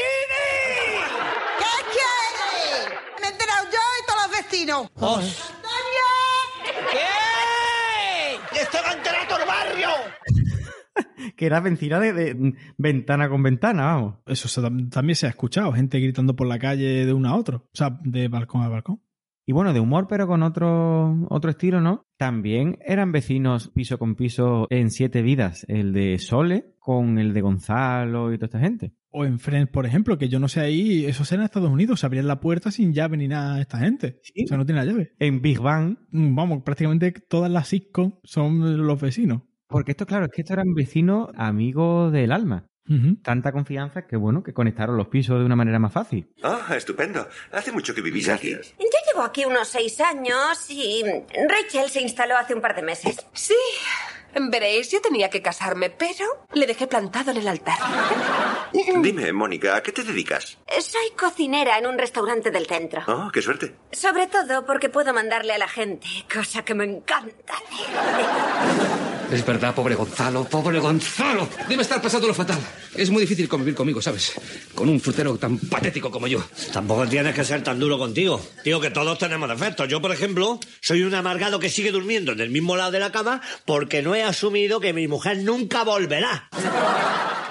¿Qué 1.60 1.66
quieres? 1.92 3.00
Me 3.20 3.28
he 3.28 3.32
enterado 3.32 3.66
yo 3.66 3.80
y 4.00 4.06
todos 4.08 4.22
los 4.24 4.32
vecinos. 4.38 4.90
¿Qué? 6.92 8.62
¡Esto 8.62 8.78
va 8.86 8.92
a 8.92 8.94
enterar 8.94 9.28
todo 9.28 9.40
el 9.40 9.48
barrio! 9.48 9.90
Que 11.44 11.48
era 11.48 11.60
vecina 11.60 12.00
de, 12.00 12.14
de 12.14 12.54
ventana 12.78 13.28
con 13.30 13.44
ventana, 13.44 13.84
vamos. 13.86 14.16
Eso 14.26 14.48
se- 14.48 14.62
también 14.90 15.16
se 15.16 15.26
ha 15.26 15.30
escuchado, 15.30 15.74
gente 15.74 16.00
gritando 16.00 16.36
por 16.36 16.48
la 16.48 16.58
calle 16.60 17.06
de 17.06 17.14
uno 17.14 17.30
a 17.30 17.36
otro, 17.36 17.58
o 17.68 17.70
sea, 17.76 18.00
de 18.04 18.28
balcón 18.30 18.62
a 18.62 18.70
balcón. 18.70 19.02
Y 19.46 19.52
bueno, 19.52 19.74
de 19.74 19.82
humor, 19.82 20.08
pero 20.08 20.26
con 20.26 20.42
otro, 20.42 21.28
otro 21.30 21.50
estilo, 21.52 21.82
¿no? 21.82 22.06
También 22.18 22.78
eran 22.86 23.12
vecinos 23.12 23.68
piso 23.76 24.00
con 24.00 24.16
piso 24.16 24.68
en 24.70 24.90
Siete 24.90 25.22
Vidas, 25.22 25.66
el 25.68 25.92
de 25.92 26.18
Sole 26.18 26.76
con 26.80 27.20
el 27.20 27.34
de 27.34 27.42
Gonzalo 27.42 28.32
y 28.32 28.38
toda 28.38 28.46
esta 28.46 28.60
gente. 28.60 28.94
O 29.10 29.26
en 29.26 29.40
Friends, 29.40 29.70
por 29.70 29.86
ejemplo, 29.86 30.18
que 30.18 30.30
yo 30.30 30.40
no 30.40 30.48
sé 30.48 30.62
ahí, 30.62 31.06
eso 31.06 31.26
será 31.26 31.42
en 31.42 31.46
Estados 31.46 31.70
Unidos, 31.70 32.00
se 32.00 32.06
abrían 32.06 32.26
la 32.28 32.40
puerta 32.40 32.72
sin 32.72 32.94
llave 32.94 33.18
ni 33.18 33.28
nada 33.28 33.56
a 33.56 33.62
esta 33.62 33.80
gente. 33.80 34.22
O 34.44 34.48
sea, 34.48 34.58
no 34.58 34.66
tiene 34.66 34.80
la 34.84 34.92
llave. 34.92 35.12
En 35.20 35.42
Big 35.42 35.60
Bang. 35.60 35.98
Mm, 36.12 36.36
Vamos, 36.36 36.64
prácticamente 36.64 37.12
todas 37.12 37.52
las 37.52 37.68
sitcoms 37.68 38.16
son 38.24 38.86
los 38.88 39.00
vecinos. 39.02 39.42
Porque 39.74 39.90
esto, 39.90 40.06
claro, 40.06 40.26
es 40.26 40.32
que 40.32 40.42
estos 40.42 40.54
eran 40.54 40.76
vecinos 40.76 41.32
amigos 41.36 42.14
del 42.14 42.32
alma. 42.32 42.70
Tanta 43.24 43.52
confianza 43.52 44.06
que, 44.06 44.18
bueno, 44.18 44.44
que 44.44 44.54
conectaron 44.54 44.98
los 44.98 45.08
pisos 45.08 45.40
de 45.40 45.46
una 45.46 45.56
manera 45.56 45.80
más 45.80 45.92
fácil. 45.92 46.30
Ah, 46.44 46.68
estupendo. 46.76 47.28
Hace 47.52 47.72
mucho 47.72 47.96
que 47.96 48.02
vivís 48.02 48.30
aquí. 48.30 48.52
Yo 48.52 48.86
llevo 49.12 49.24
aquí 49.24 49.46
unos 49.46 49.68
seis 49.68 50.00
años 50.00 50.70
y 50.70 51.02
Rachel 51.50 51.90
se 51.90 52.02
instaló 52.02 52.38
hace 52.38 52.54
un 52.54 52.62
par 52.62 52.76
de 52.76 52.84
meses. 52.84 53.26
Sí. 53.34 53.56
Veréis, 54.36 54.92
yo 54.92 55.02
tenía 55.02 55.30
que 55.30 55.42
casarme, 55.42 55.90
pero 55.90 56.26
le 56.54 56.66
dejé 56.66 56.88
plantado 56.88 57.32
en 57.32 57.38
el 57.38 57.48
altar. 57.48 57.78
Dime, 59.02 59.32
Mónica, 59.32 59.76
¿a 59.76 59.84
qué 59.84 59.92
te 59.92 60.04
dedicas? 60.04 60.58
Soy 60.68 61.12
cocinera 61.18 61.78
en 61.78 61.88
un 61.88 61.98
restaurante 61.98 62.52
del 62.52 62.66
centro. 62.66 63.02
Oh, 63.08 63.32
qué 63.32 63.42
suerte. 63.42 63.76
Sobre 63.92 64.28
todo 64.28 64.66
porque 64.66 64.90
puedo 64.90 65.14
mandarle 65.14 65.54
a 65.54 65.58
la 65.58 65.68
gente, 65.68 66.08
cosa 66.34 66.66
que 66.66 66.74
me 66.74 66.86
encanta. 66.86 67.54
Es 69.32 69.46
verdad, 69.46 69.74
pobre 69.74 69.96
Gonzalo, 69.96 70.44
pobre 70.44 70.80
Gonzalo. 70.80 71.48
Debe 71.68 71.82
estar 71.82 72.02
pasándolo 72.02 72.34
fatal. 72.34 72.60
Es 72.96 73.10
muy 73.10 73.22
difícil 73.22 73.48
convivir 73.48 73.74
conmigo, 73.74 74.02
¿sabes? 74.02 74.34
Con 74.76 74.90
un 74.90 75.00
frutero 75.00 75.36
tan 75.38 75.58
patético 75.58 76.12
como 76.12 76.28
yo. 76.28 76.44
Tampoco 76.72 77.08
tienes 77.08 77.34
que 77.34 77.44
ser 77.44 77.64
tan 77.64 77.80
duro 77.80 77.98
contigo. 77.98 78.40
Digo 78.64 78.80
que 78.80 78.92
todos 78.92 79.18
tenemos 79.18 79.50
defectos. 79.50 79.88
Yo, 79.88 80.02
por 80.02 80.12
ejemplo, 80.12 80.60
soy 80.82 81.02
un 81.02 81.16
amargado 81.16 81.60
que 81.60 81.70
sigue 81.70 81.92
durmiendo 81.92 82.34
en 82.34 82.42
el 82.42 82.52
mismo 82.52 82.76
lado 82.76 82.92
de 82.92 83.00
la 83.00 83.12
cama 83.12 83.42
porque 83.66 84.04
no 84.04 84.14
he 84.14 84.23
asumido 84.24 84.80
que 84.80 84.94
mi 84.94 85.08
mujer 85.08 85.44
nunca 85.44 85.84
volverá. 85.84 86.50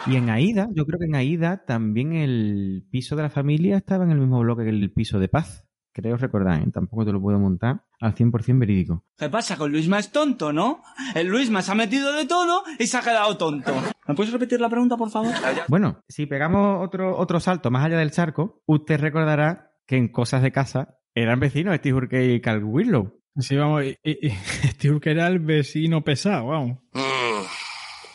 Y 0.06 0.16
en 0.16 0.30
Aida, 0.30 0.68
yo 0.74 0.84
creo 0.84 0.98
que 0.98 1.06
en 1.06 1.14
Aida 1.14 1.64
también 1.64 2.12
el 2.12 2.84
piso 2.90 3.14
de 3.14 3.22
la 3.22 3.30
familia 3.30 3.76
estaba 3.76 4.04
en 4.04 4.10
el 4.10 4.18
mismo 4.18 4.40
bloque 4.40 4.64
que 4.64 4.70
el 4.70 4.92
piso 4.92 5.18
de 5.18 5.28
paz. 5.28 5.68
Creo 5.94 6.16
recordar, 6.16 6.60
¿eh? 6.60 6.70
tampoco 6.72 7.04
te 7.04 7.12
lo 7.12 7.20
puedo 7.20 7.38
montar 7.38 7.84
al 8.00 8.14
100% 8.14 8.58
verídico. 8.58 9.04
¿Qué 9.16 9.28
pasa? 9.28 9.58
Con 9.58 9.70
Luisma 9.70 9.98
es 9.98 10.10
tonto, 10.10 10.50
¿no? 10.52 10.82
El 11.14 11.26
Luisma 11.26 11.60
se 11.60 11.70
ha 11.70 11.74
metido 11.74 12.12
de 12.14 12.26
todo 12.26 12.62
y 12.78 12.86
se 12.86 12.96
ha 12.96 13.02
quedado 13.02 13.36
tonto. 13.36 13.74
¿Me 14.08 14.14
puedes 14.14 14.32
repetir 14.32 14.58
la 14.60 14.70
pregunta, 14.70 14.96
por 14.96 15.10
favor? 15.10 15.32
Bueno, 15.68 16.02
si 16.08 16.24
pegamos 16.24 16.84
otro, 16.84 17.16
otro 17.16 17.40
salto 17.40 17.70
más 17.70 17.84
allá 17.84 17.98
del 17.98 18.10
charco, 18.10 18.62
usted 18.66 18.98
recordará 18.98 19.72
que 19.86 19.98
en 19.98 20.08
Cosas 20.08 20.42
de 20.42 20.50
Casa 20.50 20.98
eran 21.14 21.40
vecinos 21.40 21.76
Steve 21.76 21.96
Urkel 21.96 22.30
y 22.30 22.40
Carl 22.40 22.64
Willow. 22.64 23.21
Sí, 23.38 23.56
vamos, 23.56 23.84
y, 23.84 23.96
y, 24.02 24.28
y 24.28 24.30
Steve 24.72 24.94
Urkel 24.94 25.18
era 25.18 25.28
el 25.28 25.38
vecino 25.38 26.02
pesado, 26.02 26.48
vamos. 26.48 26.78
Mm, 26.92 27.42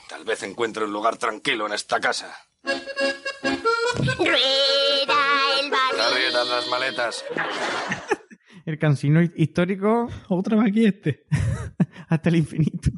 tal 0.10 0.26
vez 0.26 0.44
encuentre 0.44 0.86
un 0.86 0.94
lugar 0.94 1.18
tranquilo 1.18 1.66
en 1.66 1.74
esta 1.74 2.00
casa. 2.00 2.36
Rueda 2.64 4.38
el 5.62 5.74
Arrietan 6.00 6.50
las 6.50 6.68
maletas. 6.70 7.26
El 8.66 8.78
cansino 8.78 9.22
histórico. 9.22 10.10
Otra 10.28 10.58
vez 10.58 10.68
aquí 10.68 10.86
este. 10.86 11.26
Hasta 12.10 12.28
el 12.28 12.36
infinito. 12.36 12.92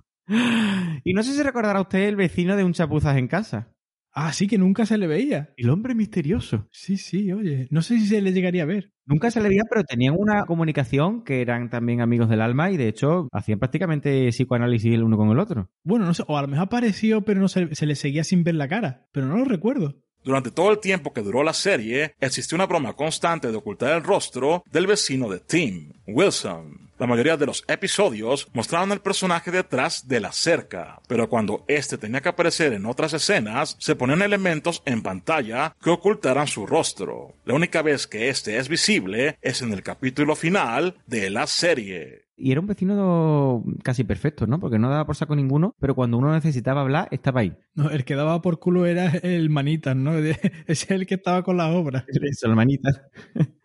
Y 1.04 1.14
no 1.14 1.22
sé 1.22 1.34
si 1.34 1.44
recordará 1.44 1.80
usted 1.80 2.08
el 2.08 2.16
vecino 2.16 2.56
de 2.56 2.64
un 2.64 2.74
chapuzas 2.74 3.16
en 3.18 3.28
casa. 3.28 3.72
Ah, 4.12 4.34
sí, 4.34 4.47
que 4.47 4.57
nunca 4.57 4.86
se 4.86 4.97
le 4.97 5.07
veía. 5.07 5.53
El 5.55 5.70
hombre 5.70 5.95
misterioso. 5.95 6.68
Sí, 6.72 6.97
sí, 6.97 7.32
oye. 7.32 7.68
No 7.70 7.82
sé 7.82 7.99
si 7.99 8.07
se 8.07 8.22
le 8.22 8.34
llegaría 8.34 8.64
a 8.64 8.68
ver. 8.68 8.91
Nunca 9.05 9.32
se 9.32 9.41
le 9.41 9.49
veía, 9.49 9.64
pero 9.70 9.84
tenían 9.84 10.16
una 10.18 10.45
comunicación 10.45 11.24
que 11.24 11.41
eran 11.41 11.70
también 11.70 12.01
amigos 12.01 12.30
del 12.30 12.41
alma 12.41 12.72
y 12.72 12.78
de 12.78 12.88
hecho 12.88 13.28
hacían 13.32 13.60
prácticamente 13.60 14.30
psicoanálisis 14.30 14.93
el 14.93 15.03
uno 15.03 15.18
con 15.18 15.30
el 15.30 15.39
otro. 15.39 15.70
Bueno, 15.84 16.05
no 16.05 16.14
sé, 16.14 16.24
o 16.28 16.38
a 16.38 16.41
lo 16.41 16.47
mejor 16.47 16.66
apareció, 16.66 17.24
pero 17.24 17.39
no 17.39 17.47
se, 17.47 17.74
se 17.76 17.86
le 17.86 17.95
seguía 17.95 18.24
sin 18.24 18.43
ver 18.43 18.55
la 18.55 18.68
cara. 18.68 19.07
Pero 19.12 19.28
no 19.28 19.38
lo 19.38 19.45
recuerdo. 19.45 19.95
Durante 20.24 20.51
todo 20.51 20.72
el 20.72 20.80
tiempo 20.80 21.14
que 21.14 21.22
duró 21.22 21.43
la 21.43 21.53
serie, 21.53 22.14
existió 22.20 22.55
una 22.55 22.66
broma 22.66 22.93
constante 22.93 23.49
de 23.49 23.57
ocultar 23.57 23.95
el 23.95 24.03
rostro 24.03 24.64
del 24.70 24.86
vecino 24.86 25.30
de 25.30 25.39
Tim, 25.39 25.93
Wilson. 26.07 26.89
La 27.00 27.08
mayoría 27.08 27.38
de 27.38 27.45
los 27.45 27.64
episodios 27.70 28.50
mostraban 28.54 28.91
al 28.91 29.00
personaje 29.00 29.52
detrás 29.52 30.10
de 30.10 30.20
la 30.20 30.34
cerca, 30.34 31.02
pero 31.08 31.30
cuando 31.30 31.64
este 31.70 31.97
tenía 31.97 32.20
que 32.20 32.28
aparecer 32.28 32.74
en 32.74 32.86
otras 32.86 33.14
escenas, 33.14 33.78
se 33.80 33.95
ponían 33.95 34.22
elementos 34.22 34.84
en 34.86 35.02
pantalla 35.02 35.78
que 35.82 35.91
ocultaran 35.91 36.47
su 36.47 36.66
rostro. 36.66 37.36
La 37.45 37.54
única 37.54 37.82
vez 37.84 38.06
que 38.06 38.28
este 38.28 38.58
es 38.58 38.68
visible 38.68 39.38
es 39.41 39.62
en 39.62 39.72
el 39.72 39.82
capítulo 39.82 40.36
final 40.36 40.97
de 41.08 41.30
la 41.30 41.47
serie. 41.47 42.26
Y 42.41 42.54
era 42.54 42.62
un 42.62 42.68
vecino 42.68 43.66
casi 43.84 44.06
perfecto, 44.06 44.47
¿no? 44.47 44.62
Porque 44.62 44.80
no 44.80 44.89
daba 44.89 45.06
por 45.06 45.18
saco 45.18 45.36
ninguno, 45.36 45.76
pero 45.78 45.93
cuando 45.93 46.18
uno 46.18 46.34
necesitaba 46.34 46.82
hablar, 46.82 47.10
estaba 47.12 47.41
ahí. 47.41 47.54
No, 47.76 47.89
el 47.89 48.06
que 48.06 48.16
daba 48.16 48.41
por 48.41 48.60
culo 48.60 48.86
era 48.86 49.08
el 49.24 49.50
manitas, 49.50 49.95
¿no? 49.95 50.14
Es 50.68 50.89
el 50.89 51.06
que 51.06 51.16
estaba 51.16 51.43
con 51.43 51.58
las 51.58 51.74
obras. 51.76 52.06
Eso, 52.08 52.47
el 52.47 52.56
manitas. 52.56 53.02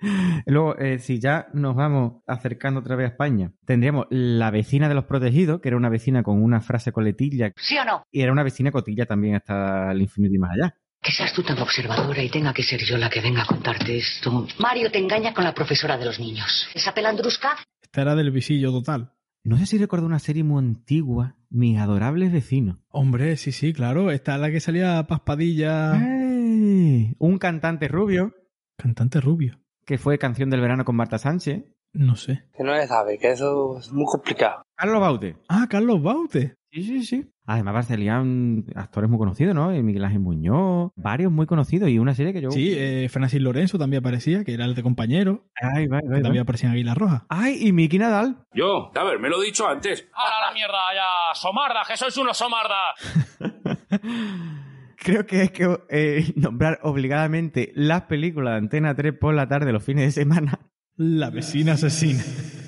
Luego, 0.46 0.76
eh, 0.78 0.98
si 0.98 1.18
ya 1.18 1.46
nos 1.52 1.74
vamos 1.74 2.22
acercando 2.26 2.80
otra 2.80 2.96
vez 2.96 3.06
a 3.06 3.10
España, 3.10 3.52
tendríamos 3.64 4.06
la 4.10 4.50
vecina 4.50 4.88
de 4.88 4.94
los 4.94 5.04
protegidos, 5.04 5.60
que 5.60 5.68
era 5.68 5.76
una 5.76 5.88
vecina 5.88 6.22
con 6.22 6.42
una 6.42 6.60
frase 6.60 6.92
coletilla. 6.92 7.52
¿Sí 7.56 7.76
o 7.78 7.84
no? 7.84 8.04
Y 8.10 8.22
era 8.22 8.32
una 8.32 8.42
vecina 8.42 8.70
cotilla 8.70 9.06
también 9.06 9.36
hasta 9.36 9.92
el 9.92 10.02
infinito 10.02 10.34
y 10.34 10.38
más 10.38 10.52
allá. 10.52 10.74
Que 11.02 11.12
seas 11.12 11.34
tú 11.34 11.42
tan 11.42 11.58
observadora 11.58 12.22
y 12.22 12.30
tenga 12.30 12.54
que 12.54 12.62
ser 12.62 12.80
yo 12.82 12.96
la 12.96 13.10
que 13.10 13.20
venga 13.20 13.42
a 13.42 13.46
contarte 13.46 13.98
esto. 13.98 14.46
Mario 14.58 14.90
te 14.90 14.98
engaña 14.98 15.34
con 15.34 15.44
la 15.44 15.52
profesora 15.52 15.98
de 15.98 16.06
los 16.06 16.18
niños. 16.18 16.66
Esa 16.74 16.94
pelandrusca 16.94 17.56
Esta 17.82 18.02
era 18.02 18.14
del 18.14 18.30
visillo 18.30 18.72
total. 18.72 19.12
No 19.42 19.58
sé 19.58 19.66
si 19.66 19.76
recuerdo 19.76 20.06
una 20.06 20.18
serie 20.18 20.42
muy 20.42 20.60
antigua, 20.60 21.36
Mis 21.50 21.78
adorables 21.78 22.32
vecinos. 22.32 22.78
Hombre, 22.88 23.36
sí, 23.36 23.52
sí, 23.52 23.74
claro. 23.74 24.10
Esta 24.10 24.36
es 24.36 24.40
la 24.40 24.50
que 24.50 24.60
salía 24.60 25.06
Paspadilla. 25.06 25.92
¡Ey! 25.94 27.14
Un 27.18 27.38
cantante 27.38 27.86
rubio. 27.86 28.34
Cantante 28.78 29.20
rubio. 29.20 29.60
Que 29.86 29.98
fue 29.98 30.18
canción 30.18 30.50
del 30.50 30.60
verano 30.60 30.84
con 30.84 30.96
Marta 30.96 31.18
Sánchez. 31.18 31.64
No 31.92 32.16
sé. 32.16 32.44
Que 32.56 32.64
no 32.64 32.74
se 32.74 32.88
sabe, 32.88 33.18
que 33.18 33.30
eso 33.30 33.78
es 33.78 33.92
muy 33.92 34.04
complicado. 34.06 34.64
Carlos 34.76 35.00
Baute. 35.00 35.36
Ah, 35.48 35.66
Carlos 35.70 36.02
Baute. 36.02 36.56
Sí, 36.72 36.82
sí, 36.82 37.04
sí. 37.04 37.30
Además, 37.46 37.86
salían 37.86 38.64
actores 38.74 39.08
muy 39.08 39.18
conocidos, 39.18 39.54
¿no? 39.54 39.68
Miguel 39.68 40.04
Ángel 40.04 40.18
Muñoz, 40.18 40.90
varios 40.96 41.30
muy 41.30 41.46
conocidos 41.46 41.88
y 41.90 41.98
una 42.00 42.14
serie 42.14 42.32
que 42.32 42.40
yo... 42.40 42.50
Sí, 42.50 42.74
eh, 42.76 43.08
Francis 43.10 43.40
Lorenzo 43.40 43.78
también 43.78 44.00
aparecía, 44.00 44.42
que 44.44 44.54
era 44.54 44.64
el 44.64 44.74
de 44.74 44.82
compañero. 44.82 45.44
Ay, 45.54 45.86
va, 45.86 45.98
va, 45.98 46.16
que 46.16 46.22
también 46.22 46.42
aparecía 46.42 46.70
en 46.70 46.72
Águila 46.72 46.94
Roja. 46.94 47.26
Ay, 47.28 47.58
y 47.60 47.72
Miki 47.72 47.98
Nadal. 47.98 48.38
Yo, 48.54 48.90
a 48.92 49.04
ver, 49.04 49.20
me 49.20 49.28
lo 49.28 49.40
he 49.40 49.46
dicho 49.46 49.68
antes. 49.68 50.08
¡Ahora 50.14 50.48
la 50.48 50.52
mierda 50.52 50.78
ya! 50.94 51.34
¡Somarda, 51.34 51.82
que 51.86 51.96
sois 51.96 52.16
unos 52.16 52.36
somarda! 52.36 52.94
Creo 55.04 55.26
que 55.26 55.42
es 55.42 55.50
que 55.50 55.78
eh, 55.90 56.32
nombrar 56.36 56.80
obligadamente 56.82 57.72
las 57.74 58.04
películas 58.04 58.54
de 58.54 58.58
Antena 58.58 58.94
3 58.96 59.12
por 59.20 59.34
la 59.34 59.46
tarde 59.46 59.70
los 59.70 59.84
fines 59.84 60.06
de 60.06 60.22
semana. 60.22 60.70
La 60.96 61.28
vecina 61.28 61.74
asesina. 61.74 62.22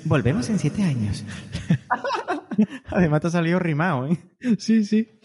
Volvemos 0.05 0.47
en 0.49 0.59
siete 0.59 0.83
años. 0.83 1.25
Además 2.89 3.21
te 3.21 3.27
ha 3.27 3.31
salido 3.31 3.57
rimado, 3.57 4.07
¿eh? 4.07 4.17
Sí, 4.59 4.83
sí. 4.83 5.19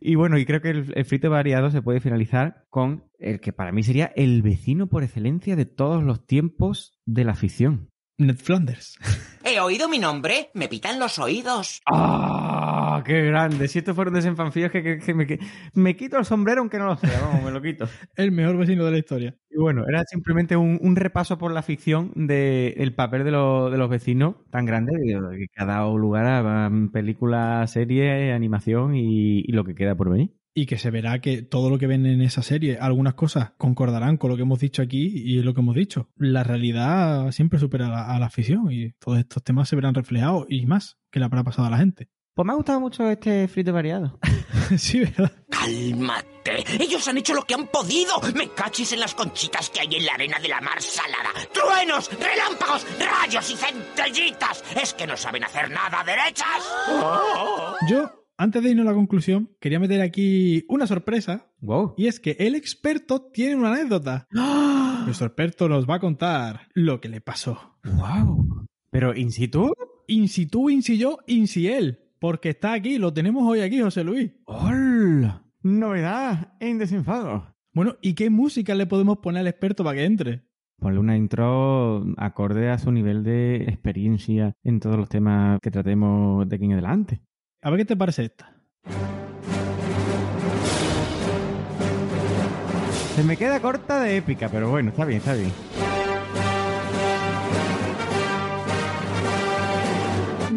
Y 0.00 0.16
bueno, 0.16 0.36
y 0.36 0.46
creo 0.46 0.60
que 0.60 0.70
el, 0.70 0.92
el 0.96 1.04
frito 1.04 1.30
variado 1.30 1.70
se 1.70 1.80
puede 1.80 2.00
finalizar 2.00 2.66
con 2.70 3.04
el 3.20 3.40
que 3.40 3.52
para 3.52 3.70
mí 3.70 3.84
sería 3.84 4.06
el 4.16 4.42
vecino 4.42 4.88
por 4.88 5.04
excelencia 5.04 5.54
de 5.54 5.66
todos 5.66 6.02
los 6.02 6.26
tiempos 6.26 6.98
de 7.04 7.24
la 7.24 7.34
ficción. 7.34 7.90
Ned 8.16 8.36
Flanders. 8.36 8.98
¿He 9.44 9.60
oído 9.60 9.88
mi 9.88 10.00
nombre? 10.00 10.50
Me 10.54 10.68
pitan 10.68 10.98
los 10.98 11.20
oídos. 11.20 11.82
¡Ah! 11.86 12.77
¡Qué 13.04 13.22
grande! 13.26 13.68
Si 13.68 13.78
estos 13.78 13.94
fueron 13.94 14.14
desenfanfillos 14.14 14.70
que, 14.70 14.82
que- 14.82 14.98
que 14.98 15.14
me, 15.14 15.26
que- 15.26 15.38
me 15.74 15.96
quito 15.96 16.18
el 16.18 16.24
sombrero 16.24 16.60
aunque 16.60 16.78
no 16.78 16.86
lo 16.86 16.96
sea, 16.96 17.20
vamos, 17.20 17.42
me 17.44 17.50
lo 17.50 17.60
quito. 17.62 17.86
El 18.16 18.32
mejor 18.32 18.56
vecino 18.56 18.84
de 18.84 18.90
la 18.92 18.98
historia. 18.98 19.36
Y 19.50 19.58
bueno, 19.58 19.84
era 19.88 20.02
simplemente 20.04 20.56
un, 20.56 20.78
un 20.82 20.96
repaso 20.96 21.38
por 21.38 21.52
la 21.52 21.62
ficción 21.62 22.12
del 22.14 22.94
papel 22.94 23.24
de, 23.24 23.30
los- 23.32 23.70
de 23.72 23.78
los 23.78 23.88
vecinos 23.90 24.36
tan 24.50 24.64
grande 24.66 24.92
que, 25.04 25.46
ha 25.62 25.64
dado 25.64 25.96
lugar 25.98 26.26
a 26.26 26.70
películas, 26.92 27.70
series, 27.72 28.34
animación 28.34 28.94
y, 28.94 29.40
y 29.40 29.52
lo 29.52 29.64
que 29.64 29.74
queda 29.74 29.94
por 29.94 30.10
venir. 30.10 30.34
Y 30.54 30.66
que 30.66 30.76
se 30.76 30.90
verá 30.90 31.20
que 31.20 31.42
todo 31.42 31.70
lo 31.70 31.78
que 31.78 31.86
ven 31.86 32.04
en 32.04 32.20
esa 32.20 32.42
serie, 32.42 32.78
algunas 32.80 33.14
cosas 33.14 33.52
concordarán 33.58 34.16
con 34.16 34.30
lo 34.30 34.36
que 34.36 34.42
hemos 34.42 34.58
dicho 34.58 34.82
aquí 34.82 35.12
y 35.14 35.40
lo 35.42 35.54
que 35.54 35.60
hemos 35.60 35.76
dicho. 35.76 36.08
La 36.16 36.42
realidad 36.42 37.30
siempre 37.30 37.60
supera 37.60 37.86
a 37.86 37.90
la, 37.90 38.06
a 38.16 38.18
la 38.18 38.28
ficción 38.28 38.72
y 38.72 38.90
todos 38.98 39.18
estos 39.18 39.44
temas 39.44 39.68
se 39.68 39.76
verán 39.76 39.94
reflejados 39.94 40.46
y 40.48 40.66
más 40.66 40.98
que 41.12 41.20
le 41.20 41.26
habrá 41.26 41.44
pasado 41.44 41.68
a 41.68 41.70
la 41.70 41.78
gente. 41.78 42.08
Pues 42.38 42.46
me 42.46 42.52
ha 42.52 42.54
gustado 42.54 42.78
mucho 42.78 43.10
este 43.10 43.48
frito 43.48 43.72
variado. 43.72 44.16
sí, 44.78 45.00
¿verdad? 45.00 45.32
¡Cálmate! 45.50 46.62
Ellos 46.78 47.08
han 47.08 47.18
hecho 47.18 47.34
lo 47.34 47.42
que 47.42 47.54
han 47.54 47.66
podido. 47.66 48.12
Me 48.36 48.50
cachis 48.50 48.92
en 48.92 49.00
las 49.00 49.12
conchitas 49.12 49.70
que 49.70 49.80
hay 49.80 49.96
en 49.96 50.06
la 50.06 50.12
arena 50.12 50.38
de 50.38 50.46
la 50.46 50.60
mar 50.60 50.80
salada. 50.80 51.30
¡Truenos, 51.52 52.08
relámpagos, 52.12 52.86
rayos 52.96 53.50
y 53.50 53.56
centellitas! 53.56 54.62
¿Es 54.80 54.94
que 54.94 55.04
no 55.04 55.16
saben 55.16 55.42
hacer 55.42 55.68
nada 55.68 56.04
derechas? 56.04 56.62
Yo, 57.90 58.24
antes 58.36 58.62
de 58.62 58.70
irnos 58.70 58.86
a 58.86 58.90
la 58.90 58.94
conclusión, 58.94 59.56
quería 59.58 59.80
meter 59.80 60.00
aquí 60.00 60.64
una 60.68 60.86
sorpresa. 60.86 61.50
Wow. 61.58 61.94
Y 61.96 62.06
es 62.06 62.20
que 62.20 62.36
el 62.38 62.54
experto 62.54 63.20
tiene 63.32 63.56
una 63.56 63.72
anécdota. 63.72 64.28
Nuestro 64.30 65.26
experto 65.26 65.68
nos 65.68 65.90
va 65.90 65.96
a 65.96 66.00
contar 66.00 66.68
lo 66.72 67.00
que 67.00 67.08
le 67.08 67.20
pasó. 67.20 67.80
¡Wow! 67.82 68.64
¿Pero 68.92 69.16
in 69.16 69.32
situ? 69.32 69.72
In 70.06 70.28
situ, 70.28 70.70
in 70.70 70.84
si 70.84 70.98
yo, 70.98 71.18
in 71.26 71.48
si 71.48 71.66
él. 71.66 72.04
Porque 72.20 72.50
está 72.50 72.72
aquí, 72.72 72.98
lo 72.98 73.12
tenemos 73.12 73.44
hoy 73.46 73.60
aquí, 73.60 73.80
José 73.80 74.02
Luis. 74.02 74.32
¡Hola! 74.44 75.44
Novedad 75.62 76.54
en 76.58 76.78
desenfado. 76.78 77.54
Bueno, 77.72 77.96
¿y 78.02 78.14
qué 78.14 78.28
música 78.28 78.74
le 78.74 78.86
podemos 78.86 79.18
poner 79.18 79.40
al 79.40 79.46
experto 79.46 79.84
para 79.84 79.96
que 79.96 80.04
entre? 80.04 80.42
Ponle 80.80 80.98
una 80.98 81.16
intro 81.16 82.04
acorde 82.16 82.70
a 82.70 82.78
su 82.78 82.90
nivel 82.90 83.22
de 83.22 83.64
experiencia 83.64 84.52
en 84.64 84.80
todos 84.80 84.96
los 84.96 85.08
temas 85.08 85.58
que 85.60 85.70
tratemos 85.70 86.48
de 86.48 86.56
aquí 86.56 86.64
en 86.64 86.72
adelante. 86.72 87.20
A 87.62 87.70
ver 87.70 87.80
qué 87.80 87.84
te 87.84 87.96
parece 87.96 88.24
esta. 88.24 88.54
Se 93.14 93.24
me 93.24 93.36
queda 93.36 93.60
corta 93.60 94.00
de 94.00 94.16
épica, 94.16 94.48
pero 94.48 94.70
bueno, 94.70 94.90
está 94.90 95.04
bien, 95.04 95.18
está 95.18 95.34
bien. 95.34 95.50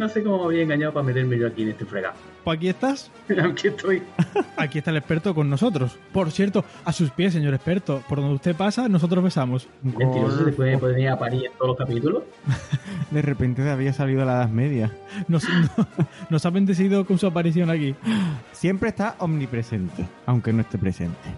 No 0.01 0.09
sé 0.09 0.23
cómo 0.23 0.39
me 0.39 0.45
había 0.45 0.63
engañado 0.63 0.93
para 0.93 1.05
meterme 1.05 1.37
yo 1.37 1.45
aquí 1.45 1.61
en 1.61 1.69
este 1.69 1.85
fregado. 1.85 2.15
Pues 2.43 2.57
aquí 2.57 2.69
estás. 2.69 3.11
Aquí 3.43 3.67
estoy. 3.67 4.01
Aquí 4.57 4.79
está 4.79 4.89
el 4.89 4.97
experto 4.97 5.35
con 5.35 5.47
nosotros. 5.47 5.95
Por 6.11 6.31
cierto, 6.31 6.65
a 6.83 6.91
sus 6.91 7.11
pies, 7.11 7.33
señor 7.33 7.53
experto. 7.53 8.01
Por 8.09 8.19
donde 8.19 8.33
usted 8.33 8.55
pasa, 8.55 8.89
nosotros 8.89 9.23
besamos. 9.23 9.67
Mentiroso, 9.83 10.43
se 10.45 10.53
puede 10.53 10.79
poner 10.79 11.07
a 11.09 11.19
París 11.19 11.43
en 11.45 11.51
todos 11.55 11.67
los 11.67 11.77
capítulos. 11.77 12.23
De 13.11 13.21
repente 13.21 13.69
había 13.69 13.93
salido 13.93 14.25
la 14.25 14.37
Edad 14.37 14.49
Media. 14.49 14.91
Nos, 15.27 15.47
no- 15.47 15.87
nos 16.31 16.45
ha 16.47 16.49
bendecido 16.49 17.05
con 17.05 17.19
su 17.19 17.27
aparición 17.27 17.69
aquí. 17.69 17.93
Siempre 18.53 18.89
está 18.89 19.17
omnipresente, 19.19 20.07
aunque 20.25 20.51
no 20.51 20.61
esté 20.61 20.79
presente. 20.79 21.29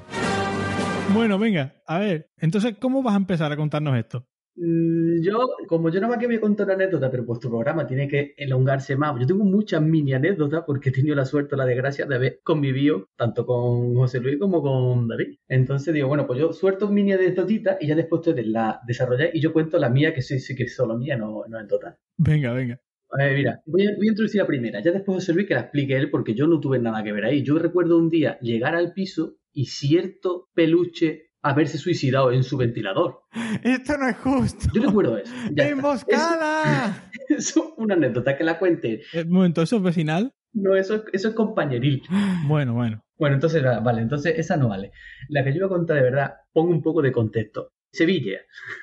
Bueno, 1.14 1.38
venga, 1.38 1.74
a 1.86 2.00
ver. 2.00 2.30
Entonces, 2.38 2.76
¿cómo 2.80 3.04
vas 3.04 3.16
a 3.16 3.18
empezar 3.18 3.52
a 3.52 3.58
contarnos 3.58 3.98
esto? 3.98 4.26
Mm, 4.56 5.22
Yo, 5.24 5.48
como 5.68 5.90
yo 5.90 6.00
nada 6.00 6.10
más 6.14 6.20
que 6.20 6.28
voy 6.28 6.36
a 6.36 6.42
contar 6.42 6.68
una 6.68 6.76
anécdota, 6.76 7.10
pero 7.10 7.24
vuestro 7.26 7.50
programa 7.50 7.88
tiene 7.88 8.08
que 8.08 8.34
elongarse 8.38 8.96
más. 8.96 9.20
Yo 9.20 9.26
tengo 9.26 9.44
muchas 9.44 9.82
mini 9.82 10.14
anécdotas 10.14 10.64
porque 10.66 10.90
he 10.90 10.92
tenido 10.92 11.16
la 11.16 11.26
suerte 11.26 11.56
o 11.56 11.58
la 11.58 11.66
desgracia 11.66 12.06
de 12.06 12.16
haber 12.16 12.40
convivido 12.44 13.10
tanto 13.16 13.46
con 13.46 13.96
José 13.96 14.20
Luis 14.20 14.38
como 14.40 14.62
con 14.62 15.08
David. 15.08 15.38
Entonces 15.48 15.94
digo, 15.94 16.08
bueno, 16.08 16.28
pues 16.28 16.40
yo 16.40 16.54
suelto 16.54 16.90
mini 16.90 17.14
anécdotitas 17.14 17.78
y 17.82 17.88
ya 17.88 17.96
después 17.96 18.20
ustedes 18.20 18.46
la 18.48 18.80
desarrolláis 18.86 19.34
y 19.34 19.42
yo 19.42 19.54
cuento 19.54 19.80
la 19.80 19.90
mía, 19.90 20.14
que 20.14 20.22
sí, 20.22 20.40
sí 20.40 20.56
que 20.56 20.64
es 20.64 20.76
solo 20.76 20.98
mía, 20.98 21.18
no, 21.18 21.44
no 21.48 21.60
en 21.60 21.68
total. 21.68 21.98
Venga, 22.18 22.54
venga. 22.54 22.80
A 23.12 23.18
ver, 23.26 23.36
mira, 23.38 23.62
voy 23.66 23.86
a, 23.88 23.96
voy 23.96 24.08
a 24.08 24.10
introducir 24.12 24.42
la 24.42 24.48
primera. 24.48 24.82
Ya 24.82 24.92
después 24.92 25.16
José 25.18 25.34
Luis 25.34 25.48
que 25.48 25.54
la 25.56 25.62
explique 25.62 25.96
él 25.96 26.10
porque 26.10 26.34
yo 26.36 26.48
no 26.48 26.60
tuve 26.60 26.80
nada 26.80 27.04
que 27.04 27.12
ver 27.12 27.26
ahí. 27.26 27.44
Yo 27.44 27.58
recuerdo 27.60 27.98
un 27.98 28.10
día 28.10 28.40
llegar 28.40 28.76
al 28.76 28.94
piso 28.94 29.38
y 29.52 29.66
cierto 29.66 30.50
peluche 30.54 31.33
haberse 31.44 31.78
suicidado 31.78 32.32
en 32.32 32.44
su 32.44 32.58
ventilador. 32.58 33.22
Esto 33.64 33.98
no 33.98 34.08
es 34.10 34.18
justo. 34.18 34.68
Yo 34.74 34.82
recuerdo 34.84 35.18
eso. 35.18 35.34
¡Emboscada! 35.56 37.10
Es 37.30 37.54
una 37.78 37.96
anécdota 37.96 38.36
que 38.38 38.44
la 38.44 38.58
cuente. 38.58 39.02
Un 39.14 39.30
momento, 39.32 39.62
¿eso 39.62 39.78
es 39.78 39.84
vecinal? 39.84 40.34
No, 40.54 40.76
eso, 40.76 40.96
es- 40.96 41.04
eso 41.14 41.30
es 41.30 41.36
compañeril. 41.36 42.02
Bueno, 42.48 42.74
bueno. 42.74 43.02
Bueno, 43.18 43.36
entonces, 43.36 43.64
va- 43.64 43.80
vale, 43.80 44.02
entonces 44.02 44.34
esa 44.38 44.58
no 44.58 44.70
vale. 44.70 44.92
La 45.30 45.44
que 45.44 45.52
yo 45.52 45.58
iba 45.58 45.66
a 45.68 45.70
contar 45.70 45.98
de 45.98 46.04
verdad, 46.04 46.34
pongo 46.52 46.72
un 46.72 46.82
poco 46.82 47.02
de 47.02 47.12
contexto. 47.12 47.70
Sevilla, 47.92 48.40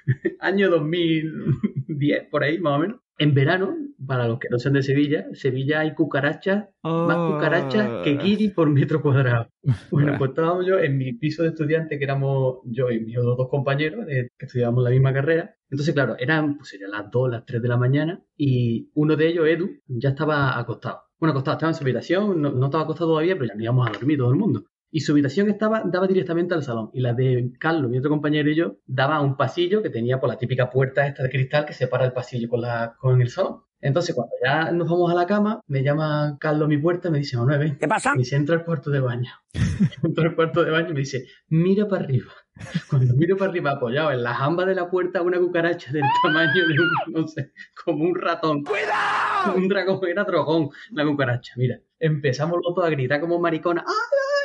año 0.40 0.70
2010, 0.70 2.28
por 2.30 2.44
ahí 2.44 2.58
más 2.58 2.74
o 2.74 2.78
menos. 2.78 3.00
En 3.20 3.34
verano, 3.34 3.76
para 4.06 4.26
los 4.26 4.38
que 4.38 4.48
no 4.50 4.58
sean 4.58 4.72
de 4.74 4.82
Sevilla, 4.82 5.26
Sevilla 5.34 5.80
hay 5.80 5.94
cucarachas, 5.94 6.64
más 6.82 7.16
Oh. 7.18 7.32
cucarachas 7.34 8.02
que 8.02 8.16
guiri 8.16 8.48
por 8.48 8.70
metro 8.70 9.02
cuadrado. 9.02 9.46
Bueno, 9.92 10.14
pues 10.18 10.30
estábamos 10.30 10.64
yo 10.66 10.78
en 10.78 10.96
mi 10.96 11.12
piso 11.12 11.42
de 11.42 11.50
estudiante, 11.50 11.98
que 11.98 12.04
éramos 12.04 12.60
yo 12.64 12.90
y 12.90 13.00
mis 13.00 13.18
otros 13.18 13.36
dos 13.36 13.48
compañeros, 13.50 14.06
de- 14.06 14.30
que 14.38 14.46
estudiábamos 14.46 14.82
la 14.84 14.90
misma 14.90 15.12
carrera. 15.12 15.54
Entonces, 15.70 15.94
claro, 15.94 16.16
eran 16.18 16.56
pues 16.56 16.72
eran 16.72 16.90
las 16.92 17.10
2, 17.10 17.30
las 17.30 17.44
3 17.44 17.60
de 17.60 17.68
la 17.68 17.76
mañana, 17.76 18.22
y 18.38 18.90
uno 18.94 19.14
de 19.16 19.28
ellos, 19.28 19.46
Edu, 19.46 19.68
ya 19.86 20.08
estaba 20.10 20.58
acostado. 20.58 21.02
Bueno, 21.18 21.32
acostado, 21.32 21.56
estaba 21.58 21.70
en 21.70 21.74
su 21.74 21.84
habitación, 21.84 22.40
no, 22.40 22.50
no 22.52 22.66
estaba 22.66 22.84
acostado 22.84 23.10
todavía, 23.10 23.34
pero 23.34 23.46
ya 23.48 23.54
nos 23.54 23.62
íbamos 23.62 23.86
a 23.86 23.92
dormir 23.92 24.16
todo 24.18 24.30
el 24.30 24.36
mundo. 24.38 24.64
Y 24.91 25.01
su 25.01 25.12
habitación 25.12 25.49
estaba, 25.49 25.82
daba 25.84 26.07
directamente 26.07 26.55
al 26.55 26.62
salón. 26.62 26.91
Y 26.93 27.01
la 27.01 27.12
de 27.12 27.53
Carlos, 27.59 27.91
mi 27.91 27.99
otro 27.99 28.11
compañero 28.11 28.51
y 28.51 28.57
yo, 28.57 28.78
daba 28.86 29.16
a 29.16 29.20
un 29.20 29.36
pasillo 29.36 29.82
que 29.82 29.91
tenía 29.91 30.18
por 30.18 30.28
la 30.28 30.36
típica 30.36 30.70
puerta 30.70 31.07
esta 31.07 31.22
de 31.22 31.30
cristal 31.30 31.64
que 31.64 31.72
separa 31.72 32.05
el 32.05 32.12
pasillo 32.12 32.49
con, 32.49 32.61
la, 32.61 32.97
con 32.99 33.20
el 33.20 33.28
salón. 33.28 33.62
Entonces, 33.82 34.14
cuando 34.14 34.34
ya 34.45 34.70
nos 34.72 34.88
vamos 34.88 35.11
a 35.11 35.14
la 35.14 35.26
cama, 35.26 35.62
me 35.66 35.82
llama 35.82 36.36
Carlos 36.38 36.66
a 36.66 36.68
mi 36.68 36.76
puerta 36.76 37.09
y 37.09 37.12
me 37.12 37.18
dice, 37.18 37.38
Manuel, 37.38 37.59
ven. 37.59 37.78
¿Qué 37.78 37.88
pasa? 37.88 38.12
Me 38.12 38.18
dice, 38.18 38.36
entra 38.36 38.57
al 38.57 38.64
cuarto 38.64 38.91
de 38.91 39.01
baño. 39.01 39.30
entra 40.03 40.28
al 40.28 40.34
cuarto 40.34 40.62
de 40.62 40.70
baño 40.70 40.91
y 40.91 40.93
me 40.93 41.01
dice, 41.01 41.26
mira 41.49 41.88
para 41.88 42.05
arriba. 42.05 42.32
Cuando 42.91 43.14
miro 43.14 43.36
para 43.36 43.51
arriba, 43.51 43.70
apoyado 43.72 44.12
en 44.12 44.22
la 44.22 44.34
jamba 44.34 44.66
de 44.66 44.74
la 44.74 44.91
puerta, 44.91 45.22
una 45.22 45.38
cucaracha 45.38 45.93
del 45.93 46.03
tamaño 46.22 46.66
de 46.68 46.74
un, 46.74 47.12
no 47.12 47.26
sé, 47.26 47.53
como 47.84 48.05
un 48.05 48.14
ratón. 48.14 48.62
¡Cuidado! 48.64 49.57
Un 49.57 49.68
dragón, 49.68 50.01
era 50.07 50.24
dragón, 50.24 50.68
la 50.91 51.05
cucaracha. 51.07 51.55
Mira, 51.57 51.80
empezamos 51.99 52.59
los 52.62 52.74
dos 52.74 52.84
a 52.84 52.91
gritar 52.91 53.20
como 53.20 53.38
mariconas. 53.38 53.84
¡Ay, 53.86 53.95
ay! 53.95 54.39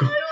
God. 0.00 0.10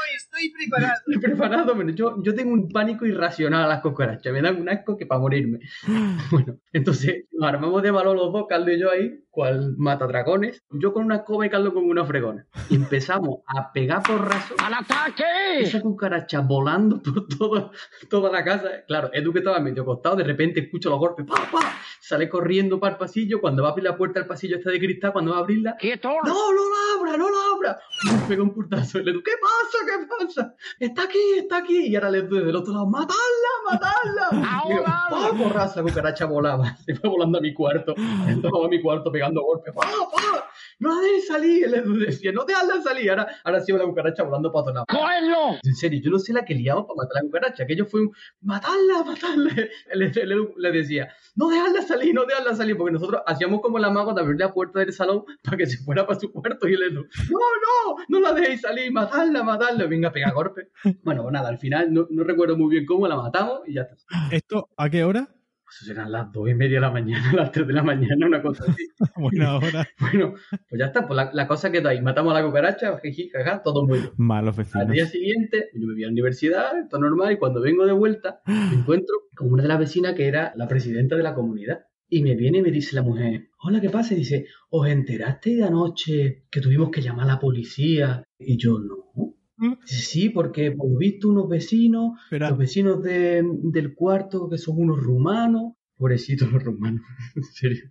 Estoy 0.43 0.69
preparado. 0.69 0.95
Estoy 1.07 1.19
preparado, 1.19 1.77
pero 1.77 1.91
yo, 1.91 2.23
yo 2.23 2.35
tengo 2.35 2.53
un 2.53 2.69
pánico 2.69 3.07
irracional 3.07 3.65
a 3.65 3.69
las 3.69 3.81
cucarachas. 3.81 4.33
Me 4.33 4.43
dan 4.43 4.61
un 4.61 4.69
asco 4.69 4.97
que 4.97 5.07
para 5.07 5.21
morirme. 5.21 5.59
Bueno, 6.31 6.57
entonces 6.73 7.25
nos 7.33 7.49
armamos 7.49 7.83
de 7.83 7.91
valor 7.91 8.17
los 8.17 8.33
dos, 8.33 8.47
Carlos 8.49 8.71
y 8.75 8.81
yo 8.81 8.91
ahí, 8.91 9.23
cual 9.31 9.75
mata 9.77 10.07
dragones. 10.07 10.63
Yo 10.71 10.93
con 10.93 11.05
una 11.05 11.17
escoba 11.17 11.45
y 11.45 11.51
Carlos 11.51 11.75
con 11.75 11.85
una 11.85 12.05
fregona. 12.05 12.47
Y 12.71 12.77
empezamos 12.77 13.41
a 13.47 13.71
pegar 13.73 14.03
porrazos. 14.03 14.57
¡Al 14.63 14.75
ataque! 14.75 15.25
Esa 15.61 15.81
cucaracha 15.81 16.41
volando 16.41 17.03
por 17.03 17.27
todo, 17.29 17.73
toda 18.09 18.31
la 18.31 18.45
casa. 18.45 18.85
Claro, 18.87 19.11
Edu 19.13 19.33
que 19.33 19.41
estaba 19.41 19.61
medio 19.61 19.83
acostado, 19.83 20.17
de 20.17 20.25
repente 20.25 20.61
escucho 20.61 20.89
los 20.89 20.99
golpes, 20.99 21.27
¡pa, 21.27 21.35
pa! 21.51 21.77
Sale 22.01 22.29
corriendo 22.29 22.81
para 22.81 22.95
el 22.95 22.99
pasillo. 22.99 23.41
Cuando 23.41 23.63
va 23.63 23.69
a 23.69 23.73
abrir 23.73 23.85
la 23.85 23.97
puerta 23.97 24.21
del 24.21 24.29
pasillo 24.29 24.57
está 24.57 24.71
de 24.71 24.79
cristal, 24.79 25.13
cuando 25.13 25.33
va 25.33 25.39
a 25.39 25.41
abrirla. 25.41 25.77
¡Quieto! 25.79 26.09
¡No, 26.25 26.53
no 26.53 26.63
la 26.71 26.99
abra, 26.99 27.17
no 27.19 27.29
la 27.29 27.39
abra! 27.55 27.79
Me 28.07 28.29
pega 28.29 28.43
un 28.43 28.55
purtazo. 28.55 28.99
Y 29.01 29.05
le 29.05 29.13
digo, 29.13 29.23
¿qué 29.23 29.33
pasa? 29.41 29.85
¿Qué 29.87 30.07
pasa? 30.07 30.32
Está 30.79 31.05
aquí, 31.05 31.19
está 31.39 31.59
aquí. 31.59 31.87
Y 31.87 31.95
ahora 31.97 32.11
le 32.11 32.23
doy 32.23 32.45
del 32.45 32.57
otro 32.57 32.73
lado, 32.73 32.87
¡matarla, 32.87 33.53
matarla! 33.71 34.65
Y 34.65 34.69
digo, 34.73 34.85
¡pa! 34.85 35.31
Porrazo, 35.37 35.83
la 35.83 35.89
cucaracha 35.89 36.27
volaba. 36.27 36.77
Se 36.85 36.95
fue 36.95 37.11
volando 37.11 37.39
a 37.39 37.41
mi 37.41 37.53
cuarto. 37.53 37.95
A 37.97 38.69
mi 38.69 38.81
cuarto 38.81 39.11
pegando 39.11 39.43
golpes. 39.43 39.75
¡Pa, 39.75 39.83
pa! 39.83 40.52
¡No 40.83 40.95
la 40.97 41.01
dejes 41.01 41.27
salir! 41.29 41.69
Le 41.71 42.07
decía, 42.07 42.33
no 42.33 42.45
dejarla 42.45 42.83
salir. 42.83 43.09
Ahora, 43.11 43.29
ahora 43.45 43.61
sí 43.61 43.71
va 43.71 43.79
la 43.79 43.85
cucaracha 43.85 44.25
volando 44.25 44.51
para 44.53 44.63
todos 44.65 44.75
lados. 44.75 44.87
¡Cógelo! 44.91 45.59
En 45.63 45.75
serio, 45.77 46.01
yo 46.03 46.11
no 46.11 46.19
sé 46.19 46.33
la 46.33 46.45
que 46.45 46.55
liamos 46.55 46.87
para 46.87 46.97
matar 46.97 47.19
a 47.19 47.21
la 47.23 47.27
cucaracha. 47.27 47.63
Aquello 47.63 47.87
fue 47.87 48.01
un 48.03 48.11
matarla, 48.41 49.05
matarla. 49.07 49.51
Le, 49.95 50.11
le- 50.27 50.49
le 50.57 50.73
decía, 50.73 51.09
no 51.37 51.49
dejarla 51.49 51.83
salir, 51.83 52.13
no 52.15 52.25
dejarla 52.25 52.55
salir, 52.57 52.77
porque 52.77 52.93
nosotros 52.95 53.23
hacíamos 53.27 53.61
como 53.61 53.79
la 53.79 53.91
mago 53.91 54.13
de 54.13 54.23
abrir 54.23 54.41
la 54.41 54.53
puerta 54.53 54.81
del 54.81 54.93
salón 54.93 55.25
para 55.43 55.57
que 55.57 55.67
se 55.67 55.79
fuera 55.85 56.05
para 56.07 56.19
su 56.19 56.33
cuarto 56.33 56.67
y 56.69 56.75
él 56.75 56.81
no, 56.93 57.03
no, 57.03 57.97
no 58.09 58.21
la 58.21 58.33
dejéis 58.33 58.63
salir, 58.63 58.91
matarla, 58.93 59.43
matarla. 59.45 59.87
Venga, 59.87 60.11
pega 60.13 60.33
golpe. 60.33 60.71
Bueno, 61.05 61.31
nada, 61.31 61.49
al 61.49 61.59
final 61.59 61.93
no, 61.93 62.07
no 62.11 62.25
recuerdo 62.25 62.57
muy 62.57 62.71
bien 62.71 62.87
cómo 62.87 63.07
la 63.07 63.17
matamos 63.17 63.61
y 63.67 63.75
ya 63.75 63.83
está. 63.83 63.97
¿Esto 64.33 64.69
a 64.77 64.91
qué 64.91 65.05
hora? 65.05 65.29
Eso 65.75 65.87
serán 65.87 66.13
las 66.13 66.31
dos 66.33 66.51
y 66.51 66.55
media 66.55 66.77
de 66.77 66.81
la 66.83 66.91
mañana, 66.91 67.33
las 67.35 67.51
tres 67.51 67.67
de 67.67 67.73
la 67.73 67.83
mañana, 67.83 68.27
una 68.27 68.43
cosa 68.43 68.65
así. 68.69 68.89
Buena 69.17 69.57
hora. 69.57 69.89
Bueno, 69.99 70.35
pues 70.69 70.79
ya 70.79 70.87
está, 70.87 71.07
pues 71.07 71.17
la, 71.17 71.31
la 71.33 71.49
cosa 71.49 71.73
quedó 71.73 71.89
ahí. 71.89 72.03
Matamos 72.03 72.35
a 72.35 72.41
la 72.41 72.47
cucaracha, 72.47 72.99
jiji, 73.03 73.31
jaja, 73.31 73.63
todo 73.63 73.87
muy 73.87 74.01
bien. 74.01 74.11
Malos 74.19 74.59
Al 74.59 74.65
vecinos. 74.65 74.91
día 74.91 75.07
siguiente, 75.07 75.71
yo 75.75 75.87
me 75.87 75.95
voy 75.95 76.03
a 76.05 76.07
la 76.07 76.13
universidad, 76.13 76.71
todo 76.91 77.01
normal, 77.01 77.33
y 77.33 77.39
cuando 77.39 77.61
vengo 77.63 77.87
de 77.87 77.93
vuelta, 77.93 78.43
me 78.47 78.75
encuentro 78.81 79.15
con 79.35 79.51
una 79.51 79.63
de 79.63 79.69
las 79.69 79.79
vecinas 79.79 80.15
que 80.15 80.27
era 80.27 80.53
la 80.57 80.69
presidenta 80.69 81.17
de 81.17 81.23
la 81.23 81.35
comunidad. 81.35 81.87
Y 82.09 82.23
me 82.23 82.35
viene 82.37 82.59
y 82.59 82.63
me 82.63 82.71
dice 82.71 82.95
la 82.95 83.01
mujer, 83.03 83.49
hola, 83.63 83.81
¿qué 83.81 83.89
pasa? 83.89 84.13
Y 84.13 84.19
dice, 84.19 84.45
¿os 84.69 84.87
enteraste 84.87 85.57
de 85.57 85.65
anoche 85.65 86.45
que 86.51 86.61
tuvimos 86.61 86.91
que 86.91 87.01
llamar 87.01 87.25
a 87.25 87.35
la 87.35 87.41
policía? 87.41 88.23
Y 88.39 88.59
yo, 88.59 88.79
no. 88.79 89.35
Sí, 89.85 90.31
porque 90.31 90.73
por 90.73 90.91
lo 90.91 90.99
visto 90.99 91.29
unos 91.29 91.49
vecinos, 91.49 92.19
los 92.51 92.59
vecinos 92.59 93.03
de- 93.03 93.43
del 93.45 93.95
cuarto 93.95 94.49
que 94.49 94.59
son 94.59 94.77
unos 94.79 94.99
rumanos, 94.99 95.75
pobrecitos 95.97 96.51
los 96.51 96.63
rumanos, 96.65 97.03
en 97.37 97.45
serio, 97.45 97.85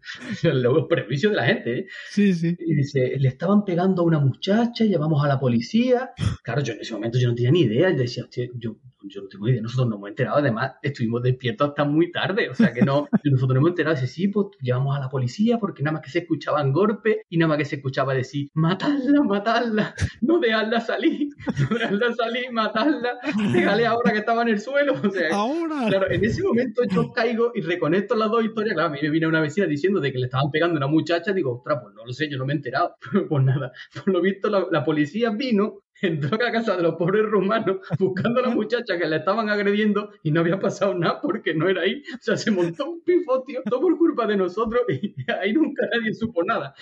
los 0.43 0.87
prejuicios 0.89 1.31
de 1.31 1.35
la 1.37 1.45
gente, 1.45 1.79
¿eh? 1.79 1.85
Sí, 2.09 2.33
sí. 2.33 2.55
Y 2.59 2.75
dice, 2.75 3.13
le 3.17 3.27
estaban 3.29 3.63
pegando 3.63 4.01
a 4.01 4.05
una 4.05 4.19
muchacha, 4.19 4.83
llamamos 4.85 5.23
a 5.23 5.27
la 5.27 5.39
policía. 5.39 6.11
Claro, 6.43 6.61
yo 6.61 6.73
en 6.73 6.81
ese 6.81 6.93
momento 6.93 7.17
yo 7.19 7.29
no 7.29 7.35
tenía 7.35 7.51
ni 7.51 7.61
idea. 7.61 7.89
Y 7.89 7.95
decía, 7.95 8.23
hostia, 8.23 8.47
yo, 8.55 8.77
yo 9.03 9.21
no 9.21 9.27
tengo 9.27 9.47
idea. 9.47 9.61
Nosotros 9.61 9.89
no 9.89 9.95
hemos 9.95 10.09
enterado. 10.09 10.37
Además, 10.37 10.73
estuvimos 10.81 11.21
despiertos 11.21 11.69
hasta 11.69 11.83
muy 11.83 12.11
tarde. 12.11 12.49
O 12.49 12.55
sea 12.55 12.73
que 12.73 12.81
no, 12.81 13.07
nosotros 13.23 13.53
no 13.53 13.59
hemos 13.59 13.69
enterado. 13.69 13.95
Dice, 13.95 14.07
sí, 14.07 14.27
pues 14.27 14.47
llevamos 14.61 14.95
a 14.95 14.99
la 14.99 15.09
policía 15.09 15.57
porque 15.59 15.83
nada 15.83 15.93
más 15.93 16.01
que 16.01 16.09
se 16.09 16.19
escuchaban 16.19 16.71
golpes 16.71 17.17
y 17.29 17.37
nada 17.37 17.49
más 17.49 17.57
que 17.57 17.65
se 17.65 17.75
escuchaba 17.77 18.13
decir, 18.13 18.49
matadla, 18.53 19.23
matadla, 19.23 19.95
no 20.21 20.39
dejarla 20.39 20.81
salir, 20.81 21.29
no 21.69 21.77
dejarla 21.77 22.13
salir, 22.13 22.51
matadla, 22.51 23.19
déjale 23.53 23.85
ahora 23.85 24.11
que 24.11 24.19
estaba 24.19 24.41
en 24.43 24.49
el 24.49 24.59
suelo. 24.59 24.93
O 24.93 25.09
sea, 25.09 25.29
ahora. 25.33 25.87
Claro, 25.87 26.11
en 26.11 26.23
ese 26.23 26.43
momento 26.43 26.83
yo 26.89 27.11
caigo 27.11 27.51
y 27.55 27.61
reconecto 27.61 28.15
las 28.15 28.29
dos 28.29 28.43
historias. 28.43 28.75
Claro, 28.75 28.89
a 28.89 28.91
mí 28.91 28.99
me 29.01 29.09
viene 29.09 29.27
una 29.27 29.41
vecina 29.41 29.67
diciendo 29.67 29.99
de 29.99 30.11
que 30.11 30.19
le 30.19 30.25
estaban 30.25 30.51
pegando 30.51 30.75
a 30.75 30.77
una 30.77 30.87
muchacha. 30.87 31.33
Digo, 31.33 31.57
ostras, 31.57 31.79
pues 31.81 31.95
no 31.95 32.05
lo 32.05 32.13
sé, 32.13 32.29
yo 32.29 32.37
no 32.37 32.45
me 32.45 32.53
he 32.53 32.55
enterado. 32.55 32.95
pues 33.29 33.43
nada, 33.43 33.71
por 33.93 34.13
lo 34.13 34.21
visto 34.21 34.49
la, 34.49 34.67
la 34.71 34.83
policía 34.83 35.31
vino, 35.31 35.83
entró 36.01 36.35
a 36.39 36.43
la 36.45 36.51
casa 36.51 36.75
de 36.77 36.83
los 36.83 36.95
pobres 36.95 37.23
rumanos 37.25 37.77
buscando 37.99 38.39
a 38.39 38.43
la 38.43 38.49
muchacha 38.49 38.97
que 38.97 39.05
la 39.07 39.17
estaban 39.17 39.49
agrediendo 39.49 40.11
y 40.23 40.31
no 40.31 40.39
había 40.41 40.59
pasado 40.59 40.93
nada 40.93 41.19
porque 41.21 41.53
no 41.53 41.69
era 41.69 41.81
ahí. 41.81 42.03
O 42.15 42.17
sea, 42.21 42.37
se 42.37 42.51
montó 42.51 42.89
un 42.89 43.01
pifotio, 43.01 43.61
todo 43.69 43.81
por 43.81 43.97
culpa 43.97 44.27
de 44.27 44.37
nosotros 44.37 44.81
y 44.89 45.13
ahí 45.41 45.53
nunca 45.53 45.83
nadie 45.93 46.13
supo 46.13 46.43
nada. 46.43 46.73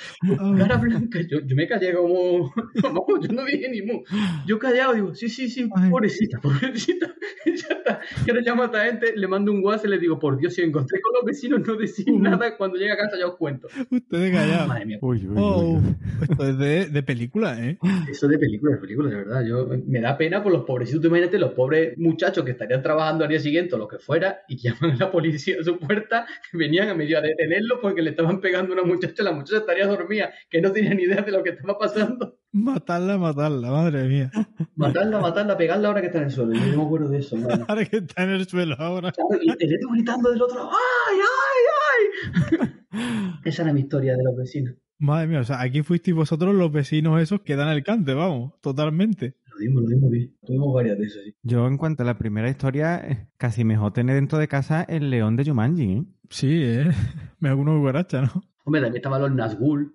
Cara 0.57 0.77
blanca, 0.77 1.19
yo, 1.27 1.39
yo 1.45 1.55
me 1.55 1.67
callé 1.67 1.93
como, 1.93 2.51
como- 2.81 3.19
yo 3.21 3.31
no 3.33 3.43
dije 3.45 3.69
ni 3.69 3.81
mu. 3.81 4.03
Yo 4.45 4.57
callado 4.59 4.93
digo, 4.93 5.13
sí, 5.15 5.29
sí, 5.29 5.49
sí, 5.49 5.67
pobrecita, 5.89 6.39
pobrecita. 6.39 7.13
Ya 7.45 7.53
está. 7.75 7.99
Que 8.25 8.31
ahora 8.31 8.43
llamo 8.43 8.63
a 8.63 8.65
esta 8.65 8.85
gente, 8.85 9.13
le 9.15 9.27
mando 9.27 9.51
un 9.51 9.63
WhatsApp 9.63 9.85
y 9.85 9.89
le 9.89 9.97
digo, 9.97 10.19
por 10.19 10.37
Dios, 10.37 10.53
si 10.53 10.61
encontré 10.61 10.99
con 11.01 11.13
los 11.13 11.25
vecinos, 11.25 11.61
no 11.65 11.75
decís 11.75 12.05
nada. 12.07 12.55
Cuando 12.57 12.77
llegue 12.77 12.91
a 12.91 12.97
casa 12.97 13.17
ya 13.17 13.27
os 13.27 13.37
cuento. 13.37 13.67
Ustedes 13.89 14.31
callados. 14.31 14.67
Madre 14.67 14.85
mía. 14.85 14.97
Oh, 15.01 15.79
esto 16.21 16.47
es 16.47 16.57
de, 16.57 16.85
de 16.87 17.03
película, 17.03 17.57
¿eh? 17.65 17.77
Eso 18.09 18.27
de 18.27 18.37
película, 18.37 18.73
de 18.75 18.81
película, 18.81 19.08
de 19.09 19.15
verdad. 19.15 19.43
Yo, 19.45 19.67
me 19.85 20.01
da 20.01 20.17
pena 20.17 20.41
por 20.43 20.51
los 20.51 20.63
pobrecitos. 20.63 21.05
Imagínate 21.05 21.37
los 21.39 21.53
pobres 21.53 21.97
muchachos 21.97 22.45
que 22.45 22.51
estarían 22.51 22.81
trabajando 22.81 23.23
al 23.23 23.29
día 23.29 23.39
siguiente 23.39 23.75
o 23.75 23.77
lo 23.77 23.87
que 23.87 23.99
fuera 23.99 24.41
y 24.47 24.57
llaman 24.61 24.91
a 24.91 24.95
la 24.95 25.11
policía 25.11 25.57
a 25.59 25.63
su 25.63 25.77
puerta, 25.77 26.25
que 26.49 26.57
venían 26.57 26.89
a 26.89 26.93
medio 26.93 27.17
a 27.17 27.21
detenerlo 27.21 27.81
porque 27.81 28.01
le 28.01 28.11
estaban 28.11 28.39
pegando 28.41 28.73
a 28.73 28.81
una 28.81 28.85
muchacha. 28.85 29.23
La 29.23 29.31
muchacha 29.31 29.57
estaría 29.57 29.87
dormida, 29.87 30.31
que 30.49 30.61
no 30.61 30.71
tenía 30.71 30.93
ni 30.93 31.03
idea 31.03 31.21
de 31.21 31.31
lo 31.31 31.43
que 31.43 31.51
estaba 31.51 31.77
pasando. 31.77 32.39
Matarla, 32.51 33.17
matarla, 33.17 33.69
madre 33.71 34.07
mía. 34.07 34.31
Matarla, 34.75 35.19
matarla, 35.19 35.57
pegarla 35.57 35.87
ahora 35.89 36.01
que 36.01 36.07
está 36.07 36.19
en 36.19 36.25
el 36.25 36.31
suelo. 36.31 36.53
Yo 36.53 36.65
no 36.71 36.77
me 36.77 36.83
acuerdo 36.83 37.09
de 37.09 37.19
eso, 37.19 37.35
mano. 37.37 37.65
Ahora 37.67 37.85
que 37.85 37.97
está 37.97 38.23
en 38.23 38.29
el 38.31 38.47
suelo 38.47 38.75
ahora. 38.79 39.13
Y 39.41 39.51
el 39.65 39.75
otro 39.75 39.89
gritando 39.91 40.31
del 40.31 40.41
otro 40.41 40.55
lado, 40.55 40.71
¡ay, 40.71 41.19
ay, 41.21 42.61
ay! 42.61 43.39
Esa 43.45 43.63
era 43.63 43.73
mi 43.73 43.81
historia 43.81 44.15
de 44.15 44.23
los 44.23 44.35
vecinos. 44.35 44.75
Madre 44.99 45.27
mía, 45.27 45.39
o 45.39 45.43
sea, 45.45 45.61
aquí 45.61 45.81
fuisteis 45.81 46.13
vosotros 46.13 46.53
los 46.53 46.71
vecinos 46.71 47.21
esos 47.21 47.41
que 47.41 47.55
dan 47.55 47.69
el 47.69 47.83
cante, 47.83 48.13
vamos, 48.13 48.53
totalmente. 48.59 49.35
Lo 49.49 49.57
dimos, 49.57 49.83
lo 49.83 49.89
dimos 49.89 50.11
bien. 50.11 50.35
Tuvimos 50.45 50.73
varias 50.73 50.97
de 50.97 51.05
esas, 51.05 51.23
sí. 51.23 51.35
Yo, 51.41 51.67
en 51.67 51.77
cuanto 51.77 52.03
a 52.03 52.05
la 52.05 52.17
primera 52.17 52.49
historia, 52.49 52.97
eh, 52.97 53.27
casi 53.37 53.63
mejor 53.63 53.93
tener 53.93 54.15
dentro 54.15 54.37
de 54.37 54.49
casa 54.49 54.83
el 54.83 55.09
león 55.09 55.37
de 55.37 55.45
Jumanji, 55.45 55.91
¿eh? 55.93 56.03
Sí, 56.29 56.63
¿eh? 56.63 56.89
Me 57.39 57.47
hago 57.47 57.61
una 57.61 57.77
cucaracha, 57.79 58.21
¿no? 58.23 58.43
Hombre, 58.65 58.81
también 58.81 58.97
estaban 58.97 59.21
los 59.21 59.31
Nazgûl. 59.31 59.93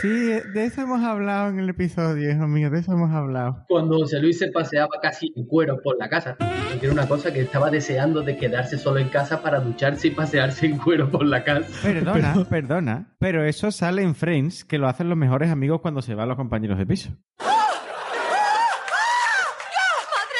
Sí, 0.00 0.08
de 0.08 0.64
eso 0.64 0.82
hemos 0.82 1.02
hablado 1.02 1.50
en 1.50 1.58
el 1.58 1.68
episodio, 1.68 2.30
hijo 2.30 2.46
mío, 2.46 2.70
de 2.70 2.78
eso 2.78 2.92
hemos 2.92 3.10
hablado. 3.10 3.64
Cuando 3.68 3.98
José 3.98 4.20
Luis 4.20 4.38
se 4.38 4.50
paseaba 4.50 5.00
casi 5.02 5.32
en 5.34 5.46
cuero 5.46 5.80
por 5.82 5.98
la 5.98 6.08
casa. 6.08 6.36
Era 6.80 6.92
una 6.92 7.06
cosa 7.08 7.32
que 7.32 7.40
estaba 7.40 7.70
deseando 7.70 8.22
de 8.22 8.36
quedarse 8.36 8.78
solo 8.78 9.00
en 9.00 9.08
casa 9.08 9.42
para 9.42 9.60
ducharse 9.60 10.08
y 10.08 10.10
pasearse 10.12 10.66
en 10.66 10.78
cuero 10.78 11.10
por 11.10 11.26
la 11.26 11.42
casa. 11.44 11.68
Perdona, 11.82 12.46
perdona, 12.48 13.12
pero 13.18 13.44
eso 13.44 13.70
sale 13.70 14.02
en 14.02 14.14
Friends, 14.14 14.64
que 14.64 14.78
lo 14.78 14.88
hacen 14.88 15.08
los 15.08 15.18
mejores 15.18 15.50
amigos 15.50 15.80
cuando 15.80 16.00
se 16.02 16.14
van 16.14 16.28
los 16.28 16.36
compañeros 16.36 16.78
de 16.78 16.86
piso. 16.86 17.10
¡Madre 17.40 17.50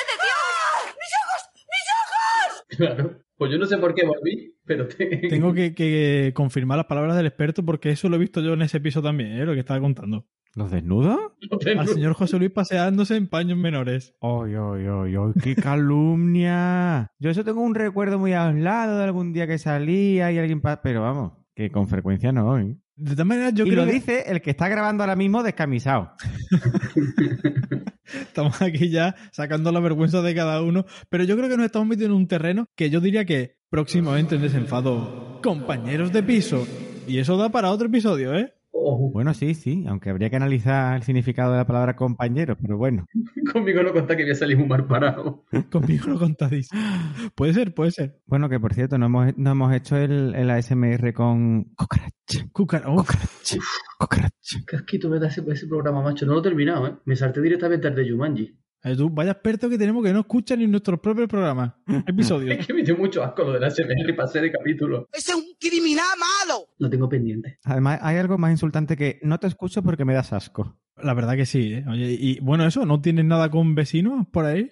de 0.09 0.17
Dios! 0.23 0.95
¡Mis 0.97 1.13
ojos! 1.21 1.51
¡Mis 1.57 1.87
ojos! 1.99 2.65
Claro. 2.77 3.30
Pues 3.41 3.51
yo 3.51 3.59
no 3.59 3.65
sé 3.67 3.79
por 3.79 3.95
qué 3.95 4.07
volví, 4.07 4.55
pero 4.67 4.87
te- 4.87 5.07
Tengo 5.31 5.53
que, 5.55 5.75
que 5.75 6.33
confirmar 6.35 6.77
las 6.77 6.87
palabras 6.87 7.17
del 7.17 7.25
experto 7.27 7.65
porque 7.65 7.89
eso 7.91 8.09
lo 8.11 8.17
he 8.17 8.19
visto 8.19 8.41
yo 8.43 8.53
en 8.53 8.61
ese 8.63 8.77
episodio 8.77 9.09
también, 9.09 9.33
¿eh? 9.33 9.47
Lo 9.47 9.55
que 9.55 9.61
estaba 9.61 9.81
contando. 9.81 10.27
¿Los 10.57 10.71
desnudos? 10.71 11.19
Al 11.79 11.87
señor 11.89 12.13
José 12.15 12.37
Luis 12.39 12.51
paseándose 12.51 13.17
en 13.17 13.29
paños 13.29 13.57
menores. 13.57 14.15
¡Ay, 14.21 14.53
ay, 14.55 14.85
ay, 14.87 15.15
ay! 15.17 15.33
¡Qué 15.43 15.55
calumnia! 15.57 17.13
Yo 17.19 17.31
eso 17.31 17.45
tengo 17.45 17.61
un 17.63 17.75
recuerdo 17.75 18.19
muy 18.19 18.33
aislado 18.33 18.99
de 18.99 19.05
algún 19.05 19.33
día 19.33 19.47
que 19.47 19.59
salía 19.59 20.31
y 20.33 20.39
alguien... 20.39 20.61
pa- 20.61 20.83
Pero 20.83 21.03
vamos, 21.03 21.33
que 21.55 21.71
con 21.71 21.89
frecuencia 21.89 22.33
no, 22.33 22.59
¿eh? 22.59 22.77
De 23.01 23.13
todas 23.13 23.27
maneras, 23.27 23.55
yo 23.55 23.65
y 23.65 23.71
creo 23.71 23.87
lo 23.87 23.91
que 23.91 23.95
dice 23.95 24.25
el 24.27 24.43
que 24.43 24.51
está 24.51 24.69
grabando 24.69 25.03
ahora 25.03 25.17
mismo 25.17 25.43
descamisado. 25.43 26.13
estamos 28.05 28.61
aquí 28.61 28.91
ya 28.91 29.15
sacando 29.33 29.73
la 29.73 29.81
vergüenza 29.81 30.21
de 30.21 30.35
cada 30.35 30.61
uno, 30.61 30.85
pero 31.09 31.25
yo 31.25 31.35
creo 31.35 31.49
que 31.49 31.57
nos 31.57 31.65
estamos 31.65 31.89
metiendo 31.89 32.15
en 32.15 32.21
un 32.21 32.29
terreno 32.29 32.67
que 32.77 32.91
yo 32.91 33.01
diría 33.01 33.25
que 33.25 33.57
próximamente 33.71 34.35
en 34.35 34.43
desenfado, 34.43 35.41
compañeros 35.43 36.13
de 36.13 36.23
piso. 36.23 36.67
Y 37.09 37.19
eso 37.19 37.39
da 37.39 37.49
para 37.49 37.71
otro 37.71 37.87
episodio, 37.87 38.35
¿eh? 38.35 38.53
Bueno, 38.73 39.35
sí, 39.35 39.55
sí, 39.55 39.85
aunque 39.89 40.11
habría 40.11 40.31
que 40.31 40.37
analizar 40.37 40.97
el 40.97 41.03
significado 41.03 41.53
de 41.53 41.59
la 41.59 41.67
palabra 41.67 41.97
compañero, 41.97 42.57
pero 42.57 42.77
bueno. 42.79 43.07
Conmigo 43.53 43.83
no 43.83 43.93
contá 43.93 44.17
que 44.17 44.23
voy 44.23 44.33
a 44.33 44.35
salir 44.35 44.57
un 44.57 44.69
mal 44.69 44.87
parado. 44.87 45.45
Conmigo 45.71 46.07
lo 46.09 46.19
contadís. 46.19 46.69
Puede 47.35 47.53
ser, 47.53 47.75
puede 47.75 47.91
ser. 47.91 48.21
Bueno, 48.27 48.49
que 48.49 48.59
por 48.61 48.73
cierto, 48.75 48.97
no 48.99 49.07
hemos, 49.07 49.37
no 49.37 49.51
hemos 49.51 49.73
hecho 49.75 49.97
el, 49.97 50.35
el 50.35 50.51
ASMR 50.51 51.13
con 51.13 51.65
cucaracha. 51.77 52.11
Cucara- 52.53 52.89
uf. 52.91 53.11
Cucaracha. 53.99 54.59
Qué 54.67 54.77
asquito 54.77 55.09
me 55.09 55.19
da 55.19 55.29
ese, 55.29 55.43
ese 55.51 55.67
programa, 55.67 56.03
macho. 56.03 56.25
No 56.27 56.35
lo 56.35 56.41
he 56.41 56.43
terminado, 56.43 56.87
¿eh? 56.87 56.97
Me 57.05 57.17
salté 57.17 57.41
directamente 57.41 57.89
al 57.89 57.95
de 57.95 58.09
Jumanji. 58.11 58.57
Tú, 58.97 59.11
vaya 59.11 59.33
experto 59.33 59.69
que 59.69 59.77
tenemos 59.77 60.03
que 60.03 60.13
no 60.13 60.21
escuchan 60.21 60.59
ni 60.59 60.67
nuestros 60.67 60.99
propios 61.01 61.29
programas. 61.29 61.75
Episodios. 62.07 62.59
Es 62.59 62.67
que 62.67 62.73
me 62.73 62.83
dio 62.83 62.97
mucho 62.97 63.23
asco 63.23 63.45
lo 63.45 63.53
de 63.53 63.61
la 63.61 63.71
SMR 63.71 64.09
y 64.09 64.13
pasé 64.15 64.41
de 64.41 64.51
capítulo. 64.51 65.07
¡Ese 65.13 65.33
es 65.33 65.37
un 65.37 65.45
criminal 65.59 66.07
malo! 66.19 66.69
Lo 66.79 66.89
tengo 66.89 67.09
pendiente. 67.09 67.59
Además, 67.65 68.01
hay 68.03 68.17
algo 68.17 68.39
más 68.39 68.51
insultante 68.51 68.97
que 68.97 69.21
no 69.23 69.39
te 69.39 69.49
escucho 69.49 69.83
porque 69.83 70.07
me 70.07 70.15
das 70.15 70.33
asco. 70.33 70.79
La 70.97 71.13
verdad 71.13 71.37
que 71.37 71.47
sí, 71.47 71.75
¿eh? 71.75 71.85
Oye, 71.91 72.17
y 72.19 72.41
bueno, 72.41 72.67
eso, 72.67 72.87
¿no 72.87 73.01
tienes 73.01 73.25
nada 73.27 73.51
con 73.51 73.75
vecinos 73.75 74.27
por 74.33 74.47
ahí? 74.47 74.71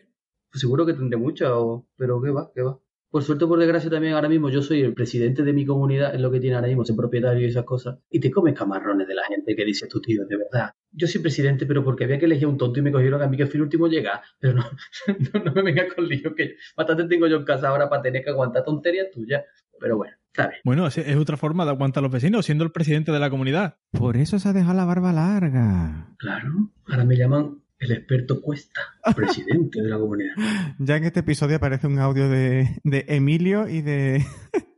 Pues 0.50 0.60
seguro 0.60 0.86
que 0.86 0.94
tendré 0.94 1.18
mucho, 1.18 1.86
pero 1.96 2.20
qué 2.22 2.30
va, 2.30 2.50
qué 2.54 2.62
va. 2.62 2.80
Por 3.10 3.22
suerte 3.22 3.44
o 3.44 3.48
por 3.48 3.58
desgracia 3.58 3.88
también 3.88 4.14
ahora 4.14 4.28
mismo 4.28 4.50
yo 4.50 4.60
soy 4.60 4.82
el 4.82 4.92
presidente 4.92 5.42
de 5.42 5.54
mi 5.54 5.64
comunidad, 5.64 6.14
es 6.14 6.20
lo 6.20 6.30
que 6.30 6.40
tiene 6.40 6.56
ahora 6.56 6.68
mismo, 6.68 6.84
ser 6.84 6.96
propietario 6.96 7.46
y 7.46 7.50
esas 7.50 7.64
cosas. 7.64 7.98
Y 8.10 8.20
te 8.20 8.30
comes 8.30 8.54
camarrones 8.54 9.08
de 9.08 9.14
la 9.14 9.24
gente 9.24 9.56
que 9.56 9.64
dice 9.64 9.86
tu 9.86 10.00
tío, 10.00 10.26
de 10.26 10.36
verdad. 10.36 10.72
Yo 10.90 11.06
soy 11.06 11.20
presidente, 11.20 11.66
pero 11.66 11.84
porque 11.84 12.04
había 12.04 12.18
que 12.18 12.24
elegir 12.24 12.46
a 12.46 12.48
un 12.48 12.58
tonto 12.58 12.78
y 12.78 12.82
me 12.82 12.92
cogieron 12.92 13.22
a 13.22 13.26
mí 13.28 13.36
que 13.36 13.46
fui 13.46 13.56
el 13.56 13.62
último 13.62 13.86
a 13.86 13.88
llegar. 13.88 14.20
Pero 14.38 14.54
no, 14.54 14.64
no, 15.34 15.44
no 15.44 15.52
me 15.52 15.62
vengas 15.62 15.92
con 15.94 16.06
lío, 16.08 16.34
que 16.34 16.56
bastante 16.76 17.04
tengo 17.04 17.26
yo 17.26 17.36
en 17.36 17.44
casa 17.44 17.68
ahora 17.68 17.88
para 17.88 18.02
tener 18.02 18.24
que 18.24 18.30
aguantar 18.30 18.64
tonterías 18.64 19.10
tuyas. 19.10 19.44
Pero 19.80 19.96
bueno, 19.96 20.16
está 20.26 20.48
bien. 20.48 20.60
Bueno, 20.64 20.86
es, 20.86 20.98
es 20.98 21.16
otra 21.16 21.36
forma 21.36 21.64
de 21.64 21.70
aguantar 21.70 22.00
a 22.00 22.06
los 22.06 22.12
vecinos, 22.12 22.46
siendo 22.46 22.64
el 22.64 22.72
presidente 22.72 23.12
de 23.12 23.18
la 23.18 23.30
comunidad. 23.30 23.76
Por 23.92 24.16
eso 24.16 24.38
se 24.38 24.48
ha 24.48 24.52
dejado 24.52 24.74
la 24.74 24.84
barba 24.84 25.12
larga. 25.12 26.14
Claro, 26.18 26.70
ahora 26.86 27.04
me 27.04 27.16
llaman 27.16 27.62
el 27.78 27.92
experto 27.92 28.40
Cuesta, 28.40 28.80
presidente 29.14 29.80
de 29.82 29.88
la 29.88 29.98
comunidad. 29.98 30.34
Ya 30.78 30.96
en 30.96 31.04
este 31.04 31.20
episodio 31.20 31.56
aparece 31.56 31.86
un 31.86 31.98
audio 31.98 32.28
de, 32.28 32.80
de 32.84 33.04
Emilio 33.08 33.68
y 33.68 33.82
de 33.82 34.24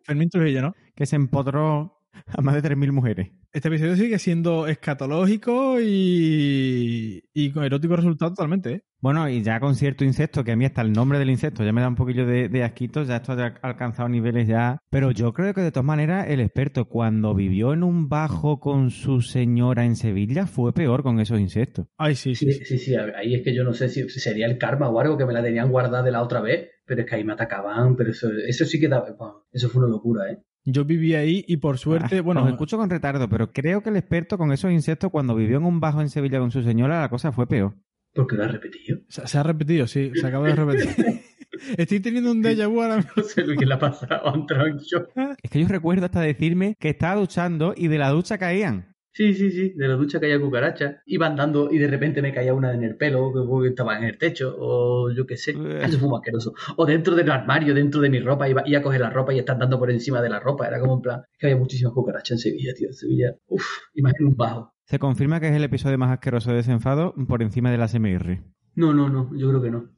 Fermín 0.05 0.29
Trujillo, 0.29 0.63
¿no? 0.63 0.75
que 0.95 1.07
se 1.07 1.17
empotró 1.17 1.99
a 2.27 2.43
más 2.43 2.55
de 2.55 2.63
3.000 2.63 2.93
mujeres. 2.93 3.31
Este 3.53 3.67
episodio 3.67 3.97
sigue 3.97 4.17
siendo 4.21 4.69
escatológico 4.69 5.81
y, 5.81 7.25
y 7.35 7.51
con 7.51 7.65
erótico 7.65 7.97
resultado 7.97 8.31
totalmente, 8.31 8.73
¿eh? 8.73 8.83
Bueno, 9.01 9.29
y 9.29 9.43
ya 9.43 9.59
con 9.59 9.75
cierto 9.75 10.05
insecto, 10.05 10.45
que 10.45 10.53
a 10.53 10.57
mí 10.57 10.65
hasta 10.67 10.83
el 10.83 10.93
nombre 10.93 11.19
del 11.19 11.31
insecto 11.31 11.65
ya 11.65 11.73
me 11.73 11.81
da 11.81 11.89
un 11.89 11.97
poquillo 11.97 12.27
de, 12.27 12.49
de 12.49 12.63
asquito, 12.63 13.03
ya 13.03 13.17
esto 13.17 13.33
ha 13.33 13.59
alcanzado 13.63 14.09
niveles 14.09 14.47
ya. 14.47 14.79
Pero 14.89 15.11
yo 15.11 15.33
creo 15.33 15.53
que 15.53 15.63
de 15.63 15.73
todas 15.73 15.85
maneras 15.85 16.27
el 16.29 16.39
experto 16.39 16.85
cuando 16.85 17.35
vivió 17.35 17.73
en 17.73 17.83
un 17.83 18.09
bajo 18.09 18.61
con 18.61 18.91
su 18.91 19.21
señora 19.21 19.85
en 19.85 19.97
Sevilla 19.97 20.47
fue 20.47 20.73
peor 20.73 21.03
con 21.03 21.19
esos 21.19 21.41
insectos. 21.41 21.87
Ay, 21.97 22.15
sí, 22.15 22.37
Sí, 22.37 22.53
sí, 22.53 22.79
sí, 22.79 22.95
ahí 22.95 23.35
es 23.35 23.43
que 23.43 23.53
yo 23.53 23.65
no 23.65 23.73
sé 23.73 23.89
si 23.89 24.09
sería 24.11 24.47
el 24.47 24.59
karma 24.59 24.89
o 24.89 25.01
algo 25.01 25.19
que 25.19 25.27
me 25.27 25.33
la 25.33 25.43
tenían 25.43 25.73
guardada 25.73 26.05
de 26.05 26.13
la 26.13 26.23
otra 26.23 26.41
vez, 26.41 26.69
pero 26.85 27.01
es 27.01 27.07
que 27.09 27.17
ahí 27.17 27.25
me 27.25 27.33
atacaban, 27.33 27.97
pero 27.97 28.11
eso, 28.11 28.29
eso 28.47 28.65
sí 28.65 28.79
que 28.79 28.87
da, 28.87 29.01
bueno, 29.01 29.47
eso 29.51 29.69
fue 29.69 29.83
una 29.83 29.91
locura, 29.91 30.31
¿eh? 30.31 30.39
Yo 30.65 30.85
viví 30.85 31.15
ahí 31.15 31.45
y 31.49 31.57
por 31.57 31.79
suerte, 31.79 32.19
Ah, 32.19 32.23
bueno, 32.23 32.43
Os 32.45 32.51
escucho 32.51 32.77
con 32.77 32.91
retardo, 32.91 33.29
pero 33.29 33.53
creo 33.53 33.83
que 33.83 33.91
el 33.91 33.97
experto 33.97 34.37
con 34.39 34.53
esos 34.53 34.71
insectos 34.73 35.11
cuando 35.11 35.35
vivió 35.35 35.57
en 35.59 35.65
un 35.65 35.81
bajo 35.81 36.01
en 36.01 36.11
Sevilla 36.11 36.39
con 36.39 36.51
su 36.51 36.63
señora 36.63 37.01
la 37.01 37.09
cosa 37.09 37.33
fue 37.33 37.47
peor. 37.47 37.75
Porque 38.13 38.37
lo 38.37 38.45
ha 38.45 38.49
repetido. 38.49 38.99
se, 39.09 39.27
se 39.27 39.39
ha 39.39 39.43
repetido, 39.43 39.87
sí, 39.87 40.11
se 40.15 40.27
acaba 40.27 40.49
de 40.49 40.57
repetir. 40.57 40.89
Estoy 41.77 42.01
teniendo 42.01 42.31
un 42.33 42.43
déjà 42.43 42.67
vu 42.69 42.81
ahora 42.81 42.97
mismo. 42.97 43.11
No 43.17 43.23
sé 43.23 43.45
lo 43.45 43.57
que 43.57 43.67
le 43.67 43.75
ha 43.75 43.79
pasado 43.79 44.27
a 44.27 44.33
un 44.33 44.47
troncho. 44.47 45.09
Es 45.43 45.51
que 45.51 45.61
yo 45.61 45.69
recuerdo 45.69 46.07
hasta 46.07 46.21
decirme 46.21 46.75
que 46.79 46.89
estaba 46.91 47.17
duchando 47.21 47.75
y 47.77 47.89
de 47.89 47.99
la 47.99 48.11
ducha 48.11 48.39
caían. 48.39 48.90
Sí, 49.13 49.35
sí, 49.35 49.51
sí, 49.51 49.73
de 49.77 49.89
la 49.89 49.95
ducha 49.95 50.21
caía 50.21 50.41
cucaracha. 50.41 51.03
Iba 51.07 51.27
andando 51.27 51.71
y 51.71 51.79
de 51.79 51.89
repente 51.89 52.23
me 52.23 52.33
caía 52.33 52.55
una 52.55 52.73
en 52.73 52.85
el 52.85 52.97
pelo, 52.97 53.33
que 53.63 53.69
estaba 53.69 53.99
en 53.99 54.05
el 54.05 54.19
techo, 54.19 54.55
o 54.59 55.11
yo 55.11 55.27
qué 55.27 55.37
sé. 55.37 55.51
Eso 55.83 55.99
fue 55.99 56.09
muy 56.09 56.19
asqueroso. 56.19 56.55
O 56.77 56.87
dentro 56.87 57.15
del 57.17 57.31
armario, 57.31 57.75
dentro 57.75 58.01
de 58.01 58.09
mi 58.09 58.21
ropa, 58.21 58.49
iba, 58.49 58.63
iba 58.67 58.79
a 58.79 58.83
coger 58.83 59.01
la 59.01 59.11
ropa 59.11 59.35
y 59.35 59.39
estar 59.39 59.59
dando 59.59 59.79
por 59.79 59.91
encima 59.91 60.23
de 60.23 60.29
la 60.29 60.39
ropa. 60.39 60.69
Era 60.69 60.79
como 60.79 60.95
en 60.95 61.01
plan, 61.01 61.21
es 61.33 61.39
que 61.39 61.47
había 61.47 61.59
muchísimas 61.59 61.93
cucarachas 61.93 62.33
en 62.33 62.39
Sevilla, 62.39 62.73
tío. 62.77 62.89
En 62.89 62.95
Sevilla, 62.95 63.35
uff, 63.49 63.65
imagínate 63.95 64.25
un 64.25 64.37
bajo. 64.37 64.73
Se 64.85 64.99
confirma 64.99 65.41
que 65.41 65.49
es 65.49 65.55
el 65.55 65.65
episodio 65.65 65.99
más 65.99 66.11
asqueroso 66.11 66.51
de 66.51 66.57
desenfado 66.57 67.15
por 67.29 67.43
encima 67.43 67.71
de 67.71 67.79
la 67.79 67.89
SMR. 67.89 68.43
No, 68.75 68.95
no, 68.95 69.09
no, 69.09 69.31
yo 69.37 69.49
creo 69.49 69.63
que 69.63 69.71
no. 69.71 69.91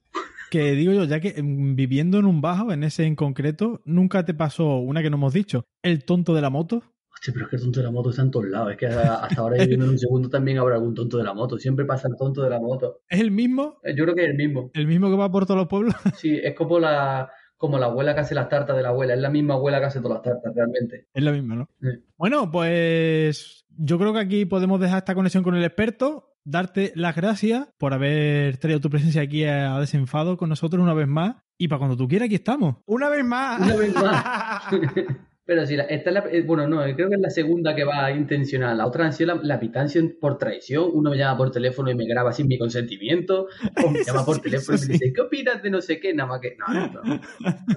Que 0.50 0.72
digo 0.72 0.92
yo, 0.92 1.04
ya 1.04 1.18
que 1.20 1.42
mm, 1.42 1.76
viviendo 1.76 2.18
en 2.18 2.26
un 2.26 2.42
bajo, 2.42 2.72
en 2.72 2.84
ese 2.84 3.04
en 3.04 3.16
concreto, 3.16 3.80
nunca 3.86 4.26
te 4.26 4.34
pasó 4.34 4.76
una 4.76 5.00
que 5.00 5.08
no 5.08 5.16
hemos 5.16 5.32
dicho, 5.32 5.64
el 5.82 6.04
tonto 6.04 6.34
de 6.34 6.42
la 6.42 6.50
moto. 6.50 6.82
Hostia, 7.22 7.34
pero 7.34 7.44
es 7.46 7.50
que 7.50 7.56
el 7.56 7.62
tonto 7.62 7.78
de 7.78 7.84
la 7.86 7.92
moto 7.92 8.10
está 8.10 8.22
en 8.22 8.30
todos 8.32 8.46
lados. 8.48 8.72
Es 8.72 8.76
que 8.76 8.86
hasta 8.88 9.40
ahora 9.40 9.56
viviendo 9.58 9.84
en 9.84 9.92
un 9.92 9.98
segundo 9.98 10.28
también 10.28 10.58
habrá 10.58 10.74
algún 10.74 10.92
tonto 10.92 11.18
de 11.18 11.22
la 11.22 11.32
moto. 11.32 11.56
Siempre 11.56 11.84
pasa 11.84 12.08
el 12.08 12.16
tonto 12.16 12.42
de 12.42 12.50
la 12.50 12.58
moto. 12.58 13.02
¿Es 13.08 13.20
el 13.20 13.30
mismo? 13.30 13.78
Eh, 13.84 13.94
Yo 13.96 14.02
creo 14.02 14.16
que 14.16 14.24
es 14.24 14.30
el 14.30 14.36
mismo. 14.36 14.72
¿El 14.74 14.88
mismo 14.88 15.08
que 15.08 15.14
va 15.14 15.30
por 15.30 15.46
todos 15.46 15.58
los 15.58 15.68
pueblos? 15.68 15.94
Sí, 16.18 16.36
es 16.42 16.52
como 16.56 16.80
la, 16.80 17.30
como 17.56 17.78
la 17.78 17.86
abuela 17.86 18.12
que 18.14 18.22
hace 18.22 18.34
las 18.34 18.48
tartas 18.48 18.76
de 18.76 18.82
la 18.82 18.88
abuela. 18.88 19.14
Es 19.14 19.20
la 19.20 19.30
misma 19.30 19.54
abuela 19.54 19.78
que 19.78 19.84
hace 19.86 20.00
todas 20.00 20.16
las 20.16 20.22
tartas, 20.22 20.52
realmente. 20.52 21.06
Es 21.14 21.22
la 21.22 21.30
misma, 21.30 21.54
¿no? 21.54 21.68
Sí. 21.80 21.90
Bueno, 22.16 22.50
pues 22.50 23.66
yo 23.68 24.00
creo 24.00 24.12
que 24.12 24.18
aquí 24.18 24.44
podemos 24.44 24.80
dejar 24.80 24.98
esta 24.98 25.14
conexión 25.14 25.44
con 25.44 25.54
el 25.54 25.62
experto. 25.62 26.28
Darte 26.44 26.90
las 26.96 27.14
gracias 27.14 27.68
por 27.78 27.94
haber 27.94 28.56
traído 28.56 28.80
tu 28.80 28.90
presencia 28.90 29.22
aquí 29.22 29.44
a 29.44 29.78
Desenfado 29.78 30.36
con 30.36 30.48
nosotros 30.48 30.82
una 30.82 30.92
vez 30.92 31.06
más. 31.06 31.36
Y 31.56 31.68
para 31.68 31.78
cuando 31.78 31.96
tú 31.96 32.08
quieras, 32.08 32.26
aquí 32.26 32.34
estamos. 32.34 32.78
Una 32.84 33.08
vez 33.08 33.24
más. 33.24 33.60
Una 33.60 33.76
vez 33.76 33.94
más. 33.94 34.62
Pero 35.44 35.66
sí, 35.66 35.76
la- 35.76 35.84
esta 35.84 36.10
es 36.10 36.14
la, 36.14 36.20
eh, 36.30 36.42
bueno, 36.42 36.68
no, 36.68 36.82
creo 36.94 37.08
que 37.08 37.16
es 37.16 37.20
la 37.20 37.30
segunda 37.30 37.74
que 37.74 37.82
va 37.84 38.10
intencional. 38.12 38.78
La 38.78 38.86
otra 38.86 39.06
ha 39.08 39.12
sido 39.12 39.34
la, 39.34 39.40
la 39.42 39.58
pitancia 39.60 40.00
por 40.20 40.38
traición. 40.38 40.84
Uno 40.92 41.10
me 41.10 41.16
llama 41.18 41.36
por 41.36 41.50
teléfono 41.50 41.90
y 41.90 41.94
me 41.96 42.06
graba 42.06 42.32
sin 42.32 42.46
mi 42.46 42.58
consentimiento. 42.58 43.48
O 43.84 43.90
me 43.90 43.98
llama 44.06 44.24
por 44.24 44.40
teléfono 44.40 44.78
y 44.78 44.80
me 44.82 44.86
dice, 44.94 45.12
¿qué 45.12 45.20
opinas 45.20 45.62
de 45.62 45.70
no 45.70 45.80
sé 45.80 45.98
qué? 45.98 46.14
Nada 46.14 46.28
más 46.28 46.40
que. 46.40 46.56
No, 46.56 46.72
no, 46.72 47.02
no. 47.04 47.20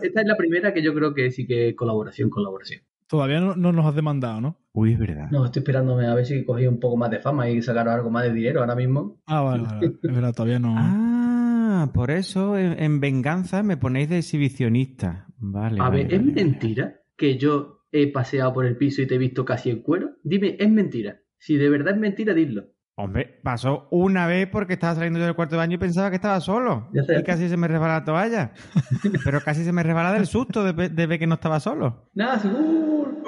Esta 0.01 0.21
es 0.21 0.27
la 0.27 0.37
primera 0.37 0.73
que 0.73 0.83
yo 0.83 0.93
creo 0.93 1.13
que 1.13 1.31
sí 1.31 1.47
que 1.47 1.69
es 1.69 1.75
colaboración, 1.75 2.29
colaboración. 2.29 2.81
Todavía 3.07 3.39
no, 3.39 3.55
no 3.55 3.71
nos 3.71 3.85
has 3.85 3.95
demandado, 3.95 4.41
¿no? 4.41 4.59
Uy, 4.73 4.93
es 4.93 4.99
verdad. 4.99 5.29
No, 5.31 5.45
estoy 5.45 5.59
esperándome 5.61 6.07
a 6.07 6.15
ver 6.15 6.25
si 6.25 6.43
cogí 6.43 6.65
un 6.67 6.79
poco 6.79 6.97
más 6.97 7.11
de 7.11 7.19
fama 7.19 7.47
y 7.49 7.61
sacaron 7.61 7.93
algo 7.93 8.09
más 8.09 8.23
de 8.23 8.33
dinero 8.33 8.61
ahora 8.61 8.75
mismo. 8.75 9.21
Ah, 9.27 9.41
vale, 9.41 9.63
vale. 9.63 9.85
Es 9.87 10.13
verdad, 10.13 10.33
todavía 10.33 10.59
no. 10.59 10.73
Ah, 10.75 11.91
por 11.93 12.09
eso 12.11 12.57
en, 12.57 12.81
en 12.81 12.99
venganza 12.99 13.61
me 13.63 13.77
ponéis 13.77 14.09
de 14.09 14.17
exhibicionista. 14.17 15.27
Vale. 15.37 15.79
A 15.79 15.89
vale, 15.89 16.03
ver, 16.03 16.13
¿es 16.13 16.19
vale. 16.19 16.33
mentira 16.33 16.95
que 17.17 17.37
yo 17.37 17.85
he 17.91 18.11
paseado 18.11 18.53
por 18.53 18.65
el 18.65 18.77
piso 18.77 19.01
y 19.01 19.07
te 19.07 19.15
he 19.15 19.19
visto 19.19 19.45
casi 19.45 19.69
en 19.69 19.81
cuero? 19.81 20.17
Dime, 20.23 20.55
¿es 20.59 20.69
mentira? 20.69 21.21
Si 21.37 21.57
de 21.57 21.69
verdad 21.69 21.93
es 21.93 21.99
mentira, 21.99 22.33
dilo. 22.33 22.65
Hombre, 22.97 23.39
pasó 23.43 23.87
una 23.91 24.25
vez 24.25 24.47
porque 24.47 24.73
estaba 24.73 24.95
saliendo 24.95 25.19
yo 25.19 25.25
del 25.25 25.35
cuarto 25.35 25.55
de 25.55 25.59
baño 25.59 25.75
y 25.75 25.79
pensaba 25.79 26.09
que 26.09 26.15
estaba 26.15 26.39
solo. 26.39 26.89
Y 26.93 27.23
casi 27.23 27.49
se 27.49 27.57
me 27.57 27.67
resbala 27.67 27.99
la 27.99 28.05
toalla. 28.05 28.53
Pero 29.23 29.41
casi 29.41 29.65
se 29.65 29.73
me 29.73 29.83
resbala 29.83 30.13
del 30.13 30.27
susto 30.27 30.63
de 30.63 31.07
ver 31.07 31.19
que 31.19 31.27
no 31.27 31.35
estaba 31.35 31.59
solo. 31.59 32.09
Nada, 32.13 32.39
seguro. 32.39 33.21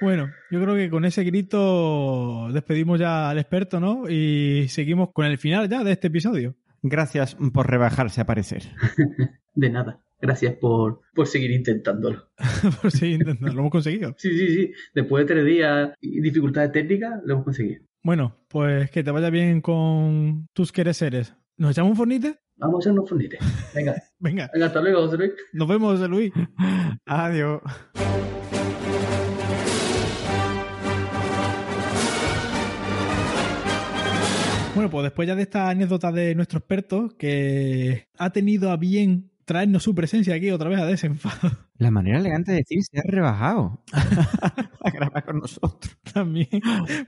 Bueno, 0.00 0.30
yo 0.50 0.62
creo 0.62 0.74
que 0.74 0.88
con 0.88 1.04
ese 1.04 1.24
grito 1.24 2.48
despedimos 2.52 2.98
ya 2.98 3.28
al 3.28 3.38
experto, 3.38 3.80
¿no? 3.80 4.08
Y 4.08 4.66
seguimos 4.68 5.10
con 5.12 5.26
el 5.26 5.36
final 5.36 5.68
ya 5.68 5.84
de 5.84 5.92
este 5.92 6.06
episodio. 6.06 6.56
Gracias 6.82 7.36
por 7.52 7.68
rebajarse 7.68 8.22
a 8.22 8.26
parecer. 8.26 8.62
De 9.54 9.68
nada. 9.68 10.00
Gracias 10.20 10.54
por, 10.56 11.00
por 11.14 11.26
seguir 11.26 11.50
intentándolo. 11.50 12.28
Por 12.82 12.90
seguir 12.90 13.20
intentando. 13.20 13.54
Lo 13.54 13.60
hemos 13.60 13.72
conseguido. 13.72 14.14
Sí, 14.18 14.30
sí, 14.36 14.48
sí. 14.48 14.72
Después 14.94 15.24
de 15.24 15.34
tres 15.34 15.46
días 15.46 15.90
y 16.00 16.20
dificultades 16.20 16.72
técnicas, 16.72 17.20
lo 17.24 17.34
hemos 17.34 17.44
conseguido. 17.44 17.82
Bueno, 18.02 18.36
pues 18.48 18.90
que 18.90 19.02
te 19.02 19.10
vaya 19.10 19.30
bien 19.30 19.60
con 19.60 20.46
tus 20.52 20.72
quereseres. 20.72 21.34
¿Nos 21.56 21.72
echamos 21.72 21.92
un 21.92 21.96
fornite? 21.96 22.38
Vamos 22.56 22.76
a 22.76 22.78
hacer 22.80 22.92
unos 22.92 23.08
fornites. 23.08 23.40
Venga. 23.74 23.94
Venga. 24.18 24.50
Venga, 24.52 24.66
hasta 24.66 24.80
luego, 24.82 25.06
José 25.06 25.16
Luis. 25.16 25.32
Nos 25.52 25.68
vemos, 25.68 25.94
José 25.94 26.08
Luis. 26.08 26.32
Adiós. 27.06 27.62
Bueno, 34.74 34.90
pues 34.90 35.04
después 35.04 35.26
ya 35.26 35.34
de 35.34 35.42
esta 35.42 35.68
anécdota 35.68 36.12
de 36.12 36.34
nuestro 36.34 36.58
experto, 36.58 37.10
que 37.18 38.06
ha 38.16 38.30
tenido 38.30 38.70
a 38.70 38.76
bien 38.76 39.30
traernos 39.50 39.82
su 39.82 39.96
presencia 39.96 40.36
aquí 40.36 40.52
otra 40.52 40.70
vez 40.70 40.78
a 40.78 40.86
desenfado. 40.86 41.50
La 41.76 41.90
manera 41.90 42.20
elegante 42.20 42.52
de 42.52 42.58
decir 42.58 42.78
se 42.84 43.00
ha 43.00 43.02
rebajado. 43.04 43.82
a 43.92 44.90
grabar 44.90 45.24
con 45.24 45.40
nosotros. 45.40 45.98
También. 46.14 46.46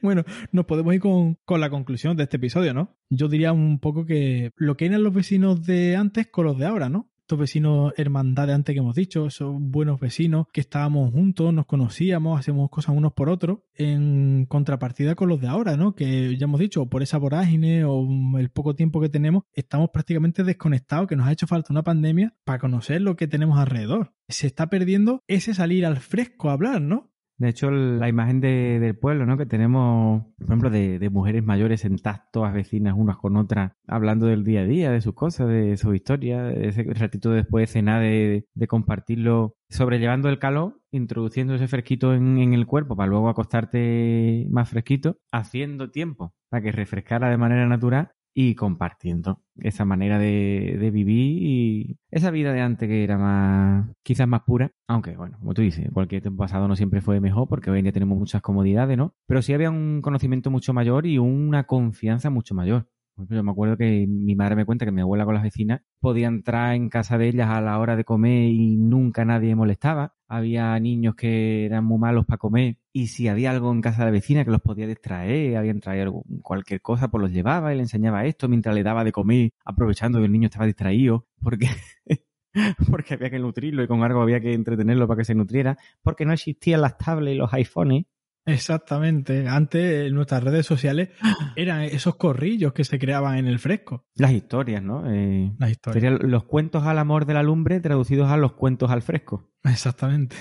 Bueno, 0.00 0.24
nos 0.50 0.64
podemos 0.64 0.92
ir 0.92 1.00
con, 1.00 1.36
con 1.44 1.60
la 1.60 1.70
conclusión 1.70 2.16
de 2.16 2.24
este 2.24 2.38
episodio, 2.38 2.74
¿no? 2.74 2.96
Yo 3.10 3.28
diría 3.28 3.52
un 3.52 3.78
poco 3.78 4.06
que 4.06 4.50
lo 4.56 4.76
que 4.76 4.86
eran 4.86 5.04
los 5.04 5.14
vecinos 5.14 5.64
de 5.64 5.94
antes 5.94 6.26
con 6.32 6.46
los 6.46 6.58
de 6.58 6.66
ahora, 6.66 6.88
¿no? 6.88 7.11
Estos 7.32 7.40
vecinos 7.40 7.94
hermandad 7.96 8.46
de 8.46 8.52
antes 8.52 8.74
que 8.74 8.80
hemos 8.80 8.94
dicho, 8.94 9.24
esos 9.24 9.54
buenos 9.58 9.98
vecinos 9.98 10.48
que 10.52 10.60
estábamos 10.60 11.12
juntos, 11.12 11.54
nos 11.54 11.64
conocíamos, 11.64 12.38
hacíamos 12.38 12.68
cosas 12.68 12.94
unos 12.94 13.14
por 13.14 13.30
otros, 13.30 13.60
en 13.74 14.44
contrapartida 14.44 15.14
con 15.14 15.30
los 15.30 15.40
de 15.40 15.48
ahora, 15.48 15.78
¿no? 15.78 15.94
Que 15.94 16.36
ya 16.36 16.44
hemos 16.44 16.60
dicho, 16.60 16.84
por 16.84 17.02
esa 17.02 17.16
vorágine 17.16 17.86
o 17.86 18.06
el 18.38 18.50
poco 18.50 18.74
tiempo 18.74 19.00
que 19.00 19.08
tenemos, 19.08 19.44
estamos 19.54 19.88
prácticamente 19.94 20.44
desconectados, 20.44 21.08
que 21.08 21.16
nos 21.16 21.26
ha 21.26 21.32
hecho 21.32 21.46
falta 21.46 21.72
una 21.72 21.82
pandemia 21.82 22.34
para 22.44 22.58
conocer 22.58 23.00
lo 23.00 23.16
que 23.16 23.26
tenemos 23.26 23.58
alrededor. 23.58 24.12
Se 24.28 24.46
está 24.46 24.68
perdiendo 24.68 25.22
ese 25.26 25.54
salir 25.54 25.86
al 25.86 25.96
fresco 25.96 26.50
a 26.50 26.52
hablar, 26.52 26.82
¿no? 26.82 27.11
De 27.42 27.48
hecho, 27.48 27.72
la 27.72 28.08
imagen 28.08 28.40
de- 28.40 28.78
del 28.78 28.96
pueblo, 28.96 29.26
¿no? 29.26 29.36
Que 29.36 29.46
tenemos, 29.46 30.22
por 30.38 30.46
ejemplo, 30.46 30.70
de, 30.70 31.00
de 31.00 31.10
mujeres 31.10 31.42
mayores 31.42 31.80
sentadas 31.80 32.22
todas 32.32 32.54
vecinas 32.54 32.94
unas 32.96 33.16
con 33.16 33.36
otras, 33.36 33.72
hablando 33.88 34.26
del 34.26 34.44
día 34.44 34.60
a 34.60 34.64
día, 34.64 34.92
de 34.92 35.00
sus 35.00 35.14
cosas, 35.14 35.48
de 35.48 35.76
sus 35.76 35.92
historias, 35.96 36.54
ese 36.56 36.84
ratito 36.94 37.30
después 37.32 37.62
de 37.68 37.72
cenar, 37.72 38.00
de, 38.00 38.46
compartirlo, 38.68 39.56
sobrellevando 39.70 40.28
el 40.28 40.38
calor, 40.38 40.78
introduciendo 40.92 41.56
ese 41.56 41.66
fresquito 41.66 42.14
en 42.14 42.38
el 42.54 42.64
cuerpo 42.66 42.94
para 42.94 43.08
luego 43.10 43.28
acostarte 43.28 44.46
más 44.48 44.68
fresquito, 44.68 45.16
haciendo 45.32 45.90
tiempo 45.90 46.34
para 46.48 46.62
que 46.62 46.70
refrescara 46.70 47.28
de 47.28 47.38
manera 47.38 47.66
natural 47.66 48.12
y 48.34 48.54
compartiendo 48.54 49.42
esa 49.56 49.84
manera 49.84 50.18
de, 50.18 50.90
vivir 50.92 51.42
y 51.42 51.98
esa 52.10 52.30
vida 52.30 52.52
de 52.52 52.60
antes 52.60 52.88
que 52.88 53.04
era 53.04 53.18
más, 53.18 53.88
quizás 54.02 54.26
más 54.26 54.42
pura, 54.42 54.72
aunque 54.88 55.16
bueno, 55.16 55.38
como 55.38 55.54
tú 55.54 55.62
dices, 55.62 55.88
cualquier 55.92 56.22
tiempo 56.22 56.42
pasado 56.42 56.68
no 56.68 56.76
siempre 56.76 57.00
fue 57.00 57.20
mejor 57.20 57.48
porque 57.48 57.70
hoy 57.70 57.78
en 57.78 57.84
día 57.84 57.92
tenemos 57.92 58.18
muchas 58.18 58.42
comodidades, 58.42 58.96
¿no? 58.96 59.14
Pero 59.26 59.42
sí 59.42 59.52
había 59.52 59.70
un 59.70 60.00
conocimiento 60.02 60.50
mucho 60.50 60.72
mayor 60.72 61.06
y 61.06 61.18
una 61.18 61.64
confianza 61.64 62.30
mucho 62.30 62.54
mayor. 62.54 62.88
Yo 63.28 63.42
me 63.42 63.50
acuerdo 63.50 63.76
que 63.76 64.06
mi 64.08 64.34
madre 64.34 64.56
me 64.56 64.64
cuenta 64.64 64.86
que 64.86 64.92
mi 64.92 65.02
abuela 65.02 65.24
con 65.24 65.34
las 65.34 65.42
vecinas 65.42 65.82
podía 66.00 66.28
entrar 66.28 66.74
en 66.74 66.88
casa 66.88 67.18
de 67.18 67.28
ellas 67.28 67.50
a 67.50 67.60
la 67.60 67.78
hora 67.78 67.94
de 67.94 68.04
comer 68.04 68.48
y 68.48 68.76
nunca 68.76 69.24
nadie 69.24 69.54
molestaba. 69.54 70.14
Había 70.34 70.80
niños 70.80 71.14
que 71.14 71.66
eran 71.66 71.84
muy 71.84 71.98
malos 71.98 72.24
para 72.24 72.38
comer 72.38 72.78
y 72.90 73.08
si 73.08 73.28
había 73.28 73.50
algo 73.50 73.70
en 73.70 73.82
casa 73.82 73.98
de 73.98 74.04
la 74.06 74.12
vecina 74.12 74.46
que 74.46 74.50
los 74.50 74.62
podía 74.62 74.86
distraer, 74.86 75.58
habían 75.58 75.80
traído 75.80 76.22
cualquier 76.40 76.80
cosa, 76.80 77.10
pues 77.10 77.20
los 77.20 77.32
llevaba 77.32 77.70
y 77.74 77.76
le 77.76 77.82
enseñaba 77.82 78.24
esto 78.24 78.48
mientras 78.48 78.74
le 78.74 78.82
daba 78.82 79.04
de 79.04 79.12
comer, 79.12 79.50
aprovechando 79.62 80.20
que 80.20 80.24
el 80.24 80.32
niño 80.32 80.46
estaba 80.46 80.64
distraído, 80.64 81.26
porque, 81.42 81.68
porque 82.90 83.12
había 83.12 83.28
que 83.28 83.38
nutrirlo 83.40 83.82
y 83.82 83.86
con 83.86 84.02
algo 84.04 84.22
había 84.22 84.40
que 84.40 84.54
entretenerlo 84.54 85.06
para 85.06 85.18
que 85.18 85.26
se 85.26 85.34
nutriera, 85.34 85.76
porque 86.00 86.24
no 86.24 86.32
existían 86.32 86.80
las 86.80 86.96
tablets 86.96 87.34
y 87.34 87.38
los 87.38 87.52
iPhones. 87.52 88.06
Exactamente. 88.44 89.46
Antes 89.48 90.08
en 90.08 90.14
nuestras 90.14 90.42
redes 90.42 90.66
sociales 90.66 91.10
eran 91.56 91.82
esos 91.82 92.16
corrillos 92.16 92.72
que 92.72 92.84
se 92.84 92.98
creaban 92.98 93.38
en 93.38 93.46
el 93.46 93.58
fresco. 93.58 94.06
Las 94.16 94.32
historias, 94.32 94.82
¿no? 94.82 95.04
Eh, 95.10 95.52
Las 95.58 95.70
historias. 95.70 96.02
Serían 96.02 96.30
los 96.30 96.44
cuentos 96.44 96.84
al 96.84 96.98
amor 96.98 97.26
de 97.26 97.34
la 97.34 97.42
lumbre 97.42 97.80
traducidos 97.80 98.30
a 98.30 98.36
los 98.36 98.52
cuentos 98.52 98.90
al 98.90 99.02
fresco. 99.02 99.50
Exactamente. 99.64 100.36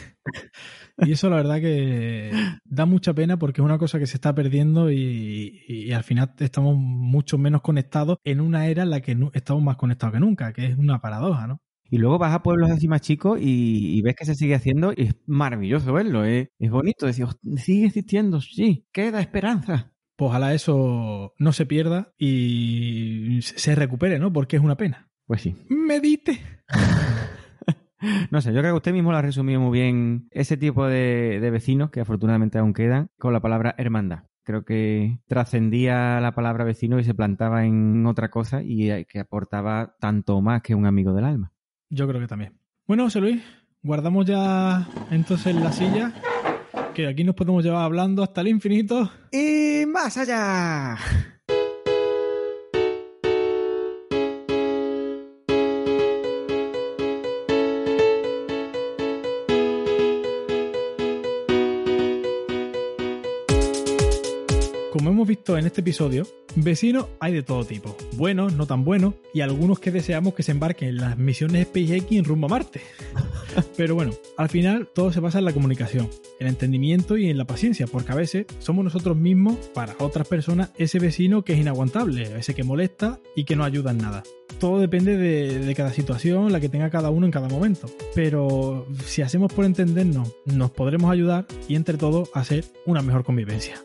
Y 0.97 1.13
eso 1.13 1.29
la 1.29 1.37
verdad 1.37 1.59
que 1.61 2.31
da 2.65 2.85
mucha 2.85 3.13
pena 3.13 3.37
porque 3.37 3.61
es 3.61 3.65
una 3.65 3.77
cosa 3.77 3.97
que 3.97 4.07
se 4.07 4.17
está 4.17 4.35
perdiendo 4.35 4.91
y, 4.91 5.63
y 5.67 5.91
al 5.93 6.03
final 6.03 6.33
estamos 6.39 6.75
mucho 6.77 7.37
menos 7.37 7.61
conectados 7.61 8.17
en 8.23 8.41
una 8.41 8.67
era 8.67 8.83
en 8.83 8.89
la 8.89 9.01
que 9.01 9.17
estamos 9.33 9.63
más 9.63 9.77
conectados 9.77 10.13
que 10.13 10.19
nunca, 10.19 10.53
que 10.53 10.65
es 10.67 10.77
una 10.77 10.99
paradoja, 11.01 11.47
¿no? 11.47 11.61
Y 11.91 11.97
luego 11.99 12.17
vas 12.17 12.33
a 12.33 12.41
pueblos 12.41 12.71
así 12.71 12.87
más 12.87 13.01
chicos 13.01 13.37
y, 13.39 13.97
y 13.97 14.01
ves 14.01 14.15
que 14.15 14.25
se 14.25 14.33
sigue 14.33 14.55
haciendo 14.55 14.93
y 14.95 15.03
es 15.03 15.15
maravilloso 15.27 15.93
verlo, 15.93 16.25
¿eh? 16.25 16.49
es 16.57 16.71
bonito 16.71 17.05
decir, 17.05 17.25
"Host- 17.25 17.39
sigue 17.57 17.85
existiendo, 17.87 18.41
sí, 18.41 18.87
queda 18.91 19.21
esperanza. 19.21 19.93
Pues 20.15 20.29
ojalá 20.29 20.53
eso 20.53 21.33
no 21.37 21.51
se 21.51 21.65
pierda 21.65 22.13
y 22.17 23.39
se 23.41 23.75
recupere, 23.75 24.19
¿no? 24.19 24.31
Porque 24.31 24.55
es 24.55 24.63
una 24.63 24.77
pena. 24.77 25.09
Pues 25.27 25.41
sí. 25.41 25.55
Medite. 25.69 26.39
No 28.31 28.41
sé, 28.41 28.51
yo 28.51 28.61
creo 28.61 28.73
que 28.73 28.77
usted 28.77 28.93
mismo 28.93 29.11
lo 29.11 29.17
ha 29.17 29.21
resumido 29.21 29.59
muy 29.61 29.77
bien 29.79 30.27
ese 30.31 30.57
tipo 30.57 30.87
de, 30.87 31.39
de 31.39 31.51
vecinos 31.51 31.91
que 31.91 32.01
afortunadamente 32.01 32.57
aún 32.57 32.73
quedan 32.73 33.11
con 33.19 33.31
la 33.31 33.41
palabra 33.41 33.75
hermandad. 33.77 34.23
Creo 34.43 34.65
que 34.65 35.19
trascendía 35.27 36.19
la 36.19 36.33
palabra 36.33 36.63
vecino 36.63 36.99
y 36.99 37.03
se 37.03 37.13
plantaba 37.13 37.63
en 37.65 38.03
otra 38.07 38.31
cosa 38.31 38.61
y 38.63 39.05
que 39.05 39.19
aportaba 39.19 39.95
tanto 39.99 40.41
más 40.41 40.63
que 40.63 40.73
un 40.73 40.87
amigo 40.87 41.13
del 41.13 41.25
alma. 41.25 41.53
Yo 41.91 42.07
creo 42.07 42.21
que 42.21 42.27
también. 42.27 42.57
Bueno, 42.87 43.03
José 43.03 43.19
Luis, 43.19 43.43
guardamos 43.83 44.25
ya 44.25 44.87
entonces 45.11 45.53
la 45.53 45.73
silla, 45.73 46.13
que 46.95 47.05
aquí 47.05 47.25
nos 47.25 47.35
podemos 47.35 47.63
llevar 47.65 47.83
hablando 47.83 48.23
hasta 48.23 48.39
el 48.39 48.47
infinito. 48.47 49.11
Y 49.31 49.85
más 49.87 50.17
allá. 50.17 50.97
Como 65.01 65.09
hemos 65.09 65.27
visto 65.27 65.57
en 65.57 65.65
este 65.65 65.81
episodio, 65.81 66.27
vecinos 66.55 67.07
hay 67.19 67.33
de 67.33 67.41
todo 67.41 67.65
tipo, 67.65 67.97
buenos, 68.17 68.53
no 68.53 68.67
tan 68.67 68.83
buenos, 68.83 69.15
y 69.33 69.41
algunos 69.41 69.79
que 69.79 69.89
deseamos 69.89 70.35
que 70.35 70.43
se 70.43 70.51
embarquen 70.51 70.89
en 70.89 70.97
las 70.97 71.17
misiones 71.17 71.65
SpaceX 71.65 72.11
en 72.11 72.23
rumbo 72.23 72.45
a 72.45 72.49
Marte. 72.51 72.81
Pero 73.77 73.95
bueno, 73.95 74.11
al 74.37 74.49
final 74.49 74.89
todo 74.93 75.11
se 75.11 75.19
basa 75.19 75.39
en 75.39 75.45
la 75.45 75.53
comunicación, 75.53 76.07
el 76.39 76.45
entendimiento 76.45 77.17
y 77.17 77.31
en 77.31 77.39
la 77.39 77.45
paciencia, 77.45 77.87
porque 77.87 78.11
a 78.11 78.15
veces 78.15 78.45
somos 78.59 78.83
nosotros 78.83 79.17
mismos, 79.17 79.55
para 79.73 79.95
otras 79.97 80.27
personas, 80.27 80.69
ese 80.77 80.99
vecino 80.99 81.43
que 81.43 81.53
es 81.53 81.59
inaguantable, 81.59 82.37
ese 82.37 82.53
que 82.53 82.63
molesta 82.63 83.19
y 83.35 83.45
que 83.45 83.55
no 83.55 83.63
ayuda 83.63 83.89
en 83.89 83.97
nada. 83.97 84.21
Todo 84.59 84.79
depende 84.79 85.17
de, 85.17 85.65
de 85.65 85.73
cada 85.73 85.93
situación, 85.93 86.51
la 86.51 86.59
que 86.59 86.69
tenga 86.69 86.91
cada 86.91 87.09
uno 87.09 87.25
en 87.25 87.31
cada 87.31 87.49
momento. 87.49 87.87
Pero 88.13 88.85
si 89.03 89.23
hacemos 89.23 89.51
por 89.51 89.65
entendernos, 89.65 90.31
nos 90.45 90.69
podremos 90.69 91.11
ayudar 91.11 91.47
y 91.67 91.73
entre 91.73 91.97
todos 91.97 92.29
hacer 92.35 92.65
una 92.85 93.01
mejor 93.01 93.23
convivencia. 93.23 93.81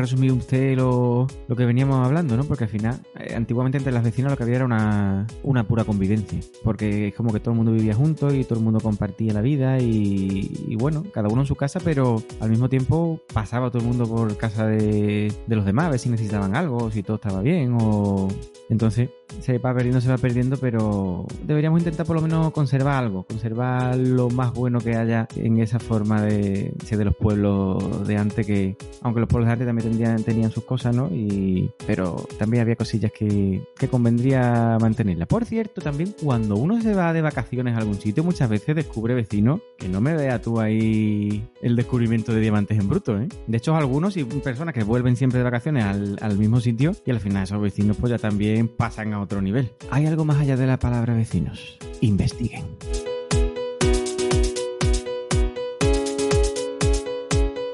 Ha 0.00 0.04
resumido 0.04 0.34
usted 0.34 0.78
lo, 0.78 1.26
lo 1.46 1.56
que 1.56 1.66
veníamos 1.66 2.06
hablando, 2.06 2.34
¿no? 2.34 2.44
Porque 2.44 2.64
al 2.64 2.70
final, 2.70 3.02
eh, 3.18 3.34
antiguamente 3.34 3.76
entre 3.76 3.92
las 3.92 4.02
vecinas 4.02 4.30
lo 4.30 4.38
que 4.38 4.44
había 4.44 4.56
era 4.56 4.64
una, 4.64 5.26
una 5.42 5.68
pura 5.68 5.84
convivencia. 5.84 6.40
Porque 6.64 7.08
es 7.08 7.14
como 7.14 7.34
que 7.34 7.38
todo 7.38 7.50
el 7.50 7.58
mundo 7.58 7.72
vivía 7.72 7.92
juntos 7.92 8.32
y 8.32 8.44
todo 8.44 8.60
el 8.60 8.64
mundo 8.64 8.80
compartía 8.80 9.34
la 9.34 9.42
vida 9.42 9.78
y, 9.78 10.50
y 10.68 10.74
bueno, 10.76 11.04
cada 11.12 11.28
uno 11.28 11.42
en 11.42 11.46
su 11.46 11.54
casa, 11.54 11.80
pero 11.84 12.22
al 12.40 12.48
mismo 12.48 12.70
tiempo 12.70 13.20
pasaba 13.34 13.70
todo 13.70 13.82
el 13.82 13.88
mundo 13.88 14.06
por 14.06 14.34
casa 14.38 14.66
de, 14.66 15.30
de 15.46 15.56
los 15.56 15.66
demás 15.66 15.84
a 15.84 15.90
ver 15.90 15.98
si 15.98 16.08
necesitaban 16.08 16.56
algo, 16.56 16.90
si 16.90 17.02
todo 17.02 17.16
estaba 17.16 17.42
bien 17.42 17.76
o... 17.78 18.28
Entonces 18.70 19.10
se 19.40 19.58
va 19.58 19.74
perdiendo, 19.74 20.00
se 20.00 20.08
va 20.08 20.16
perdiendo, 20.16 20.56
pero 20.56 21.26
deberíamos 21.44 21.80
intentar 21.80 22.06
por 22.06 22.16
lo 22.16 22.22
menos 22.22 22.52
conservar 22.52 23.02
algo, 23.04 23.24
conservar 23.24 23.96
lo 23.96 24.30
más 24.30 24.52
bueno 24.52 24.80
que 24.80 24.96
haya 24.96 25.26
en 25.36 25.60
esa 25.60 25.78
forma 25.78 26.22
de, 26.22 26.72
de 26.90 27.04
los 27.04 27.16
pueblos 27.16 28.06
de 28.06 28.16
antes 28.16 28.46
que, 28.46 28.76
aunque 29.02 29.20
los 29.20 29.28
pueblos 29.28 29.48
de 29.48 29.52
antes 29.52 29.66
también 29.66 29.88
tendrían, 29.88 30.22
tenían 30.22 30.50
sus 30.50 30.64
cosas, 30.64 30.94
¿no? 30.94 31.08
Y, 31.08 31.70
pero 31.86 32.26
también 32.38 32.62
había 32.62 32.76
cosillas 32.76 33.12
que, 33.12 33.62
que 33.76 33.88
convendría 33.88 34.78
mantenerlas. 34.80 35.28
Por 35.28 35.44
cierto, 35.44 35.80
también 35.80 36.14
cuando 36.22 36.56
uno 36.56 36.80
se 36.80 36.94
va 36.94 37.12
de 37.12 37.22
vacaciones 37.22 37.74
a 37.74 37.78
algún 37.78 38.00
sitio, 38.00 38.22
muchas 38.22 38.48
veces 38.48 38.76
descubre 38.76 39.14
vecinos 39.14 39.60
que 39.78 39.88
no 39.88 40.00
me 40.00 40.14
vea 40.14 40.40
tú 40.40 40.60
ahí 40.60 41.44
el 41.62 41.76
descubrimiento 41.76 42.32
de 42.32 42.40
diamantes 42.40 42.78
en 42.78 42.88
bruto, 42.88 43.18
¿eh? 43.18 43.28
De 43.46 43.56
hecho, 43.56 43.74
algunos 43.74 44.16
y 44.16 44.24
personas 44.24 44.74
que 44.74 44.84
vuelven 44.84 45.16
siempre 45.16 45.38
de 45.38 45.44
vacaciones 45.44 45.84
al, 45.84 46.18
al 46.20 46.38
mismo 46.38 46.60
sitio 46.60 46.92
y 47.04 47.10
al 47.10 47.20
final 47.20 47.44
esos 47.44 47.60
vecinos 47.60 47.96
pues 47.98 48.10
ya 48.10 48.18
también 48.18 48.59
pasan 48.68 49.12
a 49.12 49.20
otro 49.20 49.40
nivel. 49.40 49.70
Hay 49.90 50.06
algo 50.06 50.24
más 50.24 50.38
allá 50.38 50.56
de 50.56 50.66
la 50.66 50.78
palabra 50.78 51.14
vecinos. 51.14 51.78
Investiguen. 52.00 52.64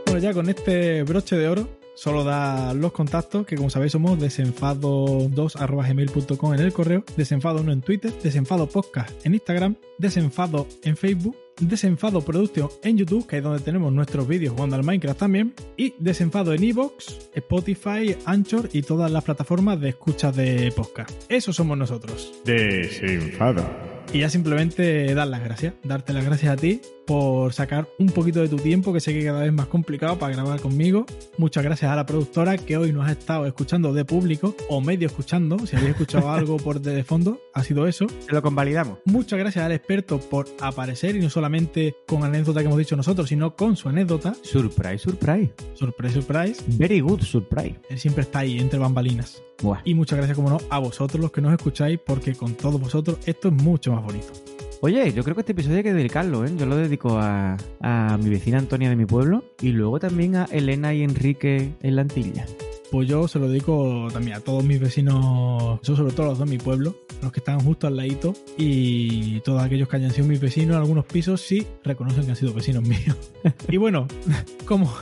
Bueno, 0.07 0.21
ya 0.21 0.33
con 0.33 0.49
este 0.49 1.03
broche 1.03 1.37
de 1.37 1.49
oro, 1.49 1.69
solo 1.97 2.23
da 2.23 2.73
los 2.75 2.93
contactos, 2.93 3.45
que 3.47 3.57
como 3.57 3.71
sabéis 3.71 3.91
somos 3.93 4.21
desenfado2.gmail.com 4.21 6.55
en 6.55 6.61
el 6.61 6.73
correo, 6.73 7.05
desenfado1 7.17 7.73
en 7.73 7.81
Twitter, 7.81 8.13
desenfado 8.23 8.69
podcast 8.69 9.11
en 9.27 9.35
Instagram, 9.35 9.75
desenfado 9.99 10.69
en 10.85 10.97
Facebook, 10.97 11.37
desenfado 11.61 12.21
producción 12.21 12.69
en 12.85 12.99
YouTube, 12.99 13.27
que 13.27 13.39
es 13.39 13.43
donde 13.43 13.65
tenemos 13.65 13.93
nuestros 13.93 14.29
vídeos 14.29 14.55
jugando 14.55 14.77
al 14.77 14.85
Minecraft 14.85 15.19
también, 15.19 15.55
y 15.77 15.95
desenfado 15.99 16.53
en 16.53 16.63
Evox, 16.63 17.31
Spotify, 17.35 18.17
Anchor 18.27 18.69
y 18.73 18.83
todas 18.83 19.11
las 19.11 19.25
plataformas 19.25 19.81
de 19.81 19.89
escucha 19.89 20.31
de 20.31 20.73
podcast. 20.77 21.11
Eso 21.29 21.53
somos 21.53 21.77
nosotros. 21.79 22.33
Desenfado. 22.45 23.65
Y 24.13 24.21
ya 24.21 24.31
simplemente 24.31 25.13
dar 25.15 25.27
las 25.29 25.43
gracias, 25.43 25.75
darte 25.83 26.13
las 26.13 26.25
gracias 26.25 26.53
a 26.53 26.57
ti 26.57 26.81
por 27.07 27.53
sacar 27.53 27.89
un 27.99 28.09
poquito 28.09 28.41
de 28.41 28.49
tu 28.49 28.57
tiempo, 28.57 28.93
que 28.93 29.01
sé 29.01 29.13
que 29.13 29.25
cada 29.25 29.43
vez 29.43 29.53
más 29.53 29.67
complicado 29.67 30.19
para 30.19 30.35
grabar 30.35 30.61
conmigo. 30.61 31.07
Muchas 31.39 31.65
gracias 31.65 31.91
a 31.91 31.97
la 31.97 32.07
productora 32.07 32.59
que 32.59 32.77
hoy 32.77 32.93
nos 32.93 33.09
ha 33.09 33.13
estado 33.13 33.47
escuchando 33.47 33.93
de 33.93 34.05
público 34.05 34.55
o 34.69 34.81
medio 34.81 35.07
escuchando. 35.07 35.59
Si 35.67 35.77
habéis 35.77 35.93
escuchado 35.93 36.31
algo 36.31 36.57
por 36.59 36.81
de 36.81 37.05
fondo, 37.05 37.41
ha 37.55 37.63
sido 37.63 37.87
eso. 37.87 38.07
Se 38.09 38.33
lo 38.33 38.43
convalidamos. 38.43 38.99
Muchas 39.05 39.39
gracias 39.39 39.65
al 39.65 39.73
experto 39.73 40.19
por 40.19 40.47
aparecer 40.61 41.17
y 41.17 41.21
no 41.21 41.31
solamente 41.31 41.97
con 42.07 42.25
anécdota 42.25 42.61
que 42.61 42.67
hemos 42.67 42.79
dicho 42.79 42.97
nosotros, 42.97 43.29
sino 43.29 43.55
con 43.55 43.77
su 43.77 43.89
anécdota. 43.89 44.35
Surprise, 44.43 44.99
surprise. 44.99 45.53
Surprise, 45.75 46.15
surprise. 46.15 46.65
Very 46.67 47.01
good 47.01 47.23
surprise. 47.23 47.77
Él 47.89 47.99
siempre 47.99 48.23
está 48.23 48.41
ahí 48.41 48.59
entre 48.59 48.79
bambalinas. 48.79 49.43
Buah. 49.63 49.81
Y 49.85 49.95
muchas 49.95 50.19
gracias, 50.19 50.37
como 50.37 50.51
no, 50.51 50.59
a 50.69 50.79
vosotros 50.79 51.21
los 51.21 51.33
que 51.33 51.41
nos 51.41 51.53
escucháis, 51.53 51.99
porque 52.05 52.35
con 52.35 52.55
todos 52.55 52.81
vosotros 52.81 53.19
esto 53.27 53.49
es 53.49 53.55
mucho 53.55 53.93
más 53.93 54.05
bonito. 54.05 54.56
Oye, 54.83 55.13
yo 55.13 55.25
creo 55.25 55.35
que 55.35 55.41
este 55.41 55.53
episodio 55.53 55.79
hay 55.79 55.83
que 55.83 55.95
dedicarlo, 55.95 56.45
¿eh? 56.45 56.53
Yo 56.57 56.67
lo 56.67 56.77
dedico 56.77 57.19
a, 57.19 57.57
a 57.81 58.19
mi 58.19 58.29
vecina 58.29 58.59
Antonia 58.59 58.91
de 58.91 58.97
mi 58.97 59.07
pueblo 59.07 59.43
y 59.61 59.69
luego 59.69 59.99
también 59.99 60.37
a 60.37 60.45
Elena 60.45 60.93
y 60.93 61.03
Enrique 61.03 61.73
en 61.81 61.97
la 61.97 62.03
Antilla. 62.03 62.45
Pues 62.91 63.09
yo 63.09 63.27
se 63.27 63.39
lo 63.39 63.49
dedico 63.49 64.09
también 64.13 64.37
a 64.37 64.41
todos 64.41 64.63
mis 64.63 64.79
vecinos, 64.79 65.81
yo 65.83 65.97
sobre 65.97 66.13
todo 66.13 66.27
los 66.27 66.39
de 66.39 66.47
mi 66.47 66.59
pueblo, 66.59 66.95
los 67.23 67.33
que 67.33 67.41
están 67.41 67.61
justo 67.61 67.87
al 67.87 67.97
ladito 67.97 68.35
y 68.57 69.41
todos 69.41 69.63
aquellos 69.63 69.89
que 69.89 69.97
hayan 69.97 70.13
sido 70.13 70.27
mis 70.27 70.41
vecinos 70.41 70.77
en 70.77 70.83
algunos 70.83 71.05
pisos 71.07 71.41
sí 71.41 71.67
reconocen 71.83 72.25
que 72.25 72.31
han 72.31 72.37
sido 72.37 72.53
vecinos 72.53 72.85
míos. 72.85 73.17
y 73.69 73.79
bueno, 73.79 74.07
como, 74.67 74.93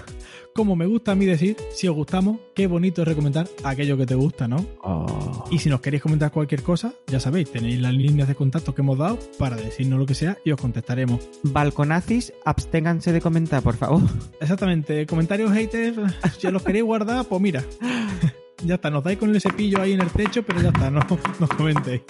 como 0.54 0.76
me 0.76 0.86
gusta 0.86 1.12
a 1.12 1.14
mí 1.16 1.26
decir, 1.26 1.56
si 1.72 1.88
os 1.88 1.96
gustamos, 1.96 2.38
qué 2.54 2.68
bonito 2.68 3.02
es 3.02 3.08
recomendar 3.08 3.48
aquello 3.64 3.96
que 3.96 4.06
te 4.06 4.14
gusta, 4.14 4.46
¿no? 4.46 4.64
Oh. 4.82 5.44
Y 5.50 5.58
si 5.58 5.68
nos 5.68 5.80
queréis 5.80 6.00
comentar 6.00 6.30
cualquier 6.30 6.62
cosa, 6.62 6.94
ya 7.08 7.18
sabéis, 7.18 7.50
tenéis 7.50 7.80
las 7.80 7.92
líneas 7.92 8.28
de 8.28 8.36
contacto 8.36 8.72
que 8.72 8.82
hemos 8.82 8.96
dado 8.96 9.18
para 9.36 9.56
decirnos 9.56 9.98
lo 9.98 10.06
que 10.06 10.14
sea 10.14 10.38
y 10.44 10.52
os 10.52 10.60
contestaremos. 10.60 11.28
Balconazis, 11.42 12.32
absténganse 12.44 13.12
de 13.12 13.20
comentar, 13.20 13.62
por 13.62 13.76
favor. 13.76 14.02
Exactamente, 14.40 15.06
comentarios 15.06 15.52
haters, 15.52 15.96
si 16.38 16.48
los 16.52 16.62
queréis 16.62 16.84
guardar, 16.84 17.26
pues 17.26 17.40
mira. 17.40 17.64
Ya 18.64 18.76
está, 18.76 18.88
nos 18.88 19.04
dais 19.04 19.18
con 19.18 19.28
el 19.28 19.40
cepillo 19.42 19.82
ahí 19.82 19.92
en 19.92 20.00
el 20.00 20.10
techo, 20.10 20.42
pero 20.42 20.62
ya 20.62 20.68
está, 20.68 20.88
no 20.88 21.00
nos 21.38 21.50
comentéis. 21.50 22.02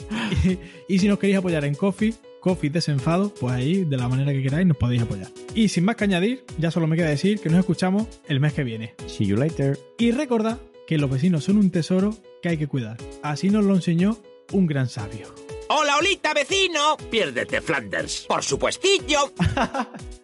Y, 0.45 0.59
y 0.95 0.99
si 1.01 1.09
nos 1.09 1.19
queréis 1.19 1.39
apoyar 1.39 1.65
en 1.65 1.75
Coffee, 1.75 2.15
Coffee 2.45 2.69
Desenfado, 2.69 3.33
pues 3.33 3.55
ahí, 3.55 3.85
de 3.87 3.97
la 3.97 4.07
manera 4.07 4.31
que 4.31 4.43
queráis, 4.43 4.67
nos 4.67 4.77
podéis 4.77 5.01
apoyar. 5.01 5.29
Y 5.55 5.71
sin 5.71 5.87
más 5.87 5.97
que 5.97 6.05
añadir, 6.05 6.45
ya 6.59 6.71
solo 6.71 6.87
me 6.87 6.95
queda 6.95 7.09
decir 7.09 7.41
que 7.41 7.49
nos 7.49 7.61
escuchamos 7.61 8.07
el 8.29 8.39
mes 8.39 8.53
que 8.53 8.65
viene. 8.65 8.95
See 9.07 9.25
you 9.25 9.35
later. 9.35 9.79
Y 9.97 10.11
recordad 10.11 10.59
que 10.87 10.99
los 10.99 11.09
vecinos 11.09 11.45
son 11.45 11.57
un 11.57 11.71
tesoro 11.71 12.15
que 12.43 12.51
hay 12.51 12.59
que 12.59 12.67
cuidar. 12.67 12.99
Así 13.23 13.49
nos 13.49 13.65
lo 13.65 13.75
enseñó 13.75 14.19
un 14.53 14.67
gran 14.67 14.91
sabio. 14.91 15.35
¡Hola, 15.71 15.97
Olita, 15.97 16.35
vecino! 16.35 16.99
Piérdete, 17.11 17.63
Flanders. 17.63 18.27
Por 18.29 18.43
supuestillo. 18.43 19.33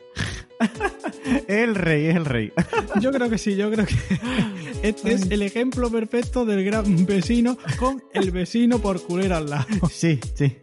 el 1.48 1.74
rey, 1.74 2.06
el 2.06 2.24
rey. 2.24 2.52
Yo 3.00 3.10
creo 3.12 3.30
que 3.30 3.38
sí, 3.38 3.56
yo 3.56 3.70
creo 3.70 3.86
que 3.86 3.96
este 4.82 5.12
es 5.12 5.30
el 5.30 5.42
ejemplo 5.42 5.90
perfecto 5.90 6.44
del 6.44 6.64
gran 6.64 7.06
vecino 7.06 7.56
con 7.78 8.02
el 8.12 8.30
vecino 8.30 8.78
por 8.78 9.02
culera 9.02 9.38
al 9.38 9.50
lado. 9.50 9.66
Sí, 9.90 10.20
sí. 10.34 10.58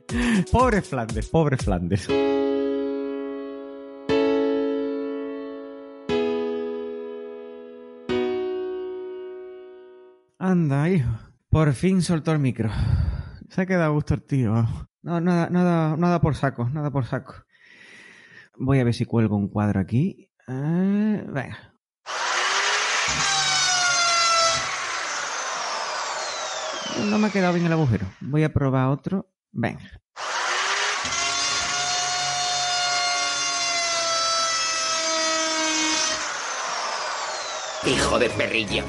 Pobre 0.52 0.82
Flandes, 0.82 1.28
pobre 1.28 1.58
Flandes. 1.58 2.08
Anda, 10.40 10.90
hijo. 10.90 11.10
Por 11.50 11.74
fin 11.74 12.02
soltó 12.02 12.32
el 12.32 12.40
micro. 12.40 12.70
Se 13.50 13.62
ha 13.62 13.66
quedado 13.66 13.86
a 13.86 13.90
gusto 13.90 14.14
el 14.14 14.24
tío. 14.24 14.54
No, 15.02 15.22
nada, 15.22 15.50
nada, 15.50 15.98
nada 15.98 16.22
por 16.22 16.36
saco, 16.36 16.70
nada 16.70 16.92
por 16.92 17.06
saco. 17.06 17.47
Voy 18.60 18.80
a 18.80 18.84
ver 18.84 18.94
si 18.94 19.06
cuelgo 19.06 19.36
un 19.36 19.50
cuadro 19.50 19.80
aquí. 19.80 20.32
Eh, 20.48 21.24
venga. 21.28 21.74
No 27.06 27.20
me 27.20 27.28
ha 27.28 27.30
quedado 27.30 27.54
bien 27.54 27.66
el 27.68 27.74
agujero. 27.74 28.08
Voy 28.20 28.44
a 28.44 28.52
probar 28.52 28.90
otro. 28.90 29.30
Venga. 29.52 30.02
Hijo 37.86 38.20
de 38.20 38.30
perrillo. 38.32 38.84